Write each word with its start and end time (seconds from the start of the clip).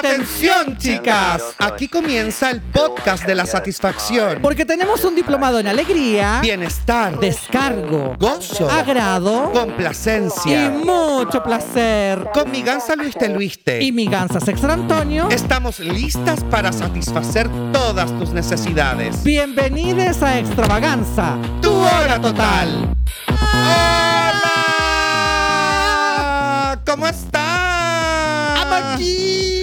Atención, 0.00 0.76
chicas. 0.78 1.42
Aquí 1.58 1.86
comienza 1.86 2.50
el 2.50 2.62
podcast 2.62 3.26
de 3.26 3.34
la 3.34 3.44
satisfacción. 3.44 4.38
Porque 4.40 4.64
tenemos 4.64 5.04
un 5.04 5.14
diplomado 5.14 5.58
en 5.60 5.66
alegría, 5.66 6.38
Bienestar, 6.40 7.20
descargo, 7.20 8.16
gozo, 8.18 8.70
agrado 8.70 9.50
y 9.52 9.58
complacencia. 9.58 10.70
mucho 10.70 11.42
placer. 11.42 12.26
Con 12.32 12.50
mi 12.50 12.62
gansa 12.62 12.96
Luis 12.96 13.14
de 13.14 13.28
Luiste. 13.28 13.82
Y 13.82 13.92
mi 13.92 14.06
gansa 14.06 14.40
Sextra 14.40 14.72
Antonio, 14.72 15.28
Estamos 15.30 15.78
listas 15.80 16.42
para 16.44 16.72
satisfacer 16.72 17.50
todas 17.70 18.10
tus 18.18 18.30
necesidades. 18.30 19.22
bienvenidos 19.22 20.22
a 20.22 20.38
Extravaganza. 20.38 21.36
Tu 21.60 21.70
hora 21.74 22.18
total. 22.18 22.88
¡Hola! 23.28 24.40
¿Cómo 26.86 27.06
estás? 27.06 28.64
aquí. 28.94 29.59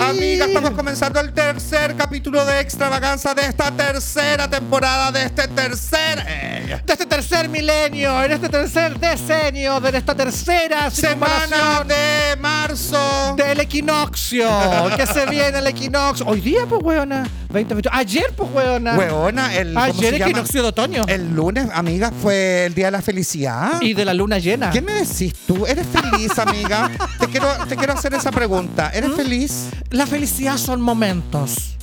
Amiga, 0.00 0.44
estamos 0.46 0.70
comenzando 0.72 1.20
el 1.20 1.32
tercer 1.32 1.96
capítulo 1.96 2.44
de 2.44 2.60
extravaganza 2.60 3.34
de 3.34 3.46
esta 3.46 3.70
tercera 3.70 4.48
temporada, 4.48 5.10
de 5.10 5.24
este 5.24 5.48
tercer 5.48 6.22
eh, 6.26 6.80
De 6.84 6.92
este 6.92 7.06
tercer 7.06 7.48
milenio, 7.48 8.22
en 8.22 8.32
este 8.32 8.48
tercer 8.48 8.98
decenio, 8.98 9.80
de 9.80 9.96
esta 9.96 10.14
tercera 10.14 10.90
semana 10.90 11.82
de 11.86 12.36
marzo. 12.38 13.34
del 13.36 13.60
equinoccio. 13.60 14.48
que 14.96 15.06
se 15.06 15.26
viene 15.30 15.58
el 15.58 15.66
equinoccio. 15.66 16.26
Hoy 16.26 16.40
día, 16.40 16.66
pues, 16.68 16.82
weona. 16.82 17.26
20, 17.48 17.74
20. 17.74 17.88
Ayer, 17.92 18.34
pues, 18.36 18.50
weona. 18.52 18.96
Hueona, 18.96 19.54
el, 19.56 19.68
¿cómo 19.72 19.84
Ayer 19.86 20.12
se 20.12 20.18
llama? 20.18 20.30
equinoccio 20.30 20.62
de 20.62 20.68
otoño. 20.68 21.04
El 21.08 21.34
lunes, 21.34 21.68
amiga, 21.72 22.12
fue 22.22 22.66
el 22.66 22.74
día 22.74 22.86
de 22.86 22.90
la 22.92 23.02
felicidad. 23.02 23.80
Y 23.80 23.94
de 23.94 24.04
la 24.04 24.12
luna 24.12 24.38
llena. 24.38 24.70
¿Qué 24.70 24.82
me 24.82 24.92
decís 24.92 25.32
tú? 25.46 25.64
¿Eres 25.66 25.86
feliz, 25.86 26.38
amiga? 26.38 26.90
te, 27.18 27.26
quiero, 27.28 27.48
te 27.68 27.76
quiero 27.76 27.94
hacer 27.94 28.12
esa 28.14 28.30
pregunta. 28.30 28.90
¿Eres 28.92 29.10
¿Mm? 29.10 29.16
feliz? 29.16 29.66
La 29.90 30.06
felicidad 30.06 30.56
son 30.58 30.80
momentos. 30.80 31.75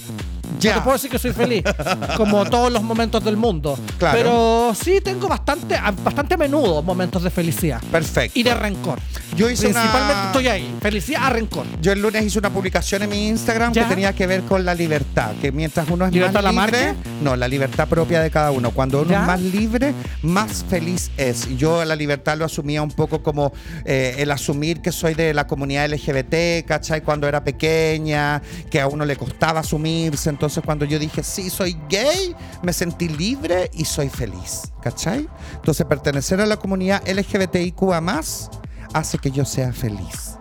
Ya. 0.64 0.76
Te 0.76 0.82
puedo 0.82 0.94
decir 0.98 1.10
que 1.12 1.20
soy 1.20 1.32
feliz, 1.34 1.64
como 2.18 2.46
todos 2.46 2.72
los 2.72 2.82
momentos 2.84 3.24
del 3.24 3.38
mundo. 3.38 3.78
Claro. 3.98 4.18
Pero 4.18 4.76
sí 4.76 5.00
tengo 5.02 5.28
bastante, 5.28 5.76
bastante 6.04 6.34
a 6.36 6.38
menudo 6.38 6.82
momentos 6.82 7.24
de 7.24 7.30
felicidad. 7.30 7.82
Perfecto. 7.92 8.40
Y 8.40 8.44
de 8.44 8.54
rencor. 8.54 9.00
Yo 9.36 9.50
hice 9.50 9.64
Principalmente 9.70 10.14
una- 10.14 10.26
estoy 10.28 10.48
ahí. 10.48 10.76
Felicidad 10.82 11.26
a 11.26 11.30
rencor. 11.32 11.66
Yo 11.82 11.92
el 11.92 12.02
lunes 12.02 12.24
hice 12.24 12.40
una 12.40 12.50
publicación 12.52 13.04
en 13.04 13.10
mi 13.10 13.28
Instagram 13.30 13.74
¿Ya? 13.74 13.84
que 13.84 13.90
tenía 13.90 14.14
que 14.14 14.28
ver 14.28 14.42
con 14.44 14.64
la 14.66 14.76
libertad, 14.76 15.32
que 15.42 15.52
mientras 15.52 15.90
uno 15.90 16.06
es 16.06 16.12
¿Libertad 16.14 16.44
más 16.44 16.44
la 16.44 16.52
libre, 16.66 16.86
marca? 16.94 17.10
no, 17.22 17.36
la 17.36 17.48
libertad 17.48 17.88
propia 17.88 18.22
de 18.22 18.30
cada 18.32 18.52
uno. 18.52 18.72
Cuando 18.72 19.02
uno 19.02 19.12
¿Ya? 19.12 19.22
es 19.22 19.28
más 19.28 19.42
libre, 19.42 19.94
más 20.22 20.64
feliz 20.70 21.12
es. 21.18 21.48
Yo 21.58 21.84
la 21.84 21.96
libertad 21.96 22.38
lo 22.38 22.46
asumía 22.46 22.82
un 22.84 22.92
poco 22.92 23.24
como 23.24 23.54
eh, 23.86 24.16
el 24.20 24.30
asumir 24.32 24.82
que 24.82 24.92
soy 24.92 25.14
de 25.16 25.34
la 25.34 25.48
comunidad 25.48 25.90
LGBT, 25.92 26.66
¿cachai? 26.68 27.02
Cuando 27.02 27.28
era 27.28 27.44
pequeña, 27.44 28.42
que 28.70 28.80
a 28.82 28.88
uno 28.88 29.04
le 29.06 29.16
costaba 29.16 29.62
asumirse. 29.62 30.30
Entonces 30.30 30.53
cuando 30.62 30.86
yo 30.86 31.00
dije, 31.00 31.24
sí, 31.24 31.50
soy 31.50 31.78
gay, 31.90 32.36
me 32.62 32.72
sentí 32.74 33.08
libre 33.10 33.70
y 33.74 33.86
soy 33.86 34.10
feliz, 34.10 34.72
¿cachai? 34.82 35.28
Entonces 35.56 35.86
pertenecer 35.86 36.40
a 36.42 36.46
la 36.46 36.58
comunidad 36.58 37.02
LGBTIQA 37.08 38.02
más 38.02 38.50
hace 38.94 39.18
que 39.18 39.32
yo 39.32 39.44
sea 39.46 39.74
feliz. 39.74 40.38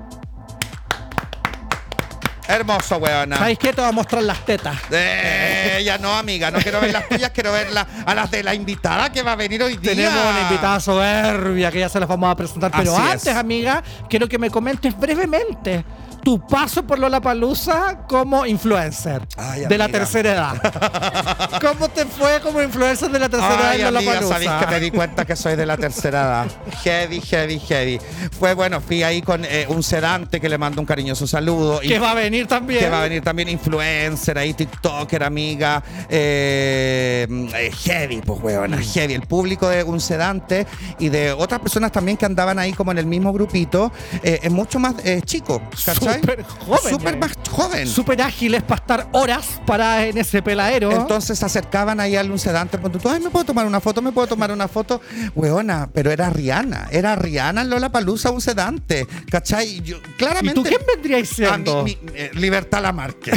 Hermoso, 2.49 2.99
weona. 2.99 3.39
¿Sabes 3.39 3.59
qué? 3.59 3.73
Te 3.73 3.81
voy 3.81 3.89
a 3.89 3.93
mostrar 3.93 4.23
las 4.25 4.45
tetas. 4.45 4.77
Eh, 4.91 5.81
ya 5.87 5.97
no, 5.97 6.13
amiga, 6.15 6.51
no 6.51 6.59
quiero 6.59 6.81
ver 6.81 6.93
las 6.93 7.09
tuyas, 7.09 7.31
quiero 7.31 7.53
ver 7.53 7.73
la- 7.73 7.87
a 8.05 8.15
las 8.15 8.31
de 8.31 8.43
la 8.43 8.53
invitada 8.55 9.11
que 9.11 9.23
va 9.23 9.33
a 9.33 9.37
venir 9.37 9.63
hoy 9.63 9.77
día. 9.77 9.93
Tenemos 9.95 10.21
una 10.27 10.43
invitada 10.43 10.81
soberbia 10.81 11.71
que 11.71 11.79
ya 11.79 11.89
se 11.89 11.99
las 12.01 12.09
vamos 12.09 12.31
a 12.31 12.37
presentar. 12.37 12.71
Pero 12.77 12.95
Así 12.95 13.03
antes, 13.13 13.27
es. 13.29 13.37
amiga, 13.37 13.83
quiero 14.11 14.29
que 14.29 14.39
me 14.39 14.51
comentes 14.51 14.99
brevemente 14.99 15.85
tu 16.23 16.39
paso 16.47 16.85
por 16.87 16.99
Lollapalooza 16.99 18.07
como 18.07 18.47
influencer 18.47 19.27
Ay, 19.37 19.67
de 19.67 19.77
la 19.79 19.89
tercera 19.89 20.33
edad. 20.33 21.59
¿Cómo 21.61 21.89
te 21.89 22.05
fue 22.07 22.41
como 22.41 22.63
influencer 22.63 23.11
de 23.11 23.19
la 23.19 23.29
tercera 23.29 23.55
edad 23.55 23.71
Ay, 23.71 23.81
en 23.81 23.87
amiga, 23.89 24.01
Lollapalooza? 24.01 24.33
sabéis 24.35 24.51
que 24.65 24.67
me 24.73 24.81
di 24.81 24.91
cuenta 24.91 25.25
que 25.25 25.35
soy 25.37 25.57
de 25.57 25.67
la 25.67 25.77
tercera 25.77 26.21
edad. 26.23 26.47
Heavy, 26.85 27.21
heavy, 27.21 27.59
heavy. 27.59 28.01
Fue 28.39 28.55
bueno, 28.55 28.81
fui 28.81 29.03
ahí 29.03 29.21
con 29.23 29.45
eh, 29.45 29.67
un 29.69 29.83
sedante 29.83 30.41
que 30.41 30.49
le 30.49 30.59
mando 30.59 30.81
un 30.81 30.87
cariñoso 30.87 31.27
saludo. 31.27 31.81
Que 31.81 31.99
va 31.99 32.13
a 32.13 32.15
venir 32.15 32.47
también. 32.47 32.81
que 32.81 32.89
va 32.91 33.01
a 33.01 33.03
venir 33.03 33.23
también 33.23 33.49
influencer, 33.49 34.39
ahí 34.39 34.55
TikToker, 34.55 35.23
amiga. 35.25 35.83
eh, 36.09 37.27
eh, 37.55 37.71
heavy, 37.85 38.21
pues, 38.23 38.41
Mm. 38.43 38.75
heavy. 38.95 39.15
El 39.15 39.23
público 39.23 39.69
de 39.69 39.83
un 39.85 40.01
sedante 40.01 40.67
y 40.99 41.09
de 41.09 41.33
otras 41.33 41.61
personas 41.61 41.91
también 41.93 42.17
que 42.17 42.27
andaban 42.27 42.59
ahí 42.59 42.73
como 42.73 42.93
en 42.93 42.99
el 42.99 43.07
mismo 43.07 43.33
grupito, 43.33 43.93
eh, 44.23 44.41
es 44.43 44.51
mucho 44.51 44.79
más 44.79 44.95
chico, 45.25 45.63
¿cachai? 45.85 46.12
Súper 46.21 46.43
joven, 46.45 46.91
Súper 46.93 47.15
eh. 47.15 47.17
más 47.17 47.33
joven. 47.51 47.87
Súper 47.89 48.23
ágiles 48.23 48.63
para 48.63 48.81
estar 48.81 49.09
horas 49.13 49.47
para 49.67 50.07
en 50.07 50.19
ese 50.19 50.43
peladero. 50.43 50.91
Entonces 50.93 51.39
se 51.39 51.45
acercaban 51.45 52.01
ahí 52.01 52.17
al 52.17 52.31
un 52.31 52.39
sedante, 52.39 52.79
ay, 53.09 53.21
¿me 53.21 53.31
puedo 53.31 53.45
tomar 53.45 53.67
una 53.67 53.81
foto? 53.81 54.03
¿Me 54.03 54.13
puedo 54.13 54.27
tomar 54.27 54.51
una 54.53 54.69
foto? 54.69 55.01
Weona, 55.35 55.89
pero 55.93 56.11
era 56.11 56.31
Rihanna, 56.31 56.89
era 56.91 57.15
Rihanna 57.17 57.63
en 57.63 57.71
Lola 57.71 57.91
Palusa, 57.91 58.31
un 58.31 58.41
sedante, 58.41 59.07
¿cachai? 59.31 59.81
Yo, 59.83 59.97
¿Y 59.99 60.01
claramente... 60.17 60.55
tú 60.55 60.63
quién 60.63 60.81
vendríais 60.95 61.31
A 61.41 61.57
mí, 61.59 61.65
siendo? 61.65 61.83
mi- 61.85 61.99
eh, 62.15 62.31
Libertad 62.35 62.83
Lamarque. 62.83 63.33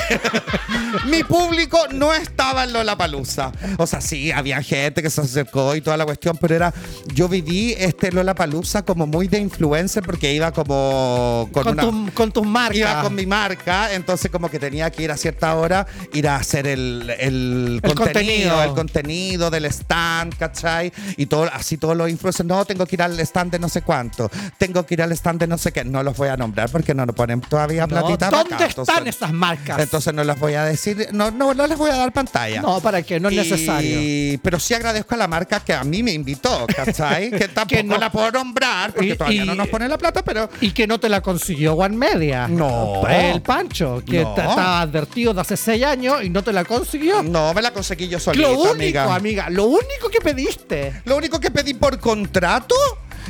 mi 1.06 1.24
público 1.24 1.78
no 1.94 2.13
estaba 2.13 2.63
en 2.63 2.74
Lollapalooza. 2.74 3.52
O 3.78 3.88
sea, 3.88 4.02
sí, 4.02 4.31
había 4.31 4.62
gente 4.62 5.02
que 5.02 5.09
se 5.09 5.22
acercó 5.22 5.75
y 5.75 5.81
toda 5.81 5.97
la 5.97 6.06
cuestión, 6.06 6.38
pero 6.40 6.56
era. 6.56 6.74
Yo 7.13 7.28
viví 7.28 7.74
este 7.78 8.12
Lollapalooza 8.12 8.84
como 8.84 9.07
muy 9.07 9.28
de 9.28 9.40
influencer 9.40 10.03
porque 10.03 10.34
iba 10.34 10.52
como 10.52 11.50
con, 11.52 11.63
con, 11.63 11.74
una. 11.74 11.84
tu- 11.84 12.12
con 12.13 12.31
tus 12.31 12.46
Iba 12.73 13.01
con 13.01 13.15
mi 13.15 13.25
marca, 13.25 13.93
entonces 13.93 14.31
como 14.31 14.49
que 14.49 14.59
tenía 14.59 14.89
que 14.91 15.03
ir 15.03 15.11
a 15.11 15.17
cierta 15.17 15.55
hora, 15.55 15.85
ir 16.13 16.27
a 16.27 16.37
hacer 16.37 16.67
el, 16.67 17.13
el, 17.19 17.79
El 17.83 17.95
contenido, 17.95 18.03
contenido. 18.13 18.63
el 18.63 18.73
contenido 18.73 19.49
del 19.51 19.65
stand, 19.65 20.35
¿cachai? 20.37 20.91
Y 21.17 21.25
todo, 21.27 21.49
así 21.53 21.77
todos 21.77 21.95
los 21.95 22.09
influencers, 22.09 22.47
no, 22.47 22.65
tengo 22.65 22.85
que 22.85 22.95
ir 22.95 23.01
al 23.01 23.19
stand 23.19 23.51
de 23.51 23.59
no 23.59 23.69
sé 23.69 23.81
cuánto, 23.81 24.29
tengo 24.57 24.85
que 24.85 24.93
ir 24.95 25.01
al 25.01 25.11
stand 25.11 25.39
de 25.39 25.47
no 25.47 25.57
sé 25.57 25.71
qué, 25.71 25.83
no 25.83 26.01
los 26.03 26.15
voy 26.17 26.29
a 26.29 26.37
nombrar 26.37 26.69
porque 26.69 26.93
no 26.93 27.05
nos 27.05 27.15
ponen 27.15 27.41
todavía 27.41 27.87
platita 27.87 28.29
¿Dónde 28.29 28.55
acá, 28.55 28.65
están 28.65 28.85
entonces- 28.85 29.15
esas 29.15 29.31
marcas? 29.33 29.79
entonces 29.79 30.13
no 30.13 30.23
las 30.23 30.39
voy 30.39 30.53
a 30.53 30.63
decir, 30.65 31.07
no, 31.11 31.31
no, 31.31 31.53
no 31.53 31.67
les 31.67 31.77
voy 31.77 31.89
a 31.91 31.95
dar 31.97 32.11
pantalla. 32.11 32.61
no, 32.61 32.79
¿para 32.81 33.01
qué? 33.01 33.19
No 33.19 33.29
es 33.29 33.33
Y- 33.35 33.37
necesario. 33.37 34.39
Pero 34.41 34.59
sí 34.59 34.73
agradezco 34.73 35.15
a 35.15 35.17
la 35.17 35.27
marca 35.27 35.59
que 35.59 35.73
a 35.73 35.83
mí 35.83 36.03
me 36.03 36.11
invitó, 36.11 36.65
¿cachai? 36.75 37.29
que 37.31 37.47
tampoco 37.47 37.83
no- 37.83 37.97
la 37.97 38.11
puedo 38.11 38.31
nombrar 38.31 38.91
porque 38.93 39.09
Y- 39.09 39.15
todavía 39.17 39.43
y- 39.43 39.47
no 39.47 39.55
nos 39.55 39.67
pone 39.67 39.87
la 39.87 39.97
plata, 39.97 40.23
pero 40.23 40.49
Y 40.61 40.71
que 40.71 40.87
no 40.87 40.99
te 40.99 41.09
la 41.09 41.21
consiguió 41.21 41.73
One 41.73 41.95
Media. 41.97 42.47
No. 42.57 43.07
El 43.07 43.41
Pancho, 43.41 44.01
que 44.05 44.21
No. 44.23 44.29
estaba 44.29 44.81
advertido 44.81 45.33
de 45.33 45.41
hace 45.41 45.57
seis 45.57 45.83
años 45.83 46.23
y 46.23 46.29
no 46.29 46.43
te 46.43 46.53
la 46.53 46.63
consiguió. 46.66 47.21
no 47.23 47.53
me 47.53 47.61
la 47.61 47.71
conseguí 47.71 48.07
yo 48.07 48.19
solita, 48.19 48.47
lo 48.47 48.53
único, 48.59 48.73
amiga. 48.73 49.16
amiga. 49.16 49.49
lo 49.49 49.66
único 49.66 50.09
que 50.11 50.19
pediste. 50.21 51.01
Lo 51.05 51.17
único 51.17 51.39
que 51.39 51.51
pedí 51.51 51.73
por 51.73 51.99
contrato 51.99 52.75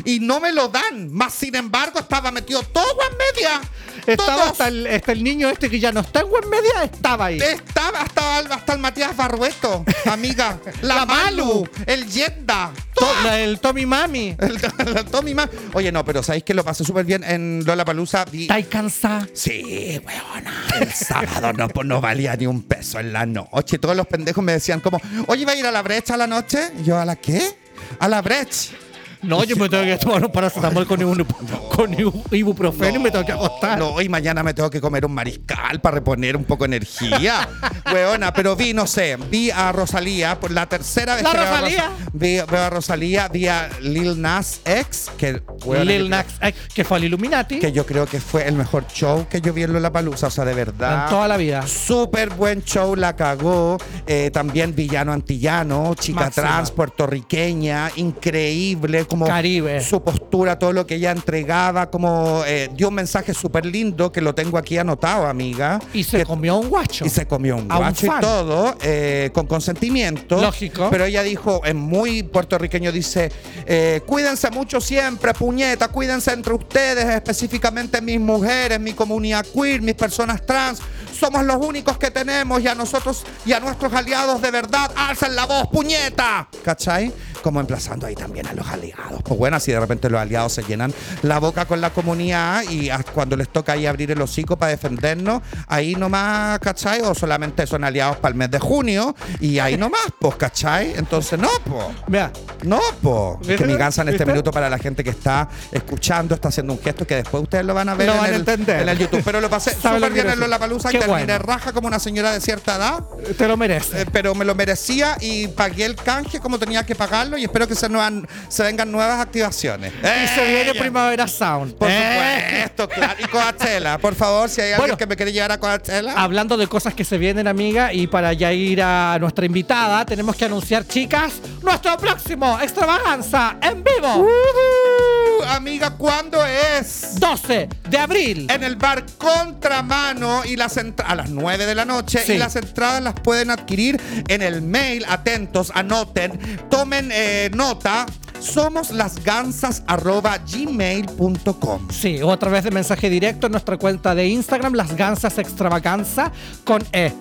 y 0.03 0.19
no 0.19 0.39
me 0.39 0.51
lo 0.51 0.67
dan. 0.67 1.11
Más 1.13 1.33
sin 1.33 1.55
embargo, 1.55 1.99
estaba 1.99 2.31
metido 2.31 2.61
todo 2.63 2.97
en 3.09 3.17
media. 3.35 3.61
Estaba 4.05 4.35
Todos. 4.35 4.51
hasta 4.51 4.67
el, 4.67 4.85
hasta 4.87 5.11
el 5.13 5.23
niño 5.23 5.49
este 5.49 5.67
que 5.69 5.79
ya 5.79 5.91
no 5.91 6.01
está 6.01 6.19
en 6.19 6.25
One 6.27 6.45
Media, 6.47 6.83
estaba 6.83 7.25
ahí. 7.25 7.39
Estaba 7.39 8.01
hasta, 8.01 8.37
hasta 8.37 8.73
el 8.73 8.79
Matías 8.79 9.15
Barrueto, 9.17 9.83
amiga. 10.05 10.59
La, 10.81 10.95
La 10.97 11.05
Malu, 11.07 11.45
Malu. 11.45 11.69
el 11.87 12.05
Yenda. 12.07 12.71
To- 12.93 13.07
la- 13.23 13.39
el 13.39 13.59
Tommy 13.59 13.85
Mami. 13.85 14.35
El, 14.39 14.59
el 14.95 15.05
Tommy 15.05 15.33
Ma- 15.33 15.49
Oye, 15.73 15.91
no, 15.91 16.05
pero 16.05 16.21
¿sabéis 16.23 16.43
que 16.43 16.53
lo 16.53 16.63
pasé 16.63 16.83
súper 16.85 17.03
bien 17.05 17.23
en 17.23 17.63
Lola 17.65 17.83
Palusa? 17.83 18.25
¿Estáis 18.31 18.67
cansada? 18.67 19.27
Sí, 19.33 19.99
weona. 20.05 20.53
El 20.79 20.93
sábado 20.93 21.51
no, 21.53 21.67
pues, 21.67 21.87
no 21.87 21.99
valía 21.99 22.35
ni 22.35 22.45
un 22.47 22.61
peso 22.63 22.99
en 22.99 23.11
la 23.11 23.25
noche. 23.25 23.79
Todos 23.79 23.95
los 23.97 24.05
pendejos 24.07 24.43
me 24.43 24.51
decían 24.53 24.79
como, 24.81 25.01
oye, 25.27 25.45
¿va 25.45 25.53
a 25.53 25.55
ir 25.55 25.65
a 25.65 25.71
la 25.71 25.81
brecha 25.81 26.13
a 26.13 26.17
la 26.17 26.27
noche? 26.27 26.71
Y 26.79 26.83
yo, 26.83 26.97
¿a 26.99 27.05
la 27.05 27.15
qué? 27.15 27.57
A 27.99 28.07
la 28.07 28.21
brecha. 28.21 28.71
No, 29.21 29.43
yo 29.43 29.55
me 29.55 29.69
tengo 29.69 29.83
que 29.83 29.97
tomar 29.97 30.23
un 30.25 30.31
paracetamol 30.31 30.85
con, 30.87 30.99
ibu- 31.01 32.23
ibuprofeno 32.31 32.99
y 32.99 33.03
me 33.03 33.11
tengo 33.11 33.25
que 33.25 33.31
acostar. 33.31 33.77
No, 33.79 34.01
y 34.01 34.09
mañana 34.09 34.43
me 34.43 34.53
tengo 34.53 34.69
que 34.69 34.79
comer 34.81 35.05
un 35.05 35.13
mariscal 35.13 35.79
para 35.81 35.95
reponer 35.95 36.35
un 36.37 36.43
poco 36.45 36.63
de 36.67 36.77
energía. 36.77 37.47
Weona, 37.93 38.33
pero 38.33 38.55
vi, 38.55 38.73
no 38.73 38.87
sé, 38.87 39.17
vi 39.29 39.51
a 39.51 39.71
Rosalía 39.71 40.39
por 40.39 40.51
la 40.51 40.67
tercera 40.67 41.15
vez 41.15 41.23
¿La 41.23 41.31
que 41.31 41.37
veo 41.37 41.45
a 41.47 41.51
Rosalía? 41.51 41.81
Rosa- 41.87 42.09
vi, 42.13 42.35
veo 42.51 42.63
a 42.63 42.69
Rosalía, 42.69 43.27
vi 43.27 43.47
a 43.47 43.69
Lil 43.81 44.21
Nas 44.21 44.61
X, 44.65 45.11
que, 45.17 45.41
weona, 45.65 45.83
Lil 45.85 46.09
Nas 46.09 46.25
X, 46.41 46.61
que 46.73 46.83
fue 46.83 46.97
al 46.97 47.03
Illuminati 47.05 47.59
que 47.59 47.71
yo 47.71 47.85
creo 47.85 48.05
que 48.05 48.19
fue 48.19 48.47
el 48.47 48.55
mejor 48.55 48.85
show 48.87 49.27
que 49.29 49.41
yo 49.41 49.53
vi 49.53 49.63
en 49.63 49.81
La 49.81 49.91
Palusa, 49.91 50.27
o 50.27 50.31
sea, 50.31 50.45
de 50.45 50.53
verdad. 50.53 51.03
en 51.05 51.09
toda 51.09 51.27
la 51.27 51.37
vida. 51.37 51.65
Súper 51.67 52.29
buen 52.31 52.63
show, 52.63 52.95
la 52.95 53.15
cagó. 53.15 53.77
Eh, 54.07 54.29
también 54.31 54.73
Villano 54.75 55.11
Antillano, 55.13 55.93
chica 55.95 56.21
Máxima. 56.21 56.47
trans, 56.47 56.71
puertorriqueña, 56.71 57.91
increíble, 57.95 59.04
como 59.07 59.25
Caribe. 59.25 59.81
su 59.81 60.01
postura, 60.03 60.57
todo 60.59 60.73
lo 60.73 60.85
que 60.87 60.95
ella 60.95 61.11
entregaba, 61.11 61.89
como 61.89 62.43
eh, 62.45 62.69
dio 62.75 62.89
un 62.89 62.95
mensaje 62.95 63.33
súper 63.33 63.65
lindo 63.65 64.11
que 64.11 64.21
lo 64.21 64.33
tengo 64.35 64.57
aquí 64.57 64.77
anotado, 64.77 65.25
amiga. 65.27 65.79
Y 65.93 66.03
se 66.03 66.17
Que- 66.19 66.25
comió 66.25 66.55
un 66.57 66.69
guacho. 66.69 67.05
y 67.05 67.09
se 67.09 67.25
comió 67.27 67.55
un 67.55 67.67
guacho 67.67 68.05
y 68.07 68.21
todo, 68.21 68.75
eh, 68.81 69.29
con 69.33 69.47
consentimiento. 69.47 70.41
Lógico. 70.41 70.87
Pero 70.89 71.05
ella 71.05 71.23
dijo, 71.23 71.61
en 71.65 71.77
muy 71.77 72.23
puertorriqueño, 72.23 72.91
dice, 72.91 73.31
eh, 73.65 74.01
cuídense 74.05 74.49
mucho 74.51 74.81
siempre, 74.81 75.33
puñeta, 75.33 75.87
cuídense 75.89 76.31
entre 76.33 76.53
ustedes, 76.53 77.05
específicamente 77.05 78.01
mis 78.01 78.19
mujeres, 78.19 78.79
mi 78.79 78.93
comunidad 78.93 79.45
queer, 79.53 79.81
mis 79.81 79.95
personas 79.95 80.45
trans. 80.45 80.79
Somos 81.19 81.43
los 81.45 81.57
únicos 81.57 81.97
que 81.97 82.11
tenemos 82.11 82.61
y 82.61 82.67
a 82.67 82.75
nosotros 82.75 83.23
y 83.45 83.53
a 83.53 83.59
nuestros 83.59 83.93
aliados 83.93 84.41
de 84.41 84.51
verdad, 84.51 84.91
alzan 84.95 85.35
la 85.35 85.45
voz, 85.45 85.67
puñeta. 85.71 86.47
¿Cachai? 86.63 87.13
Como 87.41 87.59
emplazando 87.59 88.07
ahí 88.07 88.15
también 88.15 88.47
a 88.47 88.53
los 88.53 88.67
aliados. 88.67 89.21
Pues 89.23 89.37
bueno, 89.37 89.57
así 89.57 89.71
de 89.71 89.79
repente 89.79 90.09
los 90.09 90.19
aliados 90.19 90.53
se 90.53 90.63
llenan 90.63 90.93
la 91.21 91.39
boca 91.39 91.65
con 91.65 91.79
la 91.79 91.91
comunidad 91.91 92.63
y 92.69 92.89
cuando 93.13 93.35
les 93.37 93.49
toca 93.49 93.73
ahí 93.73 93.85
abrir 93.85 94.11
el 94.11 94.21
hocico 94.21 94.57
para 94.57 94.71
defendernos, 94.71 95.41
ahí 95.67 95.95
nomás, 95.95 96.59
¿cachai? 96.59 97.01
O 97.01 97.13
solamente 97.13 97.65
son 97.67 97.83
aliados 97.83 98.17
para 98.17 98.31
el 98.31 98.35
mes 98.35 98.49
de 98.51 98.59
junio 98.59 99.15
y 99.39 99.59
ahí 99.59 99.77
nomás, 99.77 100.07
pues, 100.19 100.35
¿cachai? 100.35 100.93
Entonces, 100.95 101.39
no, 101.39 101.49
pues. 101.65 101.85
Mira, 102.07 102.31
No, 102.63 102.79
po. 103.01 103.39
Es 103.47 103.57
que 103.57 103.65
mi 103.65 103.75
gansa 103.75 104.01
en 104.01 104.09
este 104.09 104.25
minuto 104.25 104.51
para 104.51 104.69
la 104.69 104.79
gente 104.79 105.03
que 105.03 105.11
está 105.11 105.47
escuchando 105.71 106.33
está 106.35 106.47
haciendo 106.49 106.73
un 106.73 106.81
gesto 106.81 107.05
que 107.05 107.15
después 107.17 107.43
ustedes 107.43 107.63
lo 107.65 107.73
van 107.73 107.89
a 107.89 107.93
ver 107.95 108.07
Lo 108.07 108.13
en, 108.15 108.19
van 108.21 108.29
el, 108.29 108.35
entender. 108.39 108.81
en 108.81 108.89
el 108.89 108.97
YouTube. 108.97 109.21
Pero 109.23 109.39
lo 109.39 109.49
pasé 109.49 109.71
¿Sabe 109.81 109.99
lo 109.99 110.07
súper 110.07 110.13
bien 110.13 110.25
en 110.25 110.31
decir? 110.31 110.43
Lollapalooza 110.43 110.89
bueno. 111.07 111.37
raja 111.39 111.71
como 111.73 111.87
una 111.87 111.99
señora 111.99 112.31
de 112.33 112.41
cierta 112.41 112.75
edad. 112.75 113.03
te 113.37 113.47
lo 113.47 113.57
mereces. 113.57 113.93
eh, 114.01 114.05
pero 114.11 114.33
me 114.35 114.45
lo 114.45 114.55
merecía 114.55 115.17
y 115.21 115.47
pagué 115.47 115.85
el 115.85 115.95
canje 115.95 116.39
como 116.39 116.57
tenía 116.59 116.85
que 116.85 116.95
pagarlo 116.95 117.37
y 117.37 117.43
espero 117.43 117.67
que 117.67 117.75
se, 117.75 117.89
nuevan- 117.89 118.27
se 118.49 118.63
vengan 118.63 118.91
nuevas 118.91 119.19
activaciones. 119.19 119.91
y 119.93 120.27
se 120.35 120.45
viene 120.45 120.71
¡Eh! 120.71 120.75
Primavera 120.79 121.27
Sound. 121.27 121.75
Por 121.75 121.89
Eh. 121.89 122.45
supuesto, 122.75 122.89
claro. 122.89 123.13
Y 123.19 123.27
Coachella, 123.27 123.97
por 123.97 124.15
favor, 124.15 124.49
si 124.49 124.61
hay 124.61 124.73
alguien 124.73 124.97
que 124.97 125.07
me 125.07 125.15
quiere 125.15 125.31
llevar 125.31 125.51
a 125.51 125.57
Coachella. 125.59 126.13
Hablando 126.15 126.57
de 126.57 126.67
cosas 126.67 126.93
que 126.93 127.03
se 127.05 127.17
vienen, 127.17 127.47
amiga, 127.47 127.93
y 127.93 128.07
para 128.07 128.33
ya 128.33 128.51
ir 128.53 128.81
a 128.81 129.17
nuestra 129.19 129.45
invitada, 129.45 130.05
tenemos 130.05 130.35
que 130.35 130.45
anunciar, 130.45 130.85
chicas, 130.87 131.33
nuestro 131.61 131.97
próximo 131.97 132.59
extravaganza 132.61 133.57
en 133.61 133.83
vivo. 133.83 134.15
Uh, 134.17 135.43
amiga, 135.49 135.91
¿cuándo 135.91 136.43
es? 136.45 137.19
12 137.19 137.67
de 137.89 137.97
abril. 137.97 138.47
en 138.49 138.63
el 138.63 138.75
bar 138.75 139.05
Contramano 139.17 140.43
y 140.45 140.55
las 140.55 140.77
entra- 140.77 140.94
a 141.05 141.15
las 141.15 141.29
9 141.29 141.65
de 141.65 141.75
la 141.75 141.85
noche 141.85 142.19
Sí. 142.25 142.33
y 142.33 142.37
las 142.37 142.55
entradas 142.55 143.01
las 143.01 143.13
pueden 143.15 143.51
adquirir 143.51 143.99
en 144.27 144.41
el 144.41 144.61
mail. 144.61 145.05
Atentos, 145.07 145.71
anoten, 145.75 146.39
tomen 146.69 147.09
eh, 147.11 147.49
nota. 147.53 148.05
Somos 148.39 148.91
lasgansas 148.91 149.83
arroba 149.87 150.37
gmail.com. 150.39 151.87
Sí, 151.89 152.21
o 152.21 152.31
a 152.31 152.37
través 152.37 152.63
de 152.63 152.71
mensaje 152.71 153.09
directo 153.09 153.47
en 153.47 153.51
nuestra 153.53 153.77
cuenta 153.77 154.13
de 154.13 154.27
Instagram, 154.27 154.73
Las 154.73 154.95
Gansas 154.95 155.37
Extravaganza, 155.37 156.31
con 156.63 156.83
E. 156.91 157.11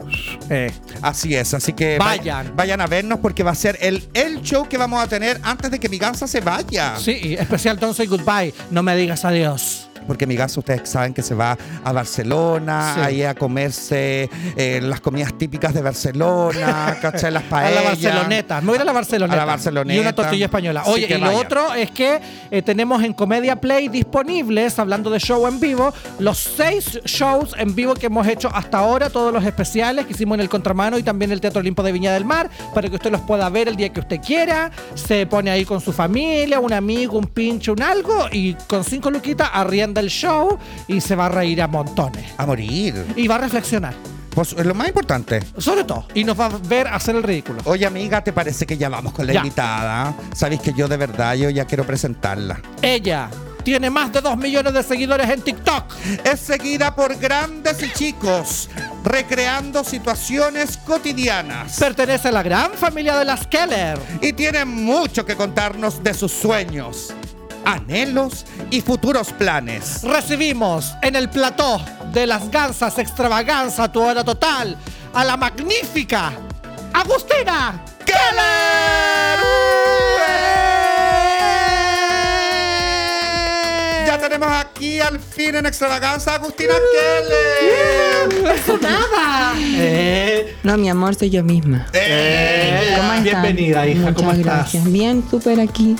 Eh. 0.50 0.72
Así 1.02 1.34
es, 1.34 1.54
así 1.54 1.72
que 1.72 1.98
vay- 1.98 2.18
Vayan. 2.18 2.56
vayan 2.56 2.80
a 2.80 2.86
vernos 2.86 3.20
porque 3.20 3.42
va 3.42 3.52
a 3.52 3.54
ser 3.54 3.78
el, 3.80 4.06
el 4.12 4.42
show 4.42 4.68
que 4.68 4.76
vamos 4.76 5.02
a 5.02 5.06
tener 5.06 5.40
antes 5.44 5.70
de 5.70 5.78
que 5.78 5.88
mi 5.88 5.98
gansa 5.98 6.26
se 6.26 6.40
vaya. 6.40 6.94
Sí, 6.98 7.36
especial 7.38 7.78
Don't 7.78 7.96
Say 7.96 8.06
Goodbye, 8.06 8.52
no 8.70 8.82
me 8.82 8.96
digas 8.96 9.24
adiós. 9.24 9.88
Porque 10.06 10.26
mi 10.26 10.34
ustedes 10.34 10.88
saben 10.88 11.14
que 11.14 11.22
se 11.22 11.34
va 11.34 11.56
a 11.82 11.92
Barcelona, 11.92 12.92
Sí. 12.94 13.00
ahí 13.00 13.22
a 13.22 13.34
comerse 13.34 14.28
eh, 14.56 14.80
las 14.82 15.00
comidas 15.00 15.32
típicas 15.38 15.72
de 15.72 15.80
Barcelona, 15.82 16.96
¿cachai? 17.02 17.30
Las 17.32 17.44
A 17.44 17.48
paellas. 17.48 17.74
la 17.82 17.90
Barceloneta, 17.90 18.60
me 18.60 18.66
voy 18.68 18.74
a 18.74 18.76
ir 18.76 18.82
a 18.82 18.84
la 18.84 18.92
Barceloneta. 18.92 19.34
A 19.34 19.38
la 19.38 19.44
Barceloneta. 19.44 19.94
Y 19.96 20.00
una 20.00 20.14
tortilla 20.14 20.46
española. 20.46 20.82
Oye, 20.86 21.06
y 21.08 21.18
lo 21.18 21.36
otro 21.36 21.72
es 21.74 21.90
que 21.90 22.20
eh, 22.50 22.62
tenemos 22.62 23.02
en 23.02 23.12
Comedia 23.12 23.56
Play 23.60 23.88
disponibles, 23.88 24.78
hablando 24.78 25.10
de 25.10 25.18
show 25.18 25.46
en 25.46 25.60
vivo, 25.60 25.92
los 26.18 26.38
seis 26.38 27.00
shows 27.04 27.54
en 27.58 27.74
vivo 27.74 27.94
que 27.94 28.06
hemos 28.06 28.26
hecho 28.26 28.50
hasta 28.52 28.78
ahora, 28.78 29.08
todos 29.10 29.32
los 29.32 29.44
especiales 29.44 30.06
que 30.06 30.12
hicimos 30.12 30.36
en 30.36 30.40
el 30.42 30.48
Contramano 30.48 30.98
y 30.98 31.02
también 31.02 31.32
el 31.32 31.40
Teatro 31.40 31.60
Olimpo 31.60 31.82
de 31.82 31.92
Viña 31.92 32.12
del 32.12 32.24
Mar, 32.24 32.50
para 32.74 32.88
que 32.88 32.96
usted 32.96 33.10
los 33.10 33.20
pueda 33.22 33.48
ver 33.48 33.68
el 33.68 33.76
día 33.76 33.88
que 33.92 34.00
usted 34.00 34.20
quiera. 34.20 34.70
Se 34.94 35.26
pone 35.26 35.50
ahí 35.50 35.64
con 35.64 35.80
su 35.80 35.92
familia, 35.92 36.60
un 36.60 36.72
amigo, 36.72 37.18
un 37.18 37.26
pinche, 37.26 37.70
un 37.70 37.82
algo, 37.82 38.26
y 38.30 38.54
con 38.68 38.84
cinco 38.84 39.10
luquitas 39.10 39.48
arrienda 39.52 39.93
el 40.00 40.10
show 40.10 40.58
y 40.88 41.00
se 41.00 41.14
va 41.16 41.26
a 41.26 41.28
reír 41.28 41.62
a 41.62 41.68
montones. 41.68 42.32
A 42.38 42.46
morir. 42.46 43.04
Y 43.16 43.26
va 43.28 43.36
a 43.36 43.38
reflexionar, 43.38 43.94
Pues 44.34 44.52
es 44.52 44.66
lo 44.66 44.74
más 44.74 44.88
importante. 44.88 45.40
sobre 45.58 45.84
todo. 45.84 46.06
Y 46.14 46.24
nos 46.24 46.38
va 46.38 46.46
a 46.46 46.58
ver 46.68 46.88
hacer 46.88 47.14
el 47.16 47.22
ridículo. 47.22 47.60
Oye, 47.64 47.86
amiga, 47.86 48.22
¿te 48.24 48.32
parece 48.32 48.66
que 48.66 48.76
ya 48.76 48.88
vamos 48.88 49.12
con 49.12 49.26
la 49.26 49.32
Ya. 49.34 49.40
invitada? 49.40 50.14
Sabéis 50.34 50.60
que 50.60 50.72
yo 50.74 50.88
de 50.88 50.96
verdad, 50.96 51.34
yo 51.34 51.50
ya 51.50 51.64
quiero 51.66 51.84
presentarla. 51.84 52.60
Ella 52.82 53.28
tiene 53.62 53.88
más 53.88 54.12
de 54.12 54.20
2 54.20 54.36
millones 54.36 54.74
de 54.74 54.82
seguidores 54.82 55.30
en 55.30 55.40
TikTok. 55.40 55.84
Es 56.24 56.40
seguida 56.40 56.94
por 56.94 57.16
grandes 57.16 57.82
y 57.82 57.90
chicos, 57.92 58.68
recreando 59.04 59.82
situaciones 59.84 60.76
cotidianas. 60.78 61.78
Pertenece 61.78 62.28
a 62.28 62.32
la 62.32 62.42
gran 62.42 62.72
familia 62.72 63.16
de 63.16 63.24
las 63.24 63.46
Keller. 63.46 63.98
Y 64.20 64.32
tiene 64.34 64.64
mucho 64.66 65.24
que 65.24 65.34
contarnos 65.36 66.02
de 66.02 66.12
sus 66.12 66.32
sueños, 66.32 67.14
anhelos 67.64 68.44
y 68.70 68.80
futuros 68.80 69.32
planes. 69.32 70.02
Recibimos 70.02 70.94
en 71.02 71.16
el 71.16 71.28
plató 71.30 71.80
de 72.12 72.26
las 72.26 72.50
Gansas 72.50 72.98
Extravaganza, 72.98 73.90
tu 73.90 74.00
hora 74.02 74.22
total, 74.24 74.76
a 75.12 75.24
la 75.24 75.36
magnífica 75.36 76.32
Agustina 76.92 77.82
Keller. 78.04 78.24
Ya 84.06 84.18
tenemos 84.18 84.48
aquí 84.48 85.00
al 85.00 85.18
fin 85.18 85.54
en 85.56 85.66
extravaganza 85.66 86.32
a 86.32 86.34
Agustina 86.36 86.74
Keller. 86.92 88.54
¡Eso 88.56 88.78
nada! 88.78 89.54
Eh, 89.58 90.56
No, 90.62 90.76
mi 90.76 90.88
amor, 90.90 91.14
soy 91.14 91.30
yo 91.30 91.42
misma. 91.42 91.86
eh, 91.92 92.94
¿Cómo 92.98 93.12
están? 93.14 93.24
bienvenida, 93.42 93.86
hija, 93.86 94.00
Muchas 94.00 94.14
¿cómo 94.16 94.30
estás? 94.32 94.44
gracias. 94.44 94.84
Bien, 94.92 95.24
súper 95.30 95.60
aquí. 95.60 95.96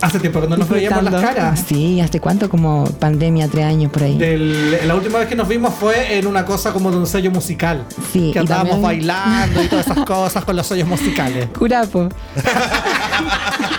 Hace 0.00 0.20
tiempo 0.20 0.40
que 0.42 0.48
no 0.48 0.56
nos 0.58 0.68
veíamos 0.68 1.02
las 1.04 1.22
caras. 1.22 1.64
Sí, 1.66 2.00
¿hace 2.00 2.20
cuánto? 2.20 2.48
Como 2.50 2.84
pandemia, 3.00 3.48
tres 3.48 3.64
años 3.64 3.90
por 3.90 4.02
ahí. 4.02 4.18
Del- 4.18 4.86
la 4.86 4.94
última 4.94 5.18
vez 5.18 5.26
que 5.28 5.34
nos 5.34 5.48
vimos 5.48 5.72
fue 5.74 6.18
en 6.18 6.26
una 6.26 6.44
cosa 6.44 6.72
como 6.72 6.90
de 6.90 6.98
un 6.98 7.06
sello 7.06 7.30
musical. 7.30 7.84
Sí, 8.12 8.30
Que 8.32 8.40
andábamos 8.40 8.80
también- 8.82 9.06
bailando 9.06 9.62
y 9.62 9.68
todas 9.68 9.86
esas 9.86 10.04
cosas 10.04 10.44
con 10.44 10.54
los 10.56 10.66
sellos 10.66 10.86
musicales. 10.88 11.48
Curapo. 11.58 12.08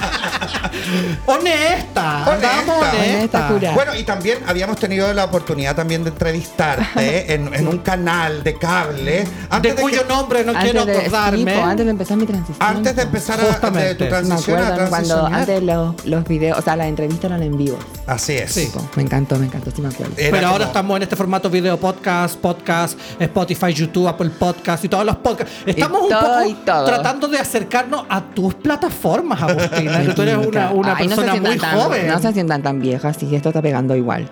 ¡Honesta! 1.25 2.33
Andábamos 2.33 2.77
Honesta. 2.77 2.89
honesta. 2.89 3.17
Honesta, 3.17 3.47
cura. 3.47 3.71
Bueno, 3.73 3.95
y 3.95 4.03
también 4.03 4.39
habíamos 4.47 4.77
tenido 4.79 5.13
la 5.13 5.25
oportunidad 5.25 5.75
también 5.75 6.03
de 6.03 6.09
entrevistarte 6.09 7.33
en, 7.33 7.53
en 7.53 7.67
un 7.67 7.79
canal 7.79 8.43
de 8.43 8.57
cable. 8.57 9.03
De 9.23 9.27
Antes 9.49 9.75
de, 9.75 9.81
cuyo 9.81 10.01
que- 10.03 10.07
nombre 10.13 10.43
no 10.43 10.53
quiero 10.53 10.85
de, 10.85 10.97
acordarme. 10.97 11.53
antes 11.61 11.85
de 11.85 11.91
empezar 11.91 12.17
mi 12.17 12.25
transición. 12.25 12.57
antes 12.67 12.95
de 12.95 13.01
empezar 13.01 13.39
a, 13.39 13.43
de 13.43 13.49
Justamente. 13.51 13.95
tu 13.95 14.03
Me 14.03 14.09
Me 14.09 14.17
transición 14.17 14.59
a 14.59 14.67
acuerdo 14.67 14.89
cuando 14.89 15.25
antes 15.25 15.63
los, 15.63 16.05
los 16.05 16.23
videos, 16.27 16.59
o 16.59 16.61
sea, 16.61 16.75
las 16.75 16.87
entrevistas 16.87 17.25
eran 17.25 17.43
en 17.43 17.57
vivo. 17.57 17.77
Así 18.05 18.33
es. 18.33 18.51
Sí. 18.51 18.71
Me 18.95 19.03
encantó, 19.03 19.35
me 19.37 19.45
encantó, 19.47 19.71
sí 19.71 19.81
me 19.81 19.89
acuerdo. 19.89 20.13
Era 20.17 20.31
Pero 20.31 20.47
ahora 20.47 20.65
estamos 20.65 20.95
en 20.97 21.03
este 21.03 21.15
formato 21.15 21.49
video 21.49 21.77
podcast, 21.77 22.35
podcast, 22.37 22.97
Spotify, 23.19 23.73
YouTube, 23.73 24.07
Apple 24.07 24.29
Podcast 24.29 24.83
y 24.85 24.89
todos 24.89 25.05
los 25.05 25.17
podcasts. 25.17 25.53
Estamos 25.65 26.03
un 26.03 26.09
todo 26.09 26.21
poco 26.21 26.45
y 26.49 26.53
todo. 26.53 26.85
tratando 26.85 27.27
de 27.27 27.39
acercarnos 27.39 28.05
a 28.09 28.21
tus 28.21 28.53
plataformas, 28.55 29.41
Agustina. 29.41 30.01
que 30.05 30.13
tú 30.13 30.21
eres 30.21 30.37
una, 30.37 30.71
una 30.79 30.95
Ay, 30.95 31.07
no 31.07 31.15
se 31.15 31.21
muy 31.21 31.31
sientan 31.31 31.57
tan- 31.59 31.79
joven. 31.79 32.07
No 32.07 32.19
se 32.19 32.33
sientan 32.33 32.63
tan 32.63 32.79
viejas, 32.79 33.17
sí, 33.19 33.35
esto 33.35 33.49
está 33.49 33.61
pegando 33.61 33.95
igual. 33.95 34.29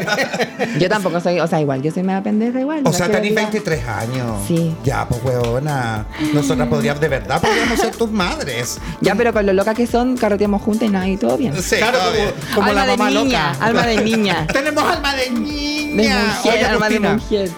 yo 0.78 0.88
tampoco 0.88 1.20
soy, 1.20 1.40
o 1.40 1.46
sea, 1.46 1.60
igual, 1.60 1.82
yo 1.82 1.90
soy 1.90 2.02
media 2.02 2.22
pendeja 2.22 2.60
igual. 2.60 2.82
O 2.84 2.92
sea, 2.92 3.06
tenés 3.06 3.20
olvidar. 3.32 3.44
23 3.52 3.88
años. 3.88 4.36
Sí. 4.46 4.74
Ya, 4.84 5.06
pues, 5.08 5.22
huevona. 5.24 6.06
Nosotras 6.32 6.68
podríamos, 6.68 7.00
de 7.00 7.08
verdad, 7.08 7.40
podríamos 7.40 7.78
ser 7.80 7.94
tus 7.96 8.10
madres. 8.10 8.78
Ya, 9.00 9.14
pero 9.14 9.32
con 9.32 9.46
lo 9.46 9.52
loca 9.52 9.74
que 9.74 9.86
son, 9.86 10.16
carreteamos 10.16 10.62
juntas 10.62 10.88
y 10.88 10.92
nada, 10.92 11.08
y 11.08 11.16
todo 11.16 11.36
bien. 11.36 11.54
Sí, 11.62 11.76
Claro, 11.76 11.98
todo 11.98 12.12
bien. 12.12 12.30
como, 12.54 12.66
como 12.66 12.68
alma 12.68 12.86
la 12.86 12.96
mamá 12.96 13.10
de 13.10 13.16
niña, 13.24 13.52
loca. 13.52 13.64
alma 13.66 13.86
de 13.86 13.96
niña. 14.04 14.46
Tenemos 14.52 14.84
alma 14.84 15.14
de 15.14 15.22
De 15.24 15.30
niña. 15.30 16.18
mujer, 16.36 16.52
Oye, 16.54 16.64
alma 16.66 16.88
de 16.88 17.00
mujer. 17.00 17.50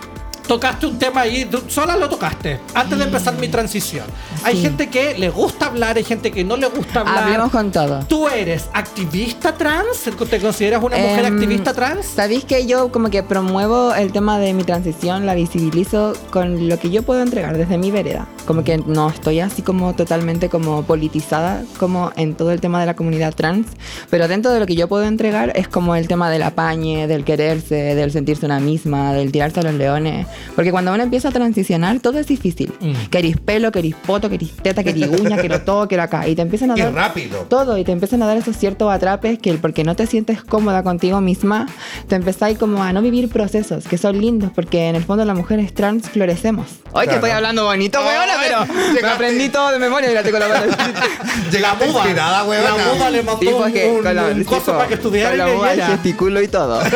Tocaste 0.46 0.86
un 0.86 0.98
tema 0.98 1.22
ahí, 1.22 1.48
sola 1.68 1.96
lo 1.96 2.08
tocaste, 2.08 2.58
antes 2.74 2.98
de 2.98 3.04
empezar 3.04 3.34
mi 3.38 3.48
transición. 3.48 4.04
Hay 4.44 4.56
Sí. 4.56 4.62
gente 4.62 4.88
que 4.90 5.16
le 5.16 5.30
gusta 5.30 5.66
hablar, 5.66 5.96
hay 5.96 6.04
gente 6.04 6.30
que 6.30 6.44
no 6.44 6.56
le 6.56 6.66
gusta 6.68 7.00
hablar. 7.00 7.18
Hablemos 7.24 7.50
con 7.50 7.70
todo. 7.70 8.00
¿Tú 8.06 8.28
eres 8.28 8.68
activista 8.74 9.56
trans? 9.56 9.98
¿Te 10.28 10.40
consideras 10.40 10.82
una 10.82 10.96
mujer 10.98 11.24
Em, 11.24 11.34
activista 11.34 11.72
trans? 11.72 12.04
Sabéis 12.06 12.44
que 12.44 12.66
yo 12.66 12.90
como 12.90 13.08
que 13.08 13.22
promuevo 13.22 13.94
el 13.94 14.12
tema 14.12 14.38
de 14.38 14.52
mi 14.52 14.64
transición, 14.64 15.26
la 15.26 15.34
visibilizo 15.34 16.12
con 16.30 16.68
lo 16.68 16.78
que 16.78 16.90
yo 16.90 17.02
puedo 17.02 17.22
entregar 17.22 17.56
desde 17.56 17.78
mi 17.78 17.90
vereda. 17.90 18.26
Como 18.46 18.64
que 18.64 18.78
no 18.78 19.08
estoy 19.10 19.40
así 19.40 19.62
como 19.62 19.94
totalmente 19.94 20.48
como 20.48 20.82
politizada 20.82 21.62
como 21.78 22.10
en 22.16 22.34
todo 22.34 22.50
el 22.50 22.60
tema 22.60 22.80
de 22.80 22.86
la 22.86 22.94
comunidad 22.96 23.32
trans, 23.34 23.68
pero 24.10 24.26
dentro 24.28 24.50
de 24.52 24.58
lo 24.60 24.66
que 24.66 24.74
yo 24.74 24.88
puedo 24.88 25.04
entregar 25.04 25.52
es 25.54 25.68
como 25.68 25.94
el 25.96 26.08
tema 26.08 26.28
del 26.30 26.42
apañe, 26.42 27.06
del 27.06 27.24
quererse, 27.24 27.94
del 27.94 28.10
sentirse 28.10 28.44
una 28.44 28.58
misma, 28.60 29.12
del 29.14 29.30
tirarse 29.32 29.60
a 29.60 29.62
los 29.62 29.74
leones. 29.74 30.26
Porque 30.54 30.70
cuando 30.70 30.92
uno 30.92 31.02
empieza 31.02 31.28
a 31.28 31.32
transicionar 31.32 32.00
todo 32.00 32.18
es 32.18 32.26
difícil. 32.26 32.72
Mm. 32.80 32.92
Querís 33.10 33.36
pelo, 33.38 33.72
querís 33.72 33.94
poto, 33.94 34.28
querís 34.30 34.52
teta, 34.62 34.82
querís 34.84 35.06
uña, 35.08 35.36
quiero 35.38 35.60
todo, 35.64 35.88
quiero 35.88 36.02
acá. 36.02 36.26
Y 36.28 36.34
te 36.34 36.42
empiezan 36.42 36.70
a 36.70 36.76
Y 36.78 36.80
dar 36.82 36.92
rápido. 36.94 37.38
todo 37.48 37.78
y 37.78 37.84
te 37.84 37.92
empiezan 37.92 38.22
a 38.22 38.26
dar 38.26 38.36
esos 38.36 38.56
ciertos 38.56 38.92
atrapes 38.92 39.38
que 39.38 39.50
el 39.50 39.58
porque 39.58 39.84
no 39.84 39.96
te 39.96 40.06
sientes 40.06 40.42
cómoda 40.42 40.82
contigo 40.82 41.20
misma, 41.20 41.66
te 42.08 42.14
empezáis 42.16 42.58
como 42.58 42.82
a 42.82 42.92
no 42.92 43.02
vivir 43.02 43.28
procesos 43.28 43.84
que 43.88 43.98
son 43.98 44.20
lindos 44.20 44.50
porque 44.54 44.88
en 44.88 44.96
el 44.96 45.04
fondo 45.04 45.24
las 45.24 45.36
mujeres 45.36 45.72
trans 45.74 46.08
florecemos. 46.08 46.66
Hoy 46.92 47.02
que 47.02 47.12
Claro. 47.12 47.14
estoy 47.16 47.30
hablando 47.30 47.64
bonito, 47.64 47.98
weona, 48.00 48.34
pero 48.40 48.66
me 49.02 49.08
aprendí 49.08 49.48
todo 49.48 49.70
de 49.72 49.78
memoria 49.78 50.10
y 50.10 50.14
la 50.14 50.22
tengo 50.22 50.38
la 50.38 50.48
mano. 50.48 50.72
Llegaste 51.50 51.86
inspirada, 51.88 52.44
weona. 52.44 52.76
La 52.76 52.94
muda 52.94 53.10
le 53.10 53.22
mandó 53.22 53.40
Sí, 53.40 53.48
pues 53.56 53.72
que 53.72 53.88
un, 53.88 54.04
la- 54.14 54.24
un 54.26 54.38
sí, 54.38 54.44
coso 54.44 54.72
para 54.72 54.88
que 54.88 54.94
estudiara 54.94 55.30
con 55.30 55.36
y 55.36 55.38
la 55.38 55.46
muda, 55.56 55.70
el 55.72 55.78
leyera. 55.78 55.96
gesticulo 55.96 56.42
y 56.42 56.48
todo. 56.48 56.80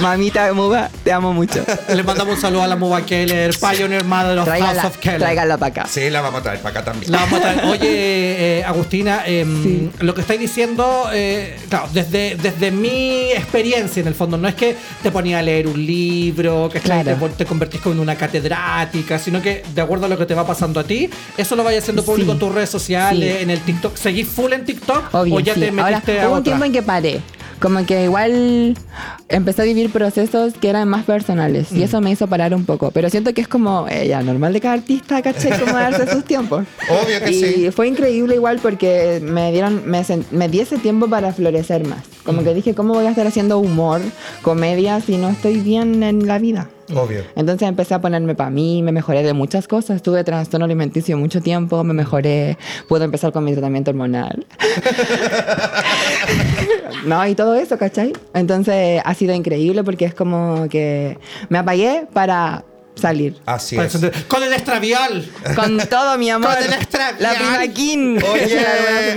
Mamita 0.00 0.52
Muba, 0.52 0.90
te 1.02 1.12
amo 1.12 1.32
mucho. 1.32 1.64
Le 1.94 2.02
mandamos 2.02 2.36
un 2.36 2.40
saludo 2.40 2.62
a 2.62 2.66
la 2.68 2.76
Muba 2.76 3.02
Keller, 3.04 3.50
Pioneer 3.58 4.04
Mother 4.04 4.38
of 4.38 4.46
House 4.48 4.58
Tráigala, 4.58 4.86
of 4.86 4.96
Keller. 4.98 5.18
tráigala 5.18 5.58
para 5.58 5.70
acá. 5.70 5.86
Sí, 5.90 6.08
la 6.10 6.20
vamos 6.20 6.40
a 6.40 6.42
traer 6.44 6.60
para 6.60 6.80
acá 6.80 6.90
también. 6.92 7.10
La 7.10 7.18
vamos 7.18 7.38
a 7.40 7.42
traer. 7.42 7.64
Oye, 7.66 8.58
eh, 8.60 8.64
Agustina, 8.64 9.22
em, 9.26 9.62
Sí. 9.62 9.90
lo 10.00 10.14
que 10.14 10.20
estáis 10.20 10.38
diciendo, 10.40 11.08
eh, 11.12 11.56
claro, 11.68 11.88
desde, 11.92 12.36
desde 12.36 12.70
mi 12.70 13.32
experiencia 13.32 14.00
en 14.00 14.06
el 14.08 14.14
fondo, 14.14 14.36
no 14.36 14.46
es 14.48 14.54
que 14.54 14.76
te 15.02 15.10
ponía 15.10 15.40
a 15.40 15.42
leer 15.42 15.66
un 15.66 15.84
libro, 15.84 16.68
que 16.72 16.80
Claro. 16.80 17.16
te, 17.16 17.28
te 17.30 17.44
convertís 17.46 17.80
como 17.80 17.94
en 17.94 18.00
una 18.00 18.14
catedrática, 18.16 19.18
sino 19.18 19.42
que 19.42 19.64
de 19.74 19.80
acuerdo 19.82 20.06
a 20.06 20.08
lo 20.08 20.16
que 20.16 20.26
te 20.26 20.34
va 20.34 20.46
pasando 20.46 20.78
a 20.80 20.84
ti, 20.84 21.10
eso 21.36 21.56
lo 21.56 21.64
vayas 21.64 21.82
haciendo 21.82 22.04
público 22.04 22.30
Sí. 22.30 22.32
en 22.34 22.38
tus 22.38 22.54
redes 22.54 22.70
sociales, 22.70 23.36
Sí. 23.38 23.42
en 23.42 23.50
el 23.50 23.60
TikTok. 23.60 23.96
¿Seguís 23.96 24.28
full 24.28 24.52
en 24.52 24.64
TikTok 24.64 25.12
Obvio, 25.14 25.34
o 25.34 25.40
ya 25.40 25.54
sí. 25.54 25.60
te 25.60 25.68
Ahora, 25.70 25.82
metiste 25.84 26.20
a 26.20 26.28
hubo 26.28 26.36
un 26.36 26.42
tiempo 26.44 26.64
en 26.64 26.72
que 26.72 26.82
paré. 26.82 27.20
Como 27.60 27.84
que 27.86 28.04
igual 28.04 28.76
empecé 29.28 29.62
a 29.62 29.64
vivir 29.64 29.90
procesos 29.90 30.54
que 30.54 30.68
eran 30.68 30.88
más 30.88 31.04
personales. 31.04 31.72
Mm. 31.72 31.76
Y 31.76 31.82
eso 31.82 32.00
me 32.00 32.10
hizo 32.10 32.26
parar 32.26 32.54
un 32.54 32.64
poco. 32.64 32.90
Pero 32.92 33.10
siento 33.10 33.34
que 33.34 33.40
es 33.40 33.48
como, 33.48 33.86
eh, 33.88 34.06
ya, 34.08 34.22
normal 34.22 34.52
de 34.52 34.60
cada 34.60 34.74
artista, 34.74 35.20
¿cachai? 35.22 35.58
Como 35.58 35.72
darse 35.72 36.10
sus 36.12 36.24
tiempos. 36.24 36.64
Obvio 36.88 37.20
que 37.24 37.30
y 37.30 37.34
sí. 37.34 37.70
fue 37.70 37.88
increíble 37.88 38.34
igual 38.36 38.58
porque 38.62 39.20
me 39.22 39.50
dieron, 39.52 39.82
me, 39.86 40.02
me 40.30 40.48
di 40.48 40.60
ese 40.60 40.78
tiempo 40.78 41.08
para 41.08 41.32
florecer 41.32 41.86
más. 41.86 42.00
Como 42.24 42.42
Mm. 42.42 42.44
que 42.44 42.54
dije, 42.54 42.74
¿cómo 42.74 42.94
voy 42.94 43.06
a 43.06 43.10
estar 43.10 43.26
haciendo 43.26 43.58
humor, 43.58 44.00
comedia, 44.42 45.00
si 45.00 45.16
no 45.16 45.28
estoy 45.30 45.58
bien 45.58 46.02
en 46.02 46.26
la 46.26 46.38
vida? 46.38 46.68
Obvio. 46.94 47.22
Entonces 47.36 47.68
empecé 47.68 47.92
a 47.94 48.00
ponerme 48.00 48.34
para 48.34 48.48
mí, 48.48 48.82
me 48.82 48.92
mejoré 48.92 49.22
de 49.22 49.34
muchas 49.34 49.68
cosas. 49.68 50.02
Tuve 50.02 50.24
trastorno 50.24 50.64
alimenticio 50.64 51.18
mucho 51.18 51.42
tiempo, 51.42 51.84
me 51.84 51.92
mejoré, 51.92 52.56
pude 52.88 53.04
empezar 53.04 53.30
con 53.32 53.44
mi 53.44 53.52
tratamiento 53.52 53.90
hormonal. 53.90 54.46
no, 57.04 57.26
y 57.26 57.34
todo 57.34 57.54
eso, 57.54 57.78
¿cachai? 57.78 58.12
Entonces 58.34 59.00
ha 59.04 59.14
sido 59.14 59.34
increíble 59.34 59.84
porque 59.84 60.04
es 60.06 60.14
como 60.14 60.68
que 60.68 61.18
me 61.48 61.58
apagué 61.58 62.06
para 62.12 62.64
salir. 62.94 63.36
Así 63.46 63.76
Para 63.76 63.86
es. 63.88 63.96
Con 64.26 64.42
el 64.42 64.52
extravial. 64.52 65.24
Con 65.54 65.78
todo 65.88 66.18
mi 66.18 66.30
amor. 66.30 66.50
Con 66.54 66.64
el 66.64 66.72
extra- 66.72 67.14
La 67.18 67.34
prima 67.34 67.68
Kin. 67.72 68.18
Oye. 68.22 68.60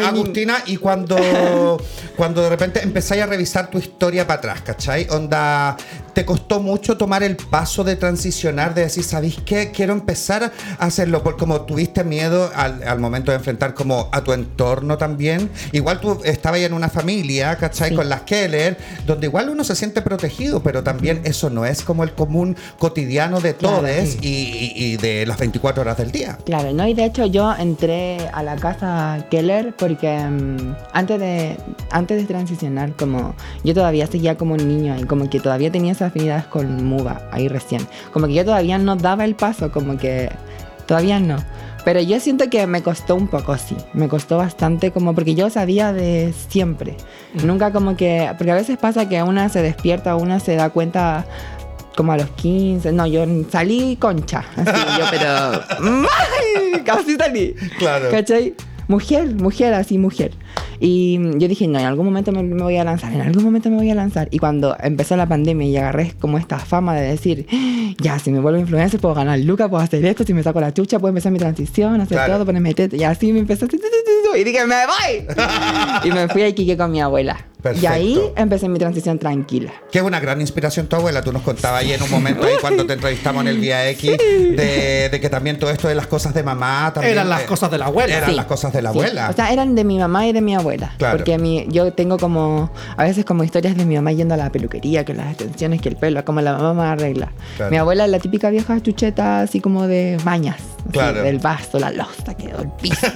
Agustina, 0.05 0.57
y 0.67 0.77
cuando, 0.77 1.81
cuando 2.15 2.43
de 2.43 2.49
repente 2.49 2.81
empezáis 2.83 3.23
a 3.23 3.25
revisar 3.25 3.69
tu 3.71 3.79
historia 3.79 4.27
para 4.27 4.37
atrás, 4.37 4.61
¿cachai? 4.61 5.07
Onda, 5.09 5.75
¿te 6.13 6.25
costó 6.25 6.59
mucho 6.59 6.97
tomar 6.97 7.23
el 7.23 7.35
paso 7.37 7.83
de 7.83 7.95
transicionar, 7.95 8.73
de 8.73 8.81
decir, 8.83 9.03
¿sabéis 9.03 9.37
qué? 9.45 9.71
Quiero 9.71 9.93
empezar 9.93 10.51
a 10.79 10.85
hacerlo, 10.85 11.23
porque 11.23 11.39
como 11.39 11.61
tuviste 11.61 12.03
miedo 12.03 12.51
al, 12.55 12.83
al 12.83 12.99
momento 12.99 13.31
de 13.31 13.37
enfrentar 13.37 13.73
como 13.73 14.09
a 14.11 14.23
tu 14.23 14.33
entorno 14.33 14.97
también. 14.97 15.49
Igual 15.71 15.99
tú 15.99 16.19
estabas 16.23 16.59
en 16.61 16.73
una 16.73 16.89
familia, 16.89 17.55
¿cachai? 17.55 17.89
Sí. 17.89 17.95
Con 17.95 18.09
las 18.09 18.21
Keller, 18.21 18.77
donde 19.05 19.27
igual 19.27 19.49
uno 19.49 19.63
se 19.63 19.75
siente 19.75 20.01
protegido, 20.01 20.61
pero 20.63 20.83
también 20.83 21.21
eso 21.23 21.49
no 21.49 21.65
es 21.65 21.81
como 21.83 22.03
el 22.03 22.13
común 22.13 22.55
cotidiano 22.77 23.39
de 23.41 23.55
Claro. 23.55 23.77
todos 23.81 24.15
y, 24.21 24.27
y- 24.27 24.73
y 24.75 24.97
de 24.97 25.25
las 25.25 25.37
24 25.37 25.81
horas 25.81 25.97
del 25.97 26.11
día. 26.11 26.37
Claro, 26.45 26.73
¿no? 26.73 26.87
Y 26.87 26.93
de 26.93 27.05
hecho 27.05 27.25
yo 27.25 27.53
entré 27.57 28.17
a 28.33 28.43
la 28.43 28.55
casa 28.55 29.25
Keller 29.29 29.75
porque 29.77 30.17
mm, 30.17 30.75
antes, 30.93 31.19
de, 31.19 31.57
antes 31.91 32.17
de 32.17 32.25
transicionar, 32.25 32.93
como 32.95 33.35
yo 33.63 33.73
todavía 33.73 34.07
seguía 34.07 34.37
como 34.37 34.55
un 34.55 34.67
niño 34.67 34.97
y 34.99 35.03
como 35.05 35.29
que 35.29 35.39
todavía 35.39 35.71
tenía 35.71 35.93
esas 36.01 36.09
afinidades 36.09 36.45
con 36.45 36.83
Muba, 36.83 37.21
ahí 37.31 37.47
recién. 37.47 37.87
Como 38.11 38.27
que 38.27 38.33
yo 38.33 38.45
todavía 38.45 38.77
no 38.77 38.95
daba 38.95 39.23
el 39.25 39.35
paso, 39.35 39.71
como 39.71 39.97
que 39.97 40.29
todavía 40.87 41.19
no. 41.19 41.37
Pero 41.83 41.99
yo 41.99 42.19
siento 42.19 42.49
que 42.49 42.67
me 42.67 42.83
costó 42.83 43.15
un 43.15 43.27
poco, 43.27 43.57
sí. 43.57 43.75
Me 43.93 44.07
costó 44.07 44.37
bastante 44.37 44.91
como 44.91 45.15
porque 45.15 45.33
yo 45.33 45.49
sabía 45.49 45.93
de 45.93 46.33
siempre. 46.49 46.95
Nunca 47.43 47.71
como 47.71 47.95
que... 47.95 48.31
Porque 48.37 48.51
a 48.51 48.55
veces 48.55 48.77
pasa 48.77 49.09
que 49.09 49.21
una 49.23 49.49
se 49.49 49.61
despierta, 49.63 50.15
una 50.15 50.39
se 50.39 50.55
da 50.55 50.69
cuenta 50.69 51.25
como 51.95 52.11
a 52.11 52.17
los 52.17 52.29
15. 52.31 52.91
No, 52.91 53.07
yo 53.07 53.25
salí 53.49 53.95
concha. 53.95 54.43
Así 54.55 54.71
yo, 54.99 55.05
pero... 55.09 55.27
¡Ay! 55.79 56.81
Casi 56.85 57.15
salí. 57.15 57.55
Claro. 57.79 58.11
¿Cachai? 58.11 58.53
Mujer, 58.87 59.33
mujer, 59.35 59.73
así, 59.73 59.97
mujer. 59.97 60.33
Y 60.79 61.19
yo 61.37 61.47
dije, 61.47 61.67
no, 61.67 61.79
en 61.79 61.85
algún 61.85 62.05
momento 62.05 62.31
me, 62.31 62.41
me 62.41 62.63
voy 62.63 62.77
a 62.77 62.83
lanzar, 62.83 63.13
en 63.13 63.21
algún 63.21 63.43
momento 63.43 63.69
me 63.69 63.77
voy 63.77 63.89
a 63.91 63.95
lanzar. 63.95 64.27
Y 64.31 64.39
cuando 64.39 64.75
empezó 64.81 65.15
la 65.15 65.27
pandemia 65.27 65.67
y 65.67 65.77
agarré 65.77 66.13
como 66.19 66.37
esta 66.39 66.57
fama 66.57 66.95
de 66.95 67.01
decir, 67.07 67.45
ya, 67.99 68.17
si 68.17 68.31
me 68.31 68.39
vuelvo 68.39 68.59
influencer, 68.59 68.99
puedo 68.99 69.13
ganar 69.13 69.37
lucas, 69.39 69.69
puedo 69.69 69.83
hacer 69.83 70.03
esto, 70.05 70.23
si 70.23 70.33
me 70.33 70.41
saco 70.41 70.59
la 70.59 70.73
chucha, 70.73 70.97
puedo 70.97 71.09
empezar 71.09 71.31
mi 71.31 71.37
transición, 71.39 72.01
hacer 72.01 72.17
Claro. 72.17 72.33
todo, 72.33 72.45
ponerme 72.47 72.73
teta. 72.73 72.95
Y 72.95 73.03
así 73.03 73.31
me 73.31 73.39
empezó. 73.39 73.67
Y 74.35 74.43
dije, 74.43 74.65
me 74.65 74.75
voy. 74.87 75.27
y 76.03 76.11
me 76.11 76.27
fui 76.29 76.41
a 76.41 76.47
Iquique 76.47 76.77
con 76.77 76.91
mi 76.91 77.01
abuela. 77.01 77.45
Y 77.59 77.61
Perfecto. 77.61 77.89
ahí 77.89 78.19
empecé 78.37 78.67
mi 78.69 78.79
transición 78.79 79.19
tranquila. 79.19 79.71
Que 79.91 79.99
es 79.99 80.03
una 80.03 80.19
gran 80.19 80.41
inspiración 80.41 80.87
tu 80.87 80.95
abuela. 80.95 81.21
Tú 81.21 81.31
nos 81.31 81.43
contabas 81.43 81.81
ahí 81.83 81.91
en 81.93 82.01
un 82.01 82.09
momento 82.09 82.43
ahí 82.47 82.53
cuando 82.59 82.87
te 82.87 82.93
entrevistamos 82.93 83.41
en 83.41 83.49
el 83.49 83.59
Vía 83.59 83.87
X 83.91 84.17
de, 84.17 85.09
de 85.11 85.19
que 85.21 85.29
también 85.29 85.59
todo 85.59 85.69
esto 85.69 85.87
de 85.87 85.93
las 85.93 86.07
cosas 86.07 86.33
de 86.33 86.41
mamá 86.41 86.91
también. 86.91 87.13
Eran 87.13 87.29
las 87.29 87.41
eh, 87.41 87.45
cosas 87.45 87.69
de 87.69 87.77
la 87.77 87.85
abuela. 87.85 88.17
Eran 88.17 88.29
Sí. 88.31 88.35
las 88.35 88.45
cosas 88.45 88.73
de 88.73 88.81
la 88.81 88.91
Sí. 88.91 88.97
abuela. 88.97 89.29
O 89.29 89.33
sea, 89.33 89.51
eran 89.53 89.75
de 89.75 89.83
mi 89.83 89.99
mamá 89.99 90.25
y 90.25 90.33
de 90.33 90.40
mi 90.41 90.55
abuela. 90.55 90.93
Claro. 90.97 91.17
Porque 91.17 91.37
mi, 91.37 91.65
yo 91.69 91.93
tengo 91.93 92.17
como, 92.17 92.71
a 92.97 93.03
veces 93.03 93.25
como 93.25 93.43
historias 93.43 93.75
de 93.75 93.85
mi 93.85 93.95
mamá 93.95 94.11
yendo 94.11 94.33
a 94.33 94.37
la 94.37 94.51
peluquería, 94.51 95.05
que 95.05 95.13
las 95.13 95.27
extensiones, 95.31 95.81
que 95.81 95.89
el 95.89 95.95
pelo, 95.95 96.23
como 96.25 96.41
la 96.41 96.53
mamá 96.57 96.73
me 96.73 96.89
arregla. 96.89 97.31
Claro. 97.57 97.71
Mi 97.71 97.77
abuela 97.77 98.05
es 98.05 98.11
la 98.11 98.19
típica 98.19 98.49
vieja 98.49 98.81
chucheta, 98.81 99.41
así 99.41 99.61
como 99.61 99.87
de 99.87 100.17
mañas. 100.23 100.55
así, 100.57 100.65
Claro. 100.91 101.23
Del 101.23 101.39
vasto, 101.39 101.79
la 101.79 101.91
losta, 101.91 102.33
quedó 102.33 102.61
el 102.61 102.69
piso. 102.81 103.07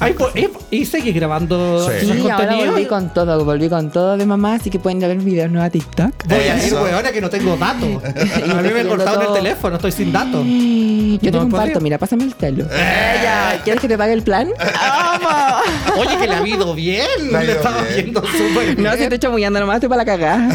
Ay, 0.00 0.14
pues, 0.14 0.32
y, 0.70 0.84
seguís 0.84 1.14
grabando 1.14 1.88
Sí. 1.88 2.06
Sí, 2.12 2.28
ahora 2.28 2.56
volví 2.56 2.86
con 2.86 3.12
todo, 3.14 3.44
volví 3.44 3.68
con 3.68 3.90
todo 3.90 4.16
de 4.16 4.26
mamá, 4.26 4.54
así 4.54 4.68
que 4.70 4.78
pueden 4.78 5.02
a 5.04 5.08
ver 5.08 5.18
videos 5.18 5.50
nuevos 5.50 5.68
a 5.68 5.70
TikTok. 5.70 6.26
Voy 6.26 6.38
a 6.38 6.56
ir, 6.58 6.64
Eso. 6.64 6.82
weona, 6.82 7.12
que 7.12 7.20
no 7.20 7.30
tengo 7.30 7.56
datos. 7.56 8.02
A 8.52 8.62
mí 8.62 8.70
me 8.72 8.84
cortaron 8.84 9.20
el 9.20 9.26
todo. 9.26 9.34
teléfono, 9.34 9.76
estoy 9.76 9.92
sin 9.92 10.12
datos. 10.12 10.44
Yo 10.44 11.18
tengo 11.30 11.38
No 11.38 11.44
un 11.44 11.50
parto, 11.50 11.80
mira, 11.80 11.98
pásame 11.98 12.24
el 12.24 12.34
celo. 12.34 12.66
Eh. 12.70 13.60
¿quieres 13.64 13.80
que 13.80 13.88
te 13.88 13.98
pague 13.98 14.12
el 14.12 14.22
plan? 14.22 14.48
¡Vamos! 14.58 15.62
Oye, 15.98 16.16
que 16.18 16.26
le 16.40 16.52
ha 16.52 16.56
ido 16.56 16.74
bien. 16.74 17.06
Le 17.30 17.36
ha 17.36 17.40
Le 17.40 17.46
ido 17.46 17.54
estaba 17.56 17.82
bien. 17.82 18.04
yendo 18.06 18.20
súper 18.26 18.64
bien. 18.76 18.82
No, 18.82 18.90
si 18.92 18.96
te 18.98 19.02
estoy 19.04 19.18
chamullando 19.18 19.60
nomás, 19.60 19.76
estoy 19.76 19.88
para 19.88 20.04
la 20.04 20.06
cagada. 20.06 20.48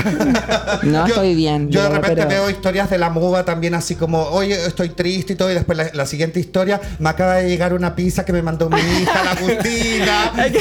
No, 0.83 1.07
Yo- 1.07 1.13
estoy 1.15 1.35
bien. 1.35 1.69
Yo 1.69 1.81
de 1.83 1.89
repente 1.89 2.15
pero- 2.15 2.29
veo 2.29 2.49
historias 2.49 2.89
de 2.89 2.97
la 2.97 3.09
muba 3.09 3.43
también 3.45 3.73
así 3.73 3.95
como, 3.95 4.21
oye, 4.23 4.53
estoy 4.65 4.89
triste 4.89 5.33
y 5.33 5.35
todo, 5.35 5.49
y 5.51 5.53
después 5.53 5.77
la, 5.77 5.89
la 5.93 6.05
siguiente 6.05 6.39
historia, 6.39 6.79
me 6.99 7.09
acaba 7.09 7.35
de 7.35 7.49
llegar 7.49 7.73
una 7.73 7.95
pizza 7.95 8.25
que 8.25 8.33
me 8.33 8.41
mandó 8.41 8.69
mi 8.69 8.79
hija, 8.79 9.23
la 9.23 9.31
Agustina, 9.31 10.31
y 10.37 10.39
ahí 10.41 10.53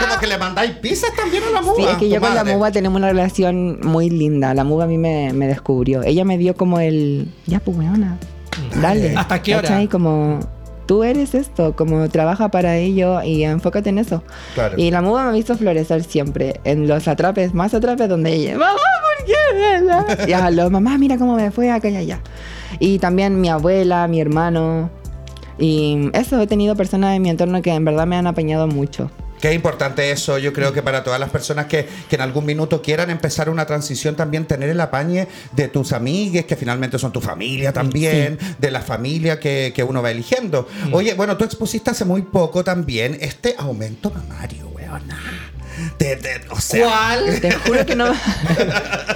como 0.00 0.18
que 0.20 0.26
le 0.26 0.38
mandáis 0.38 0.72
pizzas 0.72 1.10
también 1.16 1.42
a 1.44 1.50
la 1.50 1.62
muba. 1.62 1.76
Sí, 1.76 1.84
es 1.90 1.96
que 1.96 2.08
yo 2.08 2.20
con 2.20 2.34
la 2.34 2.44
muba 2.44 2.70
tenemos 2.70 2.98
una 2.98 3.08
relación 3.08 3.80
muy 3.82 4.10
linda. 4.10 4.52
La 4.54 4.64
muba 4.64 4.84
a 4.84 4.86
mí 4.86 4.98
me, 4.98 5.32
me 5.32 5.46
descubrió. 5.46 6.02
Ella 6.02 6.24
me 6.24 6.38
dio 6.38 6.54
como 6.54 6.78
el. 6.80 7.28
Ya, 7.46 7.60
pues, 7.60 7.76
weona. 7.76 8.18
Dale. 8.80 9.14
¿Hasta 9.16 9.40
qué 9.42 9.54
hora? 9.56 9.68
¿Cachai? 9.68 9.88
Como. 9.88 10.40
Tú 10.86 11.04
eres 11.04 11.34
esto, 11.34 11.74
como 11.76 12.08
trabaja 12.08 12.50
para 12.50 12.76
ello 12.76 13.22
y 13.22 13.44
enfócate 13.44 13.90
en 13.90 13.98
eso. 13.98 14.22
Claro. 14.54 14.74
Y 14.76 14.90
la 14.90 15.00
muba 15.00 15.30
me 15.30 15.38
hizo 15.38 15.56
florecer 15.56 16.02
siempre. 16.04 16.60
En 16.64 16.88
los 16.88 17.06
atrapes, 17.08 17.54
más 17.54 17.72
atrapes, 17.72 18.08
donde 18.08 18.32
ella. 18.32 18.58
¡Mamá, 18.58 18.72
¿por 18.74 19.26
qué? 19.26 20.30
Y 20.30 20.32
a 20.32 20.50
lo, 20.50 20.70
mamá, 20.70 20.98
mira 20.98 21.18
cómo 21.18 21.36
me 21.36 21.50
fue 21.50 21.70
acá 21.70 21.88
y 21.88 21.96
allá. 21.96 22.20
Y 22.78 22.98
también 22.98 23.40
mi 23.40 23.48
abuela, 23.48 24.08
mi 24.08 24.20
hermano. 24.20 24.90
Y 25.58 26.10
eso, 26.14 26.40
he 26.40 26.46
tenido 26.46 26.74
personas 26.74 27.14
en 27.14 27.22
mi 27.22 27.30
entorno 27.30 27.62
que 27.62 27.72
en 27.72 27.84
verdad 27.84 28.06
me 28.06 28.16
han 28.16 28.26
apañado 28.26 28.66
mucho. 28.66 29.10
Qué 29.42 29.52
importante 29.52 30.12
eso, 30.12 30.38
yo 30.38 30.52
creo 30.52 30.72
que 30.72 30.82
para 30.82 31.02
todas 31.02 31.18
las 31.18 31.30
personas 31.30 31.66
que, 31.66 31.88
que 32.08 32.14
en 32.14 32.22
algún 32.22 32.46
minuto 32.46 32.80
quieran 32.80 33.10
empezar 33.10 33.50
una 33.50 33.66
transición, 33.66 34.14
también 34.14 34.46
tener 34.46 34.68
el 34.68 34.80
apañe 34.80 35.26
de 35.50 35.66
tus 35.66 35.92
amigues, 35.92 36.44
que 36.44 36.54
finalmente 36.54 36.96
son 36.96 37.10
tu 37.10 37.20
familia 37.20 37.72
también, 37.72 38.38
de 38.60 38.70
la 38.70 38.82
familia 38.82 39.40
que, 39.40 39.72
que 39.74 39.82
uno 39.82 40.00
va 40.00 40.12
eligiendo. 40.12 40.68
Oye, 40.92 41.14
bueno, 41.14 41.36
tú 41.36 41.42
expusiste 41.42 41.90
hace 41.90 42.04
muy 42.04 42.22
poco 42.22 42.62
también 42.62 43.18
este 43.20 43.56
aumento 43.58 44.12
mamario, 44.12 44.68
weona. 44.68 45.51
De- 45.98 46.16
de- 46.16 46.40
o 46.50 46.60
sea, 46.60 46.84
¿Cuál? 46.86 47.40
Te 47.40 47.52
juro 47.52 47.86
que 47.86 47.94
no. 47.96 48.06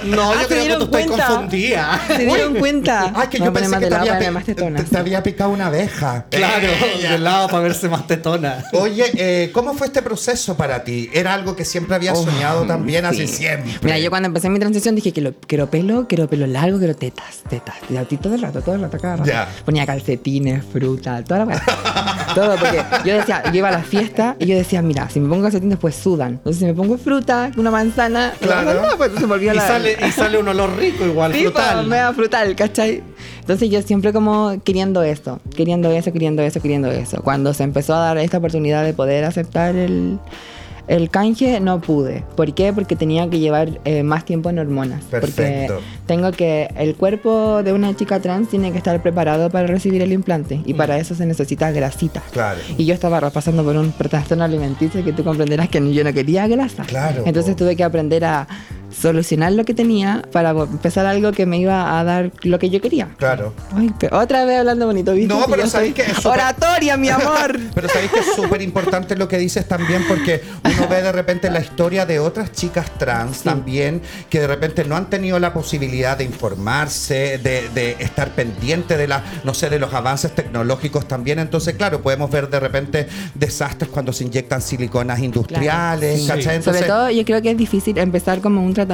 No, 0.03 0.31
Ah, 0.31 0.35
yo 0.35 0.41
¿se 0.41 0.47
creo 0.47 0.63
que 0.63 0.73
tú 0.75 0.83
estoy 0.85 1.03
cuenta? 1.05 1.27
confundida. 1.27 2.01
¿Se 2.07 2.25
dieron 2.25 2.53
cuenta? 2.55 3.11
Ay, 3.15 3.27
que 3.27 3.39
yo 3.39 3.51
pensé 3.51 3.71
que 3.71 3.79
de 3.79 3.85
te 3.85 3.89
lado 3.89 4.13
había, 4.13 4.31
más 4.31 4.45
tetona. 4.45 4.79
te- 4.79 4.85
te 4.85 4.97
había 4.97 5.21
picado 5.23 5.49
una 5.49 5.67
abeja. 5.67 6.25
Claro, 6.29 6.67
Ella. 6.95 7.11
del 7.13 7.23
lado 7.23 7.47
para 7.49 7.59
verse 7.63 7.89
más 7.89 8.07
tetona. 8.07 8.63
Oye, 8.73 9.05
eh, 9.15 9.51
¿cómo 9.53 9.73
fue 9.73 9.87
este 9.87 10.01
proceso 10.01 10.55
para 10.55 10.83
ti? 10.83 11.09
¿Era 11.13 11.33
algo 11.33 11.55
que 11.55 11.65
siempre 11.65 11.95
habías 11.95 12.17
Oh, 12.17 12.23
soñado 12.23 12.63
también, 12.65 13.05
así 13.05 13.27
sí. 13.27 13.33
siempre? 13.37 13.73
Mira, 13.81 13.97
yo 13.99 14.09
cuando 14.09 14.27
empecé 14.27 14.49
mi 14.49 14.59
transición 14.59 14.95
dije 14.95 15.11
que 15.11 15.19
lo, 15.21 15.33
quiero 15.33 15.69
pelo, 15.69 16.07
quiero 16.07 16.29
pelo 16.29 16.47
largo, 16.47 16.77
quiero 16.77 16.95
tetas, 16.95 17.39
tetas. 17.49 17.75
Y 17.89 17.97
a 17.97 18.05
ti 18.05 18.17
todo 18.17 18.35
el 18.35 18.41
rato, 18.41 18.61
todo 18.61 18.75
el 18.75 18.81
rato, 18.81 18.97
cada 18.99 19.17
rato. 19.17 19.29
Ya. 19.29 19.49
Ponía 19.65 19.85
calcetines, 19.85 20.63
fruta, 20.71 21.21
toda 21.23 21.45
la. 21.45 21.61
todo, 22.33 22.55
porque 22.57 22.83
yo 23.05 23.15
decía, 23.15 23.43
yo 23.51 23.57
iba 23.59 23.69
a 23.69 23.71
la 23.71 23.83
fiesta 23.83 24.35
y 24.39 24.45
yo 24.47 24.55
decía, 24.55 24.81
mira, 24.81 25.09
si 25.09 25.19
me 25.19 25.29
pongo 25.29 25.43
calcetines, 25.43 25.77
pues 25.77 25.95
sudan. 25.95 26.33
Entonces, 26.33 26.59
si 26.59 26.65
me 26.65 26.73
pongo 26.73 26.97
fruta, 26.97 27.51
una 27.57 27.71
manzana, 27.71 28.33
Claro. 28.39 28.81
pues 28.97 29.11
se 29.17 29.25
volvió 29.25 29.53
Y 29.53 29.55
la. 29.55 29.67
sale, 29.67 29.97
y 30.07 30.11
sale 30.11 30.37
un 30.37 30.47
olor 30.47 30.75
rico 30.77 31.05
igual, 31.05 31.33
Sí, 31.33 31.43
frutal. 31.43 31.87
pues, 31.87 32.01
frutal, 32.15 32.55
¿cachai? 32.55 33.03
Entonces 33.41 33.69
yo 33.69 33.81
siempre 33.81 34.11
como 34.13 34.61
queriendo 34.63 35.03
esto, 35.03 35.39
queriendo 35.55 35.89
eso, 35.91 36.11
queriendo 36.11 36.41
eso, 36.41 36.59
queriendo 36.61 36.91
eso. 36.91 37.21
Cuando 37.23 37.53
se 37.53 37.63
empezó 37.63 37.95
a 37.95 37.99
dar 37.99 38.17
esta 38.17 38.37
oportunidad 38.39 38.83
de 38.83 38.93
poder 38.93 39.23
aceptar 39.23 39.75
el, 39.75 40.19
el 40.87 41.09
canje, 41.09 41.59
no 41.59 41.81
pude. 41.81 42.23
¿Por 42.35 42.53
qué? 42.53 42.71
Porque 42.71 42.95
tenía 42.95 43.29
que 43.29 43.39
llevar 43.39 43.79
eh, 43.85 44.03
más 44.03 44.25
tiempo 44.25 44.49
en 44.49 44.59
hormonas. 44.59 45.03
Perfecto. 45.05 45.75
Porque 45.75 45.85
tengo 46.05 46.31
que, 46.31 46.69
el 46.77 46.95
cuerpo 46.95 47.61
de 47.63 47.73
una 47.73 47.95
chica 47.95 48.19
trans 48.19 48.49
tiene 48.49 48.71
que 48.71 48.77
estar 48.77 49.01
preparado 49.01 49.49
para 49.49 49.67
recibir 49.67 50.01
el 50.01 50.13
implante 50.13 50.61
y 50.65 50.73
para 50.73 50.97
eso 50.97 51.13
se 51.15 51.25
necesita 51.25 51.71
grasita. 51.71 52.21
Claro. 52.31 52.59
Y 52.77 52.85
yo 52.85 52.93
estaba 52.93 53.17
pasando 53.29 53.63
por 53.63 53.75
un 53.75 53.91
trastorno 53.91 54.43
alimenticio 54.43 55.03
que 55.03 55.13
tú 55.13 55.23
comprenderás 55.23 55.69
que 55.69 55.93
yo 55.93 56.03
no 56.03 56.13
quería 56.13 56.47
grasa. 56.47 56.83
Claro, 56.83 57.23
Entonces 57.25 57.55
tuve 57.55 57.75
que 57.75 57.83
aprender 57.83 58.23
a 58.23 58.47
solucionar 58.99 59.51
lo 59.53 59.63
que 59.65 59.73
tenía 59.73 60.23
para 60.31 60.51
empezar 60.51 61.05
algo 61.05 61.31
que 61.31 61.45
me 61.45 61.57
iba 61.59 61.99
a 61.99 62.03
dar 62.03 62.31
lo 62.43 62.57
que 62.59 62.69
yo 62.69 62.81
quería. 62.81 63.09
Claro. 63.17 63.53
Ay, 63.75 63.91
otra 64.11 64.45
vez 64.45 64.59
hablando 64.59 64.85
bonito, 64.87 65.13
¿viste? 65.13 65.33
No, 65.33 65.45
pero 65.49 65.67
sabéis 65.67 65.93
que 65.93 66.01
es 66.03 66.13
súper- 66.13 66.31
Oratoria, 66.31 66.97
mi 66.97 67.09
amor. 67.09 67.57
Pero 67.75 67.89
sabéis 67.89 68.11
que 68.11 68.19
es 68.19 68.35
súper 68.35 68.61
importante 68.61 69.15
lo 69.15 69.27
que 69.27 69.37
dices 69.37 69.67
también 69.67 70.03
porque 70.07 70.41
uno 70.63 70.87
ve 70.87 71.01
de 71.01 71.11
repente 71.11 71.49
la 71.51 71.59
historia 71.59 72.05
de 72.05 72.19
otras 72.19 72.51
chicas 72.51 72.89
trans 72.97 73.41
también 73.43 74.01
que 74.29 74.39
de 74.39 74.47
repente 74.47 74.83
no 74.83 74.95
han 74.95 75.09
tenido 75.09 75.37
la 75.39 75.53
posibilidad 75.53 76.17
de 76.17 76.23
informarse, 76.23 77.37
de, 77.37 77.69
de 77.73 77.95
estar 77.99 78.29
pendiente 78.31 78.97
de 78.97 79.07
la, 79.07 79.23
no 79.43 79.53
sé, 79.53 79.69
de 79.69 79.77
los 79.79 79.93
avances 79.93 80.33
tecnológicos 80.33 81.07
también. 81.07 81.39
Entonces, 81.39 81.75
claro, 81.75 82.01
podemos 82.01 82.31
ver 82.31 82.49
de 82.49 82.59
repente 82.59 83.07
desastres 83.35 83.89
cuando 83.91 84.11
se 84.11 84.23
inyectan 84.23 84.61
siliconas 84.61 85.19
industriales, 85.19 86.21
Sí. 86.21 86.27
¿cachai? 86.27 86.43
Sobre 86.43 86.55
Entonces, 86.79 86.87
todo, 86.87 87.09
yo 87.11 87.23
creo 87.25 87.41
que 87.41 87.51
es 87.51 87.57
difícil 87.57 87.97
empezar 87.97 88.41
como 88.41 88.61
un 88.63 88.73
tratamiento. 88.73 88.86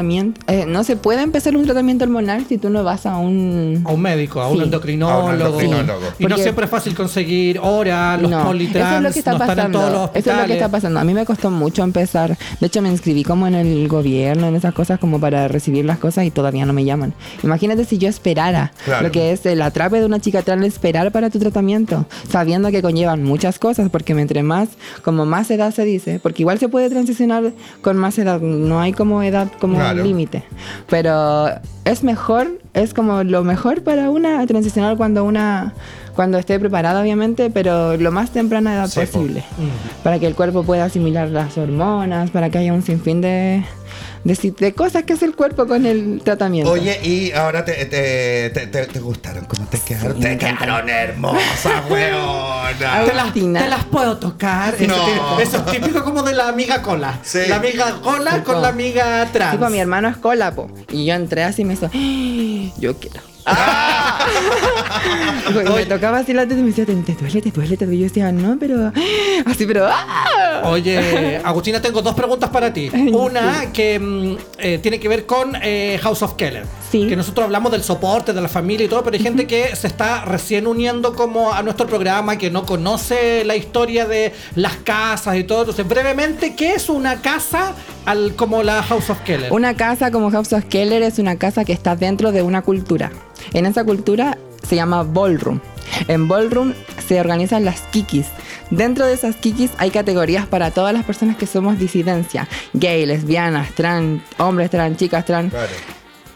Eh, 0.47 0.65
no 0.67 0.83
se 0.83 0.95
puede 0.95 1.21
empezar 1.21 1.55
un 1.55 1.63
tratamiento 1.65 2.03
hormonal 2.05 2.45
si 2.47 2.57
tú 2.57 2.69
no 2.69 2.83
vas 2.83 3.05
a 3.05 3.17
un. 3.17 3.83
A 3.85 3.91
un 3.91 4.01
médico, 4.01 4.41
a 4.41 4.49
un 4.49 4.57
Sí. 4.57 4.63
endocrinólogo. 4.63 5.21
A 5.21 5.25
un 5.25 5.33
endocrinólogo. 5.33 6.01
Y 6.19 6.25
no 6.25 6.37
siempre 6.37 6.65
es 6.65 6.71
fácil 6.71 6.95
conseguir 6.95 7.59
horas, 7.61 8.21
los 8.21 8.31
no, 8.31 8.45
politrans 8.45 8.87
eso 8.87 8.97
es 8.97 9.03
lo 9.03 9.11
que 9.13 9.19
está 9.19 9.31
no 9.31 9.37
están 9.37 9.49
en 9.49 9.55
pasando. 9.55 9.79
todos 9.79 9.91
los 9.93 10.09
Eso 10.15 10.31
es 10.31 10.37
lo 10.37 10.45
que 10.45 10.53
está 10.53 10.69
pasando. 10.69 10.99
A 10.99 11.03
mí 11.03 11.13
me 11.13 11.25
costó 11.25 11.51
mucho 11.51 11.83
empezar. 11.83 12.37
De 12.59 12.67
hecho, 12.67 12.81
me 12.81 12.89
inscribí 12.89 13.23
como 13.23 13.47
en 13.47 13.55
el 13.55 13.87
gobierno, 13.87 14.47
en 14.47 14.55
esas 14.55 14.73
cosas, 14.73 14.99
como 14.99 15.19
para 15.19 15.47
recibir 15.47 15.85
las 15.85 15.97
cosas 15.99 16.25
y 16.25 16.31
todavía 16.31 16.65
no 16.65 16.73
me 16.73 16.83
llaman. 16.85 17.13
Imagínate 17.43 17.85
si 17.85 17.97
yo 17.97 18.07
esperara 18.09 18.71
Claro. 18.85 19.03
lo 19.07 19.11
que 19.11 19.31
es 19.31 19.45
el 19.45 19.61
atrape 19.61 19.99
de 19.99 20.05
una 20.05 20.19
chica 20.19 20.41
trans, 20.41 20.63
esperar 20.65 21.11
para 21.11 21.29
tu 21.29 21.39
tratamiento, 21.39 22.05
sabiendo 22.29 22.69
que 22.71 22.81
conllevan 22.81 23.23
muchas 23.23 23.59
cosas, 23.59 23.89
porque 23.89 24.13
entre 24.13 24.43
más, 24.43 24.69
como 25.03 25.25
más 25.25 25.49
edad 25.51 25.73
se 25.73 25.83
dice, 25.85 26.19
porque 26.21 26.43
igual 26.43 26.59
se 26.59 26.69
puede 26.69 26.89
transicionar 26.89 27.51
con 27.81 27.97
más 27.97 28.17
edad, 28.17 28.39
no 28.39 28.79
hay 28.79 28.93
como 28.93 29.23
edad 29.23 29.47
como 29.59 29.72
Claro. 29.75 30.03
límite. 30.03 30.43
Pero 30.89 31.49
es 31.85 32.03
mejor, 32.03 32.59
es 32.73 32.93
como 32.93 33.23
lo 33.23 33.43
mejor 33.43 33.83
para 33.83 34.09
una 34.09 34.45
transicionar 34.47 34.97
cuando 34.97 35.23
una 35.23 35.73
cuando 36.15 36.37
esté 36.37 36.59
preparada 36.59 37.01
obviamente, 37.01 37.49
pero 37.49 37.97
lo 37.97 38.11
más 38.11 38.31
temprana 38.31 38.73
edad 38.75 38.87
Sí, 38.87 38.99
po. 38.99 39.05
posible, 39.05 39.43
para 40.03 40.19
que 40.19 40.27
el 40.27 40.35
cuerpo 40.35 40.63
pueda 40.63 40.85
asimilar 40.85 41.29
las 41.29 41.57
hormonas, 41.57 42.29
para 42.31 42.49
que 42.49 42.59
haya 42.59 42.73
un 42.73 42.83
sinfín 42.83 43.19
de, 43.21 43.63
de, 44.23 44.53
de 44.59 44.73
cosas 44.73 45.03
que 45.03 45.13
hace 45.13 45.25
el 45.25 45.35
cuerpo 45.35 45.65
con 45.65 45.85
el 45.85 46.21
tratamiento. 46.23 46.71
Oye, 46.71 46.99
y 47.03 47.31
ahora 47.31 47.65
te, 47.65 47.73
te, 47.85 48.49
te, 48.51 48.67
te- 48.67 48.85
te 48.85 48.99
gustaron, 48.99 49.45
¿cómo 49.45 49.67
te 49.67 49.79
quedaron? 49.79 50.19
me 50.19 50.35
te 50.35 50.37
quedaron 50.37 50.87
hermosas, 50.89 51.83
weona. 51.89 53.05
¿Te 53.05 53.13
las, 53.13 53.33
te 53.33 53.67
las 53.69 53.83
puedo 53.85 54.17
tocar. 54.17 54.75
Eso, 54.79 54.87
No. 54.95 55.39
eso 55.39 55.57
es 55.57 55.65
típico 55.65 56.03
como 56.03 56.21
de 56.23 56.33
la 56.33 56.47
amiga 56.49 56.81
cola. 56.81 57.19
Sí. 57.23 57.39
La 57.47 57.55
amiga 57.57 57.95
cola 58.01 58.31
Sí, 58.35 58.41
con 58.41 58.55
po. 58.55 58.61
la 58.61 58.67
amiga 58.69 59.27
trans. 59.31 59.51
Sí, 59.51 59.57
pues 59.57 59.71
mi 59.71 59.79
hermano 59.79 60.09
es 60.09 60.17
colapo. 60.17 60.69
Y 60.91 61.05
yo 61.05 61.13
entré 61.15 61.43
así 61.43 61.61
y 61.63 61.65
me 61.65 61.73
hizo, 61.73 61.87
"Ah, 61.93 62.73
yo 62.79 62.95
quiero. 62.97 63.19
y 65.49 65.75
me 65.75 65.85
tocaba 65.85 66.19
así 66.19 66.33
la 66.33 66.43
teta 66.43 66.59
y 66.59 66.63
me 66.63 66.69
decía, 66.69 66.85
¿te, 66.85 66.95
te 66.95 67.13
duele, 67.13 67.41
te 67.41 67.51
duele, 67.51 67.77
te 67.77 67.85
duele? 67.85 68.01
Yo 68.01 68.07
decía, 68.07 68.31
no, 68.31 68.57
pero, 68.59 68.91
así, 69.45 69.65
pero, 69.65 69.87
¡ah! 69.87 70.61
Oye, 70.65 71.41
Agustina, 71.43 71.81
tengo 71.81 72.01
dos 72.01 72.15
preguntas 72.15 72.49
para 72.49 72.73
ti. 72.73 72.89
Una 73.13 73.71
que 73.73 73.99
mm, 73.99 74.37
eh, 74.59 74.79
tiene 74.81 74.99
que 74.99 75.07
ver 75.07 75.25
con 75.25 75.53
eh, 75.61 75.99
House 76.01 76.21
of 76.21 76.35
Keller. 76.35 76.65
Sí. 76.89 77.07
Que 77.07 77.15
nosotros 77.15 77.45
hablamos 77.45 77.71
del 77.71 77.83
soporte, 77.83 78.33
de 78.33 78.41
la 78.41 78.47
familia 78.47 78.85
y 78.85 78.89
todo, 78.89 79.03
pero 79.03 79.17
hay 79.17 79.23
gente 79.23 79.47
que 79.47 79.75
se 79.75 79.87
está 79.87 80.25
recién 80.25 80.67
uniendo 80.67 81.15
como 81.15 81.51
a 81.51 81.63
nuestro 81.63 81.87
programa, 81.87 82.37
que 82.37 82.51
no 82.51 82.65
conoce 82.65 83.43
la 83.45 83.55
historia 83.55 84.05
de 84.05 84.33
las 84.55 84.77
casas 84.77 85.35
y 85.37 85.43
todo. 85.43 85.61
Entonces, 85.61 85.87
brevemente, 85.87 86.55
¿qué 86.55 86.73
es 86.73 86.89
una 86.89 87.21
casa 87.21 87.73
al, 88.05 88.35
como 88.35 88.63
la 88.63 88.83
House 88.83 89.09
of 89.09 89.19
Keller? 89.21 89.51
Una 89.51 89.75
casa 89.75 90.11
como 90.11 90.31
House 90.31 90.53
of 90.53 90.65
Keller 90.65 91.01
es 91.01 91.19
una 91.19 91.37
casa 91.37 91.65
que 91.65 91.73
está 91.73 91.95
dentro 91.95 92.31
de 92.31 92.43
una 92.43 92.61
cultura. 92.61 93.11
En 93.53 93.65
esa 93.65 93.83
cultura 93.83 94.37
se 94.67 94.75
llama 94.75 95.03
ballroom. 95.03 95.59
En 96.07 96.27
ballroom 96.27 96.73
se 97.07 97.19
organizan 97.19 97.65
las 97.65 97.81
kikis. 97.81 98.27
Dentro 98.69 99.05
de 99.05 99.13
esas 99.13 99.35
kikis 99.35 99.71
hay 99.77 99.91
categorías 99.91 100.47
para 100.47 100.71
todas 100.71 100.93
las 100.93 101.03
personas 101.05 101.37
que 101.37 101.45
somos 101.45 101.77
disidencia. 101.77 102.47
Gay, 102.73 103.05
lesbianas, 103.05 103.71
trans, 103.75 104.23
hombres 104.37 104.69
trans, 104.69 104.97
chicas 104.97 105.25
trans. 105.25 105.51
Claro. 105.51 105.71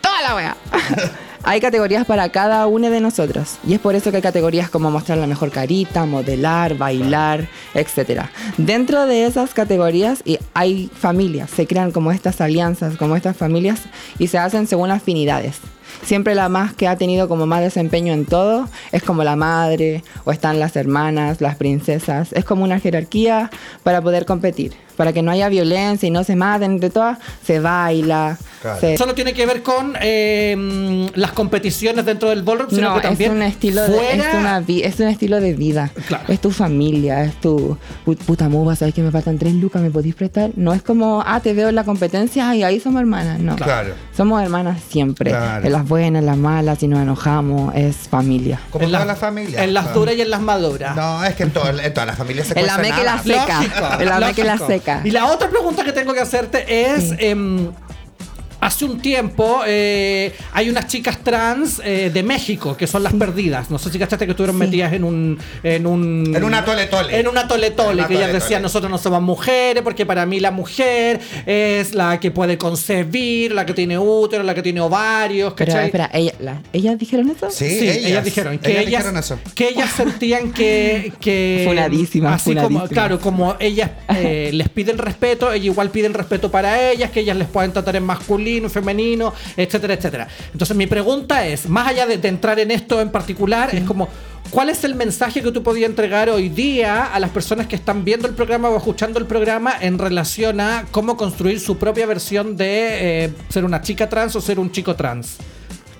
toda 0.01 0.21
la 0.21 0.35
wea. 0.35 0.57
hay 1.43 1.61
categorías 1.61 2.05
para 2.05 2.29
cada 2.29 2.67
uno 2.67 2.89
de 2.89 2.99
nosotros. 2.99 3.57
Y 3.65 3.73
es 3.73 3.79
por 3.79 3.95
eso 3.95 4.11
que 4.11 4.17
hay 4.17 4.21
categorías 4.21 4.69
como 4.69 4.91
mostrar 4.91 5.17
la 5.17 5.27
mejor 5.27 5.49
carita, 5.49 6.05
modelar, 6.05 6.77
bailar, 6.77 7.47
etc. 7.73 8.23
Dentro 8.57 9.05
de 9.05 9.25
esas 9.25 9.53
categorías 9.53 10.21
y 10.25 10.39
hay 10.53 10.91
familias, 10.93 11.49
se 11.49 11.65
crean 11.65 11.91
como 11.91 12.11
estas 12.11 12.41
alianzas, 12.41 12.97
como 12.97 13.15
estas 13.15 13.37
familias 13.37 13.81
y 14.19 14.27
se 14.27 14.37
hacen 14.37 14.67
según 14.67 14.91
afinidades. 14.91 15.59
Siempre 16.03 16.35
la 16.35 16.49
más 16.49 16.73
que 16.73 16.87
ha 16.87 16.95
tenido 16.95 17.27
como 17.27 17.45
más 17.45 17.61
desempeño 17.61 18.13
en 18.13 18.25
todo 18.25 18.69
es 18.91 19.03
como 19.03 19.23
la 19.23 19.35
madre 19.35 20.03
o 20.23 20.31
están 20.31 20.59
las 20.59 20.75
hermanas, 20.75 21.41
las 21.41 21.55
princesas. 21.55 22.31
Es 22.33 22.45
como 22.45 22.63
una 22.63 22.79
jerarquía 22.79 23.49
para 23.83 24.01
poder 24.01 24.25
competir. 24.25 24.86
Para 24.97 25.13
que 25.13 25.21
no 25.21 25.31
haya 25.31 25.47
violencia 25.47 26.07
y 26.07 26.11
no 26.11 26.23
se 26.25 26.35
maten 26.35 26.71
entre 26.73 26.89
todas, 26.89 27.17
se 27.45 27.59
baila. 27.61 28.37
Claro. 28.61 28.79
se- 28.79 28.97
Solo 28.97 29.13
tiene 29.13 29.33
que 29.33 29.45
ver 29.45 29.61
con 29.63 29.95
eh, 30.01 31.07
las 31.15 31.31
competiciones 31.31 32.05
dentro 32.05 32.29
del 32.29 32.41
ballroom, 32.41 32.69
sino 32.71 32.89
No, 32.89 32.95
que 32.95 33.01
también 33.01 33.31
es 33.31 33.35
un 33.37 33.43
estilo 33.43 33.81
de, 33.83 33.87
fuera- 33.97 34.29
es, 34.29 34.35
una 34.35 34.59
vi- 34.59 34.83
es 34.83 34.99
un 34.99 35.07
estilo 35.07 35.39
de 35.39 35.53
vida. 35.53 35.91
Claro. 36.07 36.23
Es 36.27 36.41
tu 36.41 36.51
familia, 36.51 37.23
es 37.23 37.39
tu 37.39 37.77
pu- 38.05 38.17
puta 38.17 38.49
muba, 38.49 38.75
sabes 38.75 38.93
que 38.93 39.01
me 39.01 39.11
faltan 39.11 39.37
tres 39.37 39.53
lucas, 39.53 39.81
me 39.81 39.91
podéis 39.91 40.15
prestar. 40.15 40.51
No 40.55 40.73
es 40.73 40.81
como, 40.81 41.23
ah, 41.25 41.39
te 41.39 41.53
veo 41.53 41.69
en 41.69 41.75
la 41.75 41.83
competencia 41.83 42.53
y 42.55 42.63
ahí 42.63 42.79
somos 42.79 42.99
hermanas. 43.01 43.39
No. 43.39 43.55
Claro. 43.55 43.93
Somos 44.15 44.41
hermanas 44.41 44.79
siempre. 44.89 45.29
Claro. 45.29 45.65
En 45.65 45.71
las 45.71 45.87
buenas, 45.87 46.21
en 46.21 46.25
las 46.25 46.37
malas, 46.37 46.79
si 46.79 46.87
nos 46.87 46.99
enojamos, 46.99 47.75
es 47.75 47.95
familia. 48.09 48.59
Como 48.71 48.85
en 48.85 48.91
toda 48.91 49.05
las- 49.05 49.07
la 49.07 49.15
familia. 49.15 49.63
En 49.63 49.73
las 49.73 49.93
duras 49.93 50.15
y 50.15 50.21
en 50.21 50.29
las 50.31 50.41
maduras. 50.41 50.95
No, 50.95 51.23
es 51.23 51.35
que 51.35 51.43
en, 51.43 51.51
todo- 51.51 51.69
en 51.69 51.93
todas 51.93 52.07
las 52.07 52.17
familias 52.17 52.47
se 52.47 52.59
En 52.59 52.65
la 52.65 52.77
meca 52.79 53.01
y 53.01 53.05
la 53.05 53.21
seca. 53.21 53.59
En 53.99 54.09
la 54.09 54.19
meca 54.19 54.41
y 54.41 54.43
la 54.43 54.55
lógico. 54.55 54.67
Y 55.03 55.11
la 55.11 55.25
otra 55.27 55.49
pregunta 55.49 55.83
que 55.83 55.93
tengo 55.93 56.13
que 56.13 56.21
hacerte 56.21 56.65
es. 56.93 57.09
Sí. 57.09 57.15
em, 57.19 57.71
Hace 58.59 58.85
un 58.85 58.99
tiempo 58.99 59.61
eh, 59.67 60.33
hay 60.51 60.69
unas 60.69 60.87
chicas 60.87 61.19
trans 61.23 61.79
eh, 61.85 62.09
de 62.13 62.23
México 62.23 62.75
que 62.75 62.87
son 62.87 63.03
las 63.03 63.13
perdidas. 63.13 63.69
No 63.69 63.77
sé 63.77 63.91
si 63.91 63.99
cachaste 63.99 64.25
que 64.25 64.31
estuvieron 64.31 64.55
Sí. 64.57 64.65
metidas 64.65 64.93
en 64.93 65.03
un. 65.03 65.37
En 65.63 65.85
un. 65.85 66.33
En 66.35 66.43
una 66.43 66.65
tole-tole. 66.65 67.19
En 67.19 67.27
una 67.27 67.47
tole-tole, 67.47 67.91
En 67.91 67.97
una 67.99 68.07
que 68.07 68.15
ellas 68.15 68.33
decían: 68.33 68.61
nosotros 68.63 68.89
no 68.89 68.97
somos 68.97 69.21
mujeres, 69.21 69.83
porque 69.83 70.05
para 70.05 70.25
mí 70.25 70.39
la 70.39 70.49
mujer 70.51 71.19
es 71.45 71.93
la 71.93 72.19
que 72.19 72.31
puede 72.31 72.57
concebir, 72.57 73.51
la 73.51 73.65
que 73.65 73.73
tiene 73.73 73.99
útero, 73.99 74.41
la 74.43 74.55
que 74.55 74.63
tiene 74.63 74.81
ovarios. 74.81 75.53
Pero 75.55 75.71
¿cachai? 75.71 75.85
espera, 75.85 76.09
ella- 76.13 76.33
la- 76.39 76.61
¿ellas 76.73 76.97
dijeron 76.97 77.29
eso? 77.29 77.51
Sí, 77.51 77.69
Sí, 77.69 77.87
ellas, 77.89 77.97
ellas. 78.05 78.25
dijeron 78.25 78.57
que 78.57 78.71
Ellas 78.71 78.81
ellas, 78.87 79.01
dijeron 79.03 79.17
eso. 79.19 79.39
que 79.53 79.67
ellas 79.69 79.91
sentían 79.95 80.51
que, 80.51 81.13
que 81.19 81.63
Funadísimas, 81.65 82.41
así 82.41 82.55
como 82.55 82.61
funadísimas. 82.67 82.89
claro 82.89 83.19
como 83.19 83.55
ellas 83.59 83.91
eh, 84.15 84.49
les 84.53 84.69
piden 84.69 84.97
respeto 84.97 85.51
ellas 85.53 85.65
igual 85.65 85.89
piden 85.91 86.13
respeto 86.13 86.49
para 86.49 86.91
ellas 86.91 87.11
que 87.11 87.19
ellas 87.19 87.37
les 87.37 87.47
pueden 87.47 87.71
tratar 87.73 87.95
en 87.97 88.03
masculino 88.03 88.46
femenino 88.69 89.33
etcétera 89.55 89.93
etcétera 89.93 90.27
entonces 90.51 90.75
mi 90.75 90.87
pregunta 90.87 91.45
es 91.45 91.67
más 91.69 91.87
allá 91.87 92.05
de, 92.05 92.17
de 92.17 92.27
entrar 92.27 92.59
en 92.59 92.71
esto 92.71 93.01
en 93.01 93.11
particular 93.11 93.73
es 93.73 93.83
como 93.83 94.07
¿Cuál 94.49 94.69
es 94.69 94.85
el 94.85 94.95
mensaje 94.95 95.41
que 95.41 95.51
tú 95.51 95.61
podías 95.61 95.89
entregar 95.89 96.29
hoy 96.29 96.47
día 96.47 97.05
a 97.05 97.19
las 97.19 97.31
personas 97.31 97.67
que 97.67 97.75
están 97.75 98.05
viendo 98.05 98.29
el 98.29 98.33
programa 98.33 98.69
o 98.69 98.77
escuchando 98.77 99.19
el 99.19 99.25
programa 99.25 99.73
en 99.81 99.99
relación 99.99 100.61
a 100.61 100.85
cómo 100.91 101.17
construir 101.17 101.59
su 101.59 101.77
propia 101.77 102.05
versión 102.05 102.55
de 102.55 103.25
eh, 103.25 103.33
ser 103.49 103.65
una 103.65 103.81
chica 103.81 104.07
trans 104.07 104.35
o 104.37 104.41
ser 104.41 104.57
un 104.57 104.71
chico 104.71 104.95
trans? 104.95 105.37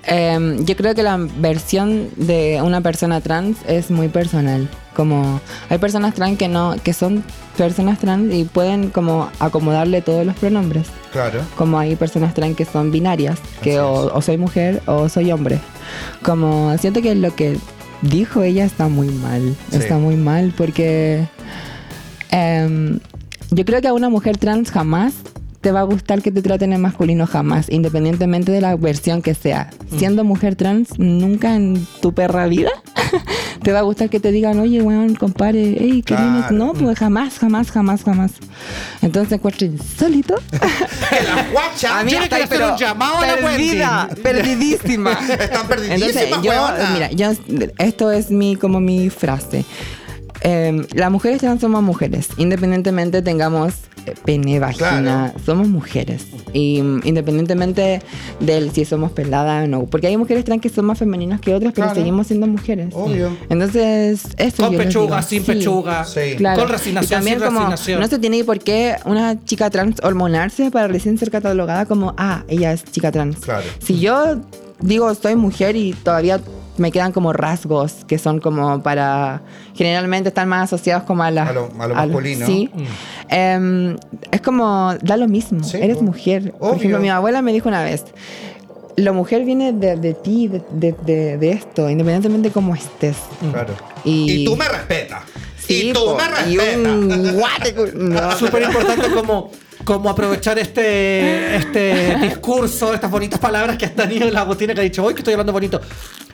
Em, 0.08 0.64
yo 0.64 0.74
creo 0.74 0.94
que 0.94 1.02
la 1.02 1.18
versión 1.18 2.08
de 2.16 2.60
una 2.62 2.80
persona 2.80 3.20
trans 3.20 3.58
es 3.66 3.90
muy 3.90 4.08
personal. 4.08 4.68
Como 4.96 5.40
hay 5.68 5.78
personas 5.78 6.14
trans 6.14 6.38
que 6.38 6.48
no, 6.48 6.74
que 6.82 6.94
son 6.94 7.22
personas 7.58 7.98
trans 7.98 8.32
y 8.32 8.44
pueden 8.44 8.88
como 8.88 9.30
acomodarle 9.38 10.00
todos 10.00 10.24
los 10.24 10.34
pronombres. 10.36 10.86
Claro. 11.12 11.42
Como 11.56 11.78
hay 11.78 11.94
personas 11.94 12.32
trans 12.32 12.56
que 12.56 12.64
son 12.64 12.90
binarias, 12.90 13.38
que 13.62 13.80
o, 13.80 14.12
o 14.14 14.22
soy 14.22 14.38
mujer 14.38 14.82
o 14.86 15.08
soy 15.10 15.30
hombre. 15.30 15.60
Como 16.22 16.76
siento 16.78 17.02
que 17.02 17.14
lo 17.14 17.34
que 17.34 17.58
dijo 18.00 18.42
ella 18.42 18.64
está 18.64 18.88
muy 18.88 19.08
mal. 19.08 19.54
Sí. 19.70 19.76
Está 19.76 19.98
muy 19.98 20.16
mal 20.16 20.54
porque 20.56 21.26
em, 22.30 22.98
yo 23.50 23.64
creo 23.66 23.82
que 23.82 23.88
a 23.88 23.92
una 23.92 24.08
mujer 24.08 24.38
trans 24.38 24.70
jamás 24.70 25.12
te 25.68 25.72
va 25.72 25.80
a 25.80 25.82
gustar 25.82 26.22
que 26.22 26.32
te 26.32 26.40
traten 26.40 26.72
en 26.72 26.80
masculino 26.80 27.26
jamás, 27.26 27.68
independientemente 27.68 28.50
de 28.50 28.62
la 28.62 28.74
versión 28.74 29.20
que 29.20 29.34
sea. 29.34 29.68
Mm. 29.90 29.98
Siendo 29.98 30.24
mujer 30.24 30.56
trans, 30.56 30.98
nunca 30.98 31.56
en 31.56 31.86
tu 32.00 32.14
perra 32.14 32.46
vida 32.46 32.70
te 33.62 33.72
va 33.72 33.80
a 33.80 33.82
gustar 33.82 34.08
que 34.08 34.18
te 34.18 34.32
digan, 34.32 34.58
oye, 34.60 34.80
weón, 34.80 35.14
compare, 35.14 35.76
hey, 35.78 36.02
¿qué 36.06 36.14
Claro. 36.14 36.56
No, 36.56 36.72
pues 36.72 36.98
jamás, 36.98 37.38
jamás, 37.38 37.70
jamás, 37.70 38.02
jamás. 38.02 38.30
Entonces 39.02 39.32
encuentro 39.32 39.66
insólito. 39.66 40.36
Que 41.10 41.22
las 41.22 41.52
guachas 41.52 41.90
A 41.92 42.04
mí 42.04 42.12
tiene 42.12 42.28
que 42.30 42.34
hacer 42.36 42.62
un 42.62 42.76
llamado 42.78 43.18
a 43.18 43.26
la 43.26 43.36
perdida, 43.36 44.08
perdidísima. 44.22 45.12
están 45.12 45.68
perdidísimas, 45.68 46.16
Entonces, 46.16 46.42
yo, 46.42 46.50
weona. 46.50 46.90
mira, 46.94 47.10
yo, 47.12 47.32
esto 47.76 48.10
es 48.10 48.30
mi, 48.30 48.56
como 48.56 48.80
mi 48.80 49.10
frase. 49.10 49.66
Eh, 50.42 50.86
las 50.94 51.10
mujeres 51.10 51.40
trans 51.40 51.60
somos 51.60 51.82
mujeres, 51.82 52.28
independientemente 52.36 53.22
tengamos 53.22 53.74
eh, 54.06 54.14
pene, 54.24 54.58
vagina, 54.60 55.32
Claro. 55.32 55.32
somos 55.44 55.68
mujeres. 55.68 56.26
Y 56.52 56.80
mm, 56.80 57.00
independientemente 57.04 58.00
del 58.40 58.70
si 58.70 58.84
somos 58.84 59.10
peladas 59.12 59.64
o 59.64 59.66
no. 59.68 59.84
Porque 59.86 60.06
hay 60.06 60.16
mujeres 60.16 60.44
trans 60.44 60.62
que 60.62 60.68
son 60.68 60.84
más 60.86 60.98
femeninas 60.98 61.40
que 61.40 61.52
otras, 61.54 61.72
pero 61.74 61.86
Claro. 61.88 61.98
seguimos 62.00 62.26
siendo 62.28 62.46
mujeres. 62.46 62.94
Obvio. 62.94 63.36
Entonces, 63.50 64.22
eso 64.36 64.62
Con 64.62 64.72
yo 64.72 64.78
pechuga, 64.78 65.16
digo. 65.16 65.28
sin 65.28 65.44
Sí. 65.44 65.52
pechuga. 65.52 66.04
Sí. 66.04 66.20
Claro. 66.36 66.60
Con 66.60 66.68
resignación, 66.70 67.10
también 67.20 67.38
sin 67.38 67.46
como 67.46 67.58
resignación. 67.60 68.00
no 68.00 68.06
se 68.06 68.18
tiene 68.18 68.44
por 68.44 68.60
qué 68.60 68.96
una 69.04 69.44
chica 69.44 69.68
trans 69.70 69.96
hormonarse 70.02 70.70
para 70.70 70.86
recién 70.88 71.18
ser 71.18 71.30
catalogada 71.30 71.84
como 71.86 72.14
ah 72.16 72.44
ella 72.48 72.72
es 72.72 72.84
chica 72.84 73.10
trans 73.12 73.38
Claro. 73.40 73.64
si 73.80 73.98
yo 73.98 74.36
digo 74.80 75.12
soy 75.14 75.36
mujer 75.36 75.76
y 75.76 75.92
todavía 75.92 76.40
me 76.76 76.92
quedan 76.92 77.10
como 77.12 77.32
rasgos 77.32 78.04
que 78.06 78.18
son 78.18 78.38
como 78.40 78.82
para 78.82 79.42
generalmente 79.74 80.28
están 80.28 80.48
más 80.48 80.64
asociados 80.72 81.02
como 81.04 81.24
a 81.24 81.30
la 81.32 81.42
A 81.48 81.52
lo- 81.52 81.70
a 81.80 81.86
lo 81.88 81.94
masculino. 81.94 82.46
sí 82.46 82.70
Mm. 82.72 82.82
Em, 83.30 83.96
es 84.30 84.40
como 84.40 84.94
da 85.02 85.16
lo 85.16 85.26
mismo 85.28 85.62
Sí, 85.64 85.76
eres 85.80 86.00
mujer 86.02 86.52
por 86.58 86.76
ejemplo 86.76 87.00
mi 87.00 87.10
abuela 87.10 87.42
me 87.42 87.52
dijo 87.52 87.68
una 87.68 87.82
vez 87.82 88.04
la 88.96 89.12
mujer 89.12 89.44
viene 89.44 89.72
de, 89.72 89.94
de 89.96 90.12
ti, 90.14 90.48
de, 90.48 90.60
de- 90.72 90.92
de- 91.06 91.38
de 91.38 91.50
esto, 91.52 91.88
independientemente 91.88 92.48
de 92.48 92.52
cómo 92.52 92.74
estés. 92.74 93.16
Claro. 93.52 93.72
Y- 94.02 94.42
Y, 94.42 94.44
tú 94.44 94.56
me 94.56 94.68
respetas. 94.68 95.22
Sí, 95.56 95.90
y 95.90 95.92
tú 95.92 96.00
po, 96.04 96.16
me 96.16 96.50
y 96.52 96.56
respetas. 96.56 96.92
un 96.92 97.32
guate. 97.38 97.74
No. 97.94 98.32
Súper 98.36 98.62
importante 98.64 99.08
como, 99.12 99.52
como 99.84 100.10
aprovechar 100.10 100.58
este, 100.58 101.56
este 101.56 102.16
discurso, 102.16 102.92
estas 102.94 103.10
bonitas 103.10 103.38
palabras 103.38 103.76
que 103.76 103.86
has 103.86 103.94
tenido 103.94 104.28
en 104.28 104.34
la 104.34 104.44
botina 104.44 104.74
que 104.74 104.80
ha 104.80 104.84
dicho 104.84 105.04
hoy, 105.04 105.14
que 105.14 105.20
estoy 105.20 105.34
hablando 105.34 105.52
bonito. 105.52 105.80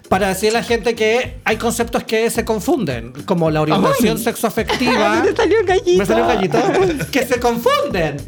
Para 0.09 0.29
decirle 0.29 0.59
a 0.59 0.61
la 0.61 0.67
gente 0.67 0.95
que 0.95 1.39
hay 1.45 1.57
conceptos 1.57 2.05
que 2.05 2.29
se 2.31 2.45
confunden, 2.45 3.13
como 3.25 3.51
la 3.51 3.63
orientación 3.63 4.19
Ay. 4.19 4.25
sexoafectiva. 4.25 5.23
Me 5.25 5.35
salió 5.35 5.61
un 5.61 5.67
gallito. 5.67 5.99
¿Me 5.99 6.07
salió 6.07 6.25
un 6.25 6.29
gallito? 6.29 7.11
que 7.11 7.27
se 7.27 7.41
confunden. 7.41 8.19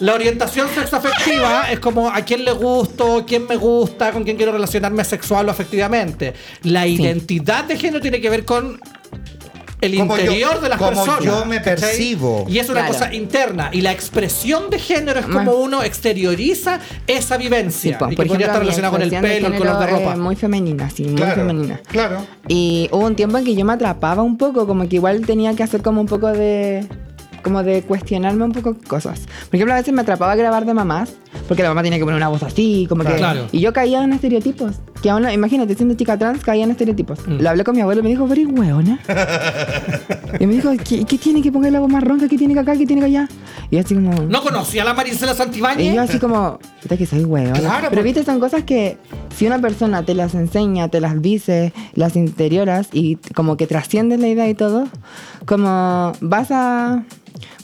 La 0.00 0.14
orientación 0.14 0.68
sexoafectiva 0.74 1.70
es 1.70 1.80
como 1.80 2.10
a 2.10 2.20
quién 2.20 2.44
le 2.44 2.52
gusto, 2.52 3.24
quién 3.26 3.46
me 3.46 3.56
gusta, 3.56 4.12
con 4.12 4.24
quién 4.24 4.36
quiero 4.36 4.52
relacionarme 4.52 5.02
sexual 5.04 5.48
o 5.48 5.50
afectivamente. 5.50 6.34
La 6.64 6.86
identidad 6.86 7.64
de 7.64 7.78
género 7.78 8.02
tiene 8.02 8.20
que 8.20 8.28
ver 8.28 8.44
con 8.44 8.78
el 9.80 9.96
Como 9.98 10.16
interior 10.18 10.54
yo- 10.54 10.60
de 10.60 10.68
las 10.70 10.78
como 10.78 10.90
personas. 10.92 11.24
yo 11.24 11.44
me 11.44 11.56
¿cachai? 11.58 11.74
percibo. 11.76 12.46
Y 12.48 12.58
es 12.58 12.68
una 12.70 12.80
Claro. 12.86 12.94
cosa 12.94 13.12
interna. 13.14 13.68
Y 13.72 13.82
la 13.82 13.92
expresión 13.92 14.70
de 14.70 14.78
género 14.78 15.20
es 15.20 15.26
como 15.26 15.52
uno 15.52 15.82
exterioriza 15.82 16.80
esa 17.06 17.36
vivencia. 17.36 17.92
Sí, 17.92 17.98
po, 17.98 18.06
y 18.06 18.10
que 18.10 18.16
por 18.16 18.26
podría 18.26 18.46
ejemplo, 18.46 18.46
estar 18.46 18.60
mi 18.60 18.64
relacionado 18.64 18.92
con 18.92 19.02
el 19.02 19.10
pelo, 19.10 19.46
el 19.48 19.58
color 19.58 19.78
de 19.78 19.86
ropa. 19.86 20.12
es 20.12 20.18
muy 20.18 20.36
femenina, 20.36 20.88
sí, 20.90 21.04
muy 21.04 21.14
Claro. 21.16 21.34
femenina. 21.36 21.80
Claro. 21.88 22.26
Y 22.48 22.88
hubo 22.92 23.04
un 23.06 23.16
tiempo 23.16 23.36
en 23.38 23.44
que 23.44 23.54
yo 23.54 23.64
me 23.64 23.72
atrapaba 23.74 24.22
un 24.22 24.38
poco, 24.38 24.66
como 24.66 24.88
que 24.88 24.96
igual 24.96 25.24
tenía 25.26 25.54
que 25.54 25.62
hacer 25.62 25.82
como 25.82 26.00
un 26.00 26.06
poco 26.06 26.28
de 26.32 26.86
como 27.46 27.62
de 27.62 27.82
cuestionarme 27.82 28.44
un 28.44 28.52
poco 28.52 28.76
cosas. 28.88 29.20
Por 29.48 29.54
ejemplo, 29.54 29.72
a 29.72 29.76
veces 29.76 29.94
me 29.94 30.02
atrapaba 30.02 30.32
a 30.32 30.34
grabar 30.36 30.66
de 30.66 30.74
mamás, 30.74 31.12
porque 31.46 31.62
la 31.62 31.68
mamá 31.68 31.82
tenía 31.84 31.98
que 31.98 32.04
poner 32.04 32.16
una 32.18 32.28
voz 32.28 32.42
así, 32.42 32.86
como 32.88 33.04
que... 33.04 33.14
Claro. 33.14 33.46
Y 33.52 33.60
yo 33.60 33.72
caía 33.72 34.02
en 34.02 34.12
estereotipos. 34.12 34.72
Que 35.00 35.10
aún, 35.10 35.30
imagínate, 35.30 35.74
siendo 35.76 35.94
chica 35.94 36.18
trans, 36.18 36.42
caía 36.42 36.64
en 36.64 36.72
estereotipos. 36.72 37.20
Mm. 37.26 37.40
Lo 37.40 37.50
hablé 37.50 37.62
con 37.64 37.76
mi 37.76 37.82
abuelo 37.82 38.00
y 38.00 38.04
me 38.04 38.10
dijo, 38.10 38.26
pero 38.28 38.40
¿y 38.40 38.46
hueona? 38.46 38.98
y 40.40 40.46
me 40.46 40.54
dijo, 40.54 40.70
¿qué, 40.84 41.04
qué 41.04 41.18
tiene 41.18 41.40
que 41.42 41.52
poner 41.52 41.72
la 41.72 41.80
voz 41.80 41.90
más 41.90 42.02
ronca? 42.02 42.28
¿Qué 42.28 42.36
tiene 42.36 42.54
que 42.54 42.60
acá? 42.60 42.76
¿Qué 42.76 42.86
tiene 42.86 43.00
que 43.02 43.06
allá? 43.06 43.28
Y 43.70 43.76
yo 43.76 43.82
así 43.82 43.94
como... 43.94 44.12
¿No 44.24 44.42
conocía 44.42 44.82
a 44.82 44.84
la 44.86 44.94
Marisela 44.94 45.32
Y 45.32 45.34
Santibáñez? 45.36 45.94
yo 45.94 46.02
así 46.02 46.18
como, 46.18 46.58
puta 46.82 46.96
que 46.96 47.06
soy 47.06 47.24
huevo. 47.24 47.52
Claro, 47.54 47.76
Pero 47.76 47.88
porque- 47.90 48.02
viste, 48.02 48.24
son 48.24 48.40
cosas 48.40 48.64
que 48.64 48.98
si 49.36 49.46
una 49.46 49.60
persona 49.60 50.02
te 50.04 50.14
las 50.14 50.34
enseña, 50.34 50.88
te 50.88 51.00
las 51.00 51.20
dice, 51.20 51.72
las 51.94 52.16
interioras 52.16 52.88
y 52.92 53.16
como 53.34 53.56
que 53.56 53.66
trascienden 53.66 54.22
la 54.22 54.28
idea 54.28 54.48
y 54.48 54.54
todo, 54.54 54.88
como 55.44 56.12
vas 56.20 56.48
a... 56.50 57.04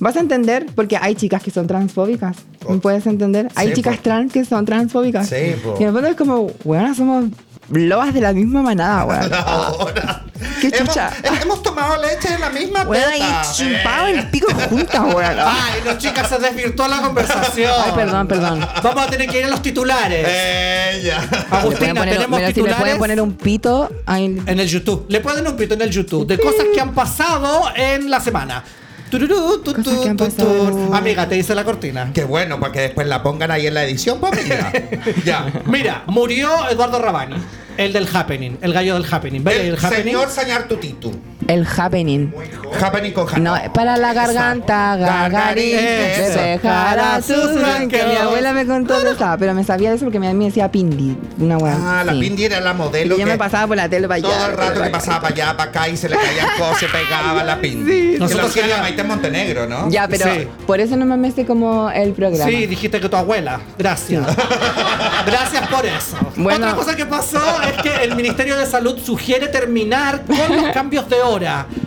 Vas 0.00 0.16
a 0.16 0.20
entender, 0.20 0.66
porque 0.74 0.98
hay 1.00 1.14
chicas 1.14 1.42
que 1.42 1.50
son 1.50 1.66
transfóbicas. 1.66 2.36
Oh. 2.66 2.76
¿Puedes 2.78 3.06
entender? 3.06 3.48
Hay 3.54 3.68
Sí, 3.68 3.74
chicas 3.74 3.96
po. 3.96 4.02
trans 4.02 4.32
que 4.32 4.44
son 4.44 4.64
transfóbicas. 4.66 5.28
Sí, 5.28 5.54
po. 5.62 5.76
Y 5.78 5.82
en 5.82 5.88
el 5.88 5.94
fondo 5.94 6.08
es 6.08 6.16
como, 6.16 6.50
bueno, 6.64 6.94
somos 6.94 7.26
lobas 7.70 8.12
de 8.12 8.20
la 8.20 8.32
misma 8.32 8.62
manada, 8.62 9.04
weón. 9.06 9.32
Ahora. 9.34 10.22
Qué 10.60 10.68
Hemos- 10.68 10.78
chucha. 10.88 11.10
Hemos, 11.40 11.62
tomado 11.62 12.00
leche 12.02 12.28
de 12.30 12.38
la 12.38 12.50
misma 12.50 12.82
Weón, 12.82 13.04
ahí 13.12 13.20
teta. 13.20 13.42
chupado 13.54 14.06
el 14.08 14.28
pico 14.30 14.52
juntas, 14.68 15.00
weón. 15.14 15.36
Ay, 15.38 15.80
no, 15.84 15.96
chicas, 15.98 16.28
se 16.28 16.38
desvirtuó 16.38 16.88
la 16.88 17.00
conversación. 17.00 17.70
Ay, 17.84 17.92
perdón, 17.94 18.26
perdón. 18.28 18.66
Vamos 18.82 19.06
a 19.06 19.10
tener 19.10 19.28
que 19.28 19.38
ir 19.40 19.44
a 19.46 19.48
los 19.48 19.62
titulares. 19.62 20.26
Ella. 20.28 21.20
Le 21.20 21.28
pueden 21.28 21.52
Agustina, 21.52 21.94
poner- 21.94 22.14
tenemos 22.16 22.38
mira, 22.38 22.48
si 22.48 22.54
le 22.54 22.54
titulares 22.54 22.80
pueden 22.80 22.98
poner 22.98 23.20
un 23.20 23.32
pito 23.34 23.90
ahí 24.06 24.24
en 24.24 24.60
el 24.60 24.68
YouTube. 24.68 25.06
Le 25.08 25.20
pueden 25.20 25.46
un 25.46 25.56
pito 25.56 25.74
en 25.74 25.82
el 25.82 25.90
YouTube 25.90 26.26
de 26.26 26.38
cosas 26.38 26.66
que 26.74 26.80
han 26.80 26.92
pasado 26.92 27.70
en 27.76 28.10
la 28.10 28.20
semana. 28.20 28.64
Tururú, 29.12 29.58
tu, 29.62 29.74
Cosas 29.74 29.94
tu, 29.94 30.02
que 30.02 30.08
han 30.08 30.16
tu, 30.16 30.24
tu. 30.24 30.30
pasado. 30.36 30.94
Amiga, 30.94 31.28
te 31.28 31.34
dice 31.34 31.54
la 31.54 31.64
cortina. 31.64 32.10
Qué 32.14 32.24
bueno, 32.24 32.58
para 32.58 32.72
que 32.72 32.80
después 32.80 33.06
la 33.06 33.22
pongan 33.22 33.50
ahí 33.50 33.66
en 33.66 33.74
la 33.74 33.84
edición, 33.84 34.18
pues 34.20 34.32
amiga. 34.32 34.72
ya. 35.26 35.52
Mira, 35.66 36.04
murió 36.06 36.48
Eduardo 36.70 36.98
Rabani, 36.98 37.36
el 37.76 37.92
del 37.92 38.08
Happening, 38.10 38.56
el 38.62 38.72
gallo 38.72 38.94
del 38.94 39.04
Happening. 39.12 39.44
¿Ves 39.44 39.56
el, 39.60 39.66
El 39.66 39.74
Happening? 39.76 40.04
señor 40.04 40.30
Sañar 40.30 40.66
Tutitu. 40.66 41.12
El 41.48 41.66
happening. 41.66 42.32
Happening 42.80 43.12
con. 43.12 43.42
No, 43.42 43.54
para 43.74 43.96
la 43.96 44.12
garganta, 44.12 44.96
gagarín, 44.96 45.76
Eso. 45.78 46.40
despejará 46.40 47.20
sus. 47.22 47.50
Que 47.88 48.02
mi 48.06 48.16
abuela 48.16 48.52
me 48.52 48.66
contó 48.66 49.00
de 49.00 49.12
esa, 49.12 49.36
pero 49.36 49.54
me 49.54 49.62
sabía 49.64 49.90
de 49.90 49.96
eso 49.96 50.04
porque 50.06 50.18
mi 50.18 50.26
mamá 50.26 50.38
me 50.38 50.44
decía 50.46 50.70
Pindi, 50.70 51.16
una 51.38 51.58
weá. 51.58 51.76
Ah, 51.80 52.04
la 52.04 52.12
sí. 52.12 52.20
Pindi 52.20 52.44
era 52.44 52.60
la 52.60 52.72
modelo 52.72 53.14
Y 53.14 53.18
yo 53.18 53.24
que 53.24 53.30
me 53.32 53.38
pasaba 53.38 53.66
por 53.66 53.76
la 53.76 53.88
tele 53.88 54.08
para 54.08 54.16
allá. 54.16 54.28
todo 54.28 54.46
el 54.50 54.56
rato 54.56 54.82
que 54.82 54.90
pasaba 54.90 55.20
para 55.20 55.34
allá, 55.34 55.56
para 55.56 55.70
acá 55.70 55.88
y 55.88 55.96
se 55.96 56.08
le 56.08 56.16
caían 56.16 56.48
cosas, 56.58 56.78
se 56.80 56.86
pegaba 56.88 57.44
la 57.44 57.60
Pindi. 57.60 57.92
Sí. 58.12 58.16
Nosotros 58.18 58.52
queríamos- 58.52 58.82
Maite 58.82 59.00
en 59.02 59.06
Montenegro, 59.08 59.66
¿no? 59.68 59.88
Ya, 59.90 60.08
pero 60.08 60.24
Sí. 60.32 60.48
por 60.66 60.80
eso 60.80 60.96
no 60.96 61.04
me 61.16 61.30
sé 61.30 61.44
como 61.46 61.90
el 61.90 62.12
programa. 62.12 62.50
Sí, 62.50 62.66
dijiste 62.66 63.00
que 63.00 63.08
tu 63.08 63.16
abuela. 63.16 63.60
Gracias. 63.78 64.24
Gracias 65.26 65.68
por 65.68 65.84
eso. 65.86 66.16
Bueno. 66.36 66.66
Otra 66.66 66.76
cosa 66.76 66.96
que 66.96 67.06
pasó 67.06 67.38
es 67.62 67.82
que 67.82 68.04
el 68.04 68.16
Ministerio 68.16 68.56
de 68.56 68.66
Salud 68.66 68.98
sugiere 68.98 69.48
terminar 69.48 70.22
con 70.26 70.56
los 70.56 70.72
cambios 70.72 71.08
de 71.08 71.16
hora. 71.20 71.31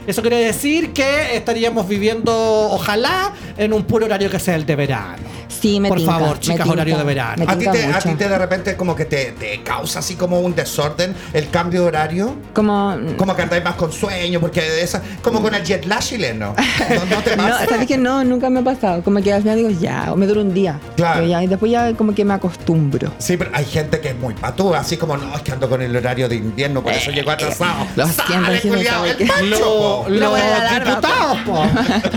Eso 0.08 0.21
quiere 0.21 0.38
decir 0.38 0.93
que 0.93 1.36
estaríamos 1.36 1.88
viviendo, 1.88 2.34
ojalá, 2.71 3.34
en 3.58 3.73
un 3.73 3.84
puro 3.84 4.05
horario 4.05 4.29
que 4.29 4.39
sea 4.39 4.55
el 4.55 4.65
de 4.65 4.75
verano. 4.75 5.36
Sí, 5.47 5.79
me 5.79 5.88
Por 5.89 5.97
tinca, 5.99 6.12
favor, 6.13 6.34
me 6.36 6.39
chicas, 6.39 6.58
tinca, 6.58 6.71
horario 6.71 6.97
de 6.97 7.03
verano. 7.03 7.45
me 7.45 7.51
¿A 7.51 7.58
ti, 7.58 7.65
te, 7.65 7.86
a 7.86 7.99
ti 7.99 8.10
te 8.15 8.27
de 8.29 8.38
repente 8.38 8.75
como 8.75 8.95
que 8.95 9.05
te, 9.05 9.31
te 9.31 9.63
causa 9.63 9.99
así 9.99 10.15
como 10.15 10.39
un 10.41 10.53
desorden 10.53 11.15
el 11.34 11.49
cambio 11.49 11.81
de 11.84 11.88
horario? 11.88 12.36
Como... 12.53 12.95
Como 13.17 13.36
que 13.36 13.41
andáis 13.43 13.63
más 13.63 13.75
con 13.75 13.91
sueño, 13.91 14.39
porque 14.39 14.62
de 14.62 14.81
esa, 14.84 15.01
como 15.23 15.41
con 15.41 15.55
el 15.55 15.63
jet 15.63 15.86
lag 15.86 16.01
chileno. 16.01 16.53
No, 16.89 17.05
no 17.15 17.21
te 17.23 17.36
No, 17.38 17.43
pasa. 17.43 17.65
sabes 17.67 17.88
que 17.88 17.97
no, 17.97 18.23
nunca 18.23 18.49
me 18.49 18.60
ha 18.60 18.63
pasado. 18.63 19.01
Como 19.01 19.21
que 19.21 19.31
al 19.34 19.41
final 19.41 19.58
digo, 19.58 19.69
ya, 19.69 20.12
o 20.12 20.15
me 20.15 20.27
dura 20.27 20.41
un 20.41 20.53
día. 20.53 20.79
Claro. 20.97 21.25
Ya, 21.25 21.41
y 21.43 21.47
después 21.47 21.71
ya 21.71 21.93
como 21.93 22.13
que 22.13 22.25
me 22.25 22.34
acostumbro. 22.34 23.13
Sí, 23.17 23.38
pero 23.38 23.49
hay 23.53 23.65
gente 23.65 23.99
que 24.01 24.10
es 24.10 24.17
muy 24.17 24.34
patúa, 24.34 24.79
así 24.79 24.97
como, 24.97 25.15
no, 25.17 25.34
es 25.36 25.41
que 25.41 25.51
ando 25.51 25.69
con 25.69 25.81
el 25.81 25.95
horario 25.95 26.27
de 26.27 26.36
invierno, 26.36 26.84
por 26.84 26.91
eso 26.93 27.12
llego 27.12 27.31
atrasado. 27.31 27.88
Lo 27.95 28.05
siento, 28.08 28.23
¡Sale, 28.34 28.62
no 28.65 28.69
culiao, 28.75 29.05
el 29.05 29.17
Lo- 29.43 30.05
los 30.09 30.37
diputados, 30.37 31.37
po. 31.45 31.65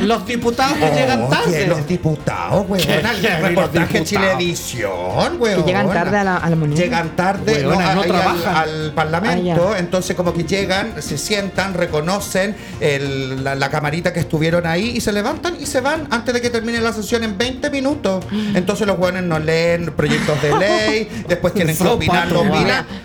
Los 0.03 0.27
diputados 0.27 0.73
que 0.79 0.91
llegan 0.91 1.23
Oye, 1.23 1.31
tarde. 1.37 1.67
los 1.67 1.87
diputados, 1.87 2.65
weón. 2.69 2.85
Reportaje. 3.43 4.05
Chilevisión, 4.05 5.37
weón. 5.41 5.63
Que 5.63 5.67
llegan 5.67 5.89
tarde 5.93 6.19
a 6.19 6.25
la, 6.25 6.37
a 6.37 6.51
la 6.51 6.57
moneda. 6.57 6.81
Llegan 6.81 7.17
tarde 7.17 7.63
no 7.63 8.03
trabajan. 8.03 8.57
al, 8.57 8.69
al 8.87 8.93
Parlamento, 8.93 9.73
Ah, 9.75 9.79
entonces 9.79 10.17
como 10.17 10.33
que 10.33 10.45
llegan, 10.45 11.01
se 11.03 11.19
sientan, 11.19 11.75
reconocen 11.75 12.57
el- 12.81 13.43
la, 13.45 13.55
la 13.55 13.71
camarita 13.71 14.13
que 14.13 14.21
estuvieron 14.21 14.67
ahí 14.67 14.93
y 14.97 15.01
se 15.01 15.13
levantan 15.13 15.57
y 15.61 15.67
se 15.67 15.81
van 15.81 16.07
antes 16.11 16.35
de 16.35 16.41
que 16.41 16.51
termine 16.51 16.81
la 16.81 16.93
sesión 16.93 17.23
en 17.25 17.37
20 17.39 17.71
minutos. 17.71 18.25
Entonces 18.55 18.87
los 18.87 18.99
weones 18.99 19.23
no 19.25 19.39
leen 19.39 19.93
proyectos 19.93 20.41
de 20.43 20.57
ley, 20.59 21.09
después 21.29 21.55
tienen 21.55 21.77
que 21.77 21.85
opinar 21.89 22.29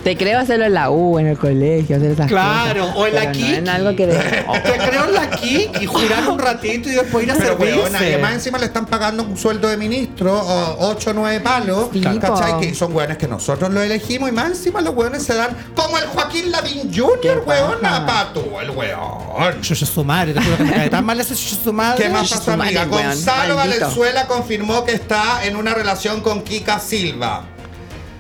te 0.04 0.18
creo 0.18 0.40
hacerlo 0.40 0.66
en 0.66 0.74
la 0.74 0.90
U, 0.90 1.18
en 1.20 1.28
el 1.28 1.38
colegio, 1.38 1.96
hacer 1.98 2.12
esas 2.12 2.28
Claro, 2.28 2.82
cosas. 2.82 2.96
o 2.98 3.08
en 3.08 3.16
la 3.16 3.26
no 3.26 3.32
Kiki. 3.32 3.56
en 3.56 3.70
algo 3.70 3.96
que 3.96 4.03
de... 4.08 4.16
Te 4.16 4.78
creo 4.90 5.06
en 5.06 5.14
la 5.14 5.30
KIC 5.30 5.82
y 5.82 5.86
jurar 5.86 6.28
un 6.30 6.40
ratito 6.40 6.90
y 6.90 6.94
después 6.94 7.26
ir 7.26 7.32
a 7.32 7.36
Pero 7.36 7.56
weona, 7.56 7.76
y 7.76 7.82
servirse. 7.84 7.98
además 8.14 8.34
encima 8.34 8.58
le 8.58 8.66
están 8.66 8.86
pagando 8.86 9.24
un 9.24 9.38
sueldo 9.38 9.68
de 9.68 9.78
ministro. 9.78 9.94
ministros, 10.34 10.44
o 10.80 10.90
ocho 10.90 11.10
o 11.12 11.14
nueve 11.14 11.40
palos, 11.40 11.90
Sí, 11.94 12.02
¿cachai? 12.02 12.54
po. 12.54 12.60
Que 12.60 12.74
son 12.76 12.96
hueones 12.96 13.18
que 13.18 13.28
nosotros 13.28 13.72
los 13.72 13.84
elegimos 13.84 14.30
y 14.30 14.32
más 14.32 14.48
encima 14.50 14.82
los 14.82 14.94
hueones 14.96 15.24
se 15.24 15.36
dan 15.36 15.56
como 15.76 15.98
el 15.98 16.06
Joaquín 16.08 16.52
Lavín 16.52 16.92
Jr., 16.94 17.20
¿Qué 17.22 17.32
hueona, 17.32 18.06
pato, 18.06 18.60
el 18.62 18.70
hueón. 18.72 19.62
Chucho 19.62 19.86
su 19.86 20.04
madre, 20.04 20.34
te 20.34 20.42
juro 20.42 20.58
que 20.58 20.64
me 20.64 20.72
cae 20.74 20.90
tan 20.90 21.06
mal 21.06 21.20
ese 21.20 21.36
chucho 21.36 21.58
su 21.64 21.74
madre. 21.74 22.04
¿Qué 22.04 22.10
más 22.10 22.24
Chucha 22.24 22.38
pasó, 22.40 22.52
amiga? 22.54 22.86
Gonzalo 22.86 23.56
maldito. 23.56 23.80
Valenzuela 23.82 24.28
confirmó 24.28 24.84
que 24.86 24.94
está 24.94 25.46
en 25.46 25.56
una 25.56 25.74
relación 25.74 26.22
con 26.22 26.44
Kika 26.44 26.80
Silva. 26.80 27.44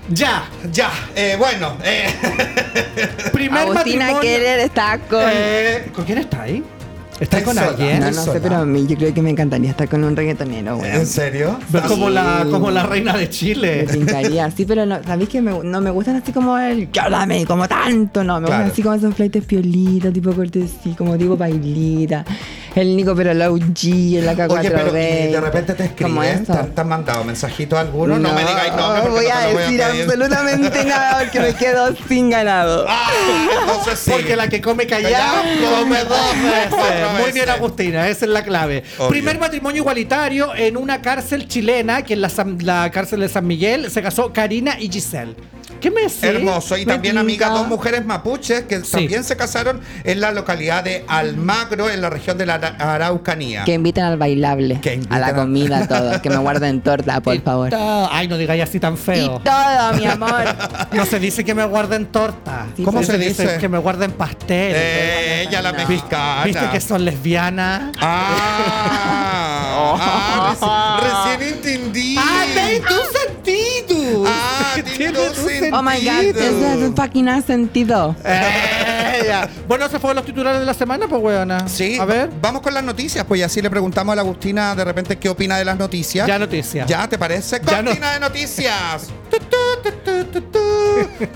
Ya. 0.10 0.44
Ya, 0.72 0.92
eh, 1.16 1.36
bueno, 1.38 1.78
eh, 1.84 2.08
Primer 3.32 3.62
Agustina 3.62 4.06
matrimonio. 4.12 4.22
Keller 4.22 4.60
está 4.60 4.98
con... 5.00 5.24
Eh, 5.32 5.86
¿Con 5.96 6.06
quién 6.06 6.18
está 6.18 6.42
ahí? 6.44 6.64
¿Está 7.20 7.42
con 7.44 7.54
sola. 7.56 7.68
alguien? 7.70 8.00
no, 8.02 8.08
¿es 8.08 8.16
no 8.18 8.22
sola? 8.24 8.34
sé, 8.34 8.42
pero 8.42 8.56
a 8.58 8.66
mí 8.66 8.86
yo 8.88 8.98
creo 8.98 9.14
que 9.14 9.22
me 9.22 9.30
encantaría 9.30 9.70
estar 9.70 9.88
con 9.88 10.04
un 10.04 10.16
reggaetonero, 10.16 10.76
¿en 10.76 10.82
weón. 10.82 11.06
serio? 11.06 11.58
Ves 11.70 11.84
como, 11.84 12.10
la, 12.10 12.46
como 12.52 12.70
la 12.72 12.84
reina 12.84 13.14
de 13.14 13.20
Me 13.20 13.30
Chile. 13.30 13.86
tincaría, 13.90 14.50
sí, 14.52 14.66
pero 14.66 14.86
no, 14.86 15.02
¿sabéis 15.04 15.30
que 15.30 15.42
me- 15.42 15.64
no 15.64 15.80
me 15.80 15.90
gustan 15.92 16.18
así 16.18 16.32
como 16.34 16.58
el 16.58 16.90
háblame 17.00 17.46
como 17.46 17.68
tanto? 17.68 18.24
No, 18.24 18.42
me 18.42 18.48
Claro. 18.48 18.64
gustan 18.64 18.72
así 18.74 18.82
como 18.82 18.96
esos 18.96 19.16
flightes 19.16 19.46
piolitos, 19.46 20.12
tipo 20.12 20.34
cortesía, 20.34 20.96
como 20.98 21.16
digo 21.16 21.38
bailita. 21.38 22.26
El 22.76 22.96
Nico, 22.96 23.16
pero 23.16 23.34
la 23.36 23.52
OG, 23.52 23.60
el 23.62 24.28
AK420. 24.28 24.50
Oye, 24.60 24.72
pero 24.72 24.90
¿y 24.90 25.32
de 25.32 25.40
repente 25.42 25.74
te 25.76 25.84
escriben. 25.86 26.44
¿te, 26.46 26.52
han- 26.54 26.74
te 26.74 26.82
han 26.82 26.88
mandado 26.88 27.24
mensajitos 27.24 27.78
algunos? 27.78 28.20
No, 28.20 28.34
me 28.34 28.42
digáis 28.42 28.74
no, 28.76 28.94
porque 28.96 29.10
voy 29.10 29.26
no 29.28 29.32
a 29.34 29.40
te 29.42 29.48
lo 29.48 29.54
voy 29.54 29.62
a 29.64 29.68
decir 29.68 29.84
absolutamente 29.84 30.84
nada 30.86 31.20
porque 31.20 31.40
me 31.40 31.54
quedo 31.54 31.96
sin 32.08 32.30
ganado. 32.32 32.86
Ah, 32.88 33.12
entonces 33.62 34.00
sí. 34.00 34.12
Porque 34.12 34.36
la 34.36 34.48
que 34.50 34.60
come 34.60 34.88
callado 34.88 35.44
come 35.80 36.00
dos 36.04 36.34
veces. 36.44 37.20
Muy 37.22 37.32
bien, 37.32 37.50
Agustina, 37.50 38.08
esa 38.10 38.26
es 38.26 38.32
la 38.32 38.44
clave. 38.44 38.84
Obvio. 38.98 39.10
Primer 39.10 39.38
matrimonio 39.40 39.82
igualitario 39.82 40.56
en 40.56 40.76
una 40.76 41.02
cárcel 41.02 41.48
chilena, 41.48 42.02
que 42.02 42.14
en 42.16 42.22
la, 42.22 42.32
la 42.62 42.90
cárcel 42.92 43.20
de 43.20 43.30
San 43.30 43.46
Miguel 43.46 43.92
se 43.92 44.02
casó 44.02 44.34
Karina 44.34 44.78
y 44.80 44.90
Giselle. 44.92 45.36
¿Qué 45.80 45.92
me 45.92 46.02
decís? 46.04 46.24
Hermoso. 46.24 46.78
Y 46.78 46.86
Me 46.86 46.94
también, 46.94 47.18
amiga, 47.18 47.50
dos 47.50 47.68
mujeres 47.68 48.06
mapuches 48.06 48.62
que 48.64 48.80
Sí. 48.86 48.92
también 48.92 49.24
se 49.26 49.36
casaron 49.36 49.82
en 50.06 50.22
la 50.22 50.32
localidad 50.32 50.82
de 50.84 51.04
Almagro, 51.10 51.90
en 51.90 52.02
la 52.02 52.10
región 52.10 52.38
de 52.38 52.46
la 52.46 52.58
Araucanía. 52.68 53.64
Que 53.64 53.74
inviten 53.74 54.04
al 54.04 54.18
bailable, 54.18 54.80
Que 54.82 54.96
inviten 54.96 55.14
a 55.14 55.20
la 55.20 55.28
a- 55.28 55.36
comida, 55.36 55.88
todo. 55.88 56.22
Que 56.22 56.30
me 56.30 56.38
guarden 56.38 56.82
torta, 56.82 57.22
por 57.22 57.36
Y 57.36 57.40
favor. 57.40 57.70
todo. 57.70 58.10
Ay, 58.12 58.28
no 58.28 58.38
digáis 58.38 58.64
así 58.64 58.80
tan 58.80 58.94
Y 58.94 58.98
feo. 58.98 59.42
todo, 59.44 59.94
mi 59.98 60.06
amor. 60.06 60.44
No 60.94 61.06
se 61.06 61.20
dice 61.20 61.44
que 61.44 61.54
me 61.56 61.66
guarden 61.66 62.06
torta. 62.08 62.68
Sí, 62.76 62.84
¿Cómo 62.84 63.02
se 63.04 63.18
dice? 63.18 63.58
Que 63.60 63.68
me 63.70 63.78
guarden 63.78 64.12
pastel. 64.12 64.74
Eh, 64.76 65.46
ella 65.48 65.62
la 65.62 65.72
No. 65.72 65.78
mexicana. 65.80 66.44
¿Viste 66.46 66.70
que 66.72 66.82
son 66.82 67.04
lesbianas? 67.06 67.92
Ah, 68.00 69.34
ah, 70.62 71.00
reci- 71.02 71.38
recién 71.42 71.54
entendí. 71.54 72.16
¡Ah, 72.18 72.46
ve 72.56 72.82
tu 72.82 72.96
sentido! 73.18 74.24
Ah, 74.28 74.76
tiene 74.98 75.14
tu 75.14 75.22
sentido. 75.34 75.80
Oh 75.80 75.84
my 75.84 75.98
god, 76.04 76.38
eso 76.38 76.86
es 76.86 76.92
fucking 76.96 77.44
sentido. 77.44 78.16
Eh, 78.24 79.03
ya. 79.26 79.50
Bueno, 79.68 79.86
esos 79.86 80.00
fueron 80.00 80.18
los 80.18 80.26
titulares 80.26 80.60
de 80.60 80.66
la 80.66 80.74
semana, 80.74 81.08
pues, 81.08 81.22
weona. 81.22 81.68
Sí, 81.68 81.98
A 82.00 82.06
ver. 82.06 82.30
Vamos 82.42 82.62
con 82.62 82.74
las 82.74 82.84
noticias, 82.84 83.26
pues 83.26 83.40
y 83.40 83.44
así 83.44 83.62
le 83.62 83.70
preguntamos 83.70 84.14
a 84.14 84.16
la 84.16 84.22
Agustina 84.22 84.76
de 84.76 84.84
repente 84.86 85.18
qué 85.18 85.30
opina 85.30 85.58
de 85.58 85.66
las 85.66 85.78
noticias. 85.78 86.28
Ya 86.28 86.38
noticias. 86.40 86.88
¿Ya 86.88 87.08
te 87.08 87.18
parece? 87.18 87.60
Ya 87.66 87.82
no- 87.82 87.90
Cortina 87.90 88.14
de 88.14 88.20
noticias. 88.20 89.08
Tu, 89.34 89.38
tu, 89.40 89.56
tu, 89.82 89.92
tu, 89.92 90.26
tu, 90.26 90.42
tu. 90.42 90.60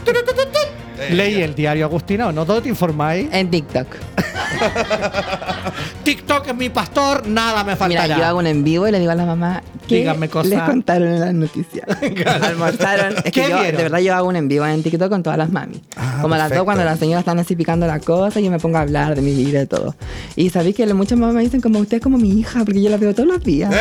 Tu, 0.06 0.14
tu, 0.14 0.14
tu, 0.14 0.34
tu, 0.34 0.34
tu. 0.34 0.60
Eh, 1.02 1.10
¿Leí 1.12 1.42
el 1.42 1.56
diario, 1.56 1.86
Agustina, 1.86 2.28
o 2.28 2.32
no? 2.32 2.46
¿Dónde 2.46 2.64
te 2.64 2.70
informáis? 2.70 3.28
En 3.32 3.50
TikTok. 3.50 3.88
TikTok 6.08 6.48
es 6.48 6.56
mi 6.56 6.70
pastor, 6.70 7.28
nada 7.28 7.66
me 7.66 7.76
faltará. 7.76 8.04
Mira, 8.04 8.18
yo 8.18 8.24
hago 8.24 8.40
un 8.40 8.48
en 8.48 8.64
vivo 8.64 8.88
y 8.88 8.92
le 8.94 9.00
digo 9.00 9.12
a 9.12 9.16
la 9.16 9.26
mamá 9.26 9.62
que 9.90 10.06
les 10.06 10.62
contaron 10.62 11.10
en 11.10 11.20
las 11.20 11.34
noticias. 11.34 11.86
Almorzaron. 12.44 13.18
Es 13.18 13.24
¿Qué 13.24 13.32
que 13.32 13.50
yo, 13.50 13.60
vieron? 13.60 13.76
de 13.76 13.84
verdad, 13.84 14.00
yo 14.00 14.16
hago 14.16 14.30
un 14.30 14.38
en 14.38 14.48
vivo 14.48 14.66
en 14.66 14.84
TikTok 14.84 15.10
con 15.10 15.22
todas 15.22 15.38
las 15.38 15.52
mami. 15.52 15.82
Ah, 15.98 16.20
Como 16.22 16.36
a 16.36 16.38
las 16.38 16.50
dos, 16.50 16.64
cuando 16.64 16.86
las 16.86 16.98
señoras 16.98 17.24
están 17.24 17.40
así 17.40 17.58
picando 17.58 17.88
la 17.88 18.00
cosa, 18.00 18.40
yo 18.40 18.50
me 18.50 18.58
pongo 18.58 18.78
a 18.78 18.82
hablar 18.84 19.16
de 19.18 19.22
mi 19.22 19.34
vida 19.34 19.62
y 19.62 19.66
todo. 19.66 19.96
Y 20.38 20.50
sabéis 20.50 20.78
que 20.78 20.94
muchas 20.94 21.20
mamás 21.20 21.36
me 21.36 21.42
dicen 21.42 21.60
como 21.60 21.80
usted 21.80 21.98
es 21.98 22.04
como 22.04 22.18
mi 22.18 22.40
hija, 22.40 22.64
porque 22.64 22.82
yo 22.82 22.90
la 22.90 22.96
veo 22.96 23.14
todos 23.14 23.28
los 23.28 23.44
días. 23.44 23.74
¡Eh! 23.74 23.78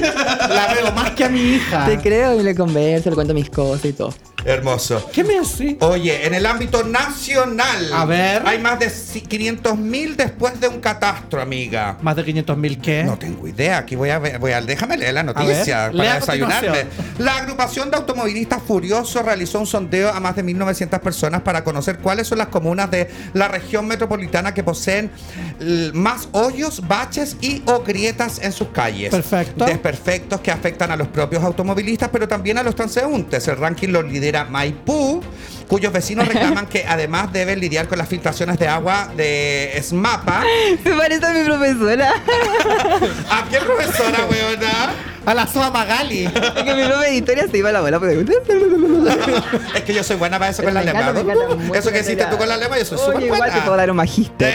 La 0.00 0.74
veo 0.74 0.92
más 0.92 1.10
que 1.12 1.24
a 1.24 1.28
mi 1.28 1.40
hija. 1.40 1.86
Te 1.86 1.98
creo 1.98 2.40
y 2.40 2.42
le 2.42 2.54
converso, 2.54 3.10
le 3.10 3.14
cuento 3.14 3.34
mis 3.34 3.50
cosas 3.50 3.84
y 3.84 3.92
todo. 3.92 4.14
Hermoso. 4.44 5.10
¿Qué 5.12 5.22
me 5.22 5.38
haces? 5.38 5.76
Oye, 5.80 6.26
en 6.26 6.34
el 6.34 6.46
ámbito 6.46 6.82
nacional. 6.82 7.92
A 7.92 8.04
ver. 8.04 8.42
Hay 8.46 8.58
más 8.58 8.78
de 8.78 8.90
500 8.90 9.76
mil 9.76 10.16
después 10.16 10.58
de 10.60 10.68
un 10.68 10.80
catastro, 10.80 11.42
amiga. 11.42 11.98
¿Más 12.00 12.16
de 12.16 12.24
500 12.24 12.56
mil 12.56 12.78
qué? 12.80 13.04
No 13.04 13.18
tengo 13.18 13.46
idea. 13.46 13.78
Aquí 13.78 13.96
voy 13.96 14.10
a 14.10 14.18
ver, 14.18 14.38
voy 14.38 14.52
a, 14.52 14.62
déjame 14.62 14.96
leer 14.96 15.14
la 15.14 15.22
noticia 15.22 15.88
ver, 15.88 15.96
para 15.96 16.14
desayunarme. 16.14 16.86
La 17.18 17.36
agrupación 17.36 17.90
de 17.90 17.98
automovilistas 17.98 18.62
Furiosos 18.62 19.22
realizó 19.22 19.60
un 19.60 19.66
sondeo 19.66 20.10
a 20.10 20.20
más 20.20 20.36
de 20.36 20.44
1.900 20.44 21.00
personas 21.00 21.42
para 21.42 21.62
conocer 21.62 21.98
cuáles 21.98 22.26
son 22.26 22.38
las 22.38 22.48
comunas 22.48 22.90
de 22.90 23.10
la 23.34 23.48
región 23.48 23.86
metropolitana 23.86 24.54
que 24.54 24.64
poseen 24.64 25.10
más 25.92 26.28
hoyos, 26.32 26.86
baches 26.86 27.36
y 27.40 27.62
o 27.66 27.82
grietas 27.82 28.40
en 28.42 28.52
sus 28.52 28.68
calles. 28.68 29.10
Perfecto. 29.10 29.66
Desperfectos 29.90 30.40
que 30.40 30.52
afectan 30.52 30.92
a 30.92 30.96
los 30.96 31.08
propios 31.08 31.42
automovilistas, 31.42 32.10
pero 32.10 32.28
también 32.28 32.56
a 32.58 32.62
los 32.62 32.76
transeúntes. 32.76 33.48
El 33.48 33.56
ranking 33.56 33.88
lo 33.88 34.02
lidera 34.02 34.44
Maipú, 34.44 35.20
cuyos 35.70 35.92
vecinos 35.92 36.26
reclaman 36.26 36.66
que 36.66 36.84
además 36.86 37.32
deben 37.32 37.60
lidiar 37.60 37.86
con 37.86 37.96
las 37.96 38.08
filtraciones 38.08 38.58
de 38.58 38.66
agua 38.66 39.08
de 39.16 39.80
SMAPA. 39.80 40.42
Se 40.82 40.92
parece 40.92 41.24
a 41.24 41.30
mi 41.30 41.44
profesora. 41.44 42.10
¿A 43.30 43.44
qué 43.48 43.58
profesora, 43.58 44.26
weona? 44.28 44.90
A 45.26 45.34
la 45.34 45.46
Soa 45.46 45.70
Magali. 45.70 46.24
Es 46.24 46.32
que 46.32 46.74
mi 46.74 46.84
profe 46.84 47.06
de 47.06 47.14
historia 47.14 47.46
se 47.48 47.58
iba 47.58 47.68
a 47.68 47.72
la 47.72 47.82
bola. 47.82 48.00
Pues, 48.00 48.18
Es 49.76 49.82
que 49.82 49.94
yo 49.94 50.02
soy 50.02 50.16
buena 50.16 50.40
para 50.40 50.50
eso 50.50 50.64
con 50.64 50.74
la 50.74 50.82
lema. 50.82 51.14
Eso 51.74 51.92
que 51.92 52.00
hiciste 52.00 52.24
tú 52.26 52.36
con 52.36 52.48
la 52.48 52.56
lema, 52.56 52.76
yo 52.76 52.84
soy 52.84 52.98
súper 52.98 53.16
Oye, 53.16 53.26
igual 53.26 53.42
te 53.42 53.50
puedo 53.50 53.66
buena. 53.66 53.76
dar 53.82 53.90
un 53.90 53.96
magíster. 53.96 54.52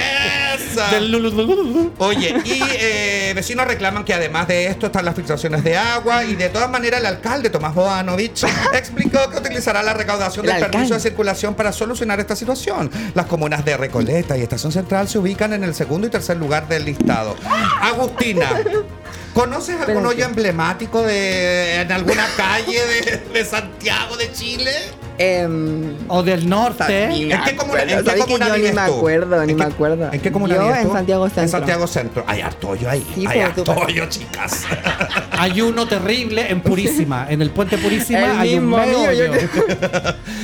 Oye, 1.98 2.36
y 2.44 2.62
eh, 2.80 3.34
vecinos 3.36 3.68
reclaman 3.68 4.04
que 4.04 4.14
además 4.14 4.48
de 4.48 4.68
esto 4.68 4.88
están 4.88 5.06
las 5.06 5.16
filtraciones 5.16 5.64
de 5.64 5.78
agua 5.78 6.26
y 6.26 6.36
de 6.36 6.50
todas 6.50 6.70
maneras 6.70 7.00
el 7.00 7.06
alcalde 7.06 7.50
Tomás 7.50 7.74
Boanovich 7.74 8.44
explicó 8.74 9.30
que 9.30 9.38
utilizará 9.38 9.82
la 9.84 9.94
recaudación 9.94 10.46
El 10.46 10.54
del 10.60 10.70
permiso 10.72 10.96
de 10.96 11.00
circulación 11.10 11.54
para 11.54 11.72
solucionar 11.72 12.20
esta 12.20 12.36
situación. 12.36 12.90
Las 13.14 13.28
comunas 13.28 13.64
de 13.64 13.78
Recoleta 13.78 14.38
y 14.38 14.42
Estación 14.42 14.72
Central 14.72 15.08
se 15.08 15.20
ubican 15.20 15.54
en 15.54 15.64
el 15.64 15.76
segundo 15.76 16.08
y 16.08 16.10
tercer 16.10 16.38
lugar 16.38 16.68
del 16.68 16.86
listado. 16.86 17.36
Agustina. 17.82 18.50
¿Conoces 19.34 19.80
algún 19.82 20.06
hoyo 20.06 20.26
emblemático 20.26 21.02
de 21.02 21.82
en 21.82 21.92
alguna 21.92 22.26
calle 22.38 22.80
de, 22.88 23.18
de 23.34 23.46
Santiago 23.46 24.16
de 24.16 24.32
Chile? 24.32 24.72
Em, 25.18 25.96
O 26.08 26.24
del 26.24 26.48
norte. 26.50 27.08
Ni 27.08 27.24
¿En 27.24 27.40
me 27.40 27.44
qué 27.46 27.56
comuna, 27.56 27.82
en 27.84 27.90
acuerdo. 27.90 28.04
qué 28.04 28.10
¿Sabes 28.10 28.14
que 28.14 28.20
comuna 28.34 28.48
yo 28.48 28.56
ni 28.58 28.62
me 28.64 28.72
tú? 28.72 28.80
acuerdo, 28.80 29.46
ni 29.46 29.52
¿En 29.52 29.58
me 29.58 29.66
acuerdo. 29.66 30.10
¿En 30.14 30.20
qué 30.20 30.32
comuna 30.32 30.56
Yo 30.56 30.62
vives 30.64 30.78
en 30.78 30.88
tú? 30.88 30.94
Santiago 30.94 31.26
Centro. 31.28 31.44
En 31.44 31.50
Santiago 31.50 31.88
Centro. 31.88 32.24
Hay 32.28 32.42
harto 32.42 32.70
hoyo 32.70 32.90
ahí. 32.90 33.06
Sí, 33.16 33.26
Hay 33.28 33.40
harto 33.40 33.64
tú- 33.64 33.72
hoyo, 33.72 34.06
chicas. 34.10 34.64
Hay 35.38 35.62
uno 35.62 35.88
terrible 35.88 36.50
en 36.50 36.62
Purísima. 36.66 37.28
En 37.30 37.42
el 37.42 37.50
puente 37.52 37.78
Purísima 37.78 38.20
El 38.20 38.40
hay 38.40 38.56
un 38.58 38.68
medio 38.70 39.02
hoyo. 39.02 39.26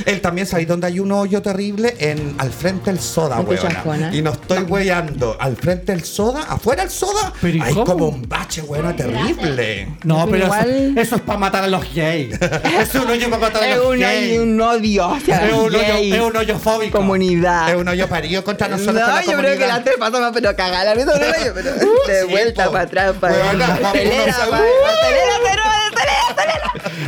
Él 0.06 0.20
también 0.22 0.46
sabe 0.46 0.66
dónde 0.66 0.86
hay 0.86 1.00
un 1.00 1.10
hoyo 1.12 1.40
terrible 1.42 1.94
en 1.98 2.34
al 2.38 2.50
frente 2.50 2.90
del 2.90 3.00
soda. 3.00 3.42
Pichajona. 3.44 4.14
Y 4.14 4.22
no 4.22 4.32
estoy 4.32 4.60
weyando. 4.64 5.36
Al 5.40 5.56
frente 5.56 5.92
del 5.92 6.04
soda, 6.04 6.42
afuera 6.48 6.82
del 6.82 6.90
soda, 6.90 7.32
¿Pero 7.40 7.62
hay 7.64 7.72
cómo? 7.74 7.84
como 7.86 8.08
un 8.08 8.28
bache, 8.28 8.62
weona, 8.62 8.94
terrible. 8.94 9.88
No, 10.04 10.26
Pero 10.30 10.48
pero 10.50 11.00
eso, 11.00 11.16
es 11.16 11.22
para 11.22 11.38
matar 11.38 11.64
a 11.64 11.68
los 11.68 11.82
gays. 11.94 12.38
Es 12.40 12.94
un 12.94 13.08
hoyo 13.10 13.30
para 13.30 13.42
matar 13.42 13.62
a 13.62 13.68
Es 13.70 13.76
los 13.78 13.86
un, 13.94 13.98
gays. 14.00 14.38
Odio 14.62 15.04
hacia 15.12 15.46
Es 15.46 15.52
un 15.52 15.74
hoyo, 15.74 15.78
gays, 15.78 16.14
es 16.14 16.20
un 16.20 16.36
hoyo 16.36 16.58
fóbico. 16.58 16.98
comunidad. 16.98 17.70
Es 17.70 17.76
un 17.76 17.88
hoyo 17.88 18.08
parido 18.08 18.42
contra 18.44 18.68
nosotros. 18.68 18.94
no, 18.94 19.20
yo 19.22 19.36
creo 19.38 19.58
que 19.58 19.66
la 19.66 19.82
te 19.84 19.92
pasa 19.98 20.18
más, 20.20 20.32
pero 20.32 20.54
cagar 20.56 20.84
la 20.86 20.94
risa, 20.94 21.12
pero 21.54 21.72
de 22.06 22.24
vuelta 22.24 22.70
para 22.70 22.84
atrás, 22.84 23.14
para 23.20 23.34
pa- 23.34 23.92
uh. 23.92 24.62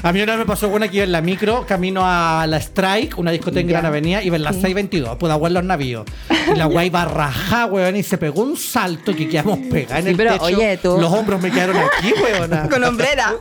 A 0.02 0.12
mí 0.12 0.20
una 0.22 0.32
vez 0.32 0.40
me 0.40 0.46
pasó 0.46 0.68
una 0.68 0.88
que 0.88 0.96
iba 0.96 1.04
en 1.04 1.12
la 1.12 1.20
micro, 1.20 1.64
camino 1.66 2.02
a 2.04 2.46
la 2.46 2.58
Strike, 2.58 3.18
una 3.18 3.30
discoteca 3.30 3.60
en. 3.60 3.68
Gran 3.68 3.86
Avenida, 3.86 4.22
iba 4.22 4.36
en 4.36 4.42
la 4.42 4.52
622, 4.52 5.16
pude 5.16 5.32
aguar 5.32 5.52
los 5.52 5.64
navíos. 5.64 6.04
Y 6.52 6.56
la 6.56 6.66
guay 6.66 6.88
iba 6.88 7.04
rajá, 7.06 7.66
weón, 7.66 7.96
y 7.96 8.02
se 8.02 8.18
pegó 8.18 8.42
un 8.42 8.56
salto 8.56 9.14
que 9.14 9.28
quedamos 9.28 9.58
pegados 9.70 9.98
en 9.98 10.04
Sí, 10.04 10.10
el 10.10 10.16
pero, 10.16 10.32
techo. 10.32 10.44
oye, 10.44 10.76
tú- 10.76 10.98
Los 11.00 11.12
hombros 11.12 11.40
me 11.40 11.50
quedaron 11.50 11.76
aquí, 11.76 12.12
weona. 12.22 12.68
Con 12.68 12.84
hombrera. 12.84 13.34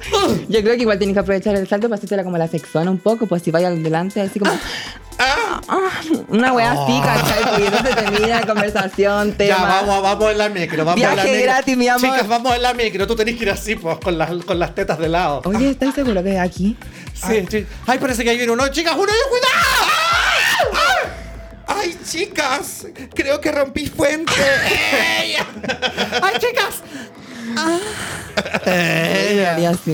Yo 0.47 0.61
creo 0.61 0.75
que 0.75 0.81
igual 0.81 0.97
tienes 0.97 1.13
que 1.13 1.19
aprovechar 1.19 1.55
el 1.55 1.67
salto 1.67 1.89
para 1.89 2.01
hacerte 2.01 2.23
como 2.23 2.37
la 2.37 2.47
sexona 2.47 2.89
un 2.89 2.99
poco, 2.99 3.27
pues 3.27 3.43
si 3.43 3.51
vaya 3.51 3.67
adelante, 3.67 4.21
así 4.21 4.39
como. 4.39 4.51
Ah, 5.19 5.61
Una 6.29 6.53
wea 6.53 6.71
así, 6.71 6.99
¿cachai? 7.01 7.43
Porque 7.43 7.69
no 7.69 7.77
se 7.77 7.93
termina 7.95 8.41
conversación, 8.47 9.33
tema. 9.33 9.57
Ya, 9.57 9.63
vamos, 9.63 10.01
vamos 10.01 10.31
en 10.31 10.37
la 10.39 10.49
micro, 10.49 10.83
vamos 10.83 11.01
en 11.01 11.07
la 11.07 11.13
Viaje 11.15 11.31
micro. 11.31 11.43
gratis, 11.43 11.77
mi 11.77 11.87
amor. 11.87 12.01
Chicas, 12.09 12.27
vamos 12.27 12.55
en 12.55 12.61
la 12.63 12.73
micro, 12.73 13.05
tú 13.07 13.15
tenés 13.15 13.35
que 13.37 13.43
ir 13.43 13.49
así, 13.51 13.75
pues, 13.75 13.97
con 13.99 14.17
las, 14.17 14.31
con 14.43 14.57
las 14.57 14.73
tetas 14.73 14.97
de 14.97 15.09
lado. 15.09 15.41
Oye, 15.45 15.72
¿estás 15.73 15.93
seguro 15.95 16.23
que 16.23 16.33
es 16.33 16.39
aquí? 16.39 16.77
Sí, 17.13 17.45
sí. 17.49 17.65
Ay, 17.85 17.99
parece 17.99 18.23
que 18.23 18.29
ahí 18.29 18.37
viene 18.37 18.51
uno. 18.51 18.67
Chicas, 18.69 18.93
uno, 18.95 19.11
cuidado. 19.29 20.83
Ay, 21.67 21.97
chicas, 22.05 22.87
creo 23.13 23.39
que 23.39 23.51
rompí 23.51 23.87
fuente. 23.87 24.31
Ay, 26.21 26.35
chicas. 26.39 26.81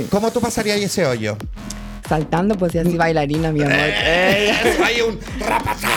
¿Cómo 0.10 0.32
tú 0.32 0.40
pasarías 0.42 0.80
ese 0.80 1.06
hoyo? 1.06 1.38
Saltando, 2.10 2.56
pues 2.56 2.74
y 2.74 2.80
así 2.80 2.98
bailarina, 2.98 3.52
mi 3.52 3.62
amor. 3.62 3.76
Hay 4.84 5.02
un 5.02 5.20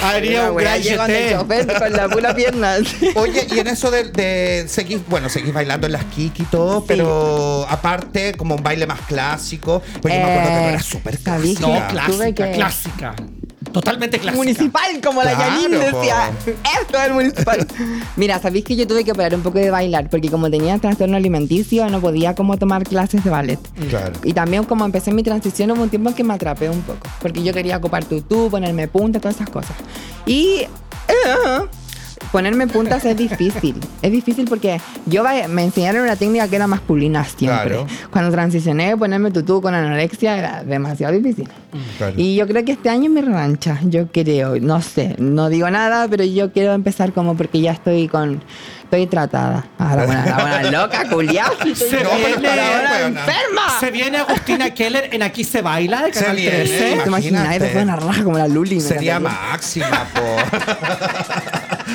Haría 0.02 0.50
un 0.50 0.56
gran 0.58 0.80
chofer 0.82 1.66
con 1.78 1.92
la 1.92 2.08
pura 2.08 2.34
pierna. 2.34 2.76
Oye, 3.14 3.46
y 3.50 3.58
en 3.58 3.66
eso 3.68 3.90
de, 3.90 4.04
de 4.04 4.66
seguir, 4.68 5.00
bueno, 5.08 5.28
seguís 5.30 5.54
bailando 5.54 5.86
en 5.86 5.92
las 5.94 6.04
kiki 6.04 6.42
y 6.42 6.46
todo, 6.46 6.84
pero 6.84 7.66
aparte, 7.68 8.34
como 8.34 8.54
un 8.56 8.62
baile 8.62 8.86
más 8.86 9.00
clásico, 9.08 9.82
pues 10.02 10.12
yo 10.14 10.20
me 10.20 10.26
acuerdo 10.26 10.48
que 10.50 10.54
no 10.54 10.60
Eh, 10.60 10.68
era 10.74 10.82
súper 10.82 11.16
¿sabí 11.18 11.54
clásica. 11.54 11.80
No, 11.80 11.88
clásica, 11.88 12.32
que- 12.46 12.52
clásica. 12.52 13.14
Totalmente 13.72 14.18
clásica. 14.18 14.36
municipal, 14.36 15.00
como 15.02 15.22
la 15.22 15.34
Janine 15.34 15.78
decía. 15.78 16.30
Esto 16.80 16.98
es 16.98 17.06
el 17.06 17.12
municipal. 17.12 17.66
Mira, 18.16 18.38
sabéis 18.38 18.64
que 18.64 18.76
yo 18.76 18.86
tuve 18.86 19.04
que 19.04 19.14
parar 19.14 19.34
un 19.34 19.42
poco 19.42 19.58
de 19.58 19.70
bailar 19.70 20.08
porque 20.10 20.30
como 20.30 20.50
tenía 20.50 20.78
trastorno 20.78 21.16
alimenticio 21.16 21.88
no 21.88 22.00
podía 22.00 22.34
como 22.34 22.56
tomar 22.58 22.84
clases 22.84 23.24
de 23.24 23.30
ballet. 23.30 23.58
Claro. 23.88 24.12
Y 24.24 24.32
también 24.32 24.64
como 24.64 24.84
empecé 24.84 25.12
mi 25.12 25.22
transición 25.22 25.70
hubo 25.70 25.82
un 25.82 25.90
tiempo 25.90 26.10
en 26.10 26.14
que 26.14 26.24
me 26.24 26.34
atrapé 26.34 26.68
un 26.68 26.82
poco. 26.82 27.08
Porque 27.20 27.42
yo 27.42 27.52
quería 27.52 27.78
ocupar 27.78 28.04
tutú, 28.04 28.50
ponerme 28.50 28.88
punta, 28.88 29.20
todas 29.20 29.36
esas 29.36 29.50
cosas. 29.50 29.76
Y... 30.26 30.66
eh, 31.08 31.66
Ponerme 32.32 32.66
puntas 32.66 33.04
es 33.04 33.16
difícil. 33.16 33.76
Es 34.02 34.10
difícil 34.10 34.46
porque 34.48 34.80
yo 35.06 35.22
me 35.48 35.62
enseñaron 35.62 36.02
una 36.02 36.16
técnica 36.16 36.48
que 36.48 36.56
era 36.56 36.66
masculina 36.66 37.24
siempre. 37.24 37.68
Claro. 37.68 37.86
Cuando 38.10 38.32
transicioné 38.32 38.96
ponerme 38.96 39.30
tutú 39.30 39.60
con 39.62 39.74
anorexia 39.74 40.36
era 40.36 40.64
demasiado 40.64 41.12
difícil. 41.12 41.48
Claro. 41.98 42.14
Y 42.16 42.34
yo 42.34 42.48
creo 42.48 42.64
que 42.64 42.72
este 42.72 42.88
año 42.90 43.04
es 43.04 43.10
mi 43.10 43.20
revancha. 43.20 43.78
Yo 43.84 44.08
creo, 44.08 44.56
no 44.60 44.82
sé, 44.82 45.14
no 45.20 45.48
digo 45.50 45.70
nada, 45.70 46.08
pero 46.08 46.24
yo 46.24 46.50
quiero 46.52 46.72
empezar 46.72 47.12
como 47.12 47.36
porque 47.36 47.60
ya 47.60 47.70
estoy 47.72 48.08
con. 48.08 48.42
Estoy 48.84 49.06
tratada. 49.06 49.64
Ah, 49.78 49.96
la 49.96 50.04
buena, 50.04 50.26
la 50.26 50.34
buena 50.34 50.70
loca, 50.82 51.08
culiá. 51.08 51.46
Se 51.74 51.96
viene- 51.96 52.48
ahora 52.48 53.06
enferma. 53.06 53.80
Se 53.80 53.90
viene 53.90 54.18
Agustina 54.18 54.74
Keller 54.74 55.08
en 55.12 55.22
Aquí 55.22 55.44
se 55.44 55.62
baila 55.62 56.02
de 56.02 56.12
Se 56.12 56.20
Canal 56.20 56.36
viene. 56.36 56.56
13. 56.64 56.96
¿Te 57.02 57.08
imaginas? 57.08 57.58
Después 57.58 57.84
una 57.84 57.96
raja 57.96 58.22
como 58.24 58.36
la 58.36 58.48
Luli. 58.48 58.74
me 58.74 58.80
Sería 58.82 59.18
máxima, 59.20 60.06
po. 60.12 60.20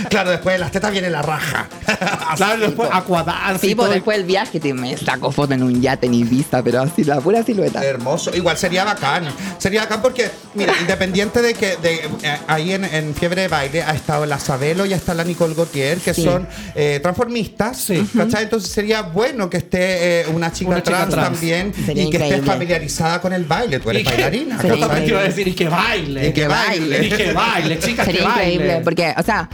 claro, 0.09 0.31
después 0.31 0.53
de 0.55 0.59
las 0.59 0.71
tetas 0.71 0.91
viene 0.91 1.09
la 1.09 1.21
raja. 1.21 1.67
Claro, 2.35 2.59
después 2.67 2.89
Aquadance 2.91 3.65
Sí, 3.67 3.73
pues 3.73 3.89
después 3.89 4.17
del 4.17 4.25
viaje 4.27 4.59
te 4.59 4.73
me 4.73 4.95
saco 4.97 5.31
foto 5.31 5.53
en 5.53 5.63
un 5.63 5.81
yate 5.81 6.07
ni 6.07 6.23
vista, 6.23 6.61
pero 6.61 6.81
así 6.81 7.03
la 7.03 7.19
pura 7.21 7.41
silueta. 7.43 7.83
Hermoso. 7.83 8.35
Igual 8.35 8.57
sería 8.57 8.83
bacán. 8.83 9.25
Sería 9.57 9.81
bacán 9.81 10.01
porque, 10.01 10.29
mira, 10.53 10.73
independiente 10.79 11.41
de 11.41 11.53
que 11.53 11.77
de, 11.77 11.95
eh, 12.23 12.37
ahí 12.47 12.73
en, 12.73 12.83
en 12.85 13.15
Fiebre 13.15 13.43
de 13.43 13.47
Baile 13.47 13.81
ha 13.81 13.93
estado 13.95 14.25
la 14.25 14.39
Sabelo 14.39 14.85
y 14.85 14.93
está 14.93 15.13
la 15.13 15.23
Nicole 15.23 15.55
Gautier, 15.55 15.97
que 15.99 16.13
Sí. 16.13 16.23
son 16.23 16.47
eh, 16.75 16.99
transformistas. 17.01 17.77
Sí. 17.77 18.07
¿cachai? 18.15 18.43
Entonces 18.43 18.69
sería 18.71 19.01
bueno 19.03 19.49
que 19.49 19.57
esté 19.57 20.21
eh, 20.21 20.25
una 20.27 20.51
chica 20.51 20.71
Una 20.71 20.83
chica 20.83 21.07
trans, 21.09 21.15
también 21.31 21.73
Sería 21.73 22.03
y 22.03 22.09
que 22.09 22.17
esté 22.17 22.27
increíble. 22.27 22.51
familiarizada 22.51 23.21
con 23.21 23.33
el 23.33 23.45
baile. 23.45 23.79
Tú 23.79 23.89
eres 23.89 24.01
Y 24.03 24.05
que- 24.05 24.11
bailarina. 24.11 24.59
A 24.59 25.23
decir, 25.23 25.47
y 25.47 25.53
que 25.53 25.69
baile. 25.69 26.27
Y 26.27 26.33
que 26.33 26.47
baile. 26.47 27.05
Y 27.05 27.09
que 27.09 27.31
baile, 27.33 27.79
chicas, 27.79 28.05
Sería 28.05 28.21
que 28.21 28.27
baile. 28.27 28.53
increíble, 28.53 28.81
porque, 28.83 29.13
o 29.17 29.23
sea, 29.23 29.49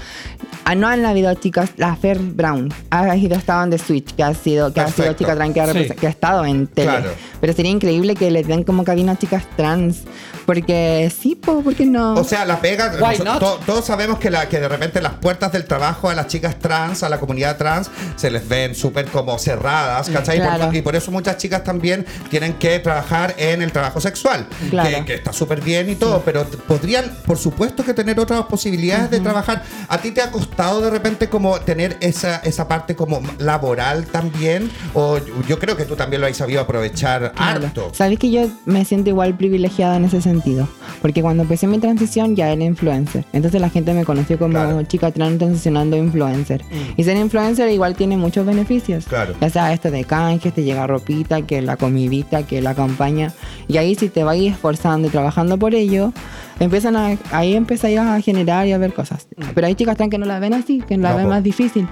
ah, 0.66 0.76
no 0.76 0.88
han 0.88 1.06
habido 1.06 1.34
chicas, 1.36 1.72
la 1.78 1.96
Fer 1.96 2.20
Brown 2.20 2.74
ha 2.90 3.16
ido 3.16 3.36
estado 3.36 3.64
en 3.64 3.70
The 3.72 3.78
Switch, 3.78 4.14
que 4.16 4.24
ha 4.24 4.34
sido, 4.34 4.74
que 4.74 4.82
ha 4.82 4.88
sido 4.88 4.98
Perfecto. 4.98 5.24
chica 5.24 5.36
trans, 5.36 5.54
que 5.54 5.62
ha, 5.62 5.74
Sí. 5.74 5.90
que 6.00 6.08
ha 6.08 6.10
estado 6.10 6.46
en 6.46 6.68
tele. 6.68 6.88
Claro. 6.90 7.12
Pero 7.42 7.54
sería 7.54 7.72
increíble 7.72 8.16
que 8.16 8.32
les 8.32 8.48
den 8.48 8.64
como 8.64 8.84
cabina 8.84 9.14
a 9.14 9.18
chicas 9.18 9.44
trans, 9.58 10.02
porque 10.46 11.12
sí, 11.18 11.36
po, 11.36 11.62
¿por 11.62 11.76
qué 11.76 11.86
no? 11.86 12.14
O 12.16 12.24
sea, 12.24 12.46
la 12.46 12.60
pega, 12.60 12.92
not? 13.24 13.40
to- 13.40 13.60
todos 13.66 13.86
sabemos 13.86 14.20
que, 14.20 14.30
la, 14.30 14.48
que 14.50 14.60
de 14.60 14.68
repente 14.68 15.02
las 15.02 15.14
puertas 15.14 15.52
del 15.52 15.66
trabajo 15.66 16.10
a 16.10 16.16
las 16.16 16.28
chicas 16.28 16.60
trans, 16.60 17.04
a 17.04 17.10
la 17.10 17.20
comunidad 17.20 17.58
trans, 17.58 17.90
se 18.16 18.30
les 18.32 18.48
ven 18.48 18.76
súper 18.76 19.06
como 19.08 19.38
cerradas, 19.40 20.10
¿cachai? 20.10 20.38
Por- 20.40 20.48
Claro. 20.56 20.74
y 20.74 20.82
por 20.82 20.96
eso 20.96 21.12
muchas 21.12 21.38
chicas 21.38 21.64
también 21.64 22.06
tienen 22.30 22.54
que 22.54 22.80
trabajar 22.80 23.34
en 23.38 23.62
el 23.62 23.72
trabajo 23.72 24.00
sexual, 24.02 24.46
Claro. 24.70 24.90
que, 24.90 25.06
que 25.06 25.14
está 25.16 25.34
súper 25.34 25.62
bien 25.62 25.90
y 25.90 25.96
todo, 25.96 26.22
pero 26.24 26.44
t- 26.46 26.58
podrían, 26.58 27.12
por 27.26 27.38
supuesto, 27.38 27.84
que 27.84 27.94
tener 27.94 28.20
otras 28.20 28.44
posibilidades 28.46 29.10
de 29.10 29.20
trabajar. 29.20 29.64
¿A 29.88 29.98
ti 29.98 30.12
te 30.12 30.22
ha 30.22 30.30
costado 30.32 30.53
de 30.58 30.90
repente 30.90 31.30
como 31.30 31.60
tener 31.60 31.98
esa, 32.02 32.38
esa 32.38 32.68
parte 32.68 32.96
como 32.96 33.22
laboral 33.40 34.06
también? 34.06 34.70
O 34.94 35.18
yo 35.48 35.60
creo 35.60 35.76
que 35.76 35.86
tú 35.86 35.96
también 35.96 36.22
lo 36.22 36.28
has 36.28 36.38
sabido 36.38 36.62
aprovechar 36.62 37.32
Claro. 37.34 37.66
harto. 37.68 37.90
Sabéis 37.94 38.20
que 38.20 38.32
yo 38.32 38.48
me 38.66 38.86
siento 38.86 39.10
igual 39.10 39.36
privilegiada 39.36 39.98
en 39.98 40.06
ese 40.06 40.22
sentido. 40.22 40.68
Porque 41.02 41.22
cuando 41.22 41.44
empecé 41.44 41.68
mi 41.68 41.80
transición 41.80 42.36
ya 42.36 42.50
era 42.50 42.64
influencer. 42.64 43.26
Entonces 43.34 43.60
la 43.60 43.70
gente 43.70 43.94
me 43.94 44.06
conoció 44.06 44.38
como 44.38 44.54
Claro. 44.54 44.84
chica 44.84 45.12
trans 45.12 45.38
transicionando 45.38 45.98
influencer. 45.98 46.64
Y 46.96 47.04
ser 47.04 47.18
influencer 47.18 47.70
igual 47.70 47.96
tiene 47.96 48.16
muchos 48.18 48.46
beneficios. 48.46 49.06
Claro. 49.06 49.34
Ya 49.42 49.50
sea 49.50 49.74
esto 49.74 49.92
de 49.92 50.04
canjes, 50.06 50.54
te 50.54 50.64
llega 50.64 50.88
ropita, 50.88 51.42
que 51.42 51.62
la 51.62 51.78
comidita, 51.78 52.44
que 52.44 52.62
la 52.62 52.74
campaña. 52.76 53.34
Y 53.68 53.78
ahí 53.78 53.96
si 53.96 54.10
te 54.10 54.24
vas 54.24 54.38
esforzando 54.38 55.08
y 55.08 55.12
trabajando 55.12 55.58
por 55.58 55.74
ello, 55.76 56.14
empiezan 56.60 56.96
a, 56.96 57.18
ahí 57.32 57.56
empezáis 57.56 58.00
a 58.00 58.20
generar 58.22 58.68
y 58.68 58.72
a 58.74 58.78
ver 58.78 58.94
cosas. 58.94 59.28
Pero 59.56 59.68
hay 59.68 59.76
chicas 59.76 59.98
trans 59.98 60.12
que 60.12 60.18
no 60.18 60.26
la 60.26 60.40
ven 60.40 60.54
así, 60.54 60.82
que 60.88 60.98
la 60.98 61.12
No, 61.12 61.18
ven 61.18 61.26
po. 61.26 61.30
más 61.32 61.44
difícil. 61.44 61.88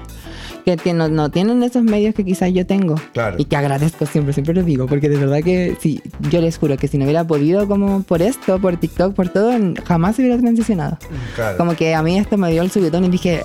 Que 0.65 0.77
ti- 0.77 0.93
no, 0.93 1.07
no 1.09 1.31
tienen 1.31 1.63
esos 1.63 1.81
medios 1.83 2.13
que 2.13 2.23
quizás 2.23 2.53
yo 2.53 2.67
tengo. 2.67 2.93
Claro. 3.13 3.35
Y 3.39 3.45
que 3.45 3.55
agradezco 3.55 4.05
siempre, 4.05 4.31
siempre 4.33 4.53
lo 4.53 4.61
digo, 4.63 4.85
porque 4.85 5.09
de 5.09 5.17
verdad 5.17 5.39
que 5.43 5.75
sí, 5.79 6.01
yo 6.29 6.39
les 6.39 6.57
juro 6.59 6.77
que 6.77 6.87
si 6.87 6.97
no 6.99 7.05
hubiera 7.05 7.23
podido 7.25 7.67
como 7.67 8.03
por 8.03 8.21
esto, 8.21 8.59
por 8.59 8.77
TikTok, 8.77 9.15
por 9.15 9.29
todo, 9.29 9.51
jamás 9.85 10.19
hubiera 10.19 10.37
transicionado. 10.37 10.97
Claro. 11.35 11.57
Como 11.57 11.75
que 11.75 11.95
a 11.95 12.03
mí 12.03 12.17
esto 12.19 12.37
me 12.37 12.51
dio 12.51 12.61
el 12.61 12.69
subidón 12.69 13.05
y 13.05 13.09
dije, 13.09 13.41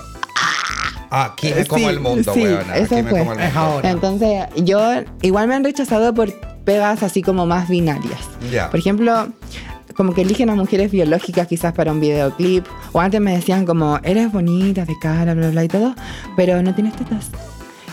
Aquí 1.09 1.52
me 1.55 1.64
como 1.66 1.85
Sí, 1.85 1.90
el 1.94 2.00
mundo, 2.00 2.35
sí, 2.35 2.40
weona. 2.42 2.76
eso 2.76 2.94
Aquí 2.96 3.05
me 3.05 3.11
fue. 3.11 3.18
como 3.20 3.33
el 3.33 3.38
mundo. 3.38 3.59
ahora. 3.61 3.90
entonces 3.90 4.44
yo 4.57 4.81
igual 5.22 5.46
me 5.48 5.55
han 5.55 5.64
rechazado 5.64 6.12
por 6.12 6.33
pegas 6.64 7.02
así 7.05 7.22
como 7.22 7.46
más 7.46 7.68
binarias. 7.68 8.18
Ya. 8.50 8.68
Por 8.70 8.81
ejemplo, 8.81 9.29
como 9.96 10.12
que 10.14 10.22
eligen 10.22 10.50
a 10.50 10.54
mujeres 10.54 10.90
biológicas 10.90 11.46
quizás 11.46 11.72
para 11.72 11.92
un 11.92 12.00
videoclip, 12.00 12.64
o 12.92 13.00
antes 13.00 13.20
me 13.20 13.35
decían 13.35 13.64
como, 13.66 13.98
eres 14.02 14.30
bonita 14.32 14.85
de 14.85 14.98
cara, 15.00 15.35
bla, 15.35 15.50
bla, 15.50 15.64
y 15.64 15.68
todo, 15.68 15.94
pero 16.37 16.62
no 16.62 16.74
tienes 16.74 16.94
tetas. 16.94 17.30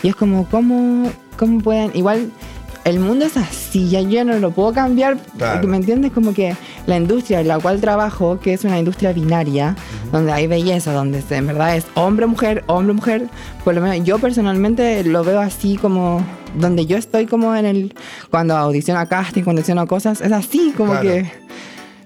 Y 0.02 0.08
es 0.08 0.16
como, 0.16 0.46
¿cómo, 0.48 1.10
cómo 1.38 1.60
pueden? 1.60 1.90
Igual, 1.94 2.30
el 2.84 3.00
mundo 3.00 3.24
es 3.24 3.38
así, 3.38 3.88
ya 3.88 4.02
yo 4.02 4.22
no 4.26 4.38
lo 4.38 4.50
puedo 4.50 4.74
cambiar, 4.74 5.16
Claro. 5.38 5.66
¿me 5.66 5.78
entiendes? 5.78 6.12
Como 6.12 6.34
que 6.34 6.54
la 6.86 6.98
industria 6.98 7.40
en 7.40 7.48
la 7.48 7.58
cual 7.58 7.80
trabajo, 7.80 8.38
que 8.38 8.52
es 8.52 8.64
una 8.64 8.78
industria 8.78 9.14
binaria, 9.14 9.74
donde 10.12 10.32
hay 10.32 10.46
belleza, 10.46 10.92
donde 10.92 11.22
en 11.30 11.46
verdad 11.46 11.74
es 11.76 11.86
hombre-mujer, 11.94 12.62
hombre-mujer, 12.66 13.28
por 13.64 13.74
lo 13.74 13.80
menos 13.80 14.04
yo 14.06 14.18
personalmente 14.18 15.02
lo 15.04 15.24
veo 15.24 15.40
así 15.40 15.76
como, 15.78 16.22
donde 16.58 16.84
yo 16.84 16.98
estoy 16.98 17.24
como 17.24 17.56
en 17.56 17.64
el, 17.64 17.94
cuando 18.30 18.54
audiciono 18.54 19.08
casting, 19.08 19.42
cuando 19.44 19.60
audiciono 19.60 19.86
cosas, 19.86 20.20
es 20.20 20.32
así, 20.32 20.74
como 20.76 20.90
Claro. 20.92 21.08
que... 21.08 21.44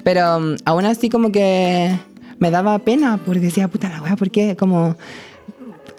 Pero 0.09 0.39
um, 0.39 0.57
aún 0.65 0.87
así 0.87 1.11
como 1.11 1.31
que 1.31 1.95
me 2.39 2.51
daba 2.51 2.79
pena 2.79 3.21
porque 3.27 3.41
decía, 3.41 3.69
puta 3.69 3.91
la 3.91 4.01
weá, 4.01 4.17
¿por 4.17 4.31
qué? 4.31 4.57
Como 4.57 4.97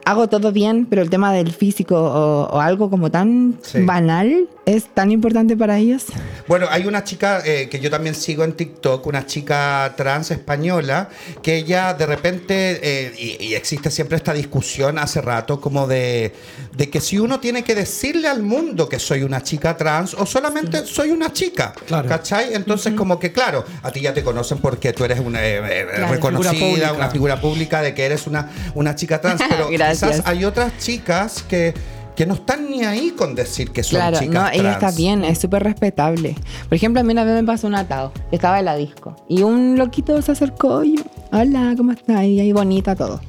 hago 0.09 0.27
todo 0.27 0.51
bien, 0.51 0.85
pero 0.89 1.01
el 1.01 1.09
tema 1.09 1.31
del 1.33 1.51
físico 1.53 1.95
o, 1.95 2.43
o 2.49 2.59
algo 2.59 2.89
como 2.89 3.09
tan 3.11 3.57
Sí. 3.61 3.81
banal 3.83 4.47
es 4.65 4.85
tan 4.93 5.11
importante 5.11 5.57
para 5.57 5.77
ellos. 5.79 6.05
Bueno, 6.47 6.67
hay 6.69 6.85
una 6.85 7.03
chica 7.03 7.41
eh, 7.43 7.67
que 7.69 7.79
yo 7.79 7.89
también 7.89 8.13
sigo 8.13 8.43
en 8.43 8.53
TikTok, 8.53 9.05
una 9.07 9.25
chica 9.25 9.93
trans 9.97 10.29
española, 10.31 11.09
que 11.41 11.55
ella 11.57 11.93
de 11.95 12.05
repente, 12.05 12.79
eh, 12.83 13.13
y, 13.17 13.45
y 13.47 13.55
existe 13.55 13.89
siempre 13.89 14.17
esta 14.17 14.31
discusión 14.33 14.99
hace 14.99 15.21
rato, 15.21 15.59
como 15.59 15.87
de, 15.87 16.33
de 16.75 16.89
que 16.89 17.01
si 17.01 17.17
uno 17.17 17.39
tiene 17.39 17.63
que 17.63 17.73
decirle 17.73 18.27
al 18.27 18.43
mundo 18.43 18.87
que 18.87 18.99
soy 18.99 19.23
una 19.23 19.41
chica 19.41 19.75
trans 19.75 20.13
o 20.13 20.25
solamente 20.25 20.85
soy 20.85 21.09
una 21.11 21.33
chica, 21.33 21.73
Claro. 21.87 22.07
¿cachai? 22.07 22.53
Entonces 22.53 22.93
como 22.93 23.19
que 23.19 23.31
claro, 23.31 23.65
a 23.81 23.91
ti 23.91 24.01
ya 24.01 24.13
te 24.13 24.23
conocen 24.23 24.59
porque 24.59 24.93
tú 24.93 25.03
eres 25.03 25.19
una 25.19 25.43
eh, 25.43 25.57
eh, 25.57 25.87
Claro. 25.95 26.13
reconocida, 26.13 26.51
Figura 26.53 26.93
una 26.93 27.09
figura 27.09 27.41
pública 27.41 27.81
de 27.81 27.93
que 27.95 28.05
eres 28.05 28.27
una, 28.27 28.49
una 28.75 28.95
chica 28.95 29.19
trans, 29.19 29.41
pero 29.49 29.69
Gracias. 29.69 29.98
Quizás 30.07 30.21
hay 30.25 30.45
otras 30.45 30.77
chicas 30.79 31.43
que... 31.43 31.73
Que 32.15 32.25
no 32.25 32.33
están 32.33 32.69
ni 32.69 32.83
ahí 32.83 33.12
con 33.12 33.33
decir 33.33 33.71
que 33.71 33.81
son 33.81 33.97
Claro, 33.97 34.19
chicas 34.19 34.33
no, 34.33 34.41
trans. 34.41 34.59
ella 34.59 34.73
está 34.73 34.91
bien, 34.91 35.23
es 35.23 35.39
súper 35.39 35.63
respetable. 35.63 36.35
Por 36.67 36.75
ejemplo, 36.75 36.99
a 36.99 37.03
mí 37.05 37.13
una 37.13 37.23
vez 37.23 37.33
me 37.33 37.45
pasó 37.45 37.65
un 37.65 37.75
atado. 37.75 38.12
Yo 38.13 38.23
estaba 38.33 38.59
en 38.59 38.65
la 38.65 38.75
disco 38.75 39.15
y 39.29 39.43
un 39.43 39.77
loquito 39.77 40.21
se 40.21 40.33
acercó 40.33 40.83
y 40.83 40.97
yo, 40.97 41.03
hola, 41.31 41.75
¿cómo 41.77 41.93
estás? 41.93 42.25
Y 42.25 42.41
ahí 42.41 42.51
bonita 42.51 42.93
todo. 42.93 43.21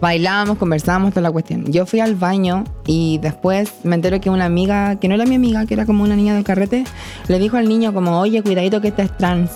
Bailamos, 0.00 0.56
conversamos, 0.56 1.10
toda 1.10 1.20
la 1.20 1.30
cuestión. 1.30 1.70
Yo 1.70 1.84
fui 1.84 2.00
al 2.00 2.14
baño 2.14 2.64
y 2.86 3.18
después 3.18 3.70
me 3.82 3.96
entero 3.96 4.18
que 4.18 4.30
una 4.30 4.46
amiga, 4.46 4.96
que 4.96 5.08
no 5.08 5.16
era 5.16 5.26
mi 5.26 5.34
amiga, 5.34 5.66
que 5.66 5.74
era 5.74 5.84
como 5.84 6.02
una 6.02 6.16
niña 6.16 6.34
del 6.34 6.44
carrete, 6.44 6.84
le 7.26 7.38
dijo 7.38 7.58
al 7.58 7.68
niño 7.68 7.92
como, 7.92 8.18
oye, 8.18 8.42
cuidadito 8.42 8.80
que 8.80 8.88
esta 8.88 9.02
es 9.02 9.14
trans. 9.18 9.50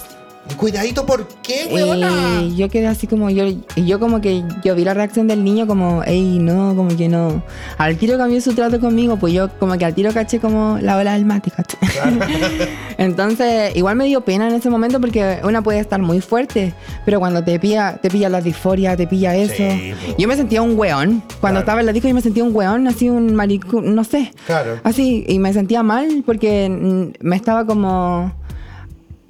Cuidadito, 0.57 1.07
¿por 1.07 1.27
qué, 1.43 1.69
weona? 1.73 2.43
Y 2.43 2.57
yo 2.57 2.69
quedé 2.69 2.87
así 2.87 3.07
como 3.07 3.31
yo, 3.31 3.45
yo 3.77 3.99
como 4.01 4.21
que 4.21 4.45
yo 4.65 4.75
vi 4.75 4.85
la 4.85 4.93
reacción 4.93 5.27
del 5.29 5.45
niño 5.45 5.67
como, 5.67 6.03
ey, 6.05 6.39
no, 6.39 6.75
como 6.77 6.97
que 6.97 7.09
no. 7.09 7.43
Al 7.79 7.97
tiro 7.97 8.19
cambió 8.19 8.41
su 8.41 8.53
trato 8.53 8.79
conmigo, 8.81 9.17
pues 9.17 9.33
yo 9.33 9.49
como 9.59 9.79
que 9.79 9.85
al 9.85 9.95
tiro 9.95 10.13
caché 10.13 10.41
como 10.41 10.79
la 10.81 10.97
ola 10.99 11.15
del 11.15 11.25
mate. 11.25 11.53
Entonces, 12.99 13.75
igual 13.77 13.97
me 13.97 14.05
dio 14.07 14.21
pena 14.23 14.49
en 14.49 14.55
ese 14.55 14.69
momento 14.69 15.01
porque 15.01 15.39
una 15.45 15.63
puede 15.63 15.79
estar 15.79 16.01
muy 16.01 16.21
fuerte, 16.21 16.75
pero 17.05 17.19
cuando 17.21 17.43
te 17.43 17.59
pilla, 17.59 17.99
te 18.01 18.11
pilla 18.11 18.29
la 18.29 18.41
disforia, 18.41 18.97
te 18.97 19.07
pilla 19.07 19.35
eso. 19.37 19.55
Sí, 19.57 19.93
po. 20.07 20.15
yo 20.19 20.29
me 20.29 20.37
sentía 20.37 20.63
un 20.63 20.79
weón. 20.79 21.23
Cuando 21.41 21.53
Claro. 21.53 21.59
estaba 21.61 21.81
en 21.81 21.87
la 21.87 21.93
disco 21.93 22.09
yo 22.09 22.15
me 22.15 22.21
sentía 22.21 22.45
un 22.45 22.55
weón, 22.55 22.87
así 22.89 23.09
un 23.09 23.35
maricón, 23.35 23.95
no 23.95 24.05
sé. 24.05 24.33
Claro. 24.47 24.81
Así, 24.85 25.25
y 25.29 25.39
me 25.39 25.53
sentía 25.53 25.83
mal 25.83 26.23
porque 26.27 26.69
mm, 26.69 27.27
me 27.27 27.37
estaba 27.37 27.65
como 27.67 28.33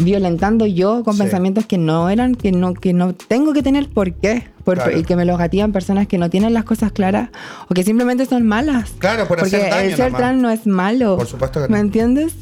violentando 0.03 0.67
yo 0.67 1.03
con 1.05 1.15
Sí. 1.15 1.23
pensamientos 1.23 1.67
que 1.67 1.79
no 1.79 2.09
eran, 2.11 2.35
que 2.35 2.53
no, 2.53 2.75
que 2.75 2.93
no 2.93 3.15
tengo 3.15 3.53
que 3.53 3.63
tener 3.63 3.89
por 3.89 4.13
qué. 4.13 4.45
Por- 4.65 4.77
Claro. 4.77 4.97
Y 4.97 5.03
que 5.03 5.17
me 5.17 5.25
los 5.25 5.39
gatillan 5.39 5.73
personas 5.73 6.07
que 6.07 6.19
no 6.19 6.31
tienen 6.31 6.55
las 6.55 6.65
cosas 6.65 6.93
claras 6.93 7.31
o 7.69 7.75
que 7.75 7.83
simplemente 7.83 8.27
son 8.27 8.47
malas. 8.47 8.93
Claro, 8.99 9.27
por 9.27 9.39
Porque 9.39 9.57
hacer 9.57 9.71
daño 9.71 9.89
el 9.91 9.97
ser 9.97 10.07
nomás. 10.07 10.19
trans 10.21 10.43
no 10.43 10.51
es 10.51 10.67
malo. 10.67 11.17
Por 11.17 11.27
supuesto 11.27 11.61
que 11.63 11.69
¿Me 11.69 11.79
no. 11.79 11.85
entiendes? 11.85 12.35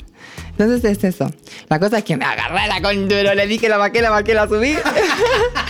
Entonces 0.61 0.99
es 0.99 1.03
eso. 1.05 1.31
La 1.71 1.79
cosa 1.81 1.99
es 1.99 2.05
que 2.05 2.19
me 2.19 2.25
agarré 2.27 2.67
la 2.69 2.83
conduro, 2.83 3.33
le 3.35 3.47
dije 3.47 3.67
la 3.69 3.79
vaqué, 3.79 4.03
la 4.03 4.11
vaqué, 4.11 4.35
la 4.35 4.47
subí. 4.47 4.77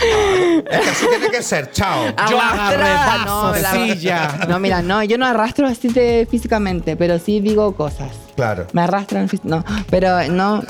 Es 0.01 0.79
que 0.79 0.89
así 0.89 1.05
tiene 1.07 1.29
que 1.29 1.43
ser, 1.43 1.71
chao. 1.71 2.05
Yo 2.29 2.41
agarré 2.41 2.83
vaso, 2.93 3.53
la- 3.61 3.71
silla. 3.71 4.39
No, 4.49 4.59
mira, 4.59 4.81
no, 4.81 5.03
yo 5.03 5.17
no 5.19 5.25
arrastro 5.27 5.67
así 5.67 5.89
de 5.89 6.27
físicamente, 6.29 6.95
pero 6.97 7.19
sí 7.19 7.39
digo 7.39 7.75
cosas. 7.75 8.09
Claro. 8.35 8.65
Me 8.73 8.81
arrastran, 8.81 9.29
no, 9.43 9.63
pero 9.91 10.27
no, 10.29 10.63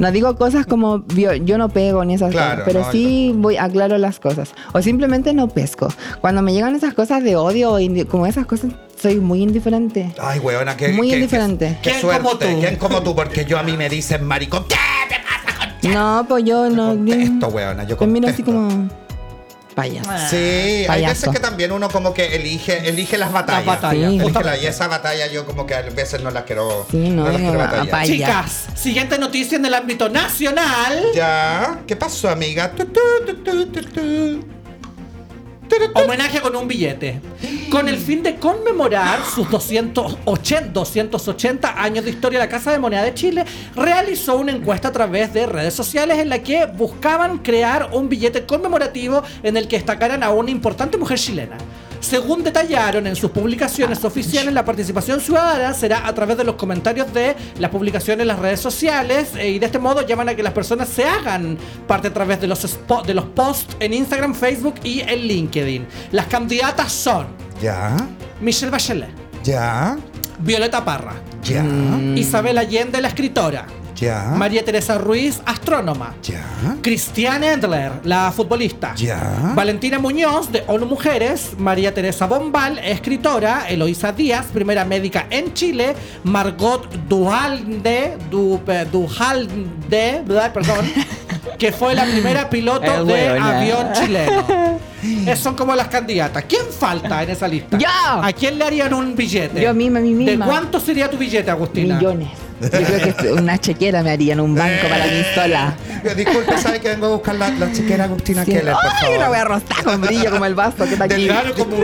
no 0.00 0.10
digo 0.12 0.36
cosas 0.36 0.66
como 0.66 1.04
yo 1.06 1.58
no 1.58 1.68
pego 1.68 2.04
ni 2.04 2.14
esas 2.14 2.32
Claro, 2.32 2.50
cosas, 2.50 2.64
pero 2.66 2.80
no, 2.86 2.92
sí 2.92 3.32
voy 3.36 3.56
aclaro 3.56 3.98
las 3.98 4.18
cosas 4.18 4.52
o 4.72 4.82
simplemente 4.82 5.32
no 5.32 5.46
pesco. 5.48 5.88
Cuando 6.20 6.42
me 6.42 6.52
llegan 6.52 6.74
esas 6.74 6.94
cosas 6.94 7.22
de 7.22 7.36
odio 7.36 7.70
o 7.72 7.78
indi- 7.78 8.06
como 8.06 8.26
esas 8.26 8.46
cosas 8.46 8.72
soy 9.02 9.16
muy 9.16 9.42
indiferente. 9.42 10.14
Ay, 10.20 10.38
weona, 10.38 10.76
que. 10.76 10.88
Muy 10.88 11.10
que- 11.10 11.16
indiferente. 11.16 11.78
Qué 11.82 11.90
¿Quién 11.90 12.00
suerte. 12.00 12.22
como 12.22 12.38
tú? 12.38 12.46
¿Quién 12.60 12.76
como 12.76 13.02
tú? 13.02 13.14
Porque 13.16 13.44
yo 13.44 13.58
a 13.58 13.62
mí 13.64 13.76
me 13.76 13.88
dicen 13.88 14.24
maricón. 14.24 14.64
¿Qué 14.68 14.76
te 15.08 15.16
pasa 15.16 15.80
con 15.82 15.92
No, 15.92 16.24
pues 16.28 16.44
yo 16.44 16.70
no. 16.70 16.88
contesto, 16.88 17.48
weona, 17.48 17.84
yo 17.84 17.96
Te 17.96 18.06
miro 18.06 18.28
así 18.28 18.42
contesto. 18.42 18.68
como 18.68 19.02
payaso. 19.74 20.10
Sí, 20.30 20.84
hay 20.88 21.06
veces 21.06 21.30
que 21.30 21.40
también 21.40 21.72
uno 21.72 21.88
como 21.88 22.12
que 22.12 22.36
elige, 22.36 22.88
elige 22.88 23.16
las 23.18 23.32
batallas. 23.32 23.64
batallas, 23.66 23.92
Sí. 23.92 24.04
Elige 24.04 24.18
la- 24.18 24.24
justamente. 24.24 24.64
y 24.64 24.66
esa 24.68 24.86
batalla 24.86 25.26
yo 25.28 25.46
como 25.46 25.64
que 25.66 25.74
a 25.74 25.80
veces 25.82 26.20
no 26.22 26.30
las 26.30 26.44
quiero. 26.44 26.86
Sí, 26.90 27.08
no, 27.08 27.24
las 27.24 27.32
no, 27.32 27.38
quiero 27.38 27.52
no, 27.54 27.58
batallar. 27.58 28.06
Chicas, 28.06 28.66
siguiente 28.74 29.18
noticia 29.18 29.56
en 29.56 29.64
el 29.66 29.74
ámbito 29.74 30.08
nacional. 30.10 31.02
Ya, 31.14 31.80
¿qué 31.86 31.96
pasó, 31.96 32.28
amiga? 32.28 32.70
Tu, 32.72 32.84
tu, 32.84 33.00
tu, 33.42 34.44
Homenaje 35.94 36.40
con 36.40 36.54
un 36.54 36.68
billete. 36.68 37.20
Con 37.70 37.88
el 37.88 37.96
fin 37.96 38.22
de 38.22 38.36
conmemorar 38.36 39.24
sus 39.24 39.48
280, 39.48 40.70
280 40.70 41.82
años 41.82 42.04
de 42.04 42.10
historia, 42.10 42.38
la 42.38 42.48
Casa 42.48 42.72
de 42.72 42.78
Moneda 42.78 43.02
de 43.02 43.14
Chile 43.14 43.44
realizó 43.74 44.36
una 44.36 44.52
encuesta 44.52 44.88
a 44.88 44.92
través 44.92 45.32
de 45.32 45.46
redes 45.46 45.72
sociales 45.72 46.18
en 46.18 46.28
la 46.28 46.42
que 46.42 46.66
buscaban 46.66 47.38
crear 47.38 47.88
un 47.92 48.10
billete 48.10 48.44
conmemorativo 48.44 49.22
en 49.42 49.56
el 49.56 49.66
que 49.66 49.76
destacaran 49.76 50.22
a 50.22 50.30
una 50.30 50.50
importante 50.50 50.98
mujer 50.98 51.18
chilena. 51.18 51.56
Según 52.02 52.42
detallaron 52.42 53.06
en 53.06 53.14
sus 53.16 53.30
publicaciones 53.30 54.04
oficiales, 54.04 54.52
la 54.52 54.64
participación 54.64 55.20
ciudadana 55.20 55.72
será 55.72 56.06
a 56.06 56.12
través 56.14 56.36
de 56.36 56.42
los 56.44 56.56
comentarios 56.56 57.14
de 57.14 57.34
las 57.58 57.70
publicaciones 57.70 58.22
en 58.22 58.28
las 58.28 58.38
redes 58.40 58.58
sociales 58.60 59.30
eh, 59.36 59.50
y 59.50 59.58
de 59.60 59.66
este 59.66 59.78
modo 59.78 60.04
llaman 60.04 60.28
a 60.28 60.34
que 60.34 60.42
las 60.42 60.52
personas 60.52 60.88
se 60.88 61.04
hagan 61.04 61.56
parte 61.86 62.08
a 62.08 62.12
través 62.12 62.40
de 62.40 62.48
los, 62.48 62.64
spo- 62.64 63.04
de 63.04 63.14
los 63.14 63.24
posts 63.26 63.76
en 63.78 63.94
Instagram, 63.94 64.34
Facebook 64.34 64.74
y 64.82 65.00
en 65.00 65.20
LinkedIn. 65.28 65.86
Las 66.10 66.26
candidatas 66.26 66.92
son 66.92 67.28
Ya, 67.62 67.96
Michelle 68.40 68.70
Bachelet, 68.72 69.08
ya, 69.44 69.96
Violeta 70.40 70.84
Parra, 70.84 71.14
ya, 71.44 71.64
Isabel 72.16 72.58
Allende, 72.58 73.00
la 73.00 73.08
escritora, 73.08 73.66
ya. 74.02 74.34
María 74.36 74.64
Teresa 74.64 74.98
Ruiz, 74.98 75.40
astrónoma, 75.46 76.14
Ya, 76.22 76.44
Cristiane 76.82 77.52
Endler, 77.52 77.92
la 78.04 78.32
futbolista. 78.32 78.94
ya. 78.96 79.52
Valentina 79.54 79.98
Muñoz, 79.98 80.50
de 80.50 80.64
ONU 80.66 80.86
Mujeres, 80.86 81.52
María 81.58 81.94
Teresa 81.94 82.26
Bombal, 82.26 82.78
escritora, 82.80 83.66
Eloísa 83.68 84.12
Díaz, 84.12 84.46
primera 84.52 84.84
médica 84.84 85.26
en 85.30 85.54
Chile, 85.54 85.94
Margot 86.24 86.88
Duhalde, 87.08 88.16
du, 88.30 88.60
eh, 88.66 88.86
Duhalde, 88.90 90.22
perdón, 90.52 90.84
que 91.58 91.70
fue 91.72 91.94
la 91.94 92.04
primera 92.04 92.50
piloto 92.50 92.84
Es 92.84 93.06
de 93.06 93.28
avión 93.28 93.92
chileno. 93.92 94.44
Esas 95.22 95.38
son 95.40 95.54
como 95.56 95.74
las 95.74 95.88
candidatas. 95.88 96.44
¿Quién 96.48 96.62
falta 96.78 97.22
en 97.22 97.30
esa 97.30 97.48
lista? 97.48 97.76
¡Yo! 97.76 97.88
¿A 97.88 98.32
quién 98.32 98.56
le 98.58 98.64
harían 98.64 98.94
un 98.94 99.16
billete? 99.16 99.60
Yo 99.60 99.74
misma, 99.74 99.98
a 99.98 100.02
mí 100.02 100.14
misma. 100.14 100.44
¿De 100.46 100.50
cuánto 100.50 100.78
sería 100.78 101.10
tu 101.10 101.16
billete, 101.16 101.50
Agustina? 101.50 101.96
Millones. 101.96 102.28
Yo 102.62 102.68
creo 102.70 103.16
que 103.16 103.32
una 103.32 103.58
chequera 103.58 104.02
me 104.02 104.10
harían 104.10 104.40
un 104.40 104.54
banco 104.54 104.88
para 104.88 105.04
mí 105.06 105.22
sola. 105.34 105.74
Disculpe, 106.16 106.58
¿sabe 106.58 106.80
que 106.80 106.88
vengo 106.88 107.06
a 107.06 107.10
buscar 107.10 107.34
la, 107.36 107.48
la 107.50 107.72
chiquera 107.72 108.04
Agustina 108.04 108.44
Sí. 108.44 108.52
Keller, 108.52 108.72
por 108.74 108.84
Ay, 108.84 109.00
favor? 109.00 109.16
una 109.18 109.28
voy 109.28 109.38
a 109.38 109.44
rostar 109.44 109.84
con 109.84 110.00
brillo 110.00 110.30
como 110.30 110.44
el 110.46 110.54
vaso 110.54 110.84
que 110.84 110.92
está 110.94 111.04
aquí. 111.04 111.26
Claro, 111.26 111.54
como, 111.54 111.76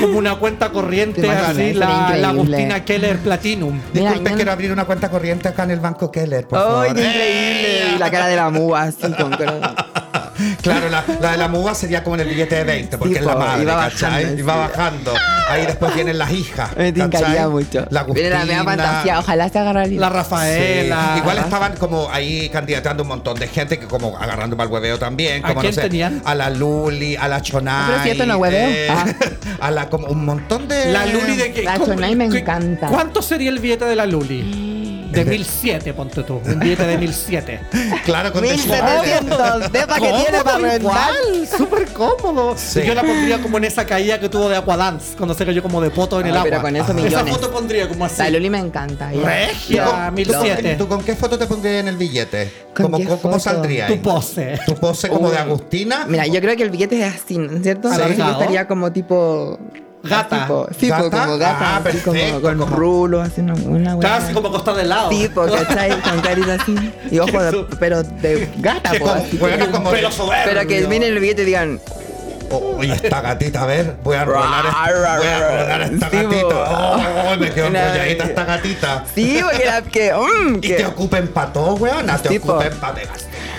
como 0.00 0.18
una 0.18 0.36
cuenta 0.36 0.70
corriente, 0.70 1.28
así, 1.30 1.74
la, 1.74 2.16
la. 2.16 2.28
Agustina 2.30 2.84
Keller 2.84 3.18
Platinum. 3.18 3.80
Mira, 3.92 4.10
Disculpe, 4.10 4.34
quiero 4.36 4.52
abrir 4.52 4.72
una 4.72 4.84
cuenta 4.84 5.10
corriente 5.10 5.48
acá 5.48 5.64
en 5.64 5.72
el 5.72 5.80
Banco 5.80 6.10
Keller, 6.10 6.46
por 6.46 6.58
¡Ay, 6.58 6.64
favor. 6.64 6.86
increíble! 6.88 7.82
Y 7.94 7.98
la 7.98 8.10
cara 8.10 8.26
de 8.28 8.36
la 8.36 8.50
muga 8.50 8.82
así 8.82 9.12
con 9.12 9.36
Claro, 10.72 10.88
la, 10.88 11.04
la 11.20 11.32
de 11.32 11.38
la 11.38 11.48
muga 11.48 11.74
sería 11.74 12.02
como 12.02 12.16
en 12.16 12.22
el 12.22 12.28
billete 12.28 12.56
de 12.56 12.64
20, 12.64 12.98
porque 12.98 13.14
Sí, 13.14 13.20
es 13.20 13.26
la 13.26 13.36
madre, 13.36 13.62
iba 13.62 13.76
¿cachai? 13.88 14.10
bajando, 14.24 14.38
Y 14.40 14.42
va 14.42 14.56
bajando. 14.56 15.14
Ahí 15.48 15.64
después 15.66 15.94
vienen 15.94 16.18
las 16.18 16.30
hijas. 16.32 16.76
Me 16.76 16.92
tincaría 16.92 17.48
mucho. 17.48 17.86
La 17.90 18.04
Mira 18.04 18.30
la 18.30 18.36
Agustina. 18.36 18.64
fantasía, 18.64 19.18
ojalá 19.20 19.48
se 19.48 19.58
agarre 19.60 19.86
La 19.92 20.08
Rafaela. 20.08 21.10
Sí. 21.14 21.18
Igual 21.20 21.38
estaban 21.38 21.76
como 21.76 22.10
ahí 22.10 22.48
candidatando 22.48 23.02
un 23.04 23.08
montón 23.10 23.38
de 23.38 23.46
gente 23.48 23.78
que 23.78 23.86
como 23.86 24.16
agarrando 24.18 24.56
para 24.56 24.66
el 24.68 24.72
hueveo 24.72 24.98
también. 24.98 25.44
¿A 25.44 25.48
Como, 25.48 25.60
quién 25.60 25.70
no 25.74 25.74
sé, 25.76 25.88
tenían? 25.88 26.20
A 26.24 26.34
la 26.34 26.50
Luli, 26.50 27.14
a 27.16 27.28
la 27.28 27.40
Chonay. 27.40 27.86
Pero 27.92 28.02
si 28.02 28.10
esto 28.10 28.26
no 28.26 28.36
hueveo. 28.38 28.68
eh, 28.68 28.88
Ah. 28.90 29.04
A 29.60 29.70
la 29.70 29.88
como 29.88 30.08
un 30.08 30.24
montón 30.24 30.68
de. 30.68 30.92
La 30.92 31.06
Luli 31.06 31.36
de 31.36 31.52
que. 31.52 31.62
La 31.62 31.74
¿cómo- 31.74 31.86
Chonay 31.94 32.14
me 32.16 32.24
encanta. 32.26 32.88
¿Cuánto 32.88 33.22
sería 33.22 33.48
el 33.50 33.58
billete 33.60 33.84
de 33.86 33.96
la 33.96 34.04
Luli? 34.06 34.65
De 35.10 35.24
1007, 35.24 35.94
ponte 35.94 36.22
tú. 36.22 36.40
Un 36.44 36.58
billete 36.58 36.86
de 36.86 36.98
1007. 36.98 37.60
Claro, 38.04 38.32
con 38.32 38.42
descuento. 38.42 38.84
1700 39.02 39.72
depa 39.72 39.94
que 39.96 40.00
tiene 40.12 40.44
para 40.44 40.58
rentar. 40.58 41.10
Súper 41.56 41.86
cómodo. 41.92 42.54
Sí. 42.56 42.80
Y 42.80 42.86
Yo 42.86 42.94
la 42.94 43.02
pondría 43.02 43.38
como 43.42 43.58
en 43.58 43.64
esa 43.64 43.84
caída 43.86 44.18
que 44.20 44.28
tuvo 44.28 44.48
de 44.48 44.56
Aquadance, 44.56 45.16
cuando 45.16 45.34
se 45.34 45.44
cayó 45.44 45.62
como 45.62 45.80
de 45.80 45.90
poto 45.90 46.20
en 46.20 46.26
el 46.26 46.32
Ah, 46.36 46.40
agua. 46.40 46.50
pero 46.50 46.62
con 46.62 46.76
eso 46.76 46.84
Esa 46.84 46.94
millones. 46.94 47.34
foto 47.34 47.50
pondría 47.50 47.88
como 47.88 48.04
así. 48.04 48.18
La 48.22 48.30
Luli 48.30 48.50
me 48.50 48.58
encanta. 48.58 49.10
Regia, 49.10 49.84
Lo- 49.84 49.90
¿Tú 49.90 49.96
con, 49.96 50.14
1007. 50.14 50.74
¿Tú 50.76 50.88
con 50.88 51.02
qué 51.04 51.16
foto 51.16 51.38
te 51.38 51.46
pondrías 51.46 51.80
en 51.80 51.88
el 51.88 51.96
billete? 51.96 52.52
¿Con 52.74 52.90
¿Cómo, 52.92 53.18
cómo- 53.20 53.38
saldría 53.38 53.86
ahí? 53.86 53.96
Tu 53.96 54.02
pose. 54.02 54.58
¿Tu 54.66 54.74
pose 54.74 55.08
como 55.08 55.30
de. 55.30 55.38
Agustina? 55.38 56.04
Mira, 56.08 56.26
yo 56.26 56.40
creo 56.40 56.56
que 56.56 56.62
el 56.62 56.70
billete 56.70 57.00
es 57.06 57.14
así, 57.14 57.38
¿no 57.38 57.56
es 57.56 57.62
cierto? 57.62 57.88
Entonces 57.90 58.16
yo 58.18 58.30
estaría 58.30 58.66
como 58.68 58.92
tipo... 58.92 59.58
Gata. 60.08 60.40
Tipo, 60.42 60.68
sí, 60.78 60.88
¿Gata? 60.88 61.02
po, 61.04 61.10
como 61.10 61.38
gata. 61.38 61.56
Ah, 61.60 61.74
así 61.76 61.82
perfecto, 61.84 62.10
como 62.12 62.40
con 62.40 62.58
como- 62.58 62.76
rulos, 62.76 63.26
así 63.28 63.40
una, 63.40 63.54
una 63.54 63.78
Estaba 63.92 63.96
hueá. 63.96 64.16
así 64.16 64.32
como 64.34 64.48
acostada 64.48 64.76
de 64.78 64.84
lado. 64.84 65.08
Tipo, 65.10 65.46
¿cachai? 65.46 66.00
Con 66.02 66.20
carita 66.20 66.54
así. 66.54 66.92
Y 67.10 67.18
ojo, 67.18 67.42
de- 67.42 67.66
pero 67.78 68.02
de 68.02 68.48
gata, 68.58 68.92
po, 68.92 68.98
como- 69.00 69.12
así. 69.12 69.36
como 69.38 69.90
Pero 69.90 70.08
de- 70.08 70.14
soberbio. 70.14 70.44
Pero 70.54 70.68
que 70.68 70.86
miren 70.86 71.12
el 71.14 71.18
billete 71.20 71.42
y 71.42 71.44
digan, 71.46 71.80
Oh, 72.48 72.76
Oye, 72.78 72.92
esta 72.92 73.20
gatita, 73.22 73.64
a 73.64 73.66
ver, 73.66 73.96
voy 74.04 74.14
a 74.16 74.24
rolar 74.24 74.64
esta, 74.66 75.16
voy 75.18 75.26
a 75.26 75.48
rolar 75.48 75.82
esta 75.82 76.10
Sí, 76.10 76.16
gatita. 76.16 76.46
Oh, 76.46 77.36
me 77.40 77.50
quedó 77.50 77.66
Una- 77.66 77.82
enrolladita 77.88 78.24
esta 78.24 78.44
gatita. 78.44 79.04
sí, 79.12 79.40
porque 79.42 79.62
era 79.64 79.82
que, 79.82 80.12
mm, 80.14 80.54
Y 80.58 80.60
que- 80.60 80.74
te 80.74 80.86
ocupen 80.86 81.26
para 81.26 81.52
todo, 81.52 81.74
weona. 81.74 82.16
Te 82.18 82.28
Tipo. 82.28 82.52
ocupen 82.52 82.78
para 82.78 82.94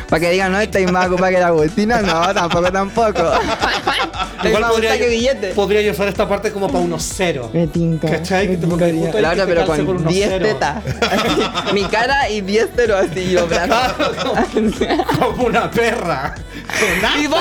para 0.10 0.20
que 0.22 0.32
digan, 0.32 0.51
no, 0.51 0.60
estáis 0.60 0.91
más 0.91 1.08
ocupada 1.08 1.32
que 1.32 1.39
la 1.39 1.47
Agustina, 1.47 2.01
no, 2.01 2.34
tampoco, 2.34 2.72
tampoco. 2.72 3.20
Igual 4.43 4.62
más 4.62 4.72
podría, 4.72 4.97
que 4.97 5.10
billete. 5.10 5.47
podría 5.49 5.82
yo 5.82 5.91
usar 5.91 6.08
esta 6.08 6.28
parte 6.30 6.51
como 6.51 6.68
para 6.68 6.80
unos 6.84 7.03
cero. 7.16 7.49
Me 7.53 7.68
tinca. 7.68 8.10
¿Cachai? 8.10 8.47
me 8.47 8.55
Que 8.55 8.62
te 8.62 8.68
pongas 8.68 8.89
tincaría. 8.89 9.01
justo 9.12 9.18
ahí 9.18 9.24
La 9.24 9.30
que 9.32 9.41
te 9.41 9.47
pero 9.47 9.66
calce 9.68 9.78
con 9.78 9.86
con 9.86 9.97
unos 9.97 10.14
10 10.14 10.30
ceros. 10.30 10.47
tetas. 10.47 10.84
Mi 11.74 11.84
cara 11.86 12.30
y 12.30 12.41
10 12.41 12.70
ceros 12.76 13.05
así, 13.10 13.20
y 13.20 13.32
los 13.34 13.49
brazos. 13.49 14.16
como 15.20 15.43
una 15.47 15.70
perra. 15.72 16.36
¿Y 17.20 17.28
vos? 17.28 17.39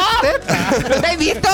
¿No 0.88 1.00
te 1.00 1.06
has 1.06 1.18
visto? 1.18 1.48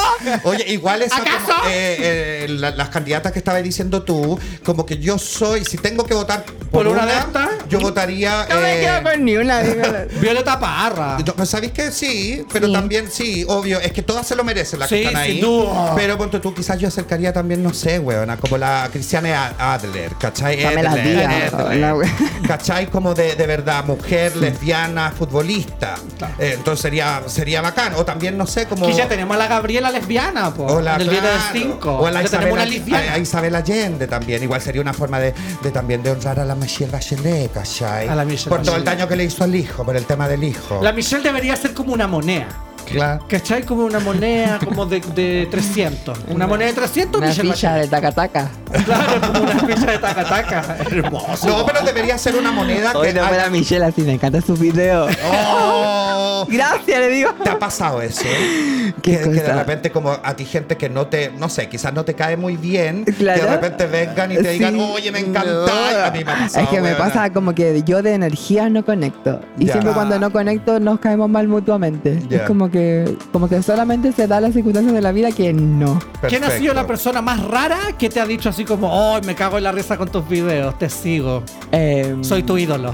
Oye, 0.45 0.65
igual 0.69 1.03
esa 1.03 1.17
¿Acaso? 1.17 1.39
como, 1.47 1.69
eh, 1.69 1.97
eh, 2.45 2.47
la- 2.51 2.71
las 2.71 2.89
candidatas 2.91 3.33
que 3.33 3.39
estabas 3.39 3.63
diciendo 3.63 4.03
tú, 4.03 4.39
como 4.65 4.87
que 4.87 4.99
yo 4.99 5.19
soy, 5.19 5.65
si 5.65 5.79
tengo 5.79 6.05
que 6.05 6.15
votar 6.15 6.45
por, 6.45 6.85
¿Por 6.85 6.89
una 6.89 7.07
de 7.07 7.15
estas? 7.19 7.49
yo 7.69 7.81
votaría. 7.81 8.47
No 8.49 8.61
me 8.61 8.79
eh, 8.79 8.81
quedo 8.83 9.03
con 9.03 9.25
ni 9.25 9.37
una. 9.37 9.63
dímelo. 9.63 9.99
Violeta 10.21 10.59
Parra. 10.61 11.19
yo- 11.25 11.35
pues, 11.35 11.49
¿Sabéis 11.49 11.73
que 11.73 11.91
sí? 11.91 12.45
Pero 12.53 12.67
Sí. 12.69 12.73
también 12.73 13.11
sí, 13.11 13.45
obvio. 13.49 13.81
Es 13.81 13.93
que 13.93 14.03
todas 14.03 14.27
se 14.27 14.37
lo 14.37 14.45
merecen 14.45 14.79
las 14.79 14.89
Sí, 14.89 14.97
que 14.97 15.05
están 15.07 15.17
ahí. 15.23 15.33
sin 15.33 15.41
duda. 15.41 15.95
Pero 15.97 16.17
ponte 16.19 16.41
tú, 16.41 16.55
quizás 16.55 16.79
yo 16.79 16.89
acercaría 16.89 17.33
también, 17.33 17.63
no 17.63 17.75
sé, 17.75 17.99
weona, 17.99 18.37
como 18.37 18.59
la 18.59 18.89
Cristiane 18.93 19.35
Adler, 19.35 20.13
¿cachai? 20.21 20.63
Pamela 20.63 20.93
Adler, 20.93 21.05
Díaz, 21.29 21.55
Adler. 21.55 21.79
la 21.79 21.95
we- 21.95 22.11
¿Cachai? 22.47 22.87
Como 22.91 23.15
de, 23.15 23.35
de 23.35 23.47
verdad, 23.47 23.85
mujer, 23.85 24.37
lesbiana, 24.37 25.11
futbolista. 25.11 25.95
Eh, 26.39 26.53
entonces 26.57 26.83
sería, 26.83 27.23
sería 27.27 27.62
bacán. 27.63 27.95
O 27.97 28.05
también, 28.05 28.37
no 28.37 28.47
sé, 28.47 28.67
como. 28.67 28.87
Que 28.87 28.93
ya 28.93 29.09
tenemos 29.09 29.35
a 29.35 29.39
la 29.39 29.47
Gabriela 29.47 29.91
lesbiana, 29.91 30.53
po. 30.53 30.65
O 30.67 30.81
la, 30.81 30.97
Viernes 30.99 31.21
claro. 31.21 31.35
del 31.55 31.63
5. 31.63 31.91
O 31.99 32.07
a 32.07 32.11
la 32.11 32.23
Isabel, 32.23 32.53
una 32.53 32.65
lesbiana. 32.67 33.13
a- 33.13 33.15
a 33.15 33.19
Isabel 33.19 33.55
Allende 33.55 34.07
también. 34.07 34.43
Igual 34.43 34.61
sería 34.61 34.81
una 34.83 34.93
forma 34.93 35.19
de, 35.21 35.33
de 35.63 35.71
también 35.71 36.03
de 36.03 36.11
honrar 36.11 36.39
a 36.41 36.45
la 36.45 36.55
Michelle 36.55 36.91
Bachelet, 36.91 37.53
¿cachai? 37.53 38.09
A 38.09 38.15
la 38.15 38.25
Michelle 38.25 38.51
Por 38.51 38.63
todo 38.63 38.77
el 38.77 38.83
Bachelet. 38.83 38.99
daño 38.99 39.09
que 39.09 39.17
le 39.17 39.25
hizo 39.25 39.45
al 39.45 39.55
hijo, 39.55 39.85
por 39.85 39.97
el 39.97 40.05
tema 40.05 40.29
del 40.29 40.45
hijo. 40.45 40.81
La 40.83 40.93
Michelle 40.93 41.23
debería 41.23 41.57
ser 41.57 41.73
como 41.75 41.93
una 41.93 42.07
moneda. 42.07 42.49
Claro. 42.87 43.25
¿Cachai? 43.29 43.63
Como 43.65 43.85
una 43.85 44.01
moneda 44.01 44.59
como 44.65 44.87
de, 44.87 45.01
de 45.15 45.49
300. 45.51 46.19
Una 46.29 46.47
moneda 46.47 46.69
de 46.69 46.75
300, 46.75 47.19
Una 47.21 47.29
Michelle 47.29 47.53
ficha 47.53 47.75
de 47.75 47.87
Bachelet. 47.87 47.91
taca-taca. 47.91 48.51
Claro, 48.85 49.21
como 49.33 49.41
una 49.43 49.59
ficha 49.61 49.91
de 49.93 49.99
taca-taca. 49.99 50.77
Hermoso. 50.91 51.47
No, 51.47 51.67
pero 51.67 51.83
debería 51.83 52.19
ser 52.19 52.37
una 52.37 52.53
moneda 52.53 52.93
Hoy 52.95 53.09
que. 53.09 53.15
no 53.15 53.25
haya- 53.25 53.47
a 53.47 53.51
Michelle 53.51 53.85
así, 53.85 54.03
me 54.03 54.13
encanta 54.13 54.41
su 54.41 54.55
video. 54.57 55.07
¡Oh! 55.33 56.47
Gracias, 56.49 56.99
le 57.01 57.09
digo. 57.09 57.31
¿Te 57.43 57.51
ha 57.51 57.59
pasado 57.59 58.03
eso? 58.03 58.23
¿Qué 58.23 58.93
que, 59.01 59.19
que 59.19 59.29
de 59.29 59.41
cosa? 59.41 59.55
repente 59.57 59.91
como 59.91 60.11
a 60.23 60.35
ti 60.37 60.45
gente 60.45 60.77
que 60.77 60.89
no 60.89 61.07
te, 61.07 61.31
no 61.39 61.49
sé, 61.49 61.69
quizás 61.69 61.93
no 61.95 62.05
te 62.05 62.15
cae 62.15 62.37
muy 62.37 62.57
bien, 62.57 63.05
Claro. 63.05 63.41
que 63.41 63.47
de 63.47 63.53
repente 63.53 63.87
vengan 63.87 64.33
y 64.33 64.37
te 64.37 64.51
digan, 64.51 64.75
Sí. 64.75 64.81
oye, 64.93 65.13
me 65.13 65.21
encanta. 65.21 65.45
No. 65.53 66.05
A 66.07 66.11
mí 66.11 66.25
me 66.25 66.33
ha 66.33 66.39
pasado, 66.39 66.65
Es 66.65 66.71
que 66.71 66.77
me 66.81 66.89
weona. 66.93 66.99
pasa 66.99 67.31
como 67.33 67.55
que 67.55 67.83
yo 67.85 68.03
de 68.03 68.15
energía 68.15 68.69
no 68.69 68.85
conecto. 68.85 69.41
Y 69.59 69.67
Ya. 69.67 69.73
siempre 69.75 69.93
cuando 69.93 70.19
no 70.19 70.31
conecto 70.33 70.81
nos 70.81 70.99
caemos 71.01 71.29
mal 71.31 71.47
mutuamente. 71.49 72.21
Ya. 72.29 72.39
Es 72.39 72.43
como 72.43 72.71
que, 72.73 73.17
como 73.31 73.49
que 73.49 73.63
solamente 73.63 74.11
se 74.13 74.27
da 74.27 74.41
las 74.41 74.53
circunstancias 74.55 74.93
de 74.95 75.01
la 75.01 75.13
vida 75.13 75.31
que 75.31 75.53
no. 75.53 76.01
¿Quién 76.29 76.43
ha 76.43 76.51
sido 76.51 76.75
la 76.75 76.87
persona 76.89 77.23
más 77.23 77.41
rara 77.45 77.79
que 77.97 78.09
te 78.09 78.19
ha 78.19 78.27
dicho 78.27 78.49
así 78.49 78.65
como, 78.65 78.89
oh, 78.91 79.21
me 79.23 79.37
cago 79.37 79.59
en 79.59 79.65
la 79.65 79.71
risa 79.73 79.97
con 79.97 80.09
tus 80.11 80.27
videos, 80.29 80.77
te 80.79 80.89
sigo, 80.91 81.45
Eh, 81.71 82.17
soy 82.23 82.43
tu 82.43 82.59
ídolo? 82.59 82.93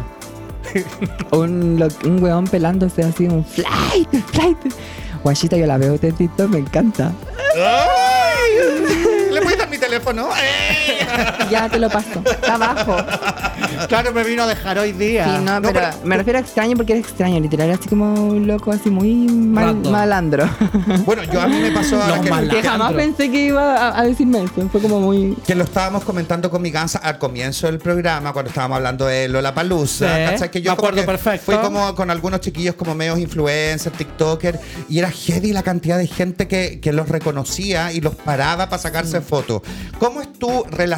un, 1.30 1.78
lo- 1.78 1.88
un 2.04 2.22
weón 2.22 2.44
pelándose 2.46 3.02
así, 3.02 3.24
un 3.26 3.42
flight, 3.44 4.08
flight. 4.32 4.58
Guachita, 5.22 5.56
yo 5.56 5.66
la 5.66 5.78
veo 5.78 5.98
en 6.00 6.12
TikTok, 6.14 6.48
me 6.50 6.58
encanta. 6.58 7.12
¡Ay! 7.56 9.32
¿Le 9.32 9.40
puedes 9.40 9.58
dar 9.58 9.68
mi 9.70 9.78
teléfono? 9.78 10.28
¡Eh! 10.36 10.77
Ya 11.50 11.68
te 11.68 11.78
lo 11.78 11.88
paso. 11.88 12.22
Está 12.24 12.54
abajo. 12.54 12.96
Claro, 13.88 14.12
me 14.12 14.22
vino 14.24 14.42
a 14.42 14.46
dejar 14.46 14.78
hoy 14.78 14.92
día. 14.92 15.24
Sí, 15.24 15.44
no, 15.44 15.60
No, 15.60 15.62
pero, 15.68 15.80
pero- 15.80 15.96
me 16.04 16.16
refiero 16.16 16.38
a 16.38 16.42
extraño 16.42 16.76
porque 16.76 16.92
era 16.92 17.00
extraño, 17.00 17.40
literal, 17.40 17.70
así 17.70 17.88
como 17.88 18.12
un 18.14 18.46
loco, 18.46 18.70
así 18.72 18.90
muy 18.90 19.14
mal- 19.28 19.76
malandro. 19.76 20.48
Bueno, 21.04 21.22
yo 21.24 21.40
a 21.40 21.46
mí 21.48 21.58
me 21.60 21.70
pasó 21.70 22.00
ahora 22.02 22.16
Los 22.16 22.26
que, 22.40 22.48
que 22.48 22.62
jamás 22.62 22.92
pensé 22.92 23.30
que 23.30 23.46
iba 23.46 23.76
a, 23.76 23.98
a 24.00 24.04
decirme 24.04 24.42
eso. 24.44 24.68
Fue 24.70 24.80
como 24.80 25.00
muy. 25.00 25.36
que 25.46 25.54
lo 25.54 25.64
estábamos 25.64 26.04
comentando 26.04 26.50
con 26.50 26.60
mi 26.62 26.70
gansa 26.70 26.98
al 26.98 27.18
comienzo 27.18 27.66
del 27.66 27.78
programa, 27.78 28.32
cuando 28.32 28.50
estábamos 28.50 28.76
hablando 28.76 29.06
de 29.06 29.28
Lola 29.28 29.54
Palusa. 29.54 30.36
Sí, 30.38 30.48
Que 30.50 30.58
me 30.60 30.64
yo 30.64 30.76
como 30.76 30.88
acuerdo 30.88 31.00
que 31.00 31.06
perfecto. 31.06 31.44
Fui 31.52 31.56
como 31.56 31.94
con 31.94 32.10
algunos 32.10 32.40
chiquillos 32.40 32.74
como 32.74 32.94
medios 32.94 33.18
influencers, 33.18 33.96
TikToker, 33.96 34.58
y 34.88 34.98
era 34.98 35.10
heavy 35.10 35.52
la 35.52 35.62
cantidad 35.62 35.96
de 35.98 36.06
gente 36.06 36.46
que, 36.48 36.80
que 36.80 36.92
los 36.92 37.08
reconocía 37.08 37.92
y 37.92 38.00
los 38.00 38.14
paraba 38.14 38.68
para 38.68 38.82
sacarse 38.82 39.20
fotos. 39.20 39.62
¿Cómo 39.98 40.20
es 40.20 40.32
tu 40.32 40.64
relación 40.70 40.97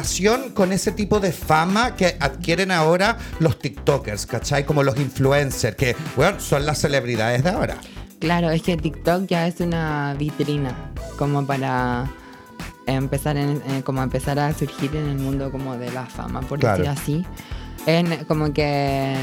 con 0.53 0.71
ese 0.71 0.91
tipo 0.91 1.19
de 1.19 1.31
fama 1.31 1.95
que 1.95 2.17
adquieren 2.19 2.71
ahora 2.71 3.17
los 3.39 3.59
TikTokers, 3.59 4.25
¿cachai? 4.25 4.65
Como 4.65 4.83
los 4.83 4.97
influencers, 4.97 5.75
que, 5.75 5.95
bueno, 6.15 6.39
son 6.39 6.65
las 6.65 6.79
celebridades 6.79 7.43
de 7.43 7.49
ahora. 7.49 7.77
Claro, 8.19 8.51
es 8.51 8.61
que 8.61 8.77
TikTok 8.77 9.25
ya 9.27 9.47
es 9.47 9.59
una 9.59 10.15
vitrina 10.17 10.75
como 11.17 11.45
para 11.45 12.11
empezar 12.85 13.37
en- 13.37 13.61
eh, 13.69 13.81
como 13.83 14.01
empezar 14.03 14.37
a 14.39 14.53
surgir 14.53 14.95
en 14.95 15.07
el 15.07 15.17
mundo 15.17 15.51
como 15.51 15.77
de 15.77 15.91
la 15.91 16.05
fama, 16.05 16.41
por 16.41 16.59
Claro. 16.59 16.83
decir 16.83 16.89
así. 17.01 17.25
En, 17.87 18.25
como 18.25 18.53
que 18.53 19.15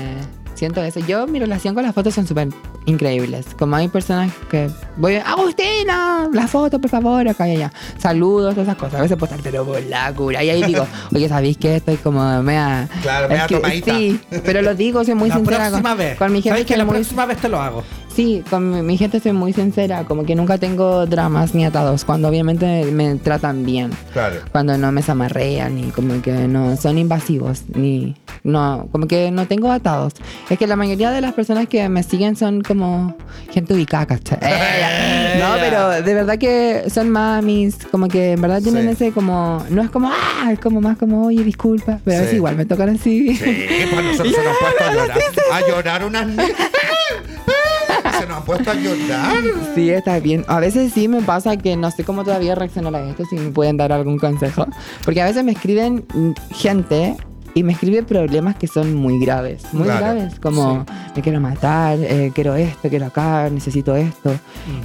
siento 0.58 0.82
eso. 0.82 1.00
Yo, 1.00 1.26
mi 1.26 1.38
relación 1.38 1.74
con 1.74 1.82
las 1.84 1.94
fotos 1.94 2.14
son 2.14 2.26
súper 2.26 2.48
increíbles. 2.86 3.46
Como 3.58 3.76
hay 3.76 3.88
personas 3.88 4.32
que 4.50 4.68
voy, 4.96 5.16
Agustina, 5.16 6.28
la 6.32 6.46
foto, 6.46 6.78
por 6.80 6.90
favor, 6.90 7.28
acá 7.28 7.48
y 7.48 7.52
allá. 7.56 7.72
Saludos, 7.98 8.54
todas 8.54 8.68
esas 8.68 8.76
cosas. 8.78 8.98
A 8.98 9.02
veces 9.02 9.16
puedo 9.16 9.34
estar, 9.34 9.42
pero 9.50 9.64
por 9.64 9.82
la 9.84 10.12
cura. 10.14 10.42
Y 10.44 10.50
ahí 10.50 10.62
digo, 10.62 10.86
oye, 11.14 11.28
¿sabéis 11.28 11.56
qué? 11.58 11.76
Estoy 11.76 11.96
como 11.96 12.42
mea. 12.42 12.88
Claro, 13.02 13.28
mea 13.28 13.46
que- 13.46 13.56
tomadita. 13.56 13.94
Sí, 13.94 14.20
pero 14.44 14.62
lo 14.62 14.74
digo, 14.74 15.04
soy 15.04 15.14
muy 15.14 15.28
la 15.28 15.36
sincera 15.36 15.70
con, 15.70 15.96
vez. 15.96 16.18
con 16.18 16.32
mi 16.32 16.38
gente. 16.42 16.50
¿Sabes 16.50 16.66
que 16.66 16.76
la 16.76 16.84
muy- 16.84 16.94
próxima 16.94 17.26
vez 17.26 17.38
te 17.38 17.48
lo 17.48 17.60
hago? 17.60 17.82
Sí, 18.18 18.42
con 18.50 18.68
mi, 18.72 18.82
mi 18.82 18.96
gente 18.96 19.20
soy 19.20 19.30
muy 19.30 19.52
sincera, 19.52 20.02
como 20.02 20.24
que 20.26 20.34
nunca 20.34 20.58
tengo 20.58 21.06
dramas 21.06 21.54
ni 21.54 21.64
atados, 21.64 22.04
cuando 22.04 22.26
obviamente 22.26 22.84
me 22.90 23.14
tratan 23.14 23.64
bien, 23.64 23.92
Claro. 24.12 24.40
cuando 24.50 24.76
no 24.76 24.90
me 24.90 25.02
zamarrean 25.02 25.76
ni 25.76 25.92
como 25.92 26.20
que 26.20 26.32
no 26.32 26.76
son 26.76 26.98
invasivos, 26.98 27.62
ni 27.76 28.16
no, 28.42 28.88
como 28.90 29.06
que 29.06 29.30
no 29.30 29.46
tengo 29.46 29.70
atados. 29.70 30.14
Es 30.50 30.58
que 30.58 30.66
la 30.66 30.74
mayoría 30.74 31.12
de 31.12 31.20
las 31.20 31.32
personas 31.32 31.68
que 31.68 31.88
me 31.88 32.02
siguen 32.02 32.34
son 32.34 32.60
como 32.60 33.14
gente 33.52 33.74
ubicada, 33.74 34.06
¿cachai? 34.06 34.38
Eh, 35.30 35.38
no, 35.40 35.54
pero 35.60 35.90
de 36.02 36.14
verdad 36.14 36.38
que 36.38 36.84
son 36.92 37.10
mamis, 37.10 37.76
como 37.92 38.08
que 38.08 38.32
en 38.32 38.40
verdad 38.40 38.60
tienen 38.62 38.84
Sí. 38.86 39.04
ese 39.04 39.12
como, 39.12 39.64
no 39.70 39.80
es 39.82 39.90
como, 39.90 40.10
ah, 40.10 40.50
es 40.52 40.58
como 40.58 40.80
más 40.80 40.96
como, 40.98 41.26
oye, 41.26 41.44
disculpa, 41.44 42.00
pero 42.04 42.28
Sí. 42.28 42.36
igual 42.36 42.56
me 42.56 42.64
tocan 42.66 42.88
así. 42.88 43.36
Sí, 43.36 43.44
pues 43.92 44.04
nosotros 44.04 44.34
se 44.34 44.42
nos 44.44 44.56
puesto 44.56 44.84
a 44.84 44.92
llorar. 44.92 45.18
A 45.52 45.60
llorar 45.68 46.04
unas 46.04 46.26
han 48.38 48.44
puesto 48.44 48.70
a 48.70 48.74
llorar. 48.74 49.44
Sí, 49.74 49.90
está 49.90 50.18
bien. 50.20 50.44
A 50.48 50.60
veces 50.60 50.92
sí 50.92 51.08
me 51.08 51.22
pasa 51.22 51.56
que 51.56 51.76
no 51.76 51.90
sé 51.90 52.04
cómo 52.04 52.24
todavía 52.24 52.54
reaccionar 52.54 52.94
a 52.94 53.08
esto, 53.10 53.24
si 53.26 53.36
me 53.36 53.50
pueden 53.50 53.76
dar 53.76 53.92
algún 53.92 54.18
consejo. 54.18 54.66
Porque 55.04 55.20
a 55.22 55.26
veces 55.26 55.44
me 55.44 55.52
escriben 55.52 56.06
mm, 56.12 56.32
gente 56.54 57.16
y 57.54 57.62
me 57.62 57.72
escribe 57.72 58.02
problemas 58.02 58.56
que 58.56 58.66
son 58.66 58.94
muy 58.94 59.18
graves, 59.18 59.64
muy 59.72 59.84
Claro, 59.84 60.00
graves, 60.00 60.38
como 60.40 60.86
me 61.14 61.22
quiero 61.22 61.40
matar, 61.40 61.98
eh, 62.00 62.30
quiero 62.34 62.54
esto, 62.54 62.88
quiero 62.88 63.06
acá, 63.06 63.48
necesito 63.50 63.96
esto. 63.96 64.32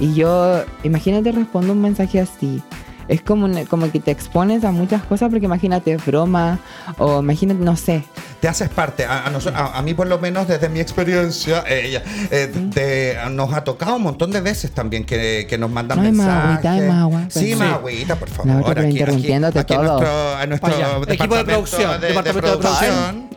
Y 0.00 0.14
yo, 0.14 0.62
imagínate, 0.82 1.30
respondo 1.32 1.72
un 1.72 1.80
mensaje 1.80 2.20
así. 2.20 2.62
Es 3.08 3.20
como, 3.20 3.44
una- 3.44 3.64
como 3.66 3.90
que 3.90 4.00
te 4.00 4.10
expones 4.10 4.64
a 4.64 4.70
muchas 4.72 5.02
cosas 5.04 5.28
porque 5.30 5.44
imagínate 5.46 5.96
broma 5.98 6.58
o 6.98 7.20
imagínate, 7.20 7.60
no 7.62 7.76
sé. 7.76 8.04
Te 8.40 8.48
haces 8.48 8.68
parte. 8.68 9.04
A, 9.04 9.26
a 9.26 9.30
noso- 9.30 9.52
a- 9.54 9.76
a 9.78 9.82
mí, 9.82 9.94
por 9.94 10.06
lo 10.06 10.18
menos, 10.18 10.48
desde 10.48 10.68
mi 10.68 10.80
experiencia, 10.80 11.64
eh, 11.66 12.02
eh, 12.30 12.52
te- 12.72 13.16
nos 13.30 13.52
ha 13.52 13.64
tocado 13.64 13.96
un 13.96 14.02
montón 14.02 14.30
de 14.30 14.40
veces 14.40 14.70
también 14.72 15.04
que, 15.04 15.46
que 15.48 15.56
nos 15.58 15.70
mandan 15.70 15.98
No, 15.98 16.04
hay 16.04 16.12
más 16.12 16.26
mensajes. 16.26 16.50
agüita, 16.50 16.72
hay 16.72 16.80
más 16.88 17.02
agua, 17.02 17.24
Sí, 17.28 17.40
pero- 17.44 17.58
más 17.58 17.68
Sí. 17.68 17.74
agüita, 17.74 18.16
por 18.16 18.28
favor. 18.30 18.56
Otra, 18.62 18.74
pero 18.74 18.88
interrumpiéndote 18.88 19.58
aquí, 19.58 19.74
aquí 19.74 19.82
todo. 19.84 19.96
A 19.96 20.00
nuestro, 20.00 20.36
a 20.36 20.46
nuestro 20.46 20.68
Pa' 20.70 20.76
allá. 20.76 20.86
Equipo 20.88 21.06
de 21.06 21.12
departamento 21.16 21.44
producción, 21.52 22.00
de, 22.00 22.06
departamento 22.08 22.50
de 22.50 22.56
producción. 22.58 23.28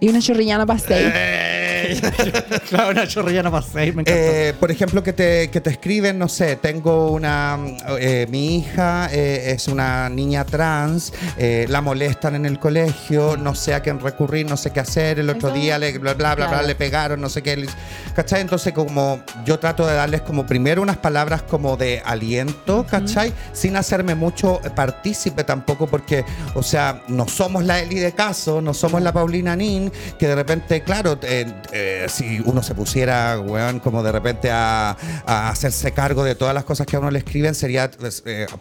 Y 0.00 0.08
una 0.08 0.20
chorrillana 0.20 0.64
pastel. 0.66 1.12
Eh, 1.14 1.59
claro, 2.68 2.90
una 2.90 3.06
chorrillana 3.06 3.50
para 3.50 3.62
seis, 3.64 3.94
me 3.94 4.02
encanta. 4.02 4.20
Eh, 4.20 4.54
por 4.58 4.70
ejemplo, 4.70 5.02
que 5.02 5.12
te, 5.12 5.50
que 5.50 5.60
te 5.60 5.70
escriben, 5.70 6.18
no 6.18 6.28
sé, 6.28 6.56
tengo 6.56 7.10
una, 7.10 7.58
eh, 7.98 8.26
mi 8.30 8.58
hija 8.58 9.08
eh, 9.12 9.52
es 9.52 9.68
una 9.68 10.08
niña 10.08 10.44
trans, 10.44 11.12
eh, 11.36 11.66
la 11.68 11.80
molestan 11.80 12.34
en 12.34 12.46
el 12.46 12.58
colegio, 12.58 13.36
no 13.36 13.54
sé 13.54 13.74
a 13.74 13.80
quién 13.80 14.00
recurrir, 14.00 14.48
no 14.48 14.56
sé 14.56 14.70
qué 14.70 14.80
hacer, 14.80 15.18
el 15.18 15.30
otro 15.30 15.50
día 15.50 15.78
le, 15.78 15.98
bla, 15.98 16.14
bla, 16.14 16.34
bla, 16.34 16.48
bla, 16.48 16.62
le 16.62 16.74
pegaron, 16.74 17.20
no 17.20 17.28
sé 17.28 17.42
qué, 17.42 17.66
¿cachai? 18.14 18.40
Entonces 18.40 18.72
como 18.72 19.22
yo 19.44 19.58
trato 19.58 19.86
de 19.86 19.94
darles 19.94 20.22
como 20.22 20.46
primero 20.46 20.82
unas 20.82 20.96
palabras 20.98 21.42
como 21.42 21.76
de 21.76 22.02
aliento, 22.04 22.86
¿cachai? 22.88 23.32
Sin 23.52 23.76
hacerme 23.76 24.14
mucho 24.14 24.60
partícipe 24.74 25.44
tampoco 25.44 25.86
porque, 25.86 26.24
o 26.54 26.62
sea, 26.62 27.02
no 27.08 27.28
somos 27.28 27.64
la 27.64 27.80
Eli 27.80 27.98
de 27.98 28.12
caso, 28.12 28.60
no 28.60 28.74
somos 28.74 29.02
la 29.02 29.12
Paulina 29.12 29.56
Nin, 29.56 29.90
que 30.18 30.28
de 30.28 30.34
repente, 30.34 30.82
claro, 30.82 31.18
eh, 31.22 31.46
eh, 31.80 32.06
si 32.08 32.42
uno 32.44 32.62
se 32.62 32.74
pusiera, 32.74 33.38
weón, 33.40 33.80
como 33.80 34.02
de 34.02 34.12
repente 34.12 34.50
a, 34.50 34.96
a 35.26 35.48
hacerse 35.48 35.92
cargo 35.92 36.24
de 36.24 36.34
todas 36.34 36.54
las 36.54 36.64
cosas 36.64 36.86
que 36.86 36.96
a 36.96 36.98
uno 36.98 37.10
le 37.10 37.18
escriben, 37.18 37.54
sería, 37.54 37.90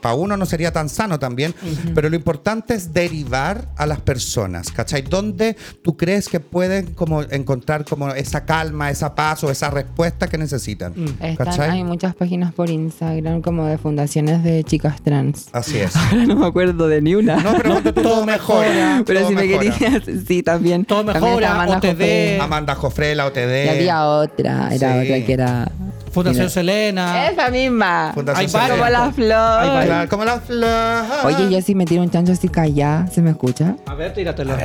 para 0.02 0.16
uno 0.16 0.38
no 0.38 0.46
sería 0.46 0.72
tan 0.72 0.90
sano 0.90 1.20
también, 1.20 1.54
pero 1.94 2.10
lo 2.10 2.16
importante 2.16 2.74
es 2.74 2.94
derivar 2.94 3.68
a 3.76 3.86
las 3.86 4.00
personas, 4.02 4.72
¿cachai? 4.72 5.02
¿Dónde 5.02 5.56
tú 5.84 5.98
crees 5.98 6.30
que 6.30 6.40
pueden 6.40 6.94
como 6.94 7.22
encontrar 7.24 7.86
como 7.86 8.10
esa 8.10 8.46
calma, 8.46 8.90
esa 8.90 9.16
paz 9.16 9.44
o 9.44 9.52
esa 9.52 9.70
respuesta 9.70 10.28
que 10.28 10.38
necesitan? 10.38 10.94
Están, 11.20 11.36
¿Cachai? 11.36 11.70
hay 11.72 11.84
muchas 11.84 12.16
páginas 12.16 12.54
por 12.54 12.70
Instagram 12.70 13.42
como 13.42 13.66
de 13.66 13.78
fundaciones 13.78 14.44
de 14.44 14.64
chicas 14.64 15.02
trans. 15.02 15.48
Así 15.52 15.78
es. 15.78 15.96
Ahora 16.10 16.26
no 16.26 16.36
me 16.36 16.48
acuerdo 16.48 16.88
de 16.88 17.02
ni 17.02 17.16
una. 17.16 17.38
No, 17.38 17.54
pero 17.58 17.82
Todo 17.82 17.94
todo 17.94 18.26
mejora. 18.26 19.04
Pero 19.06 19.20
todo 19.22 19.30
si 19.30 19.36
me 19.36 19.44
mejora. 19.46 19.78
querías, 19.78 20.04
sí, 20.28 20.44
también. 20.44 20.86
Todo 20.86 21.06
También 21.06 21.24
mejora, 21.24 21.48
está 21.48 21.62
Amanda 21.64 21.78
OTD. 21.78 21.88
Jofre. 21.90 22.40
Amanda 22.42 22.76
Jofre, 22.76 23.09
la 23.16 23.26
OTD. 23.28 23.66
Y 23.66 23.70
había 23.70 24.05
otra, 24.05 24.70
era 24.74 24.93
Sí. 25.01 25.05
otra 25.07 25.26
que 25.26 25.34
era 25.34 25.72
Fundación 26.12 26.45
Mira. 26.45 26.49
Selena. 26.49 27.30
Esa 27.30 27.49
misma. 27.51 28.12
Fundación 28.16 28.45
Hay. 28.45 28.51
Como 28.51 28.68
Selena. 28.68 28.89
la 28.89 29.03
Hay 29.05 29.12
flor. 29.12 29.86
Claro, 29.86 30.10
como 30.10 30.26
la 30.26 30.39
flor. 30.39 31.05
Oye, 31.26 31.49
yo 31.51 31.62
si 31.62 31.76
me 31.76 31.86
tiro 31.86 32.01
un 32.01 32.10
chancho 32.10 32.32
así 32.32 32.47
callada, 32.49 33.05
¿se 33.07 33.22
me 33.22 33.30
escucha? 33.32 33.76
A 33.86 33.93
ver, 33.93 34.14
tíratelo. 34.14 34.55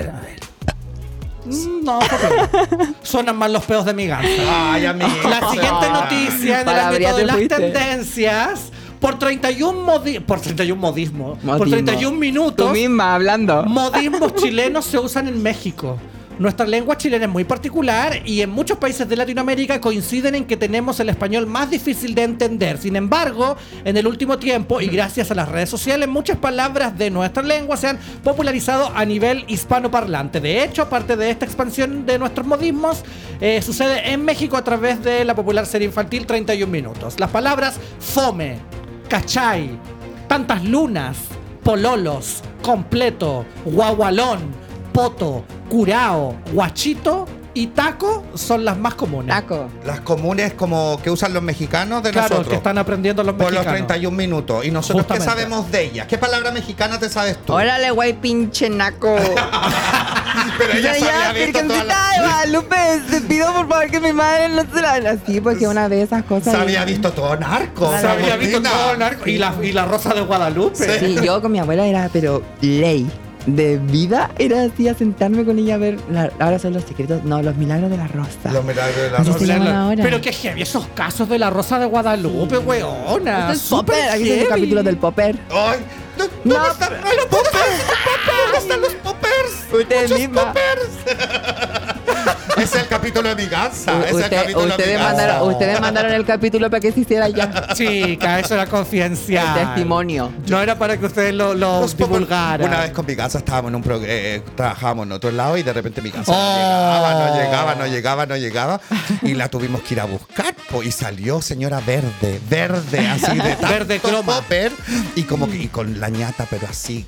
Mm, 1.44 1.84
No, 1.84 1.98
porque 1.98 2.94
suenan 3.02 3.36
mal 3.36 3.52
los 3.52 3.64
peos 3.64 3.84
de 3.84 3.92
mi 3.92 4.06
ganso. 4.06 4.28
Ay, 4.50 4.86
amiga. 4.86 5.08
La 5.28 5.50
siguiente 5.50 5.90
noticia 5.92 6.52
en 6.54 6.58
el 6.60 6.64
Palabría 6.64 7.10
ámbito 7.10 7.16
de 7.16 7.22
te 7.22 7.26
las 7.26 7.36
fuiste. 7.36 7.56
tendencias. 7.56 8.70
Por 8.98 9.18
31 9.18 9.82
modi 9.82 10.18
por 10.20 10.40
31 10.40 10.80
modismo, 10.80 11.34
por 11.34 11.44
Modismo. 11.58 11.66
31 11.76 12.10
Tú 12.10 12.16
minutos, 12.18 12.72
misma 12.72 13.14
hablando. 13.14 13.62
modismos 13.64 14.34
chilenos 14.36 14.86
se 14.86 14.98
usan 14.98 15.28
en 15.28 15.42
México. 15.42 15.98
Nuestra 16.38 16.66
lengua 16.66 16.96
chilena 16.96 17.26
es 17.26 17.30
muy 17.30 17.44
particular 17.44 18.20
y 18.24 18.42
en 18.42 18.50
muchos 18.50 18.78
países 18.78 19.08
de 19.08 19.14
Latinoamérica 19.14 19.80
coinciden 19.80 20.34
en 20.34 20.44
que 20.46 20.56
tenemos 20.56 20.98
el 20.98 21.08
español 21.08 21.46
más 21.46 21.70
difícil 21.70 22.12
de 22.14 22.24
entender. 22.24 22.78
Sin 22.78 22.96
embargo, 22.96 23.56
en 23.84 23.96
el 23.96 24.06
último 24.08 24.36
tiempo 24.36 24.80
y 24.80 24.88
gracias 24.88 25.30
a 25.30 25.36
las 25.36 25.48
redes 25.48 25.70
sociales, 25.70 26.08
muchas 26.08 26.36
palabras 26.38 26.98
de 26.98 27.10
nuestra 27.10 27.44
lengua 27.44 27.76
se 27.76 27.86
han 27.86 27.98
popularizado 28.24 28.90
a 28.96 29.04
nivel 29.04 29.44
hispanoparlante. 29.46 30.40
De 30.40 30.64
hecho, 30.64 30.82
aparte 30.82 31.16
de 31.16 31.30
esta 31.30 31.44
expansión 31.44 32.04
de 32.04 32.18
nuestros 32.18 32.44
modismos, 32.44 33.04
eh, 33.40 33.62
sucede 33.62 34.10
en 34.12 34.24
México 34.24 34.56
a 34.56 34.64
través 34.64 35.04
de 35.04 35.24
la 35.24 35.36
popular 35.36 35.66
serie 35.66 35.86
infantil 35.86 36.26
31 36.26 36.70
minutos. 36.70 37.20
Las 37.20 37.30
palabras 37.30 37.78
fome, 38.00 38.58
cachay, 39.08 39.78
tantas 40.26 40.64
lunas, 40.64 41.16
pololos, 41.62 42.42
completo, 42.60 43.46
guagualón, 43.64 44.63
poto, 44.94 45.44
curao, 45.68 46.36
guachito 46.52 47.26
y 47.52 47.66
taco 47.68 48.24
son 48.34 48.64
las 48.64 48.76
más 48.78 48.94
comunes. 48.94 49.34
Taco. 49.34 49.68
Las 49.84 50.00
comunes 50.00 50.54
como 50.54 51.00
que 51.02 51.10
usan 51.10 51.34
los 51.34 51.42
mexicanos 51.42 52.02
de 52.04 52.10
Claro, 52.12 52.28
nosotros. 52.28 52.48
que 52.48 52.54
están 52.56 52.78
aprendiendo 52.78 53.22
los 53.24 53.34
por 53.34 53.46
los 53.46 53.52
mexicanos. 53.64 53.86
31 53.88 54.16
minutos. 54.16 54.64
¿Y 54.64 54.70
nosotros 54.70 55.04
qué 55.06 55.20
sabemos 55.20 55.70
de 55.72 55.82
ellas? 55.84 56.06
¿Qué 56.06 56.16
palabra 56.16 56.52
mexicana 56.52 56.98
te 57.00 57.08
sabes 57.08 57.36
tú? 57.44 57.52
Órale, 57.54 57.90
güey, 57.90 58.12
pinche 58.12 58.70
naco. 58.70 59.16
Pero 60.58 60.72
ella 60.78 60.96
Ya, 60.96 61.32
Virgencita 61.32 61.84
las- 61.84 62.10
de 62.16 62.20
Guadalupe, 62.22 62.76
te 63.10 63.20
pido 63.22 63.52
por 63.52 63.68
favor 63.68 63.90
que 63.90 64.00
mi 64.00 64.12
madre 64.12 64.48
no 64.48 64.62
se 64.72 64.80
la 64.80 64.92
así, 65.10 65.40
porque 65.40 65.66
una 65.66 65.88
vez 65.88 66.04
esas 66.06 66.22
cosas. 66.24 66.54
Se 66.54 66.60
había 66.60 66.84
visto 66.84 67.12
todo 67.12 67.36
narco. 67.36 67.90
Se 68.00 68.06
había 68.06 68.36
visto 68.36 68.62
todo 68.62 68.96
narco. 68.96 69.28
Y 69.28 69.38
la, 69.38 69.54
y 69.62 69.72
la 69.72 69.84
rosa 69.86 70.14
de 70.14 70.20
Guadalupe. 70.20 70.98
Sí, 71.00 71.16
yo 71.24 71.40
con 71.42 71.50
mi 71.50 71.58
abuela 71.58 71.84
era, 71.86 72.08
pero 72.12 72.42
ley. 72.60 73.10
De 73.46 73.76
vida 73.76 74.30
era 74.38 74.62
así 74.62 74.88
a 74.88 74.94
sentarme 74.94 75.44
con 75.44 75.58
ella 75.58 75.74
a 75.74 75.78
ver. 75.78 75.98
la- 76.10 76.30
ahora 76.40 76.58
son 76.58 76.72
los 76.72 76.84
secretos, 76.84 77.24
no, 77.24 77.42
los 77.42 77.56
milagros 77.56 77.90
de 77.90 77.96
la 77.98 78.06
rosa. 78.08 78.50
Los 78.52 78.64
milagros 78.64 78.96
de 78.96 79.10
la 79.10 79.18
rosa. 79.18 80.02
Pero 80.02 80.20
que 80.20 80.32
heavy 80.32 80.62
esos 80.62 80.86
casos 80.94 81.28
de 81.28 81.38
la 81.38 81.50
rosa 81.50 81.78
de 81.78 81.86
Guadalupe, 81.86 82.58
weona. 82.58 83.52
Este 83.52 83.52
es 83.52 83.62
Popper, 83.68 83.94
aquí 84.10 84.22
está 84.22 84.34
el 84.34 84.38
heavy. 84.40 84.46
capítulo 84.48 84.82
del 84.82 84.96
Popper. 84.96 85.38
Ay, 85.50 85.78
no, 86.16 86.24
No, 86.44 86.58
no, 86.58 86.66
están 86.72 86.88
pero- 87.02 87.16
los 87.16 87.26
poppers. 87.26 87.54
¿Dónde 88.44 88.58
están 88.58 88.80
los 88.80 88.92
poppers? 88.94 89.23
Usted 89.72 90.02
Muchos 90.02 90.18
misma. 90.18 90.52
es 92.56 92.74
el 92.74 92.86
capítulo 92.86 93.34
de 93.34 93.44
es 93.44 93.46
el 93.46 94.30
capítulo 94.30 94.66
de 94.66 94.70
ustedes, 94.70 95.00
mandaron, 95.00 95.48
ustedes 95.52 95.80
mandaron 95.80 96.12
el 96.12 96.24
capítulo 96.24 96.70
para 96.70 96.80
que 96.80 96.92
se 96.92 97.00
hiciera 97.00 97.28
ya. 97.28 97.68
Chica, 97.74 98.38
eso 98.38 98.54
era 98.54 98.62
El 98.64 98.68
confidencial. 98.68 99.54
testimonio. 99.54 100.32
No 100.48 100.60
era 100.62 100.78
para 100.78 100.96
que 100.96 101.06
ustedes 101.06 101.34
lo, 101.34 101.54
divulgaran. 101.86 102.66
Una 102.68 102.80
vez 102.82 102.90
con 102.92 103.06
mi 103.06 103.16
casa 103.16 103.38
estábamos 103.38 103.70
en 103.70 103.74
un 103.76 103.82
pro- 103.82 104.00
eh, 104.04 104.42
trabajábamos 104.56 105.06
en 105.06 105.12
otro 105.12 105.30
lado 105.32 105.56
y 105.56 105.62
de 105.62 105.72
repente 105.72 106.00
mi 106.00 106.10
casa 106.10 106.32
Oh. 106.32 106.34
no 106.34 106.56
llegaba, 106.56 107.14
no 107.14 107.36
llegaba, 107.36 107.74
no 107.76 107.86
llegaba, 107.86 108.26
no 108.26 108.36
llegaba 108.36 108.80
y 109.22 109.34
la 109.34 109.48
tuvimos 109.48 109.82
que 109.82 109.94
ir 109.94 110.00
a 110.00 110.04
buscar 110.04 110.54
po, 110.70 110.82
y 110.82 110.90
salió 110.92 111.42
señora 111.42 111.80
verde, 111.80 112.40
verde, 112.48 113.08
así 113.08 113.36
de 113.36 113.56
tanto 113.56 113.68
Verde 113.68 114.00
croma. 114.00 114.36
popper 114.36 114.72
y 115.16 115.24
como 115.24 115.48
que 115.50 115.56
y 115.56 115.68
con 115.68 115.98
la 116.00 116.08
ñata 116.08 116.46
pero 116.48 116.66
así 116.70 117.06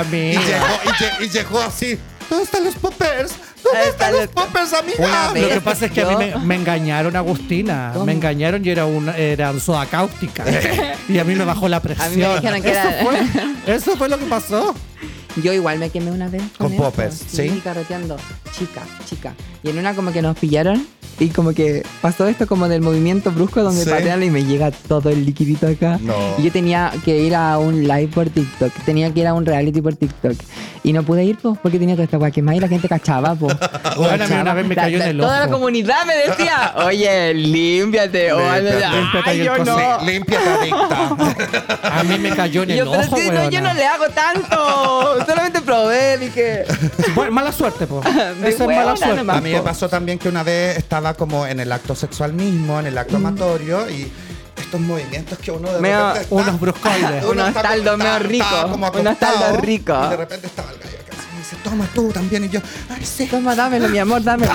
Amiga. 0.00 0.40
y 0.40 0.44
llegó, 0.44 0.66
y, 0.84 0.88
lle- 0.88 1.24
y 1.24 1.28
llegó 1.30 1.60
así 1.60 1.98
¿Dónde 2.30 2.44
están 2.44 2.64
los 2.64 2.74
poppers? 2.76 3.32
¿Dónde 3.62 3.88
están 3.88 4.08
está 4.08 4.10
los 4.12 4.28
poppers, 4.28 4.72
amiga? 4.72 5.30
Lo 5.34 5.48
que 5.48 5.60
pasa 5.60 5.86
es 5.86 5.92
que 5.92 6.00
a 6.02 6.06
mí 6.06 6.16
me, 6.16 6.36
me 6.38 6.54
engañaron, 6.54 7.14
Agustina. 7.16 7.92
Me 8.04 8.12
engañaron 8.12 8.64
y 8.64 8.70
era 8.70 8.86
una, 8.86 9.14
eran 9.16 9.60
soda 9.60 9.84
cáustica. 9.86 10.44
y 11.08 11.18
a 11.18 11.24
mí 11.24 11.34
me 11.34 11.44
bajó 11.44 11.68
la 11.68 11.80
presión. 11.80 12.06
A 12.06 12.10
mí 12.10 12.16
me 12.16 12.34
dijeron 12.36 12.62
que 12.62 12.70
eso, 12.70 12.80
era- 12.80 13.02
fue, 13.04 13.74
eso 13.74 13.96
fue 13.96 14.08
lo 14.08 14.18
que 14.18 14.24
pasó. 14.24 14.74
Yo 15.42 15.52
igual 15.52 15.78
me 15.78 15.90
quemé 15.90 16.10
una 16.12 16.28
vez. 16.28 16.42
Con 16.56 16.72
eso, 16.72 16.82
poppers, 16.82 17.14
¿sí? 17.30 17.60
carreteando. 17.62 18.16
Chica, 18.56 18.82
chica. 19.04 19.34
Y 19.62 19.68
en 19.70 19.78
una 19.78 19.94
como 19.94 20.12
que 20.12 20.22
nos 20.22 20.38
pillaron 20.38 20.86
y 21.18 21.28
como 21.28 21.52
que 21.52 21.82
pasó 22.02 22.26
esto 22.26 22.46
como 22.46 22.68
del 22.68 22.80
movimiento 22.80 23.30
brusco 23.30 23.62
donde 23.62 23.84
Sí. 23.84 23.90
patean 23.90 24.22
y 24.22 24.30
me 24.30 24.44
llega 24.44 24.70
todo 24.70 25.10
el 25.10 25.24
liquidito 25.24 25.66
acá. 25.68 25.98
No. 26.00 26.14
Y 26.38 26.42
yo 26.44 26.52
tenía 26.52 26.92
que 27.04 27.18
ir 27.18 27.34
a 27.34 27.58
un 27.58 27.82
live 27.84 28.08
por 28.14 28.28
TikTok. 28.30 28.72
Tenía 28.84 29.12
que 29.12 29.20
ir 29.20 29.26
a 29.26 29.34
un 29.34 29.44
reality 29.46 29.80
por 29.80 29.94
TikTok. 29.94 30.34
Y 30.82 30.92
no 30.92 31.02
pude 31.02 31.24
ir, 31.24 31.38
pues, 31.38 31.58
porque 31.62 31.78
tenía 31.78 31.96
que 31.96 32.02
estar 32.02 32.20
quemada 32.32 32.56
y 32.56 32.60
la 32.60 32.68
gente 32.68 32.88
cachaba, 32.88 33.34
pues. 33.34 33.56
Bueno, 33.96 34.24
a 34.24 34.26
mí 34.28 34.34
una 34.34 34.54
vez 34.54 34.66
me 34.66 34.74
La- 34.74 34.82
cayó 34.82 34.98
la- 34.98 35.04
en 35.04 35.10
el 35.12 35.18
Toda 35.18 35.40
la 35.40 35.48
comunidad 35.48 36.04
me 36.06 36.16
decía, 36.16 36.74
oye, 36.84 37.32
límpiate. 37.34 38.32
O, 38.32 38.54
el 38.54 39.44
yo 39.44 39.56
coso. 39.56 39.64
no. 39.64 40.00
Sí, 40.00 40.06
límpiate 40.06 40.48
adicta. 40.50 41.98
A 41.98 42.02
mí 42.02 42.18
me 42.18 42.30
cayó 42.30 42.62
en 42.64 42.70
el 42.72 42.76
yo, 42.78 42.90
pero 42.90 43.02
ojo, 43.02 43.16
si 43.16 43.30
no, 43.30 43.50
yo 43.50 43.60
no 43.60 43.72
le 43.74 43.86
hago 43.86 44.04
tanto. 44.08 45.24
Solamente 45.26 45.60
probé, 45.60 46.18
dije. 46.18 46.64
Bueno, 47.14 47.32
mala 47.32 47.52
suerte. 47.52 47.86
De 47.86 47.98
Esa 48.48 48.64
es 48.64 48.68
mala 48.68 48.96
suerte. 48.96 49.20
A 49.30 49.40
mí 49.40 49.52
me 49.52 49.60
pasó 49.60 49.88
también 49.88 50.18
que 50.18 50.28
una 50.28 50.42
vez 50.42 50.76
estaba 50.76 51.03
como 51.12 51.46
en 51.46 51.60
el 51.60 51.70
acto 51.70 51.94
sexual 51.94 52.32
mismo, 52.32 52.80
en 52.80 52.86
el 52.86 52.96
acto 52.96 53.16
amatorio, 53.18 53.90
y 53.90 54.10
estos 54.56 54.80
movimientos 54.80 55.38
que 55.38 55.50
uno 55.50 55.70
de 55.70 55.80
Meo- 55.80 56.06
repente 56.14 56.22
está- 56.22 56.34
unos 56.34 56.60
bruscoides. 56.60 57.24
Uno 57.30 57.30
Unos 57.44 57.52
taldos 57.54 57.98
medio 57.98 58.18
ricos, 58.20 58.70
unos 58.98 59.18
taldos 59.18 59.60
ricos. 59.60 60.10
De 60.10 60.16
repente 60.16 60.46
estaba 60.46 60.70
el 60.70 60.78
gallo 60.78 60.96
acá 60.96 61.12
y 61.34 61.38
dice, 61.38 61.56
toma 61.62 61.86
tú 61.94 62.08
también. 62.10 62.44
Y 62.44 62.48
yo, 62.48 62.60
ay, 62.88 63.04
sí. 63.04 63.26
Toma, 63.26 63.54
dámelo, 63.54 63.88
mi 63.90 63.98
amor, 63.98 64.22
dámelo. 64.22 64.52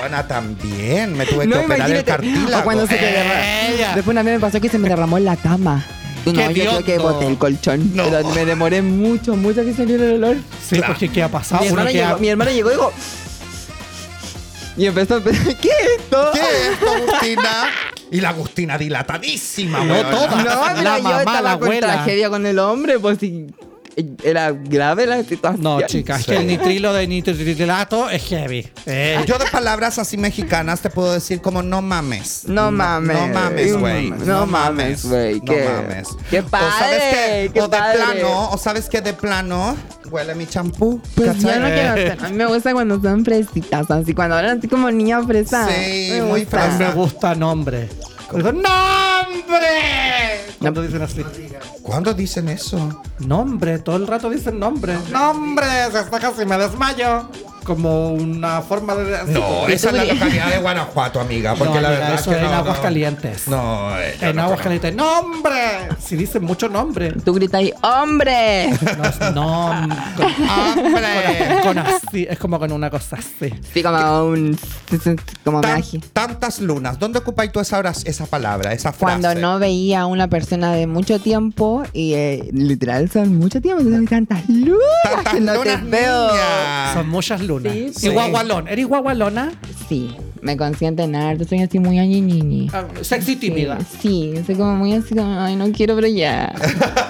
Buena 0.00 0.26
también. 0.28 1.16
Me 1.16 1.26
tuve 1.26 1.40
que 1.48 1.54
No, 1.54 1.60
operar 1.62 1.90
el 1.90 2.04
cartílago. 2.04 2.58
O 2.60 2.64
cuando 2.64 2.86
se 2.86 2.96
te 2.96 3.04
derramó. 3.06 3.94
Después 3.96 4.06
una 4.08 4.22
vez 4.22 4.34
me 4.34 4.40
pasó 4.40 4.60
que 4.60 4.68
se 4.68 4.78
me 4.78 4.88
derramó 4.88 5.18
en 5.18 5.24
la 5.24 5.36
cama. 5.36 5.84
Qué 6.24 6.32
No, 6.32 6.50
yo 6.50 6.62
creo 6.64 6.84
que 6.84 6.98
boté 6.98 7.26
el 7.26 7.38
colchón. 7.38 7.92
No. 7.96 8.04
Pero 8.04 8.28
me 8.30 8.44
demoré 8.44 8.82
mucho, 8.82 9.34
mucho 9.36 9.64
que 9.64 9.72
saliera 9.74 10.04
el 10.04 10.22
olor. 10.24 10.36
Sí, 10.68 10.80
porque 10.86 11.08
¿qué 11.08 11.22
ha 11.22 11.28
pasado? 11.28 11.62
Mi 11.64 11.68
queda- 11.70 11.90
llegó, 11.90 12.18
mi 12.18 12.28
hermano 12.28 12.50
llegó 12.50 12.70
y 12.70 12.74
dijo. 12.74 12.92
Y 14.78 14.86
empezó 14.86 15.16
a 15.16 15.20
pensar, 15.20 15.56
¿qué 15.56 15.68
es 15.68 16.00
esto? 16.00 16.30
¿Qué 16.32 16.40
es 16.40 16.72
esto, 16.72 16.90
Agustina? 16.90 17.66
Y 18.10 18.20
la 18.20 18.28
Agustina 18.30 18.78
dilatadísima, 18.78 19.80
No, 19.84 19.92
weona. 19.92 20.10
toda. 20.10 20.28
No, 20.76 20.82
La 20.82 20.96
yo 20.98 21.02
mamá, 21.02 21.18
estaba 21.18 21.42
la 21.42 21.58
con 21.58 21.64
abuela. 21.64 21.86
tragedia 21.92 22.30
con 22.30 22.46
el 22.46 22.58
hombre, 22.58 22.98
pues 22.98 23.18
sí. 23.18 23.46
Era 24.22 24.52
grave 24.52 25.06
la 25.06 25.22
situación. 25.24 25.62
No, 25.62 25.80
chicas, 25.82 26.20
es 26.20 26.26
Sí. 26.26 26.32
que 26.32 26.38
el 26.38 26.46
nitrilo 26.46 26.92
de 26.92 27.06
nitrilato 27.06 28.08
es 28.10 28.22
heavy. 28.24 28.68
Eh, 28.86 29.22
Yo 29.26 29.38
de 29.38 29.46
palabras 29.46 29.98
así 29.98 30.16
mexicanas 30.16 30.80
te 30.80 30.90
puedo 30.90 31.12
decir 31.12 31.40
como 31.40 31.62
no 31.62 31.82
mames. 31.82 32.44
No 32.46 32.70
mames. 32.70 33.16
No 33.16 33.28
mames, 33.28 33.76
güey. 33.76 34.10
No 34.10 34.46
mames, 34.46 35.04
güey. 35.04 35.40
No 35.40 35.52
mames. 35.52 36.08
qué 36.30 36.40
O 36.40 36.48
sabes 36.48 37.02
que, 37.02 37.16
padre, 37.16 37.50
qué 37.52 37.60
o 37.60 37.68
de 37.68 37.76
padre. 37.78 37.98
plano, 37.98 38.50
o 38.50 38.58
sabes 38.58 38.88
que 38.88 39.00
de 39.00 39.12
plano 39.14 39.76
huele 40.10 40.34
mi 40.34 40.46
champú. 40.46 41.00
Pues 41.14 41.36
yo 41.38 41.58
no 41.58 41.66
quiero 41.66 41.90
hacer. 41.90 42.18
A 42.24 42.28
mí 42.28 42.36
me 42.36 42.46
gusta 42.46 42.72
cuando 42.72 43.00
son 43.00 43.24
fresitas, 43.24 43.90
así 43.90 44.14
cuando 44.14 44.36
hablan 44.36 44.58
así 44.58 44.68
como 44.68 44.90
niña 44.90 45.22
fresa. 45.26 45.68
Sí, 45.68 46.12
muy 46.22 46.40
gusta. 46.42 46.64
a 46.64 46.66
mí 46.68 46.72
me 46.72 46.76
fresa. 46.78 46.92
gusta 46.94 47.34
nombre. 47.34 47.88
Digo, 48.34 48.52
¡Nombre! 49.38 50.40
Cuando 50.58 50.82
dicen 50.82 51.02
así. 51.02 51.24
¿Cuándo 51.82 52.12
dicen 52.12 52.48
eso? 52.48 53.02
Nombre, 53.20 53.78
todo 53.78 53.96
el 53.96 54.06
rato 54.06 54.28
dicen 54.30 54.58
nombre. 54.58 54.96
¡Nombre! 55.10 55.66
Se 55.92 56.00
está 56.00 56.18
casi 56.18 56.44
me 56.44 56.58
desmayo. 56.58 57.28
Como 57.68 58.08
una 58.14 58.62
forma 58.62 58.94
de. 58.94 59.32
No, 59.34 59.68
esa 59.68 59.88
es 59.90 59.94
la 59.94 60.04
localidad 60.04 60.48
de 60.50 60.58
Guanajuato, 60.58 61.20
amiga. 61.20 61.54
Porque 61.54 61.74
No, 61.74 61.80
la 61.82 61.90
verdad 61.90 62.14
eso 62.14 62.30
es 62.30 62.36
que 62.38 62.42
en 62.42 62.42
no, 62.44 62.50
no. 62.50 62.56
Aguascalientes. 62.56 63.48
No, 63.48 63.98
eh, 64.00 64.16
yo 64.20 64.26
En 64.28 64.36
no 64.36 64.42
aguas 64.44 64.60
calientes. 64.60 64.94
¡Nombre! 64.94 65.52
Si 66.00 66.16
dicen 66.16 66.44
mucho 66.44 66.68
nombre. 66.70 67.12
Tú 67.12 67.38
ahí, 67.52 67.72
¡hombre! 67.82 68.70
No, 69.34 69.84
no 69.84 69.94
con. 70.16 70.26
¡Hombre! 70.86 71.60
con 71.62 71.78
así. 71.78 72.26
Es 72.28 72.38
como 72.38 72.58
con 72.58 72.72
una 72.72 72.88
cosa 72.90 73.16
así. 73.16 73.52
Sí, 73.74 73.82
como 73.82 74.24
un. 74.24 74.58
como 75.44 75.60
Tan- 75.60 75.74
magia. 75.76 76.00
tantas 76.14 76.60
lunas. 76.60 76.98
¿Dónde 76.98 77.18
ocupáis 77.18 77.52
tú 77.52 77.60
esa, 77.60 77.80
esa 78.04 78.26
palabra, 78.26 78.72
esa 78.72 78.92
frase? 78.92 79.20
Cuando 79.20 79.34
no 79.34 79.58
veía 79.58 80.00
a 80.00 80.06
una 80.06 80.28
persona 80.28 80.72
de 80.72 80.86
mucho 80.86 81.18
tiempo 81.20 81.82
y 81.92 82.14
eh, 82.14 82.48
literal 82.52 83.10
son 83.10 83.36
mucho 83.36 83.60
tiempo, 83.60 83.82
entonces 83.82 84.00
hay 84.00 84.06
tantas 84.06 84.48
lunas 84.48 84.78
Tantas 85.02 85.34
que 85.34 85.40
no 85.40 85.52
te 85.52 85.58
lunas, 85.58 85.90
veo. 85.90 86.28
niña. 86.30 86.94
Son 86.94 87.08
muchas 87.08 87.40
lunas. 87.42 87.57
Sí, 87.62 87.86
y 87.90 87.92
sí. 87.92 88.08
guagualón. 88.08 88.68
¿Eres 88.68 88.86
guagualona? 88.86 89.52
Sí, 89.88 90.14
me 90.42 90.56
consienten 90.56 91.14
harto, 91.16 91.44
soy 91.44 91.62
así 91.62 91.78
muy 91.78 91.98
añiñiñi. 91.98 92.68
Ah, 92.72 92.84
Sexy 93.00 93.36
tímida. 93.36 93.78
Sí, 94.00 94.34
soy 94.46 94.54
como 94.56 94.76
muy 94.76 94.92
así 94.92 95.14
como, 95.14 95.40
ay, 95.40 95.56
no 95.56 95.70
quiero, 95.72 95.94
pero 95.94 96.06
ya. 96.08 96.52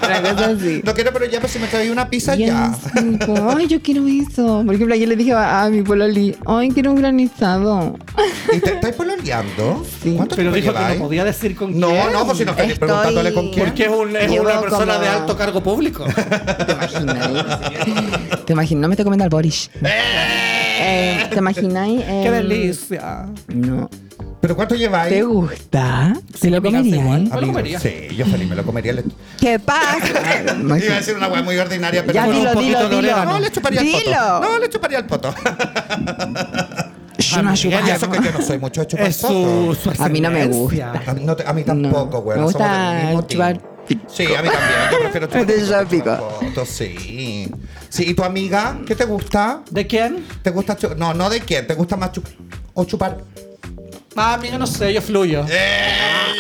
Una 0.05 0.23
cosa 0.23 0.47
así. 0.51 0.81
No 0.89 0.95
quiero, 0.95 1.13
pero 1.13 1.25
ya, 1.27 1.41
pues 1.41 1.53
si 1.53 1.59
me 1.59 1.67
traí 1.67 1.91
una 1.91 2.09
pizza 2.09 2.37
Y 2.37 2.47
ya. 2.47 2.73
ay, 3.57 3.67
yo 3.67 3.83
quiero 3.83 4.07
eso. 4.07 4.63
Por 4.65 4.75
ejemplo, 4.75 4.95
ayer 4.95 5.09
le 5.09 5.17
dije 5.17 5.33
a, 5.33 5.65
a 5.65 5.71
mi 5.71 5.83
pololi, 5.83 6.37
ay, 6.47 6.71
quiero 6.71 6.93
un 6.93 6.97
granizado. 6.99 7.97
¿Y 8.55 8.61
te 8.61 8.75
estáis 8.75 8.95
pololeando? 8.95 9.85
Sí. 10.03 10.15
¿Cuánto 10.17 10.37
Pero 10.37 10.53
dijo 10.53 10.73
que 10.73 10.95
no 10.95 11.01
podía 11.05 11.25
decir 11.25 11.55
con 11.57 11.79
No, 11.79 11.89
quién. 11.91 12.13
no, 12.13 12.25
pues 12.27 12.39
si 12.39 12.45
no 12.45 12.53
estáis 12.53 12.73
Estoy- 12.73 12.87
preguntándole 12.87 13.35
con 13.35 13.51
quién. 13.51 13.67
Porque 13.67 13.83
es, 13.85 13.91
un- 13.91 14.17
es 14.17 14.31
Llevo 14.31 14.45
una 14.45 14.61
persona 14.61 14.93
como- 14.95 15.05
de 15.05 15.09
alto 15.09 15.37
cargo 15.37 15.63
público. 15.63 16.05
¿Te 16.67 16.73
imagináis? 16.73 17.45
¿Te 18.49 18.55
imaginas? 18.55 18.81
No 18.81 18.89
me 18.89 18.95
estoy 18.95 19.05
comiendo 19.05 19.25
al 19.25 19.29
Boris. 19.29 19.71
Eh, 19.85 21.27
¿Te 21.29 21.37
imagináis? 21.37 22.03
¡Qué 22.07 22.27
em, 22.29 22.33
delicia! 22.33 23.27
No. 23.49 23.91
¿Pero 24.41 24.57
cuánto 24.57 24.75
lleváis? 24.75 25.13
¿Te 25.13 25.23
gusta? 25.23 26.15
Sí, 26.33 26.39
¿Se 26.39 26.51
lo 26.51 26.57
igual. 26.57 26.77
eh? 26.77 26.83
Me 26.83 26.97
lo 26.97 27.35
Amigo, 27.35 27.53
comería. 27.53 27.79
Sí, 27.79 28.09
yo 28.17 28.25
feliz 28.25 28.49
me 28.49 28.57
lo 28.57 28.65
comería. 28.65 28.95
Le- 28.95 29.05
¿Qué 29.39 29.59
pasa? 29.59 29.99
Iba 30.63 30.75
a 30.95 30.97
decir 30.97 31.15
una 31.15 31.29
weá 31.29 31.43
muy 31.43 31.59
ordinaria, 31.59 32.01
pero 32.01 32.15
Ya, 32.15 32.25
con 32.25 32.31
un 32.31 32.39
dilo, 32.39 32.53
poquito 32.55 32.67
dilo, 32.79 32.89
de 32.89 32.97
dilo. 32.97 32.99
orégano. 33.01 33.31
No, 33.33 33.39
le 33.41 33.51
chuparía 33.51 33.81
el 33.83 33.87
poto. 33.91 34.05
Dilo. 34.07 34.41
No, 34.41 34.59
le 34.59 34.69
chuparía 34.71 34.99
el 35.01 35.05
poto. 35.05 35.35
Yo 37.19 37.43
no 37.43 37.51
Amiga, 37.51 37.53
ayudo. 37.53 37.87
Y 37.87 37.91
eso 37.91 38.11
que 38.11 38.23
yo 38.23 38.33
no 38.33 38.41
soy 38.43 38.59
mucho 38.59 38.81
de 38.81 38.87
chupar 38.87 39.07
Es 39.09 39.19
poto. 39.19 39.75
su 39.75 39.91
A 40.03 40.09
mí 40.09 40.21
no 40.23 40.31
me 40.31 40.45
excelencia. 40.45 40.93
gusta. 40.93 41.11
A 41.11 41.15
mí, 41.15 41.25
no 41.25 41.37
te- 41.37 41.45
a 41.47 41.53
mí 41.53 41.65
tampoco, 41.65 42.17
No. 42.19 42.23
güey. 42.23 42.39
Me 42.39 42.45
gusta 42.45 42.93
mismo 43.05 43.27
Sí, 44.09 44.25
a 44.35 44.43
mí 44.43 44.49
también. 44.49 44.79
Yo 44.93 44.99
prefiero 45.01 45.27
chupar 45.29 45.47
De 45.47 46.67
Sí. 46.67 47.51
Sí, 47.89 48.05
¿y 48.09 48.15
tu 48.15 48.23
amiga? 48.25 48.79
¿Qué 48.87 48.95
te 48.95 49.05
gusta? 49.05 49.63
¿De 49.71 49.87
quién? 49.87 50.27
¿Te 50.43 50.51
gusta 50.51 50.77
chu- 50.77 50.95
No, 50.97 51.15
no 51.15 51.31
de 51.31 51.41
quién. 51.41 51.67
¿Te 51.67 51.75
gusta 51.75 51.97
más 51.97 52.13
chupar? 52.13 52.33
¿O 52.75 52.85
chupar? 52.85 53.19
Ah, 54.17 54.35
amiga, 54.35 54.59
no 54.59 54.67
sé, 54.67 54.93
yo 54.93 55.01
fluyo. 55.01 55.45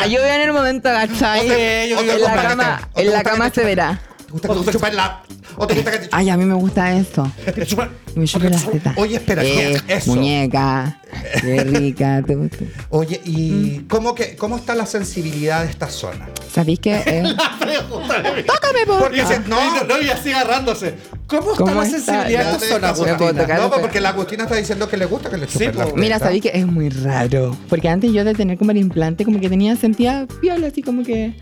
Ah, 0.01 0.07
yo 0.07 0.20
veo 0.20 0.34
en 0.34 0.40
el 0.42 0.53
momento, 0.53 0.88
¿cachai? 0.88 1.49
O 1.49 1.86
yo 1.88 1.99
o 1.99 2.01
te 2.03 2.12
En 2.12 2.20
la 2.22 2.28
gusta 2.28 2.42
que 2.42 2.49
cama, 2.49 2.78
te- 2.78 2.84
o 2.84 2.94
te 2.94 3.01
en 3.03 3.07
la 3.07 3.12
gusta 3.18 3.30
que 3.30 3.36
cama 3.36 3.51
te 3.51 3.61
se 3.61 3.66
verá. 3.66 4.01
¿Te 4.28 4.32
gusta 4.32 4.48
que 4.48 4.60
te 4.66 4.72
chupen 4.72 4.96
la... 4.96 5.22
¿O 5.56 5.66
te 5.66 5.74
gusta 5.74 5.90
que 5.90 5.98
te 5.98 6.08
Ay, 6.12 6.28
a 6.30 6.36
mí 6.36 6.44
me 6.44 6.54
gusta 6.54 6.94
eso. 6.94 7.30
Que 7.54 7.64
chupa- 7.66 7.88
Me 8.14 8.26
chupen 8.26 8.50
las 8.52 8.70
tetas. 8.70 8.96
Oye, 8.98 9.16
espera, 9.16 9.42
eh, 9.44 9.80
eso. 9.88 10.14
Muñeca, 10.14 11.00
qué 11.40 11.64
rica. 11.64 12.22
¿te 12.26 12.34
gusta? 12.36 12.58
Oye, 12.90 13.20
Mm. 13.24 13.30
¿y 13.30 13.78
cómo, 13.88 14.14
que, 14.14 14.36
cómo 14.36 14.56
está 14.56 14.74
la 14.74 14.84
sensibilidad 14.86 15.64
de 15.64 15.70
esta 15.70 15.88
zona? 15.88 16.28
¿Sabéis 16.52 16.78
que 16.80 16.94
eh, 17.06 17.22
Tócame, 18.46 18.86
por 18.86 18.98
Porque 19.00 19.22
no. 19.48 19.74
no, 19.76 19.84
no, 19.84 20.02
y 20.02 20.10
así 20.10 20.30
agarrándose. 20.32 20.94
¿Cómo 21.26 21.52
está 21.52 21.64
¿Cómo 21.64 21.82
la 21.82 21.86
sensibilidad 21.88 22.44
de 22.44 22.52
esta 22.52 22.66
zona, 22.68 22.88
Agustina? 22.90 23.56
No, 23.58 23.70
porque 23.70 24.00
la 24.00 24.10
Agustina 24.10 24.44
está 24.44 24.56
diciendo 24.56 24.88
que 24.88 24.96
le 24.96 25.06
gusta 25.06 25.30
que 25.30 25.38
le 25.38 25.46
chupen 25.46 25.72
Sí, 25.72 25.78
la. 25.78 25.86
Mira, 25.94 26.18
sabéis 26.18 26.42
que 26.42 26.50
es 26.54 26.66
muy 26.66 26.88
raro. 26.90 27.56
Porque 27.68 27.88
antes 27.88 28.12
yo 28.12 28.24
de 28.24 28.34
tener 28.34 28.58
como 28.58 28.70
el 28.72 28.76
implante, 28.78 29.24
como 29.24 29.40
que 29.40 29.48
tenía, 29.48 29.74
sentía 29.76 30.26
piola, 30.40 30.66
así 30.68 30.82
como 30.82 31.02
que. 31.02 31.34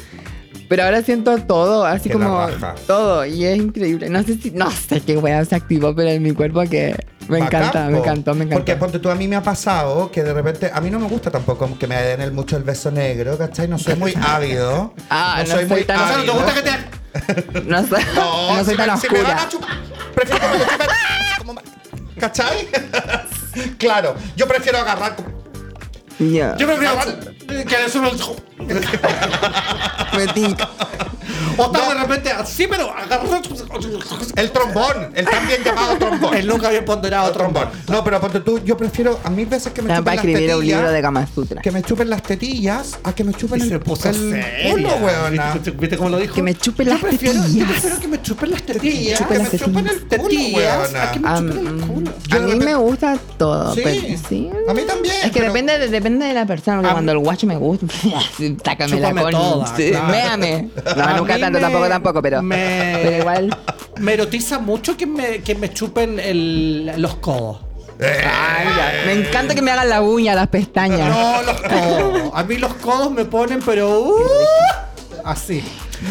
Pero 0.68 0.82
ahora 0.84 1.02
siento 1.02 1.36
todo, 1.38 1.84
así 1.84 2.08
Que 2.08 2.14
como 2.14 2.46
todo. 2.86 3.24
Y 3.24 3.44
es 3.44 3.56
increíble. 3.58 4.08
No 4.10 4.22
sé 4.22 4.36
si, 4.36 4.50
no 4.50 4.70
sé 4.70 5.00
qué 5.00 5.16
wea 5.16 5.44
se 5.44 5.54
activó, 5.54 5.94
pero 5.94 6.10
en 6.10 6.22
mi 6.22 6.32
cuerpo 6.32 6.62
que 6.68 6.96
me 7.28 7.38
encanta, 7.38 7.88
me 7.88 7.98
encantó, 7.98 8.34
me 8.34 8.44
encantó. 8.44 8.56
Porque 8.60 8.76
ponte 8.76 8.98
tú, 8.98 9.08
a 9.10 9.14
mí 9.14 9.28
me 9.28 9.36
ha 9.36 9.42
pasado 9.42 10.10
que 10.10 10.22
de 10.22 10.32
repente, 10.32 10.70
a 10.72 10.80
mí 10.80 10.90
no 10.90 10.98
me 10.98 11.08
gusta 11.08 11.30
tampoco 11.30 11.76
que 11.78 11.86
me 11.86 11.96
den 12.02 12.20
el 12.20 12.32
mucho 12.32 12.56
el 12.56 12.62
beso 12.64 12.90
negro, 12.90 13.36
¿cachai? 13.38 13.68
No 13.68 13.78
soy 13.78 13.94
muy 13.96 14.14
ávido. 14.26 14.92
Ah, 15.10 15.36
no 15.40 15.46
soy 15.46 15.56
soy 15.60 15.66
muy 15.66 15.84
tan- 15.84 16.00
O 16.00 16.06
sea, 16.08 16.16
¿no 16.18 16.24
te 16.24 16.30
gusta 16.32 16.54
que 16.54 16.62
te... 16.62 17.60
No 17.62 17.86
soy, 17.86 18.02
no, 18.14 18.64
soy 18.64 18.74
si 18.74 18.76
tan 18.76 18.90
me, 18.94 19.00
si 19.00 19.08
me 19.10 19.22
van 19.22 19.30
a 19.30 19.44
oscura. 19.44 19.48
chupar, 19.48 19.76
prefiero 20.14 20.40
que 20.40 20.58
me 20.58 21.36
chupen 21.38 21.64
¿Cachai? 22.18 22.68
claro, 23.78 24.14
yo 24.36 24.46
prefiero 24.48 24.78
agarrar 24.78 25.16
como- 25.16 25.45
Ya, 26.18 26.56
Yo 26.56 26.66
prefiero 26.66 26.96
que 27.46 27.78
le 27.78 27.88
suba 27.90 28.08
el... 28.08 28.16
me 30.16 30.26
tinca. 30.32 30.68
O 31.58 31.66
está 31.66 31.88
de 31.94 32.00
repente 32.00 32.30
así, 32.30 32.66
pero 32.66 32.90
agarra... 32.92 33.40
el 34.36 34.50
trombón, 34.50 35.12
el 35.14 35.24
también 35.24 35.62
llamado 35.64 35.96
trombón. 35.96 36.34
El 36.36 36.46
nunca 36.46 36.68
había 36.68 36.84
ponderado 36.84 37.32
trombón. 37.32 37.68
No, 37.88 38.04
pero 38.04 38.20
ponte 38.20 38.40
tú, 38.40 38.60
yo 38.64 38.76
prefiero 38.76 39.18
a 39.24 39.30
mil 39.30 39.46
veces 39.46 39.72
que 39.72 39.80
me 39.82 39.88
chupen 39.96 40.04
las 40.04 40.14
escribir 40.16 40.54
un 40.54 40.66
libro 40.66 40.80
de 40.82 40.86
tetillas, 40.88 41.02
Kama 41.02 41.26
Sutra. 41.34 41.62
que 41.62 41.70
me 41.70 41.82
chupen 41.82 42.10
las 42.10 42.22
tetillas 42.22 42.98
a 43.04 43.14
que 43.14 43.24
me 43.24 43.32
chupen 43.32 43.60
Y 43.60 43.62
el, 43.64 43.68
se 43.70 43.78
puso 43.78 44.08
el 44.10 44.44
culo, 44.70 44.88
weona. 44.96 45.52
¿Viste, 45.54 45.70
¿Viste 45.70 45.96
cómo 45.96 46.10
lo 46.10 46.18
dijo? 46.18 46.34
Que 46.34 46.42
me 46.42 46.54
chupen 46.54 46.88
las 46.90 47.00
prefiero- 47.00 47.34
Yo 47.40 47.42
tetillas. 47.46 47.70
prefiero 47.70 48.00
que 48.00 48.08
me 48.08 48.22
chupen 48.22 48.50
las 48.50 48.62
tetillas. 48.62 49.20
que 49.22 49.38
me 49.38 49.50
chupen 49.58 49.86
el 49.86 50.00
culo, 50.00 50.08
tetillas. 50.28 50.54
weona. 50.92 51.02
A 51.02 51.12
que 51.12 51.20
me 51.20 51.28
Ah, 51.28 51.36
chupen 51.38 51.66
el 51.66 51.86
culo. 51.86 52.12
A 52.30 52.38
mí 52.38 52.54
me 52.56 52.74
gusta 52.74 53.18
todo. 53.38 53.74
Sí, 53.74 54.16
sí. 54.28 54.50
a 54.68 54.74
mí 54.74 54.82
también, 54.82 55.14
Es 55.24 55.30
que 55.32 55.40
depende, 55.40 55.78
de, 55.78 55.88
depende 56.06 56.26
de 56.26 56.34
la 56.34 56.46
persona. 56.46 56.76
Porque 56.78 56.88
A 56.90 56.92
cuando 56.92 57.12
mí- 57.12 57.18
el 57.18 57.24
guacho 57.24 57.46
me 57.46 57.56
gusta, 57.56 57.86
sácame 58.64 59.00
la 59.00 59.12
con. 59.14 59.30
toda, 59.30 59.76
sí, 59.76 59.90
claro. 59.90 60.06
Véame. 60.12 60.68
No, 60.96 61.16
nunca 61.18 61.38
tanto, 61.38 61.58
me- 61.58 61.60
tampoco, 61.60 61.88
tampoco, 61.88 62.22
pero. 62.22 62.42
me- 62.42 62.98
Pero 63.02 63.16
igual. 63.18 63.58
Me 63.98 64.12
erotiza 64.14 64.58
mucho 64.58 64.96
que 64.96 65.06
me, 65.06 65.38
que 65.42 65.54
me 65.54 65.72
chupen 65.72 66.18
el, 66.20 66.92
los 67.00 67.14
codos. 67.16 67.60
Ay. 67.98 69.06
Me 69.06 69.12
encanta 69.26 69.54
que 69.54 69.62
me 69.62 69.70
hagan 69.70 69.88
la 69.88 70.02
uña, 70.02 70.34
las 70.34 70.48
pestañas. 70.48 71.08
No, 71.08 71.42
los 71.42 71.60
codos. 71.62 72.30
A 72.34 72.42
mí 72.44 72.56
los 72.58 72.74
codos 72.74 73.10
me 73.10 73.24
ponen, 73.24 73.60
pero. 73.64 74.00
uh, 74.00 74.16
así. 75.26 75.62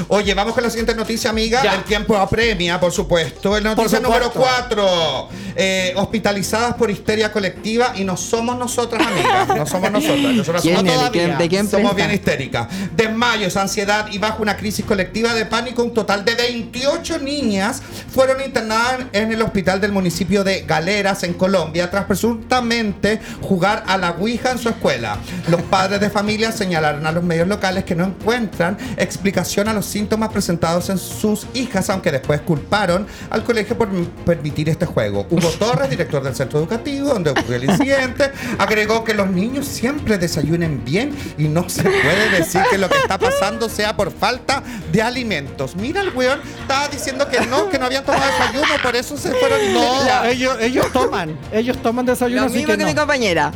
Oye, 0.08 0.34
vamos 0.34 0.54
con 0.54 0.64
la 0.64 0.70
siguiente 0.70 0.96
noticia, 0.96 1.30
amiga. 1.30 1.64
Ya. 1.64 1.76
El 1.76 1.84
tiempo 1.84 2.16
apremia, 2.18 2.80
por 2.80 2.92
supuesto. 2.92 3.60
La 3.60 3.76
noticia 3.76 4.00
número 4.00 4.26
supuesto. 4.26 5.30
4. 5.56 5.96
hospitalizadas 5.96 6.76
por 6.76 6.92
histeria 6.92 7.32
colectiva 7.32 7.94
y 7.96 8.04
no 8.04 8.18
somos 8.18 8.58
nosotras, 8.58 9.06
amigas. 9.06 9.48
No 9.48 9.66
somos 9.66 9.92
nosotras. 9.92 10.36
Nosotras 10.36 10.62
¿Quién 10.62 10.78
somos 10.78 10.92
es? 10.92 10.98
¿De 10.98 11.00
todavía. 11.00 11.26
quién, 11.26 11.38
de 11.38 11.50
quién 11.50 11.70
Somos 11.70 11.96
bien 11.96 12.12
histéricas. 12.12 12.68
Desmayos, 12.96 13.56
ansiedad 13.58 14.08
y 14.12 14.18
bajo 14.18 14.42
una 14.42 14.58
crisis 14.58 14.86
colectiva 14.86 15.34
de 15.34 15.46
pánico, 15.46 15.84
un 15.84 15.94
total 15.94 16.26
de 16.26 16.36
28 16.36 17.20
niñas 17.20 17.82
fueron 18.10 18.42
internadas 18.42 19.06
en 19.14 19.32
el 19.32 19.42
hospital 19.42 19.80
del 19.80 19.92
municipio 19.92 20.44
de 20.44 20.62
Galeras, 20.62 21.24
en 21.24 21.34
Colombia, 21.34 21.90
tras 21.90 22.06
presuntamente 22.06 23.20
jugar 23.42 23.84
a 23.88 23.98
la 23.98 24.12
Ouija 24.12 24.52
en 24.52 24.58
su 24.58 24.70
escuela. 24.70 25.18
Los 25.48 25.62
padres 25.64 26.00
de 26.00 26.10
familia 26.10 26.52
señalaron 26.52 27.06
a 27.06 27.12
los 27.12 27.24
medios 27.24 27.48
locales 27.48 27.84
que 27.84 27.96
no 27.96 28.06
encuentran 28.06 28.78
explicación 29.06 29.70
a 29.70 29.74
los 29.74 29.86
síntomas 29.86 30.30
presentados 30.30 30.90
en 30.90 30.98
sus 30.98 31.48
hijas, 31.54 31.90
aunque 31.90 32.12
después 32.12 32.42
culparon 32.42 33.08
al 33.30 33.44
colegio 33.44 33.78
por 33.78 33.90
permitir 34.26 34.70
este 34.70 34.86
juego. 34.86 35.26
Hugo 35.30 35.50
Torres, 35.60 35.90
director 35.90 36.22
del 36.24 36.36
centro 36.36 36.60
educativo 36.60 37.10
donde 37.10 37.32
ocurrió 37.32 37.56
el 37.56 37.64
incidente, 37.66 38.32
agregó 38.58 39.04
que 39.04 39.14
los 39.14 39.30
niños 39.30 39.66
siempre 39.68 40.18
desayunen 40.18 40.84
bien 40.84 41.16
y 41.38 41.48
no 41.48 41.70
se 41.70 41.84
puede 41.84 42.30
decir 42.38 42.62
que 42.70 42.78
lo 42.78 42.90
que 42.90 42.98
está 42.98 43.18
pasando 43.18 43.70
sea 43.70 43.96
por 43.96 44.12
falta 44.12 44.64
de 44.92 45.02
alimentos. 45.02 45.76
Mira 45.76 46.02
el 46.02 46.10
weón, 46.10 46.40
estaba 46.62 46.88
diciendo 46.88 47.28
que 47.30 47.42
no, 47.46 47.70
que 47.70 47.80
no 47.80 47.86
habían 47.86 48.04
tomado 48.04 48.26
desayuno, 48.26 48.68
por 48.82 48.96
eso 48.96 49.18
se 49.18 49.32
fueron 49.32 49.74
No, 49.74 50.26
ellos, 50.26 50.58
ellos 50.60 50.92
toman. 50.92 51.38
Ellos 51.52 51.78
toman 51.82 52.06
desayuno, 52.06 52.42
Lo 52.42 52.48
así 52.48 52.58
mismo 52.58 52.72
que, 52.72 52.78
que, 52.78 52.84
no. 52.84 52.90
mi 52.90 52.96
compañera. 52.96 53.52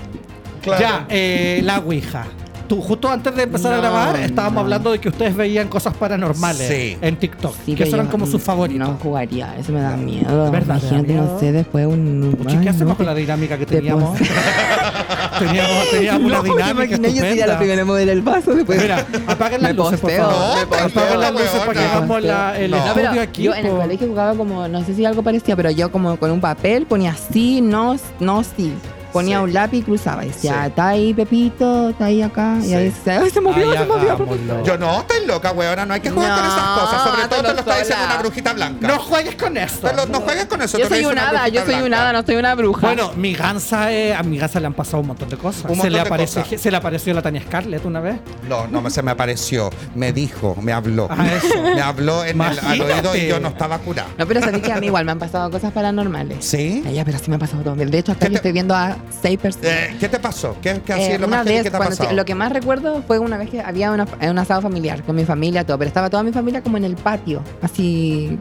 Claro. 0.61 0.81
Ya, 0.81 1.05
eh, 1.09 1.61
la 1.63 1.79
Ouija. 1.79 2.25
Tú, 2.69 2.81
justo 2.81 3.09
antes 3.09 3.35
de 3.35 3.43
empezar 3.43 3.73
a 3.73 3.77
grabar, 3.77 4.15
estábamos 4.17 4.53
no. 4.53 4.59
hablando 4.61 4.91
de 4.91 4.99
que 4.99 5.09
ustedes 5.09 5.35
veían 5.35 5.67
cosas 5.67 5.93
paranormales 5.97 6.67
Sí. 6.67 6.97
en 7.01 7.15
TikTok. 7.17 7.53
Sí, 7.65 7.73
que 7.75 7.83
eran 7.89 8.05
como 8.07 8.27
sus 8.27 8.41
favoritos. 8.41 8.87
No 8.87 8.95
jugaría, 9.01 9.55
eso 9.57 9.71
me 9.73 9.81
da 9.81 9.97
miedo. 9.97 10.51
¿Verdad? 10.51 10.77
¿Te 10.79 10.85
da 10.85 10.91
Imagínate, 11.01 11.13
miedo? 11.13 11.33
no 11.33 11.39
sé, 11.39 11.51
después 11.51 11.87
un. 11.87 12.35
Puchi, 12.37 12.55
Ay, 12.57 12.63
¿Qué 12.63 12.69
hacemos 12.69 12.89
no, 12.93 12.97
con 12.97 13.05
la 13.07 13.15
dinámica 13.15 13.57
que 13.57 13.65
te 13.65 13.75
teníamos? 13.77 14.17
teníamos? 15.39 15.89
Teníamos 15.91 16.23
una 16.31 16.41
dinámica 16.43 16.85
imaginé, 16.95 17.13
yo 17.13 17.21
sería 17.21 17.47
la 17.47 17.57
primera 17.57 17.81
en 17.81 17.87
mover 17.87 18.09
el 18.09 18.21
vaso 18.21 18.53
después. 18.53 18.81
Mira, 18.81 19.05
apaguen 19.27 19.61
las 19.63 19.71
Me 19.71 19.77
luces, 19.77 19.99
por 19.99 20.11
favor. 20.11 20.67
me. 20.69 20.77
Apaguen 20.77 21.19
las 21.21 21.31
luces 21.31 21.49
para 21.65 21.73
que 21.73 21.79
hagamos 21.85 22.23
la- 22.23 22.59
el 22.59 22.73
estudio 22.73 23.21
aquí. 23.21 23.43
yo 23.43 23.53
en 23.55 23.65
el 23.65 23.71
colegio 23.71 24.07
jugaba 24.07 24.35
como, 24.35 24.67
no 24.67 24.83
sé 24.85 24.93
si 24.95 25.05
algo 25.05 25.23
parecía, 25.23 25.55
pero 25.55 25.71
yo 25.71 25.91
como 25.91 26.17
con 26.17 26.31
un 26.31 26.39
papel 26.41 26.85
ponía 26.85 27.15
sí, 27.31 27.61
no, 27.61 27.95
no, 28.19 28.43
sí. 28.43 28.73
Ponía 29.11 29.37
Sí. 29.37 29.43
un 29.43 29.53
lápiz 29.53 29.77
y 29.79 29.81
cruzaba. 29.83 30.23
Y 30.25 30.29
decía, 30.29 30.61
Sí. 30.63 30.67
está 30.69 30.87
ahí 30.89 31.13
Pepito, 31.13 31.89
está 31.89 32.05
ahí 32.05 32.21
acá. 32.21 32.57
Y 32.63 32.73
ahí 32.73 32.93
se, 33.03 33.11
ay, 33.11 33.29
se 33.33 33.41
movió, 33.41 33.71
Ay, 33.71 33.77
se 33.77 33.85
movió. 33.85 34.11
hagámoslo. 34.13 34.63
Yo 34.63 34.77
no, 34.77 34.99
estoy 35.01 35.25
loca, 35.25 35.51
weona, 35.51 35.85
no 35.85 35.93
hay 35.93 35.99
que 36.01 36.09
jugar 36.09 36.35
con 36.39 36.45
esas 36.45 36.79
cosas. 36.79 37.03
Sobre 37.03 37.27
todo 37.27 37.41
te 37.43 37.53
lo 37.53 37.59
está 37.59 37.77
diciendo 37.79 38.05
una 38.05 38.17
brujita 38.17 38.53
blanca. 38.53 38.87
No 38.87 38.99
juegues 38.99 39.35
con. 39.35 39.53
Te 39.53 39.93
lo- 39.95 40.05
no 40.07 40.19
juegues 40.21 40.45
con 40.45 40.61
eso. 40.61 40.77
Yo 40.77 40.87
soy 40.87 41.05
un 41.05 41.17
hada, 41.17 41.47
yo 41.47 41.65
soy 41.65 41.75
un 41.81 41.93
hada, 41.93 42.13
no 42.13 42.23
soy 42.23 42.35
una 42.35 42.55
bruja. 42.55 42.81
Bueno, 42.87 43.11
mi 43.15 43.33
gansa, 43.33 43.91
eh, 43.91 44.13
a 44.13 44.23
mi 44.23 44.37
gansa 44.37 44.59
le 44.59 44.67
han 44.67 44.73
pasado 44.73 44.99
un 45.01 45.07
montón 45.07 45.29
de 45.29 45.37
cosas. 45.37 45.63
Un 45.65 45.69
se, 45.71 45.75
montón 45.75 45.91
le 45.93 45.97
de 45.99 46.05
apareció, 46.05 46.41
cosas. 46.43 46.61
se 46.61 46.71
le 46.71 46.77
apareció 46.77 47.13
la 47.13 47.21
Tania 47.21 47.41
Scarlett 47.41 47.85
una 47.85 47.99
vez. 47.99 48.19
No, 48.47 48.67
no 48.67 48.81
me- 48.81 48.89
se 48.89 49.01
me 49.01 49.11
apareció, 49.11 49.69
me 49.95 50.13
dijo, 50.13 50.55
me 50.61 50.71
habló. 50.73 51.07
Ah, 51.09 51.25
eso. 51.27 51.61
Me 51.61 51.81
habló 51.81 52.23
en 52.23 52.39
el, 52.41 52.59
al 52.59 52.81
oído 52.81 53.15
y 53.15 53.27
yo 53.27 53.39
no 53.39 53.49
estaba 53.49 53.77
curado. 53.79 54.09
No, 54.17 54.25
pero 54.27 54.39
sabéis 54.41 54.63
que 54.63 54.71
a 54.71 54.79
mí 54.79 54.85
igual 54.87 55.05
me 55.05 55.11
han 55.11 55.19
pasado 55.19 55.49
cosas 55.51 55.71
paranormales. 55.73 56.45
¿Sí? 56.45 56.83
Ella, 56.85 57.03
pero 57.05 57.17
sí 57.19 57.29
me 57.29 57.35
ha 57.35 57.39
pasado 57.39 57.63
todo. 57.63 57.75
De 57.75 57.97
hecho, 57.97 58.15
¿Qué 58.17 58.29
yo 58.29 58.35
estoy 58.35 58.51
viendo 58.51 58.75
a 58.75 58.97
seis 59.21 59.37
personas. 59.39 59.67
Eh, 59.69 59.95
¿Qué 59.99 60.09
te 60.09 60.19
pasó? 60.19 60.55
¿Qué, 60.61 60.81
qué 60.85 60.93
ha 60.93 60.97
Eh, 60.99 61.17
lo 61.19 61.27
una 61.27 61.37
más 61.37 61.45
vez, 61.45 61.63
que 61.63 61.71
te 61.71 61.75
ha 61.75 61.79
pasado? 61.79 62.13
lo 62.13 62.25
que 62.25 62.35
más 62.35 62.51
recuerdo 62.51 63.03
fue 63.05 63.19
una 63.19 63.37
vez 63.37 63.49
que 63.49 63.61
había 63.61 63.91
una- 63.91 64.07
un 64.29 64.37
asado 64.39 64.61
familiar 64.61 65.03
con 65.03 65.15
mi 65.15 65.25
familia, 65.25 65.65
todo, 65.65 65.77
pero 65.77 65.87
estaba 65.87 66.09
toda 66.09 66.23
mi 66.23 66.31
familia 66.31 66.61
como 66.61 66.77
en 66.77 66.85
el 66.85 66.95
patio, 66.95 67.41
así, 67.61 68.37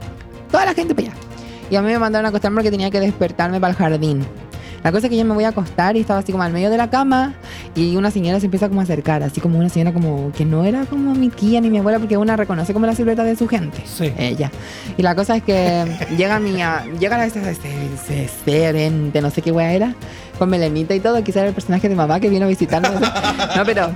toda 0.50 0.64
la 0.66 0.74
gente 0.74 0.94
para 0.94 1.08
allá. 1.08 1.16
Y 1.70 1.76
a 1.76 1.82
mí 1.82 1.88
me 1.88 1.98
mandaron 1.98 2.26
a 2.26 2.28
acostarme 2.30 2.56
porque 2.56 2.70
tenía 2.70 2.90
que 2.90 3.00
despertarme 3.00 3.60
para 3.60 3.72
el 3.72 3.76
jardín. 3.76 4.26
La 4.84 4.92
cosa 4.92 5.06
es 5.06 5.10
que 5.10 5.16
yo 5.16 5.24
me 5.24 5.34
voy 5.34 5.44
a 5.44 5.48
acostar 5.48 5.96
y 5.96 6.00
estaba 6.00 6.20
así 6.20 6.30
como 6.32 6.44
al 6.44 6.52
medio 6.52 6.70
de 6.70 6.76
la 6.76 6.88
cama 6.88 7.34
y 7.74 7.96
una 7.96 8.10
señora 8.10 8.38
se 8.40 8.46
empieza 8.46 8.68
como 8.68 8.80
a 8.80 8.84
acercar, 8.84 9.22
así 9.22 9.40
como 9.40 9.58
una 9.58 9.68
señora 9.68 9.92
como 9.92 10.30
que 10.32 10.44
no 10.44 10.64
era 10.64 10.86
como 10.86 11.14
mi 11.14 11.28
tía 11.30 11.60
ni 11.60 11.68
mi 11.68 11.78
abuela 11.78 11.98
porque 11.98 12.16
una 12.16 12.36
reconoce 12.36 12.72
como 12.72 12.86
la 12.86 12.94
silueta 12.94 13.24
de 13.24 13.34
su 13.36 13.48
gente. 13.48 13.82
Sí. 13.86 14.12
Ella. 14.16 14.50
Y 14.96 15.02
la 15.02 15.14
cosa 15.14 15.36
es 15.36 15.42
que 15.42 15.84
llega 16.16 16.38
mi 16.38 16.62
a- 16.62 16.84
llega 16.98 17.18
la 17.18 17.26
ese, 17.26 17.40
ese, 17.50 17.68
ese 17.94 18.30
serente, 18.44 19.20
no 19.20 19.30
sé 19.30 19.42
qué 19.42 19.50
wea 19.52 19.72
era, 19.72 19.94
con 20.38 20.48
melenita 20.48 20.94
y 20.94 21.00
todo, 21.00 21.22
quizá 21.24 21.40
era 21.40 21.48
el 21.48 21.54
personaje 21.54 21.88
de 21.88 21.94
mamá 21.96 22.20
que 22.20 22.28
vino 22.28 22.44
a 22.46 22.48
visitarme. 22.48 22.88
no, 23.56 23.64
pero 23.64 23.90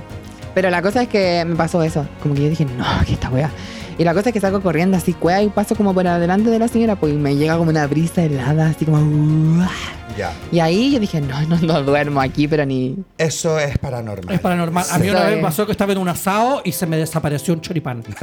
pero 0.53 0.69
la 0.69 0.81
cosa 0.83 1.01
es 1.01 1.07
que 1.07 1.43
me 1.47 1.55
pasó 1.55 1.81
eso, 1.81 2.05
como 2.21 2.35
que 2.35 2.43
yo 2.43 2.49
dije, 2.49 2.65
"No, 2.65 2.85
que 3.07 3.13
esta 3.13 3.29
wea." 3.29 3.49
Y 3.97 4.03
la 4.03 4.13
cosa 4.13 4.29
es 4.29 4.33
que 4.33 4.39
salgo 4.39 4.61
corriendo 4.61 4.97
así, 4.97 5.13
cuea, 5.13 5.41
y 5.43 5.49
paso 5.49 5.75
como 5.75 5.93
por 5.93 6.07
adelante 6.07 6.49
de 6.49 6.59
la 6.59 6.67
señora, 6.67 6.95
pues 6.95 7.13
y 7.13 7.17
me 7.17 7.35
llega 7.35 7.57
como 7.57 7.69
una 7.69 7.85
brisa 7.87 8.23
helada, 8.23 8.67
así 8.67 8.85
como... 8.85 8.97
"Uah". 8.99 9.69
Ya. 10.17 10.31
Y 10.51 10.59
ahí 10.59 10.91
yo 10.91 10.99
dije, 10.99 11.19
no, 11.21 11.41
no, 11.47 11.57
no 11.57 11.81
duermo 11.81 12.21
aquí, 12.21 12.47
pero 12.47 12.65
ni... 12.65 12.95
Eso 13.17 13.57
es 13.57 13.77
paranormal. 13.79 14.35
Es 14.35 14.41
paranormal. 14.41 14.85
A 14.91 14.99
mí 14.99 15.09
una 15.09 15.23
vez 15.23 15.37
me 15.37 15.41
pasó 15.41 15.65
que 15.65 15.71
estaba 15.71 15.91
en 15.91 15.97
un 15.97 16.07
asado 16.07 16.61
y 16.63 16.71
se 16.71 16.85
me 16.85 16.97
desapareció 16.97 17.53
un 17.53 17.61
choripán. 17.61 18.03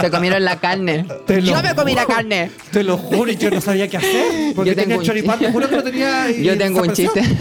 Se 0.00 0.10
comieron 0.10 0.44
la 0.44 0.56
carne. 0.60 1.06
Te 1.26 1.40
lo 1.40 1.48
yo 1.56 1.62
me 1.62 1.74
comí 1.74 1.94
la 1.94 2.06
carne. 2.06 2.50
Te 2.70 2.82
lo 2.82 2.96
juro, 2.98 3.30
y 3.30 3.36
yo 3.36 3.50
no 3.50 3.60
sabía 3.60 3.88
qué 3.88 3.96
hacer. 3.96 4.52
Porque 4.54 4.70
Yo 4.70 4.76
tengo 4.76 4.88
tenía 4.96 5.06
choripán, 5.06 5.38
te 5.38 5.50
juro 5.52 5.68
que 5.68 5.76
lo 5.76 5.82
tenía. 5.84 6.30
y 6.30 6.44
Yo 6.44 6.56
tengo 6.58 6.82
un 6.82 6.92
chiste. 6.92 7.22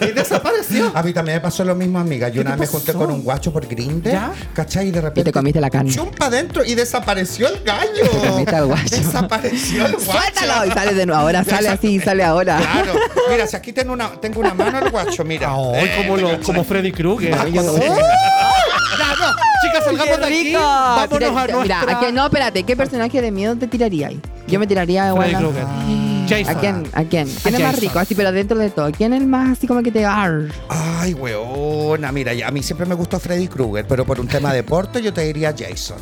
Y 0.00 0.12
desapareció. 0.12 0.92
A 0.94 1.02
mí 1.02 1.12
también 1.12 1.36
me 1.36 1.40
pasó 1.40 1.64
lo 1.64 1.74
mismo, 1.74 1.98
amiga. 1.98 2.28
Yo 2.28 2.34
¿Qué 2.34 2.40
una 2.40 2.54
te 2.54 2.60
vez 2.60 2.72
me 2.72 2.78
junté 2.78 2.92
con 2.94 3.10
un 3.10 3.22
guacho 3.22 3.52
por 3.52 3.66
Grindr, 3.66 4.10
¿Ya? 4.10 4.32
¿cachai? 4.54 4.88
Y 4.88 4.90
de 4.90 5.00
repente. 5.00 5.20
Y 5.20 5.24
te 5.24 5.32
comiste 5.32 5.60
la 5.60 5.70
carne. 5.70 5.90
Chumpa 5.92 6.26
adentro 6.26 6.64
y 6.64 6.74
desapareció 6.74 7.48
el 7.48 7.62
gallo. 7.62 8.10
comiste 8.28 8.56
al 8.56 8.66
guacho. 8.66 8.96
Desapareció 8.96 9.86
el 9.86 9.92
guacho. 9.96 10.10
Suéltalo 10.12 10.66
y 10.66 10.70
sale 10.70 10.94
de 10.94 11.06
nuevo. 11.06 11.20
Ahora 11.22 11.44
sale 11.44 11.68
así 11.68 11.88
y 11.94 12.00
sale 12.00 12.24
ahora. 12.24 12.58
Claro. 12.58 12.94
Mira, 13.30 13.46
si 13.46 13.56
aquí 13.56 13.72
tengo 13.72 13.92
una, 13.92 14.10
tengo 14.20 14.40
una 14.40 14.54
mano 14.54 14.78
al 14.78 14.90
guacho, 14.90 15.24
mira. 15.24 15.50
Ay, 15.52 15.84
Eh, 15.84 15.92
como, 15.98 16.16
lo, 16.16 16.40
como 16.42 16.64
Freddy 16.64 16.92
Krueger. 16.92 17.34
Chicas, 19.62 19.84
salgamos 19.84 20.18
de 20.18 20.24
aquí. 20.26 20.52
Vámonos 20.54 21.08
Tira- 21.10 21.28
a 21.28 21.32
nuestra... 21.32 21.62
Mira, 21.62 21.80
¿a 21.82 21.98
quién- 22.00 22.14
no, 22.14 22.24
espérate, 22.26 22.62
¿qué 22.64 22.76
personaje 22.76 23.20
de 23.20 23.30
miedo 23.30 23.56
te 23.56 23.66
tiraría 23.66 24.08
ahí? 24.08 24.20
Yo 24.48 24.58
me 24.58 24.66
tiraría 24.66 25.08
igual 25.08 25.28
Freddy 25.30 25.42
Krueger. 25.44 25.64
Jason. 26.28 26.56
¿A 26.56 26.60
quién? 26.60 26.74
¿A 26.92 27.04
quién? 27.04 27.28
¿Quién 27.42 27.54
es 27.54 27.60
más 27.60 27.70
Jason. 27.72 27.80
rico? 27.80 27.98
Así, 27.98 28.14
pero 28.14 28.32
dentro 28.32 28.58
de 28.58 28.70
todo. 28.70 28.90
¿Quién 28.92 29.12
es 29.12 29.20
el 29.20 29.26
más 29.26 29.50
así 29.58 29.66
como 29.66 29.82
que 29.82 29.90
te... 29.90 30.04
Arr? 30.04 30.50
Ay, 30.68 31.14
weona. 31.14 32.10
Mira, 32.12 32.32
ya, 32.34 32.48
a 32.48 32.50
mí 32.50 32.62
siempre 32.62 32.86
me 32.86 32.94
gustó 32.94 33.18
Freddy 33.20 33.48
Krueger, 33.48 33.86
pero 33.86 34.04
por 34.04 34.20
un 34.20 34.28
tema 34.28 34.52
de 34.52 34.62
porte 34.62 35.02
yo 35.02 35.12
te 35.12 35.22
diría 35.22 35.54
Jason. 35.56 35.98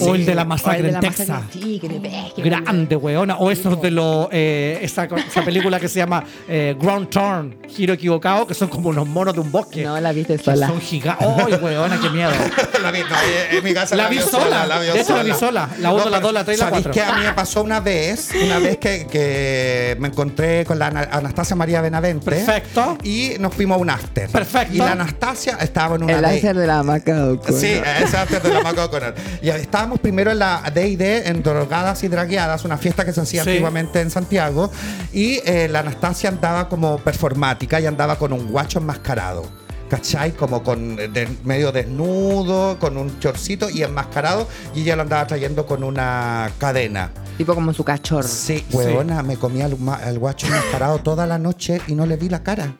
O 0.00 0.14
el 0.14 0.26
de 0.26 0.34
la 0.34 0.44
masacre 0.44 0.82
de 0.82 0.88
en 0.88 0.94
la 0.94 1.00
Texas. 1.00 1.42
Sí, 1.52 1.78
que 1.80 1.88
te 1.88 2.00
que 2.36 2.42
Grande, 2.42 2.96
weona. 2.96 3.36
O 3.36 3.50
esos 3.50 3.80
de 3.80 3.90
los. 3.90 4.28
eh, 4.32 4.78
esa, 4.82 5.04
esa 5.04 5.42
película 5.44 5.80
que 5.80 5.88
se 5.88 5.98
llama 5.98 6.24
eh, 6.48 6.76
Ground 6.78 7.08
Turn, 7.08 7.56
Giro 7.68 7.94
Equivocado, 7.94 8.46
que 8.46 8.54
son 8.54 8.68
como 8.68 8.90
unos 8.90 9.06
monos 9.06 9.34
de 9.34 9.40
un 9.40 9.50
bosque. 9.50 9.84
No 9.84 9.98
la 10.00 10.12
viste 10.12 10.36
Que 10.36 10.44
sola. 10.44 10.66
Son 10.68 10.80
gigantes. 10.80 11.26
¡Ay, 11.26 11.54
weona, 11.54 11.98
qué 12.00 12.10
miedo! 12.10 12.30
la 12.82 12.90
vi, 12.90 13.00
no, 13.00 13.56
en 13.58 13.64
mi 13.64 13.74
casa 13.74 13.96
La 13.96 14.08
vi 14.08 14.16
vio 14.18 14.26
sola. 14.26 14.66
De 14.80 15.00
hecho, 15.00 15.16
la 15.16 15.22
vi 15.22 15.32
sola. 15.32 15.68
La 15.80 15.92
uno, 15.92 16.04
la 16.04 16.10
pero 16.18 16.20
dos, 16.20 16.32
la 16.34 16.44
tres 16.44 16.58
y 16.58 16.60
la 16.60 16.66
¿sabéis 16.68 16.86
cuatro. 16.86 16.92
qué? 16.92 17.08
A 17.10 17.16
mí 17.16 17.24
me 17.24 17.32
pasó 17.32 17.62
una 17.62 17.80
vez, 17.80 18.30
una 18.44 18.58
vez 18.58 18.76
que, 18.78 19.06
que 19.06 19.96
me 19.98 20.08
encontré 20.08 20.64
con 20.64 20.78
la 20.78 20.88
Ana- 20.88 21.08
Anastasia 21.12 21.56
María 21.56 21.80
Benavente. 21.80 22.24
Perfecto. 22.24 22.98
Y 23.02 23.32
nos 23.40 23.54
fuimos 23.54 23.76
a 23.76 23.80
un 23.80 23.90
after. 23.90 24.28
Perfecto. 24.30 24.74
Y 24.74 24.78
la 24.78 24.92
Anastasia 24.92 25.56
estaba 25.60 25.96
en 25.96 26.04
una 26.04 26.12
El 26.14 26.22
láser 26.22 26.56
de 26.56 26.66
la 26.66 26.82
maca. 26.82 27.32
Sí, 27.48 27.80
ese 28.02 28.16
after 28.16 28.42
de 28.42 28.52
la 28.54 28.60
Maca 28.62 28.84
O'Connor. 28.84 29.14
Y 29.42 29.50
estábamos 29.78 30.00
primero 30.00 30.32
en 30.32 30.40
la 30.40 30.68
D&D, 30.74 31.28
en 31.28 31.40
Drogadas 31.40 32.02
y 32.02 32.08
Dragueadas, 32.08 32.64
una 32.64 32.76
fiesta 32.78 33.04
que 33.04 33.12
se 33.12 33.20
hacía 33.20 33.44
Sí. 33.44 33.50
antiguamente 33.50 34.00
en 34.00 34.10
Santiago. 34.10 34.72
Y 35.12 35.40
eh, 35.44 35.68
la 35.70 35.78
Anastasia 35.80 36.30
andaba 36.30 36.68
como 36.68 36.98
performática 36.98 37.78
y 37.80 37.86
andaba 37.86 38.18
con 38.18 38.32
un 38.32 38.48
guacho 38.50 38.80
enmascarado. 38.80 39.44
¿Cachai? 39.88 40.32
Como 40.32 40.64
con 40.64 40.96
de- 40.96 41.28
medio 41.44 41.70
desnudo, 41.70 42.76
con 42.80 42.96
un 42.98 43.20
chorcito 43.20 43.70
y 43.70 43.84
enmascarado. 43.84 44.48
Y 44.74 44.80
ella 44.82 44.96
lo 44.96 45.02
andaba 45.02 45.28
trayendo 45.28 45.64
con 45.64 45.84
una 45.84 46.50
cadena. 46.58 47.12
Tipo 47.36 47.54
como 47.54 47.72
su 47.72 47.84
cachorro. 47.84 48.26
Sí, 48.26 48.66
huevona, 48.72 49.22
me 49.22 49.36
comía 49.36 49.66
el, 49.66 49.78
ma- 49.78 50.00
el 50.08 50.18
guacho 50.18 50.48
enmascarado 50.48 50.98
toda 50.98 51.24
la 51.24 51.38
noche 51.38 51.80
y 51.86 51.94
no 51.94 52.04
le 52.04 52.16
vi 52.16 52.28
la 52.28 52.42
cara. 52.42 52.74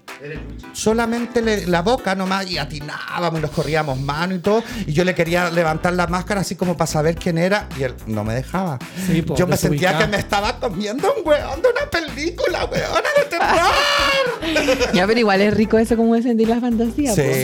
Solamente 0.73 1.43
le- 1.43 1.67
la 1.67 1.83
boca 1.83 2.15
nomás 2.15 2.51
y 2.51 2.59
atinábamos 2.59 3.39
y 3.39 3.43
nos 3.43 3.51
corríamos 3.51 3.99
mano 4.01 4.35
y 4.35 4.39
todo. 4.39 4.63
Y 4.87 4.93
yo 4.93 5.05
le 5.05 5.15
quería 5.15 5.51
levantar 5.51 5.93
la 5.95 6.07
máscara 6.07 6.41
así 6.41 6.55
como 6.57 6.77
para 6.77 6.87
saber 6.87 7.15
quién 7.17 7.39
era 7.39 7.69
y 7.79 7.83
él 7.85 7.95
no 8.07 8.25
me 8.25 8.35
dejaba. 8.35 8.79
Sí, 9.07 9.23
po, 9.23 9.37
yo 9.37 9.47
me 9.47 9.57
sentía 9.57 9.97
que 9.99 10.07
me 10.07 10.17
estaba 10.19 10.59
comiendo 10.59 11.13
un 11.15 11.27
weón 11.27 11.63
de 11.63 11.69
una 11.69 11.91
película, 11.91 12.65
weona 12.67 13.09
de 13.17 13.25
terror. 13.29 14.89
Ya, 14.93 15.07
pero 15.07 15.19
igual 15.21 15.41
es 15.41 15.55
rico 15.55 15.79
eso 15.79 15.97
como 15.97 16.15
de 16.15 16.23
sentir 16.23 16.49
la 16.49 16.61
fantasía. 16.61 17.15
Sí. 17.15 17.23
po. 17.23 17.29
Sí, 17.35 17.43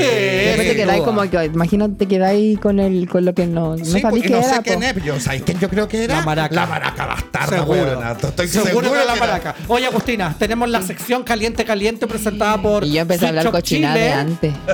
te 0.68 0.76
quedáis 0.76 1.02
como 1.02 1.22
que, 1.28 1.44
imagínate, 1.44 1.94
te 1.96 2.06
quedáis 2.08 2.58
con, 2.58 2.80
el, 2.80 3.08
con 3.08 3.24
lo 3.24 3.34
que 3.34 3.46
no, 3.46 3.76
no 3.76 3.84
Sí, 3.84 4.00
sabéis 4.00 4.22
qué 4.24 4.30
no 4.30 4.38
era. 4.38 4.56
sé 4.56 4.62
quién 4.62 4.82
es. 4.82 4.94
Yo, 5.04 5.20
¿sabéis 5.20 5.42
quién 5.42 5.58
yo 5.58 5.68
creo 5.68 5.88
que 5.88 6.04
era? 6.04 6.16
La 6.16 6.22
maraca. 6.24 6.54
La 6.54 6.66
maraca 6.66 7.06
bastarda, 7.06 7.58
Seguro. 7.58 7.80
weona. 7.80 8.12
Estoy 8.12 8.48
seguro, 8.48 8.68
seguro, 8.70 8.90
que 8.92 9.04
la 9.06 9.14
que 9.14 9.20
maraca. 9.20 9.54
Oye, 9.68 9.86
Agustina, 9.86 10.34
tenemos 10.38 10.68
la 10.68 10.82
sección 10.82 11.22
Caliente 11.24 11.64
Caliente 11.64 12.06
presentada 12.06 12.60
por 12.64 12.84
Y 12.84 12.92
yo 12.92 13.02
empecé 13.02 13.26
a 13.26 13.28
hablar 13.28 13.50
cochinada 13.50 13.94
de 13.94 14.12
antes. 14.12 14.54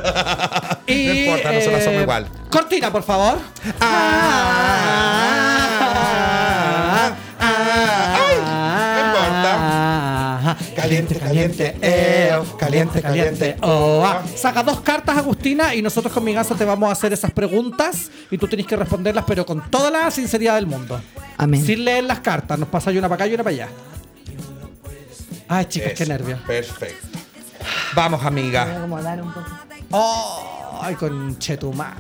Y, 0.86 1.06
No 1.06 1.14
importa, 1.14 1.52
nosotras 1.52 1.84
somos 1.84 2.02
igual. 2.02 2.26
Cortina, 2.50 2.90
por 2.90 3.02
favor. 3.04 3.38
Ah, 3.80 5.12
ah, 5.80 7.16
ah. 7.38 8.16
Ay, 8.18 8.36
no 8.96 9.00
importa. 9.06 10.56
Caliente, 10.74 11.14
caliente, 11.14 11.76
eh, 11.80 12.36
caliente, 12.58 13.00
caliente, 13.02 13.56
oh, 13.60 14.02
ah. 14.04 14.22
Saca 14.34 14.64
dos 14.64 14.80
cartas, 14.80 15.16
Agustina, 15.16 15.72
y 15.76 15.82
nosotros 15.82 16.12
con 16.12 16.24
mi 16.24 16.32
ganso 16.32 16.56
te 16.56 16.64
vamos 16.64 16.88
a 16.88 16.92
hacer 16.92 17.12
esas 17.12 17.30
preguntas 17.30 18.10
y 18.28 18.38
tú 18.38 18.48
tienes 18.48 18.66
que 18.66 18.74
responderlas, 18.74 19.24
pero 19.28 19.46
con 19.46 19.70
toda 19.70 19.90
la 19.90 20.10
sinceridad 20.10 20.56
del 20.56 20.66
mundo. 20.66 21.00
Amén. 21.36 21.64
Sin 21.64 21.84
leer 21.84 22.02
las 22.04 22.18
cartas. 22.18 22.58
Nos 22.58 22.68
pasa 22.68 22.90
una 22.90 23.02
para 23.02 23.14
acá 23.14 23.26
y 23.28 23.34
una 23.34 23.44
para 23.44 23.54
allá. 23.54 23.68
Ay, 25.46 25.66
chicas, 25.66 25.92
qué 25.96 26.02
Eso, 26.02 26.12
nervios. 26.12 26.40
Perfecto. 26.40 27.29
Vamos, 27.94 28.24
amiga. 28.24 28.62
acomodar 28.62 29.20
un 29.22 29.32
poco. 29.32 29.50
Oh, 29.90 30.78
ay, 30.82 30.94
con 30.94 31.38
Chetuma. 31.38 31.94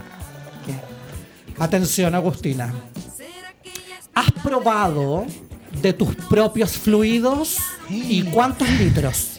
Atención, 1.58 2.14
Agustina. 2.14 2.72
¿Has 4.14 4.30
probado 4.42 5.26
de 5.82 5.92
tus 5.92 6.14
propios 6.28 6.72
fluidos 6.72 7.58
y 7.88 8.22
cuántos 8.22 8.68
litros? 8.70 9.38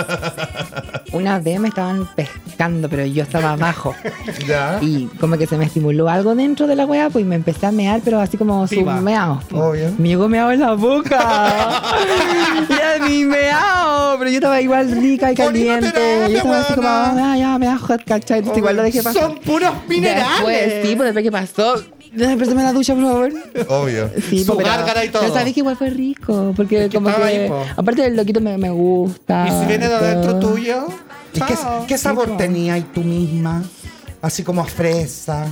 Una 1.12 1.38
vez 1.38 1.60
me 1.60 1.68
estaban 1.68 2.08
pescando, 2.14 2.88
pero 2.88 3.04
yo 3.06 3.22
estaba 3.22 3.52
abajo. 3.52 3.94
Ya. 4.46 4.78
Y 4.82 5.06
como 5.20 5.38
que 5.38 5.46
se 5.46 5.56
me 5.56 5.64
estimuló 5.64 6.08
algo 6.08 6.34
dentro 6.34 6.66
de 6.66 6.76
la 6.76 6.84
wea, 6.84 7.08
pues 7.08 7.24
y 7.24 7.28
me 7.28 7.36
empecé 7.36 7.66
a 7.66 7.72
mear, 7.72 8.00
pero 8.04 8.20
así 8.20 8.36
como 8.36 8.66
submeado. 8.66 9.40
Obvio. 9.52 9.90
Me 9.96 10.08
llegó 10.08 10.28
meado 10.28 10.50
en 10.52 10.60
la 10.60 10.72
boca. 10.72 11.82
ya 12.68 13.06
mi 13.06 13.24
meado. 13.24 14.18
Pero 14.18 14.30
yo 14.30 14.36
estaba 14.36 14.60
igual 14.60 14.90
rica 14.90 15.32
y 15.32 15.34
caliente. 15.34 15.92
terapia, 15.92 16.28
yo 16.28 16.36
estaba 16.36 16.60
así 16.60 16.74
como, 16.74 16.88
ah, 16.88 17.36
ya 17.38 17.58
me 17.58 17.66
da 17.66 17.78
hot, 17.78 18.04
¿cachai? 18.04 18.38
Entonces 18.38 18.58
igual 18.58 18.76
lo 18.76 18.82
dejé 18.82 19.02
pasar. 19.02 19.22
Son 19.22 19.38
puros 19.38 19.72
minerales. 19.88 20.28
Después, 20.30 20.86
sí, 20.86 20.96
pues 20.96 21.06
después 21.06 21.22
que 21.22 21.32
pasó. 21.32 21.93
Préstame 22.16 22.62
la 22.62 22.72
ducha, 22.72 22.94
por 22.94 23.02
favor. 23.04 23.32
Obvio. 23.68 24.10
Sí, 24.30 24.44
Su 24.44 24.56
pero- 24.56 24.68
gárgara 24.68 25.04
y 25.04 25.08
todo. 25.08 25.22
Pero 25.22 25.34
sabes 25.34 25.52
que 25.54 25.60
igual 25.60 25.76
fue 25.76 25.90
rico, 25.90 26.52
porque 26.56 26.84
Es 26.84 26.90
que 26.90 26.96
como 26.96 27.08
estaba 27.10 27.28
que... 27.28 27.42
ahí, 27.42 27.48
po. 27.48 27.62
aparte 27.76 28.02
del 28.02 28.16
loquito 28.16 28.40
me, 28.40 28.56
me 28.58 28.70
gusta. 28.70 29.46
¿Y 29.48 29.60
si 29.60 29.66
viene 29.66 29.88
de 29.88 29.96
todo. 29.96 30.04
adentro 30.04 30.38
tuyo? 30.38 30.86
¿Y 31.34 31.40
qué, 31.40 31.54
Chao. 31.54 31.84
qué 31.86 31.98
sabor 31.98 32.36
tenía 32.36 32.74
ahí 32.74 32.86
tú 32.94 33.00
misma? 33.02 33.62
Así 34.22 34.42
como 34.42 34.62
a 34.62 34.64
fresa, 34.64 35.46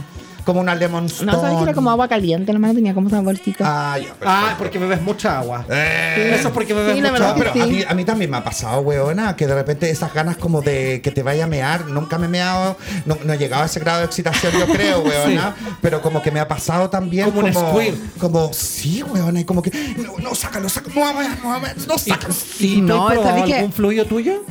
como 0.45 0.61
una 0.61 0.75
lemon 0.75 1.07
stone. 1.07 1.31
No, 1.33 1.41
sabes 1.41 1.57
que 1.59 1.63
era 1.65 1.73
como 1.75 1.91
agua 1.91 2.09
caliente, 2.09 2.53
nomás 2.53 2.75
tenía 2.75 2.95
como 2.95 3.09
saborcito. 3.11 3.65
Ah, 3.67 3.97
ya. 3.99 4.15
Ah, 4.25 4.55
porque 4.59 4.79
bebes 4.79 5.01
mucha 5.03 5.39
agua. 5.39 5.65
Eh. 5.71 6.37
Eso 6.39 6.49
es 6.49 6.55
porque 6.55 6.75
bebes 6.75 6.95
Sí, 6.95 7.01
la 7.01 7.11
mucha 7.13 7.31
agua. 7.31 7.37
pero 7.39 7.53
Sí. 7.53 7.61
a, 7.61 7.67
mí, 7.67 7.85
a 7.89 7.95
mí 7.95 8.05
también 8.05 8.31
me 8.31 8.37
ha 8.37 8.45
pasado, 8.45 8.81
weona, 8.81 9.37
que 9.37 9.47
de 9.47 9.55
repente 9.55 9.91
esas 9.91 10.13
ganas 10.15 10.37
como 10.37 10.61
de 10.63 11.01
que 11.03 11.11
te 11.11 11.23
vaya 11.23 11.45
a 11.45 11.47
mear, 11.47 11.87
nunca 11.87 12.19
me 12.19 12.27
he 12.27 12.29
meado, 12.29 12.77
no, 13.07 13.17
no 13.25 13.33
he 13.33 13.39
llegado 13.39 13.63
a 13.63 13.67
ese 13.67 13.81
grado 13.81 14.01
de 14.01 14.07
excitación, 14.07 14.53
yo 14.53 14.67
creo, 14.67 15.01
weona, 15.05 15.55
pero 15.81 16.01
como 16.03 16.23
que 16.23 16.31
me 16.31 16.41
ha 16.41 16.49
pasado 16.49 16.91
también 16.91 17.31
Como 17.31 17.47
un 17.47 17.53
squirt. 17.53 17.97
Como, 18.19 18.53
sí, 18.53 19.03
weona, 19.03 19.41
y 19.41 19.45
como 19.45 19.63
que, 19.63 19.71
no, 19.99 20.15
no, 20.19 20.35
sácalo, 20.35 20.69
sácalo, 20.69 20.95
no, 20.95 21.01
vamos, 21.01 21.25
no, 21.43 21.49
vamos, 21.49 21.87
no, 21.87 21.99
sácalo. 21.99 22.35
¿Y 22.59 22.81
no, 22.81 23.09
algún 23.09 23.73
fluido 23.73 24.05
tuyo? 24.07 24.43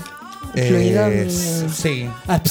Eh, 0.56 1.30
sí, 1.74 2.10
Ah. 2.28 2.42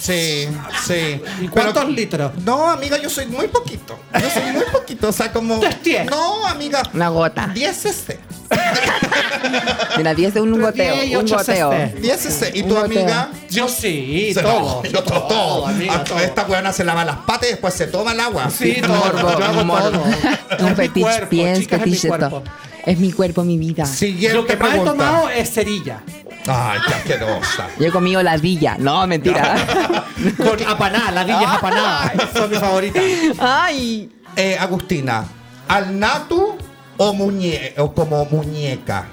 Sí, 0.00 0.48
sí. 0.86 0.94
¿Y 1.40 1.48
Pero- 1.48 1.50
cuántos 1.50 1.88
litros? 1.90 2.32
No, 2.44 2.68
amiga, 2.70 2.98
yo 3.00 3.08
soy 3.10 3.26
muy 3.26 3.48
poquito. 3.48 3.98
Yo 4.14 4.30
soy 4.30 4.52
muy 4.52 4.64
poquito, 4.72 5.08
o 5.08 5.12
sea, 5.12 5.32
como... 5.32 5.58
Tres, 5.60 5.82
diez. 5.82 6.06
No, 6.10 6.46
amiga, 6.46 6.82
Una 6.94 7.08
gota. 7.08 7.48
10 7.54 7.76
cc. 7.76 8.18
Mira, 9.96 10.14
10 10.14 10.36
es 10.36 10.42
un 10.42 10.60
goteo. 10.60 10.94
10 10.94 11.06
y 11.06 11.16
Un 11.16 11.24
8 11.24 11.36
goteo. 11.36 11.70
cc. 11.70 12.00
10 12.00 12.20
cc. 12.20 12.50
¿Y 12.58 12.62
tu 12.64 12.76
amiga? 12.76 13.30
Yo 13.50 13.68
sí, 13.68 14.32
Se- 14.34 14.42
todo. 14.42 14.82
Yo 14.84 15.02
todo. 15.02 15.22
todo. 15.28 15.66
amiga, 15.68 16.02
todo. 16.04 16.18
Esta 16.18 16.44
weona 16.46 16.72
se 16.72 16.84
lava 16.84 17.04
las 17.04 17.16
patas 17.18 17.48
y 17.48 17.52
después 17.52 17.74
se 17.74 17.86
toma 17.86 18.12
el 18.12 18.20
agua. 18.20 18.50
Sí, 18.50 18.80
todo. 18.82 18.96
Morbo, 18.96 19.38
Yo 19.38 19.44
hago 19.44 19.64
morbo. 19.64 19.90
todo. 19.90 20.04
Es 20.50 20.60
Un 20.62 20.68
mi 20.70 20.74
fetiche, 20.74 21.00
cuerpo, 21.00 21.26
bien 21.30 21.60
chicas, 21.60 21.80
es 21.80 21.86
mi 21.86 21.96
fetiche. 21.96 22.42
Es 22.86 22.98
mi 22.98 23.12
cuerpo, 23.12 23.44
mi 23.44 23.58
vida. 23.58 23.84
Siguiente 23.86 24.34
Lo 24.36 24.46
que 24.46 24.56
más 24.56 24.68
he 24.68 24.70
pregunta. 24.70 24.92
tomado 24.92 25.28
es 25.30 25.50
cerilla. 25.52 26.00
Ay, 26.46 26.80
qué 26.86 26.94
asquerosa. 26.94 27.68
Yo 27.78 27.88
he 27.88 27.90
comido 27.90 28.22
ladilla. 28.22 28.76
No, 28.78 29.06
mentira. 29.06 29.56
Con 30.36 30.66
apaná, 30.66 31.10
la 31.10 31.24
villa 31.24 31.42
es 31.42 31.48
apaná. 31.48 32.12
Son 32.32 32.50
mis 32.50 32.58
favoritas. 32.58 33.02
Ay. 33.38 34.10
Eh, 34.36 34.56
Agustina, 34.58 35.24
¿al 35.68 35.98
natu 35.98 36.56
o, 36.96 37.12
muñe 37.12 37.74
o 37.78 37.92
como 37.92 38.24
muñeca? 38.26 39.06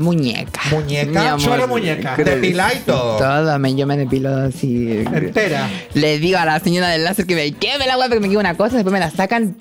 Muñeca. 0.00 0.60
Muñeca. 0.70 1.36
Choro 1.38 1.68
muñeca. 1.68 2.16
Depila 2.16 2.74
y 2.74 2.78
todo. 2.78 3.16
Todo, 3.18 3.58
me- 3.58 3.74
yo 3.74 3.86
me 3.86 3.96
depilo 3.96 4.34
así. 4.34 5.04
Entera. 5.12 5.68
Le 5.94 6.18
digo 6.18 6.38
a 6.38 6.44
la 6.46 6.58
señora 6.60 6.88
del 6.88 7.04
láser 7.04 7.26
que 7.26 7.34
me 7.34 7.52
queme 7.52 7.86
la 7.86 7.92
agua 7.94 8.06
porque 8.06 8.20
me 8.20 8.28
queda 8.28 8.40
una 8.40 8.56
cosa, 8.56 8.76
después 8.76 8.92
me 8.92 9.00
la 9.00 9.10
sacan 9.10 9.56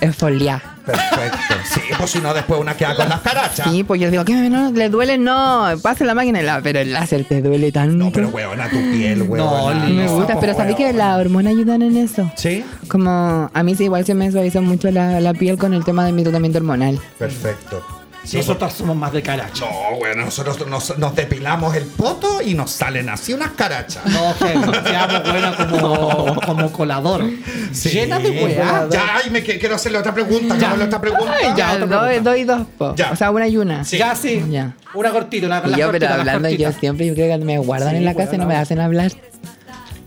esfoliar. 0.00 0.62
Perfecto. 0.84 1.54
Sí, 1.72 1.80
pues 1.98 2.10
si 2.10 2.18
no, 2.20 2.32
después 2.32 2.60
una 2.60 2.74
queda 2.74 2.94
con 2.96 3.08
las 3.08 3.20
carachas. 3.20 3.70
Sí, 3.70 3.84
pues 3.84 4.00
yo 4.00 4.10
digo, 4.10 4.24
¿qué? 4.24 4.32
No, 4.34 4.70
¿Le 4.72 4.88
duele? 4.88 5.18
No, 5.18 5.66
pase 5.82 6.04
la 6.04 6.14
máquina, 6.14 6.40
y 6.40 6.44
la- 6.44 6.60
pero 6.62 6.78
el 6.80 6.92
láser 6.92 7.24
te 7.24 7.42
duele 7.42 7.72
tanto. 7.72 7.96
No, 7.96 8.10
pero 8.12 8.28
weona, 8.28 8.68
tu 8.70 8.76
piel, 8.90 9.22
weona. 9.22 9.74
No, 9.84 9.88
me 9.88 10.08
gusta, 10.08 10.26
pues, 10.34 10.38
pero 10.40 10.54
¿sabes 10.54 10.76
que 10.76 10.84
weona. 10.84 10.98
la 10.98 11.16
hormona 11.18 11.50
ayudan 11.50 11.82
en 11.82 11.96
eso? 11.96 12.30
Sí, 12.36 12.64
Como 12.88 13.50
a 13.52 13.62
mí 13.62 13.74
sí, 13.74 13.84
igual 13.84 14.04
se 14.06 14.14
me 14.14 14.30
suaviza 14.30 14.60
mucho 14.60 14.90
la, 14.90 15.20
la 15.20 15.34
piel 15.34 15.58
con 15.58 15.74
el 15.74 15.84
tema 15.84 16.04
de 16.06 16.12
mi 16.12 16.22
tratamiento 16.22 16.58
hormonal. 16.58 16.98
perfecto. 17.18 17.84
Nosotros 18.32 18.72
somos 18.74 18.96
más 18.96 19.12
de 19.12 19.22
caracho. 19.22 19.64
No, 19.64 19.96
bueno, 19.98 20.24
nosotros 20.26 20.66
nos, 20.66 20.98
nos 20.98 21.14
depilamos 21.14 21.74
el 21.74 21.84
poto 21.84 22.42
y 22.42 22.54
nos 22.54 22.70
salen 22.70 23.08
así 23.08 23.32
unas 23.32 23.52
carachas. 23.52 24.04
No, 24.06 24.34
que 24.38 24.88
seamos 24.88 25.22
buenas 25.30 25.56
como, 25.56 26.40
como 26.46 26.72
colador. 26.72 27.24
Sí. 27.72 27.88
Llena 27.90 28.18
de 28.18 28.30
weá. 28.30 28.86
Ya, 28.90 29.16
ay, 29.16 29.30
me 29.30 29.42
quiero 29.42 29.74
hacerle 29.76 29.98
otra 29.98 30.12
pregunta. 30.12 30.56
Ya. 30.58 30.74
Otra 30.74 31.00
pregunta. 31.00 31.34
Ay, 31.40 31.52
ya. 31.56 31.72
otra 31.74 31.86
doy, 31.86 32.06
pregunta. 32.08 32.30
doy 32.30 32.44
dos, 32.44 32.66
po. 32.76 32.94
Ya. 32.96 33.12
o 33.12 33.16
sea, 33.16 33.30
una 33.30 33.48
y 33.48 33.56
una. 33.56 33.84
Sí. 33.84 33.96
Ya 33.98 34.14
sí. 34.14 34.44
Ya. 34.50 34.74
Una 34.94 35.10
cortita, 35.10 35.46
una 35.46 35.60
las 35.60 35.70
yo, 35.70 35.76
pero 35.76 35.86
cortitas, 35.88 36.10
las 36.10 36.18
hablando, 36.20 36.48
yo 36.50 36.72
siempre, 36.72 37.06
yo 37.06 37.14
creo 37.14 37.38
que 37.38 37.44
me 37.44 37.58
guardan 37.58 37.90
Sí, 37.90 37.96
en 37.96 38.04
la 38.04 38.14
casa 38.14 38.34
y 38.34 38.38
no 38.38 38.44
me 38.44 38.48
bueno. 38.48 38.60
hacen 38.62 38.80
hablar. 38.80 39.12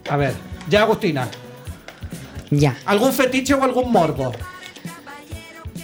A 0.10 0.18
ver, 0.18 0.34
ya 0.70 0.82
Agustina. 0.84 1.28
Ya, 2.50 2.76
¿Algún 2.86 3.14
fetiche 3.14 3.54
o 3.54 3.64
algún 3.64 3.92
morbo? 3.92 4.32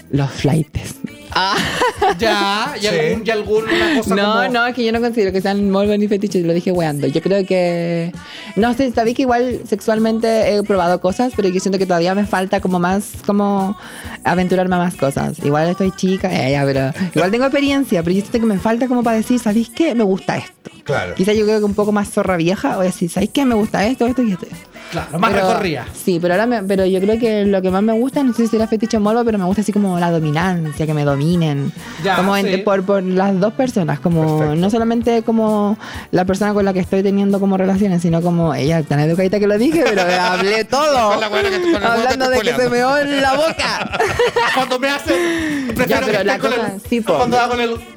los 0.10 0.32
flightes. 0.32 0.96
Ya, 2.20 2.74
y 2.78 2.80
Sí. 2.82 2.88
algún, 2.88 3.26
y 3.26 3.30
alguna 3.32 3.98
cosa 3.98 4.16
No, 4.16 4.34
como... 4.34 4.48
no, 4.50 4.68
es 4.68 4.76
que 4.76 4.84
yo 4.86 4.92
no 4.92 5.02
considero 5.02 5.32
que 5.32 5.42
sean 5.42 5.70
morbos 5.70 5.98
ni 6.00 6.08
fetiches, 6.08 6.46
lo 6.46 6.54
dije 6.54 6.72
weando. 6.72 7.08
Yo 7.08 7.22
creo 7.22 7.46
que. 7.46 8.12
No 8.56 8.74
sé, 8.74 8.92
sabéis 8.92 9.16
que 9.16 9.22
igual 9.24 9.62
sexualmente 9.68 10.56
he 10.56 10.64
probado 10.64 11.00
cosas, 11.02 11.34
pero 11.36 11.50
yo 11.50 11.60
siento 11.60 11.78
que 11.78 11.86
todavía 11.86 12.16
me 12.16 12.26
falta 12.26 12.60
como 12.62 12.80
más, 12.80 13.12
como 13.26 13.78
aventurarme 14.24 14.76
a 14.76 14.80
más 14.80 14.96
cosas. 14.96 15.38
Igual 15.44 15.70
estoy 15.70 15.92
chica, 15.92 16.30
eh, 16.32 16.52
ya, 16.52 16.64
pero. 16.66 16.92
Igual 17.16 17.32
tengo 17.32 17.46
experiencia, 17.46 18.02
pero 18.04 18.16
yo 18.16 18.22
siento 18.22 18.40
que 18.40 18.46
me 18.46 18.60
falta 18.60 18.88
como 18.88 19.04
para 19.04 19.18
decir, 19.18 19.40
¿sabéis 19.40 19.70
qué? 19.70 19.94
Me 19.96 20.04
gusta 20.04 20.38
esto. 20.38 20.72
Claro. 20.84 21.16
Quizá 21.16 21.34
yo 21.34 21.46
creo 21.46 21.60
que 21.60 21.66
un 21.66 21.74
poco 21.74 21.92
más 21.92 22.10
zorra 22.10 22.38
vieja, 22.38 22.76
voy 22.78 22.86
a 22.86 22.90
decir, 22.90 23.10
¿sabéis 23.10 23.32
qué? 23.34 23.46
Me 23.46 23.56
gusta 23.56 23.86
esto, 23.86 24.08
esto 24.08 24.22
y 24.24 24.32
esto. 24.32 24.48
Claro, 24.92 25.20
más 25.20 25.32
Pero- 25.34 25.48
recorrida. 25.50 25.86
Sí, 25.94 26.18
pero 26.22 26.34
ahora 26.36 26.46
me- 26.46 26.64
pero 26.64 26.86
yo 26.86 27.00
creo 27.02 27.20
que 27.20 27.46
lo 27.46 27.62
que 27.62 27.70
más 27.72 27.84
me 27.84 27.94
gusta, 27.94 28.24
no 28.24 28.34
sé 28.34 28.44
si 28.44 28.48
será 28.52 28.68
fetiche 28.68 28.98
o 28.98 29.00
morbo, 29.00 29.24
pero 29.26 29.38
me 29.38 29.44
gusta 29.46 29.62
así 29.62 29.74
como 29.74 30.00
la 30.00 30.12
dominancia, 30.12 30.86
que 30.86 30.94
me 30.94 31.04
dominen. 31.04 31.72
Ya, 32.04 32.16
como 32.16 32.34
sí. 32.36 32.42
entre- 32.42 32.60
por, 32.60 32.84
por 32.86 33.04
las 33.04 33.38
dos 33.40 33.54
personas, 33.54 34.00
como 34.00 34.38
Perfecto. 34.38 34.56
no 34.56 34.70
solamente 34.70 35.24
como 35.24 35.78
la 36.12 36.24
persona 36.26 36.54
con 36.54 36.64
la 36.66 36.72
que 36.74 36.80
estoy 36.80 37.04
teniendo 37.04 37.40
como 37.40 37.58
relaciones, 37.58 38.02
sino 38.02 38.22
como 38.22 38.54
ella 38.54 38.82
tan 38.84 39.00
educadita 39.02 39.40
que 39.40 39.48
lo 39.48 39.58
dije, 39.58 39.84
pero 39.86 40.02
hablé 40.22 40.64
todo. 40.64 41.10
Con 41.12 41.20
la 41.22 41.28
buena 41.30 41.50
que- 41.50 41.72
con 41.72 41.84
hablando 41.84 42.30
de 42.30 42.40
que 42.40 42.46
se 42.54 42.58
me 42.58 42.66
spoileando. 42.66 43.00
en 43.14 43.22
la 43.22 43.34
boca. 43.36 44.00
Cuando 44.56 44.80
me 44.80 44.90
hacen... 44.90 45.74
Prefiero 45.76 46.06
pero 46.06 46.18
que 46.20 46.24
la 46.24 46.36
esté 46.36 46.48
con 46.48 46.52
cosa- 46.58 46.74
el... 46.76 46.82
sí, 46.90 47.02
po. 47.02 47.16
Cuando 47.18 47.40
hago 47.40 47.54
el... 47.56 47.97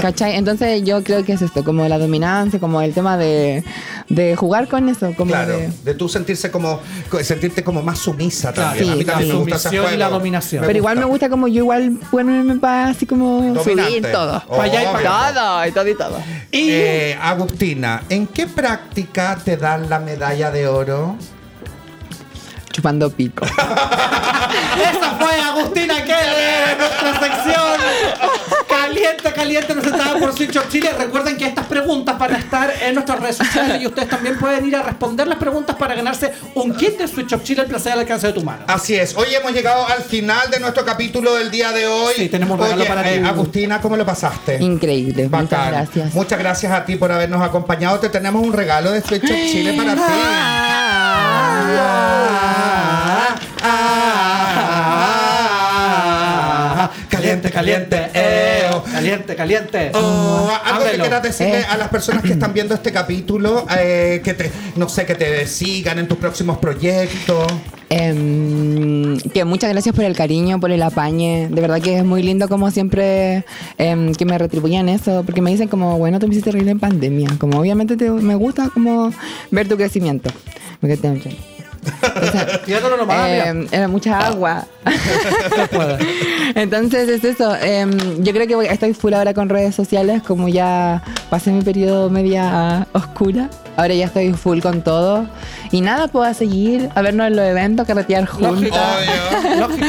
¿Cachai? 0.00 0.36
Entonces 0.36 0.82
yo 0.84 1.02
creo 1.02 1.24
que 1.24 1.32
es 1.34 1.42
esto, 1.42 1.64
como 1.64 1.86
la 1.88 1.98
dominancia, 1.98 2.58
como 2.58 2.80
el 2.82 2.92
tema 2.94 3.16
de, 3.16 3.64
de 4.08 4.36
jugar 4.36 4.68
con 4.68 4.88
eso, 4.88 5.12
como 5.16 5.30
Claro, 5.32 5.56
de... 5.58 5.70
de 5.84 5.94
tú 5.94 6.08
sentirse 6.08 6.50
como, 6.50 6.80
co- 7.08 7.22
sentirte 7.22 7.62
como 7.62 7.82
más 7.82 7.98
sumisa 7.98 8.52
Claro, 8.52 8.70
también. 8.70 8.86
sí, 8.86 8.92
a 8.92 8.96
mí 8.96 9.04
también 9.04 9.28
sí. 9.30 9.32
me 9.36 9.40
gusta 9.40 9.56
ese 9.56 9.68
Sumisión 9.68 9.94
y 9.94 9.96
la 9.96 10.08
dominación. 10.08 10.64
Pero 10.66 10.78
igual 10.78 10.98
me 10.98 11.04
gusta 11.04 11.28
como 11.28 11.48
yo 11.48 11.58
igual 11.62 11.98
ponerme 12.10 12.56
para 12.56 12.88
así 12.88 13.06
como 13.06 13.42
Dominante. 13.42 13.62
subir 13.84 14.12
todo. 14.12 14.42
Oh, 14.48 14.56
Pa' 14.56 14.64
allá 14.64 14.82
y 14.82 14.84
pa' 14.86 14.92
obvio. 14.92 15.10
Todo, 15.34 15.66
y 15.66 15.72
todo 15.72 15.88
y 15.88 15.94
todo. 15.94 16.18
Y... 16.50 16.70
Eh, 16.70 17.18
Agustina, 17.20 18.02
¿en 18.08 18.26
qué 18.26 18.46
práctica 18.46 19.38
te 19.44 19.56
dan 19.56 19.88
la 19.88 19.98
medalla 19.98 20.50
de 20.50 20.66
oro? 20.68 21.16
Chupando 22.72 23.10
pico. 23.10 23.44
Esa 23.46 25.10
fue 25.18 25.34
Agustina 25.40 25.96
Keller 26.02 26.70
en 26.72 26.78
nuestra 26.78 27.20
sección. 27.20 27.80
Caliente, 28.92 29.32
caliente, 29.32 29.72
presentada 29.74 30.18
por 30.18 30.36
Switch 30.36 30.54
of 30.54 30.68
Chile. 30.68 30.90
Recuerden 30.98 31.38
que 31.38 31.46
estas 31.46 31.64
preguntas 31.64 32.18
van 32.18 32.34
a 32.34 32.38
estar 32.38 32.70
en 32.82 32.94
nuestras 32.94 33.20
redes 33.20 33.36
sociales 33.36 33.80
y 33.80 33.86
ustedes 33.86 34.10
también 34.10 34.38
pueden 34.38 34.66
ir 34.66 34.76
a 34.76 34.82
responder 34.82 35.26
las 35.26 35.38
preguntas 35.38 35.76
para 35.76 35.94
ganarse 35.94 36.30
un 36.54 36.74
kit 36.74 36.98
de 36.98 37.08
Switch 37.08 37.32
of 37.32 37.42
Chile, 37.42 37.62
el 37.62 37.68
placer 37.68 37.92
al 37.92 38.00
alcance 38.00 38.26
de 38.26 38.34
tu 38.34 38.42
mano. 38.42 38.64
Así 38.66 38.94
es, 38.94 39.16
hoy 39.16 39.34
hemos 39.34 39.52
llegado 39.52 39.86
al 39.88 40.02
final 40.02 40.50
de 40.50 40.60
nuestro 40.60 40.84
capítulo 40.84 41.34
del 41.36 41.50
día 41.50 41.72
de 41.72 41.86
hoy. 41.86 42.12
Sí, 42.16 42.28
tenemos 42.28 42.58
un 42.58 42.64
regalo 42.64 42.82
Oye, 42.82 42.90
para 42.90 43.10
eh, 43.10 43.18
ti. 43.20 43.26
Agustina, 43.26 43.80
¿cómo 43.80 43.96
lo 43.96 44.04
pasaste? 44.04 44.58
Increíble. 44.60 45.22
Muchas 45.30 45.50
Bacán. 45.50 45.70
gracias. 45.72 46.12
Muchas 46.12 46.38
gracias 46.38 46.70
a 46.70 46.84
ti 46.84 46.96
por 46.96 47.10
habernos 47.10 47.40
acompañado. 47.40 47.98
Te 47.98 48.10
tenemos 48.10 48.44
un 48.46 48.52
regalo 48.52 48.90
de 48.90 49.00
Switch 49.00 49.24
of 49.24 49.30
Chile 49.30 49.72
para 49.72 49.94
ti. 49.94 50.02
Ah, 52.44 53.36
ah, 53.62 55.21
Caliente, 57.50 57.96
caliente, 57.96 58.10
eh, 58.18 58.70
oh, 58.74 58.82
caliente, 58.82 59.34
caliente. 59.36 59.90
Oh, 59.94 60.50
algo 60.64 60.84
que 60.90 60.98
quieras 60.98 61.22
decirle 61.22 61.60
Eh. 61.60 61.64
a 61.68 61.76
las 61.76 61.88
personas 61.88 62.22
que 62.22 62.32
están 62.32 62.52
viendo 62.52 62.74
este 62.74 62.92
capítulo, 62.92 63.66
eh, 63.78 64.20
que 64.24 64.34
te, 64.34 64.50
no 64.76 64.88
sé, 64.88 65.06
que 65.06 65.14
te 65.14 65.46
sigan 65.46 65.98
en 65.98 66.08
tus 66.08 66.18
próximos 66.18 66.58
proyectos. 66.58 67.46
Em, 67.90 69.18
que 69.34 69.44
muchas 69.44 69.70
gracias 69.70 69.94
por 69.94 70.04
el 70.04 70.16
cariño, 70.16 70.58
por 70.60 70.70
el 70.70 70.82
apañe. 70.82 71.48
De 71.50 71.60
verdad 71.60 71.80
que 71.80 71.98
es 71.98 72.04
muy 72.04 72.22
lindo 72.22 72.48
como 72.48 72.70
siempre 72.70 73.44
em, 73.78 74.14
que 74.14 74.24
me 74.24 74.38
retribuyan 74.38 74.88
eso, 74.88 75.22
porque 75.24 75.40
me 75.42 75.50
dicen 75.50 75.68
como, 75.68 75.98
bueno, 75.98 76.18
tú 76.18 76.26
me 76.26 76.32
hiciste 76.34 76.52
reír 76.52 76.68
en 76.68 76.78
pandemia. 76.80 77.28
Como 77.38 77.58
obviamente 77.60 77.96
te- 77.96 78.10
me 78.10 78.34
gusta 78.34 78.70
como 78.72 79.12
ver 79.50 79.68
tu 79.68 79.76
crecimiento. 79.76 80.30
Me 80.80 80.88
quedé 80.88 80.96
em, 81.86 83.66
era 83.72 83.88
mucha 83.88 84.18
agua. 84.26 84.64
Se 85.56 85.68
puede. 85.68 85.98
Entonces 86.54 87.08
es 87.08 87.24
eso. 87.24 87.54
em, 87.56 88.22
yo 88.22 88.32
creo 88.32 88.46
que 88.46 88.66
estoy 88.72 88.94
full 88.94 89.14
ahora 89.14 89.34
con 89.34 89.48
redes 89.48 89.74
sociales, 89.74 90.22
como 90.22 90.48
ya 90.48 91.02
pasé 91.30 91.50
mi 91.50 91.62
periodo 91.62 92.10
media 92.10 92.86
oscura. 92.92 93.48
Ahora 93.76 93.94
ya 93.94 94.06
estoy 94.06 94.32
full 94.34 94.60
con 94.60 94.82
todo. 94.82 95.26
Y 95.70 95.80
nada, 95.80 96.08
puedo 96.08 96.32
seguir 96.34 96.90
a 96.94 97.00
vernos 97.00 97.28
en 97.28 97.36
los 97.36 97.46
eventos, 97.46 97.86
carretear 97.86 98.26
juntas. 98.26 98.52
Lógico. 98.52 98.76
Lógico. 99.58 99.86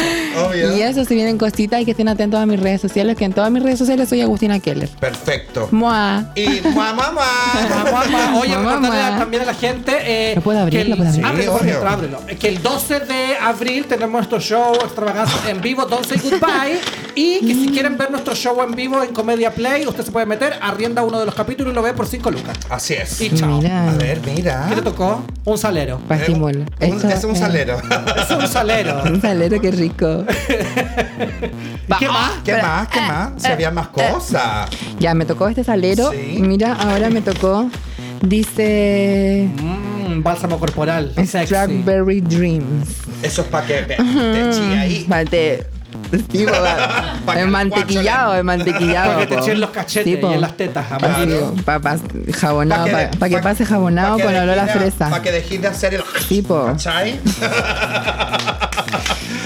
Obvio. 0.47 0.77
Y 0.77 0.81
eso, 0.81 1.03
si 1.03 1.15
vienen 1.15 1.37
cositas 1.37 1.81
y 1.81 1.85
que 1.85 1.91
estén 1.91 2.07
atentos 2.07 2.39
a 2.39 2.45
mis 2.45 2.57
redes 2.59 2.79
sociales, 2.79 3.17
que 3.17 3.25
en 3.25 3.33
todas 3.33 3.51
mis 3.51 3.61
redes 3.61 3.79
sociales 3.79 4.07
soy 4.07 4.21
Agustina 4.21 4.59
Keller. 4.59 4.87
Perfecto. 5.01 5.67
Mua. 5.71 6.31
Y 6.35 6.61
mamá, 6.61 6.93
mamá. 6.93 7.21
Mamá, 7.69 7.91
mamá. 7.91 8.39
Oye, 8.39 8.55
Mamá, 8.55 8.71
recordarle 8.75 9.03
mamá. 9.03 9.19
también 9.19 9.43
a 9.43 9.45
la 9.47 9.53
gente. 9.53 9.91
Eh, 10.05 10.35
¿Lo 10.35 10.41
puedo 10.41 10.59
abrir? 10.59 10.87
¿Lo 10.87 10.95
puedo 10.95 11.09
abrir? 11.09 11.43
Sí, 11.43 11.49
por 11.49 11.82
ábrelo. 11.87 12.19
Que 12.39 12.49
el 12.49 12.61
12 12.61 12.99
de 13.01 13.37
abril 13.41 13.85
tenemos 13.85 14.13
nuestro 14.13 14.39
show 14.39 14.73
extravaganza 14.75 15.49
en 15.49 15.61
vivo, 15.61 15.85
Don't 15.85 16.05
Say 16.05 16.17
Goodbye. 16.19 16.79
Y 17.15 17.39
que 17.41 17.53
si 17.53 17.69
quieren 17.69 17.97
ver 17.97 18.09
nuestro 18.11 18.33
show 18.35 18.61
en 18.63 18.75
vivo 18.75 19.01
en 19.03 19.13
Comedia 19.13 19.53
Play, 19.53 19.85
usted 19.85 20.03
se 20.03 20.11
puede 20.11 20.25
meter, 20.25 20.57
arrienda 20.61 21.03
uno 21.03 21.19
de 21.19 21.25
los 21.25 21.35
capítulos 21.35 21.71
y 21.71 21.75
lo 21.75 21.81
ve 21.81 21.93
por 21.93 22.07
5 22.07 22.31
lucas. 22.31 22.57
Así 22.69 22.93
es. 22.95 23.21
Y 23.21 23.29
chao. 23.35 23.57
Mira. 23.61 23.89
A 23.91 23.93
ver, 23.93 24.19
mira. 24.25 24.65
¿Qué 24.69 24.75
te 24.75 24.81
tocó? 24.81 25.23
Un 25.45 25.57
salero. 25.57 25.99
Estimular. 26.09 26.69
Un- 26.81 27.11
es 27.11 27.23
un 27.23 27.31
eh, 27.31 27.35
salero. 27.35 27.77
Es 28.17 28.31
un 28.31 28.47
salero. 28.47 29.03
Un 29.03 29.21
salero, 29.21 29.61
qué 29.61 29.71
rico. 29.71 30.25
¿Y 31.87 31.93
qué 31.99 32.07
más? 32.07 32.31
¿Qué 32.43 32.57
más? 32.61 32.87
¿Qué 32.87 33.01
más? 33.01 33.31
Se 33.41 33.47
habían 33.49 33.73
más 33.75 33.89
cosas. 33.89 34.69
Ya, 34.99 35.13
me 35.13 35.25
tocó 35.25 35.47
este 35.47 35.63
salero. 35.63 36.11
Sí. 36.11 36.35
Y 36.37 36.41
Mira, 36.41 36.73
ahora 36.73 37.09
me 37.09 37.21
tocó. 37.21 37.69
Dice. 38.21 39.49
Mmm, 40.17 40.23
bálsamo 40.23 40.59
corporal. 40.59 41.11
Sexy. 41.15 41.45
Strawberry 41.45 42.21
Dreams. 42.21 42.89
Eso 43.21 43.41
es 43.41 43.47
para 43.47 43.65
que 43.67 43.73
te 43.83 43.95
chille 43.97 44.79
ahí. 44.79 45.05
Mate. 45.07 45.67
Sí, 46.31 46.45
Pa' 46.45 47.19
po, 47.25 47.31
que 47.33 47.41
es 47.41 47.47
mantequillado, 47.47 48.35
es 48.35 48.43
mantequillado. 48.43 49.13
Para 49.13 49.19
que 49.27 49.35
te 49.35 49.41
echen 49.41 49.59
los 49.61 49.69
cachetes 49.69 50.13
Sí, 50.15 50.17
po. 50.19 50.31
y 50.31 50.33
en 50.33 50.41
las 50.41 50.57
tetas. 50.57 50.87
Jamás. 50.87 51.27
digo, 51.27 51.53
pa- 51.65 51.79
pa- 51.79 51.97
jabonado, 52.33 52.87
para 53.19 53.29
que, 53.29 53.35
pa- 53.37 53.41
pase 53.43 53.63
jabonado 53.65 54.17
pa' 54.17 54.17
que 54.17 54.23
con 54.23 54.35
olor 54.35 54.57
a 54.59 54.67
fresa. 54.67 55.09
Para 55.09 55.21
que 55.21 55.31
dejes 55.31 55.61
de 55.61 55.67
hacer 55.67 55.93
el. 55.93 56.03
Sí, 56.27 56.41
po. 56.41 56.65
¿Cachai? 56.65 57.19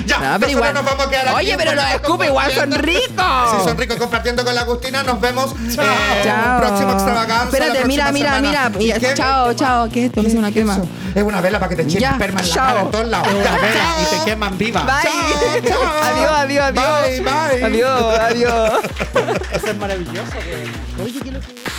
ya, 0.05 0.19
No, 0.19 0.39
pero 0.39 0.51
igual. 0.51 0.73
nos 0.73 0.85
vamos 0.85 1.05
a 1.05 1.09
quedar 1.09 1.27
aquí 1.27 1.35
Oye, 1.37 1.55
pero 1.57 1.73
los 1.73 1.85
escupe 1.85 2.25
igual 2.27 2.51
son 2.51 2.71
ricos. 2.73 3.25
Sí, 3.51 3.57
son 3.63 3.77
ricos 3.77 3.97
compartiendo 3.97 4.43
con 4.45 4.53
la 4.55 4.61
Agustina. 4.61 5.03
Nos 5.03 5.19
vemos 5.21 5.51
eh, 5.51 5.75
Chao. 6.23 6.53
un 6.55 6.59
próximo 6.61 6.91
extravaganza. 6.93 7.45
Espérate, 7.57 7.85
mira, 7.85 8.11
mira, 8.11 8.35
semana. 8.35 8.69
mira. 8.77 8.99
Chao, 9.15 9.53
chao. 9.53 9.89
¿Qué 9.89 10.01
es 10.01 10.05
esto? 10.07 10.21
¿Qué 10.21 10.27
es 10.27 10.33
una 10.35 10.51
crema? 10.51 10.73
Eso. 10.73 10.87
Es 11.15 11.23
una 11.23 11.41
vela 11.41 11.59
para 11.59 11.69
que 11.69 11.75
te 11.77 11.81
echen 11.83 11.99
Ya, 11.99 12.11
esperma 12.11 12.41
en 12.41 12.49
la 12.49 12.55
cara 12.55 12.81
en 12.81 12.91
todos 12.91 13.07
lados. 13.07 13.27
Una 13.33 13.57
vela 13.57 13.73
Chao. 13.73 14.01
y 14.01 14.17
te 14.19 14.25
queman 14.25 14.57
viva. 14.57 14.81
Bye. 14.81 14.93
Chao, 15.03 15.73
chao. 15.73 16.03
Adiós, 16.03 16.31
adiós, 16.31 16.63
adiós. 16.67 17.01
Bye, 17.07 17.21
bye. 17.21 17.63
Adiós, 17.63 18.19
adiós. 18.19 18.71
Eso 19.53 19.67
es 19.67 19.77
maravilloso. 19.77 20.31
Oye, 21.03 21.11
¿qué 21.21 21.27
es 21.29 21.33
lo 21.33 21.39
que- 21.39 21.76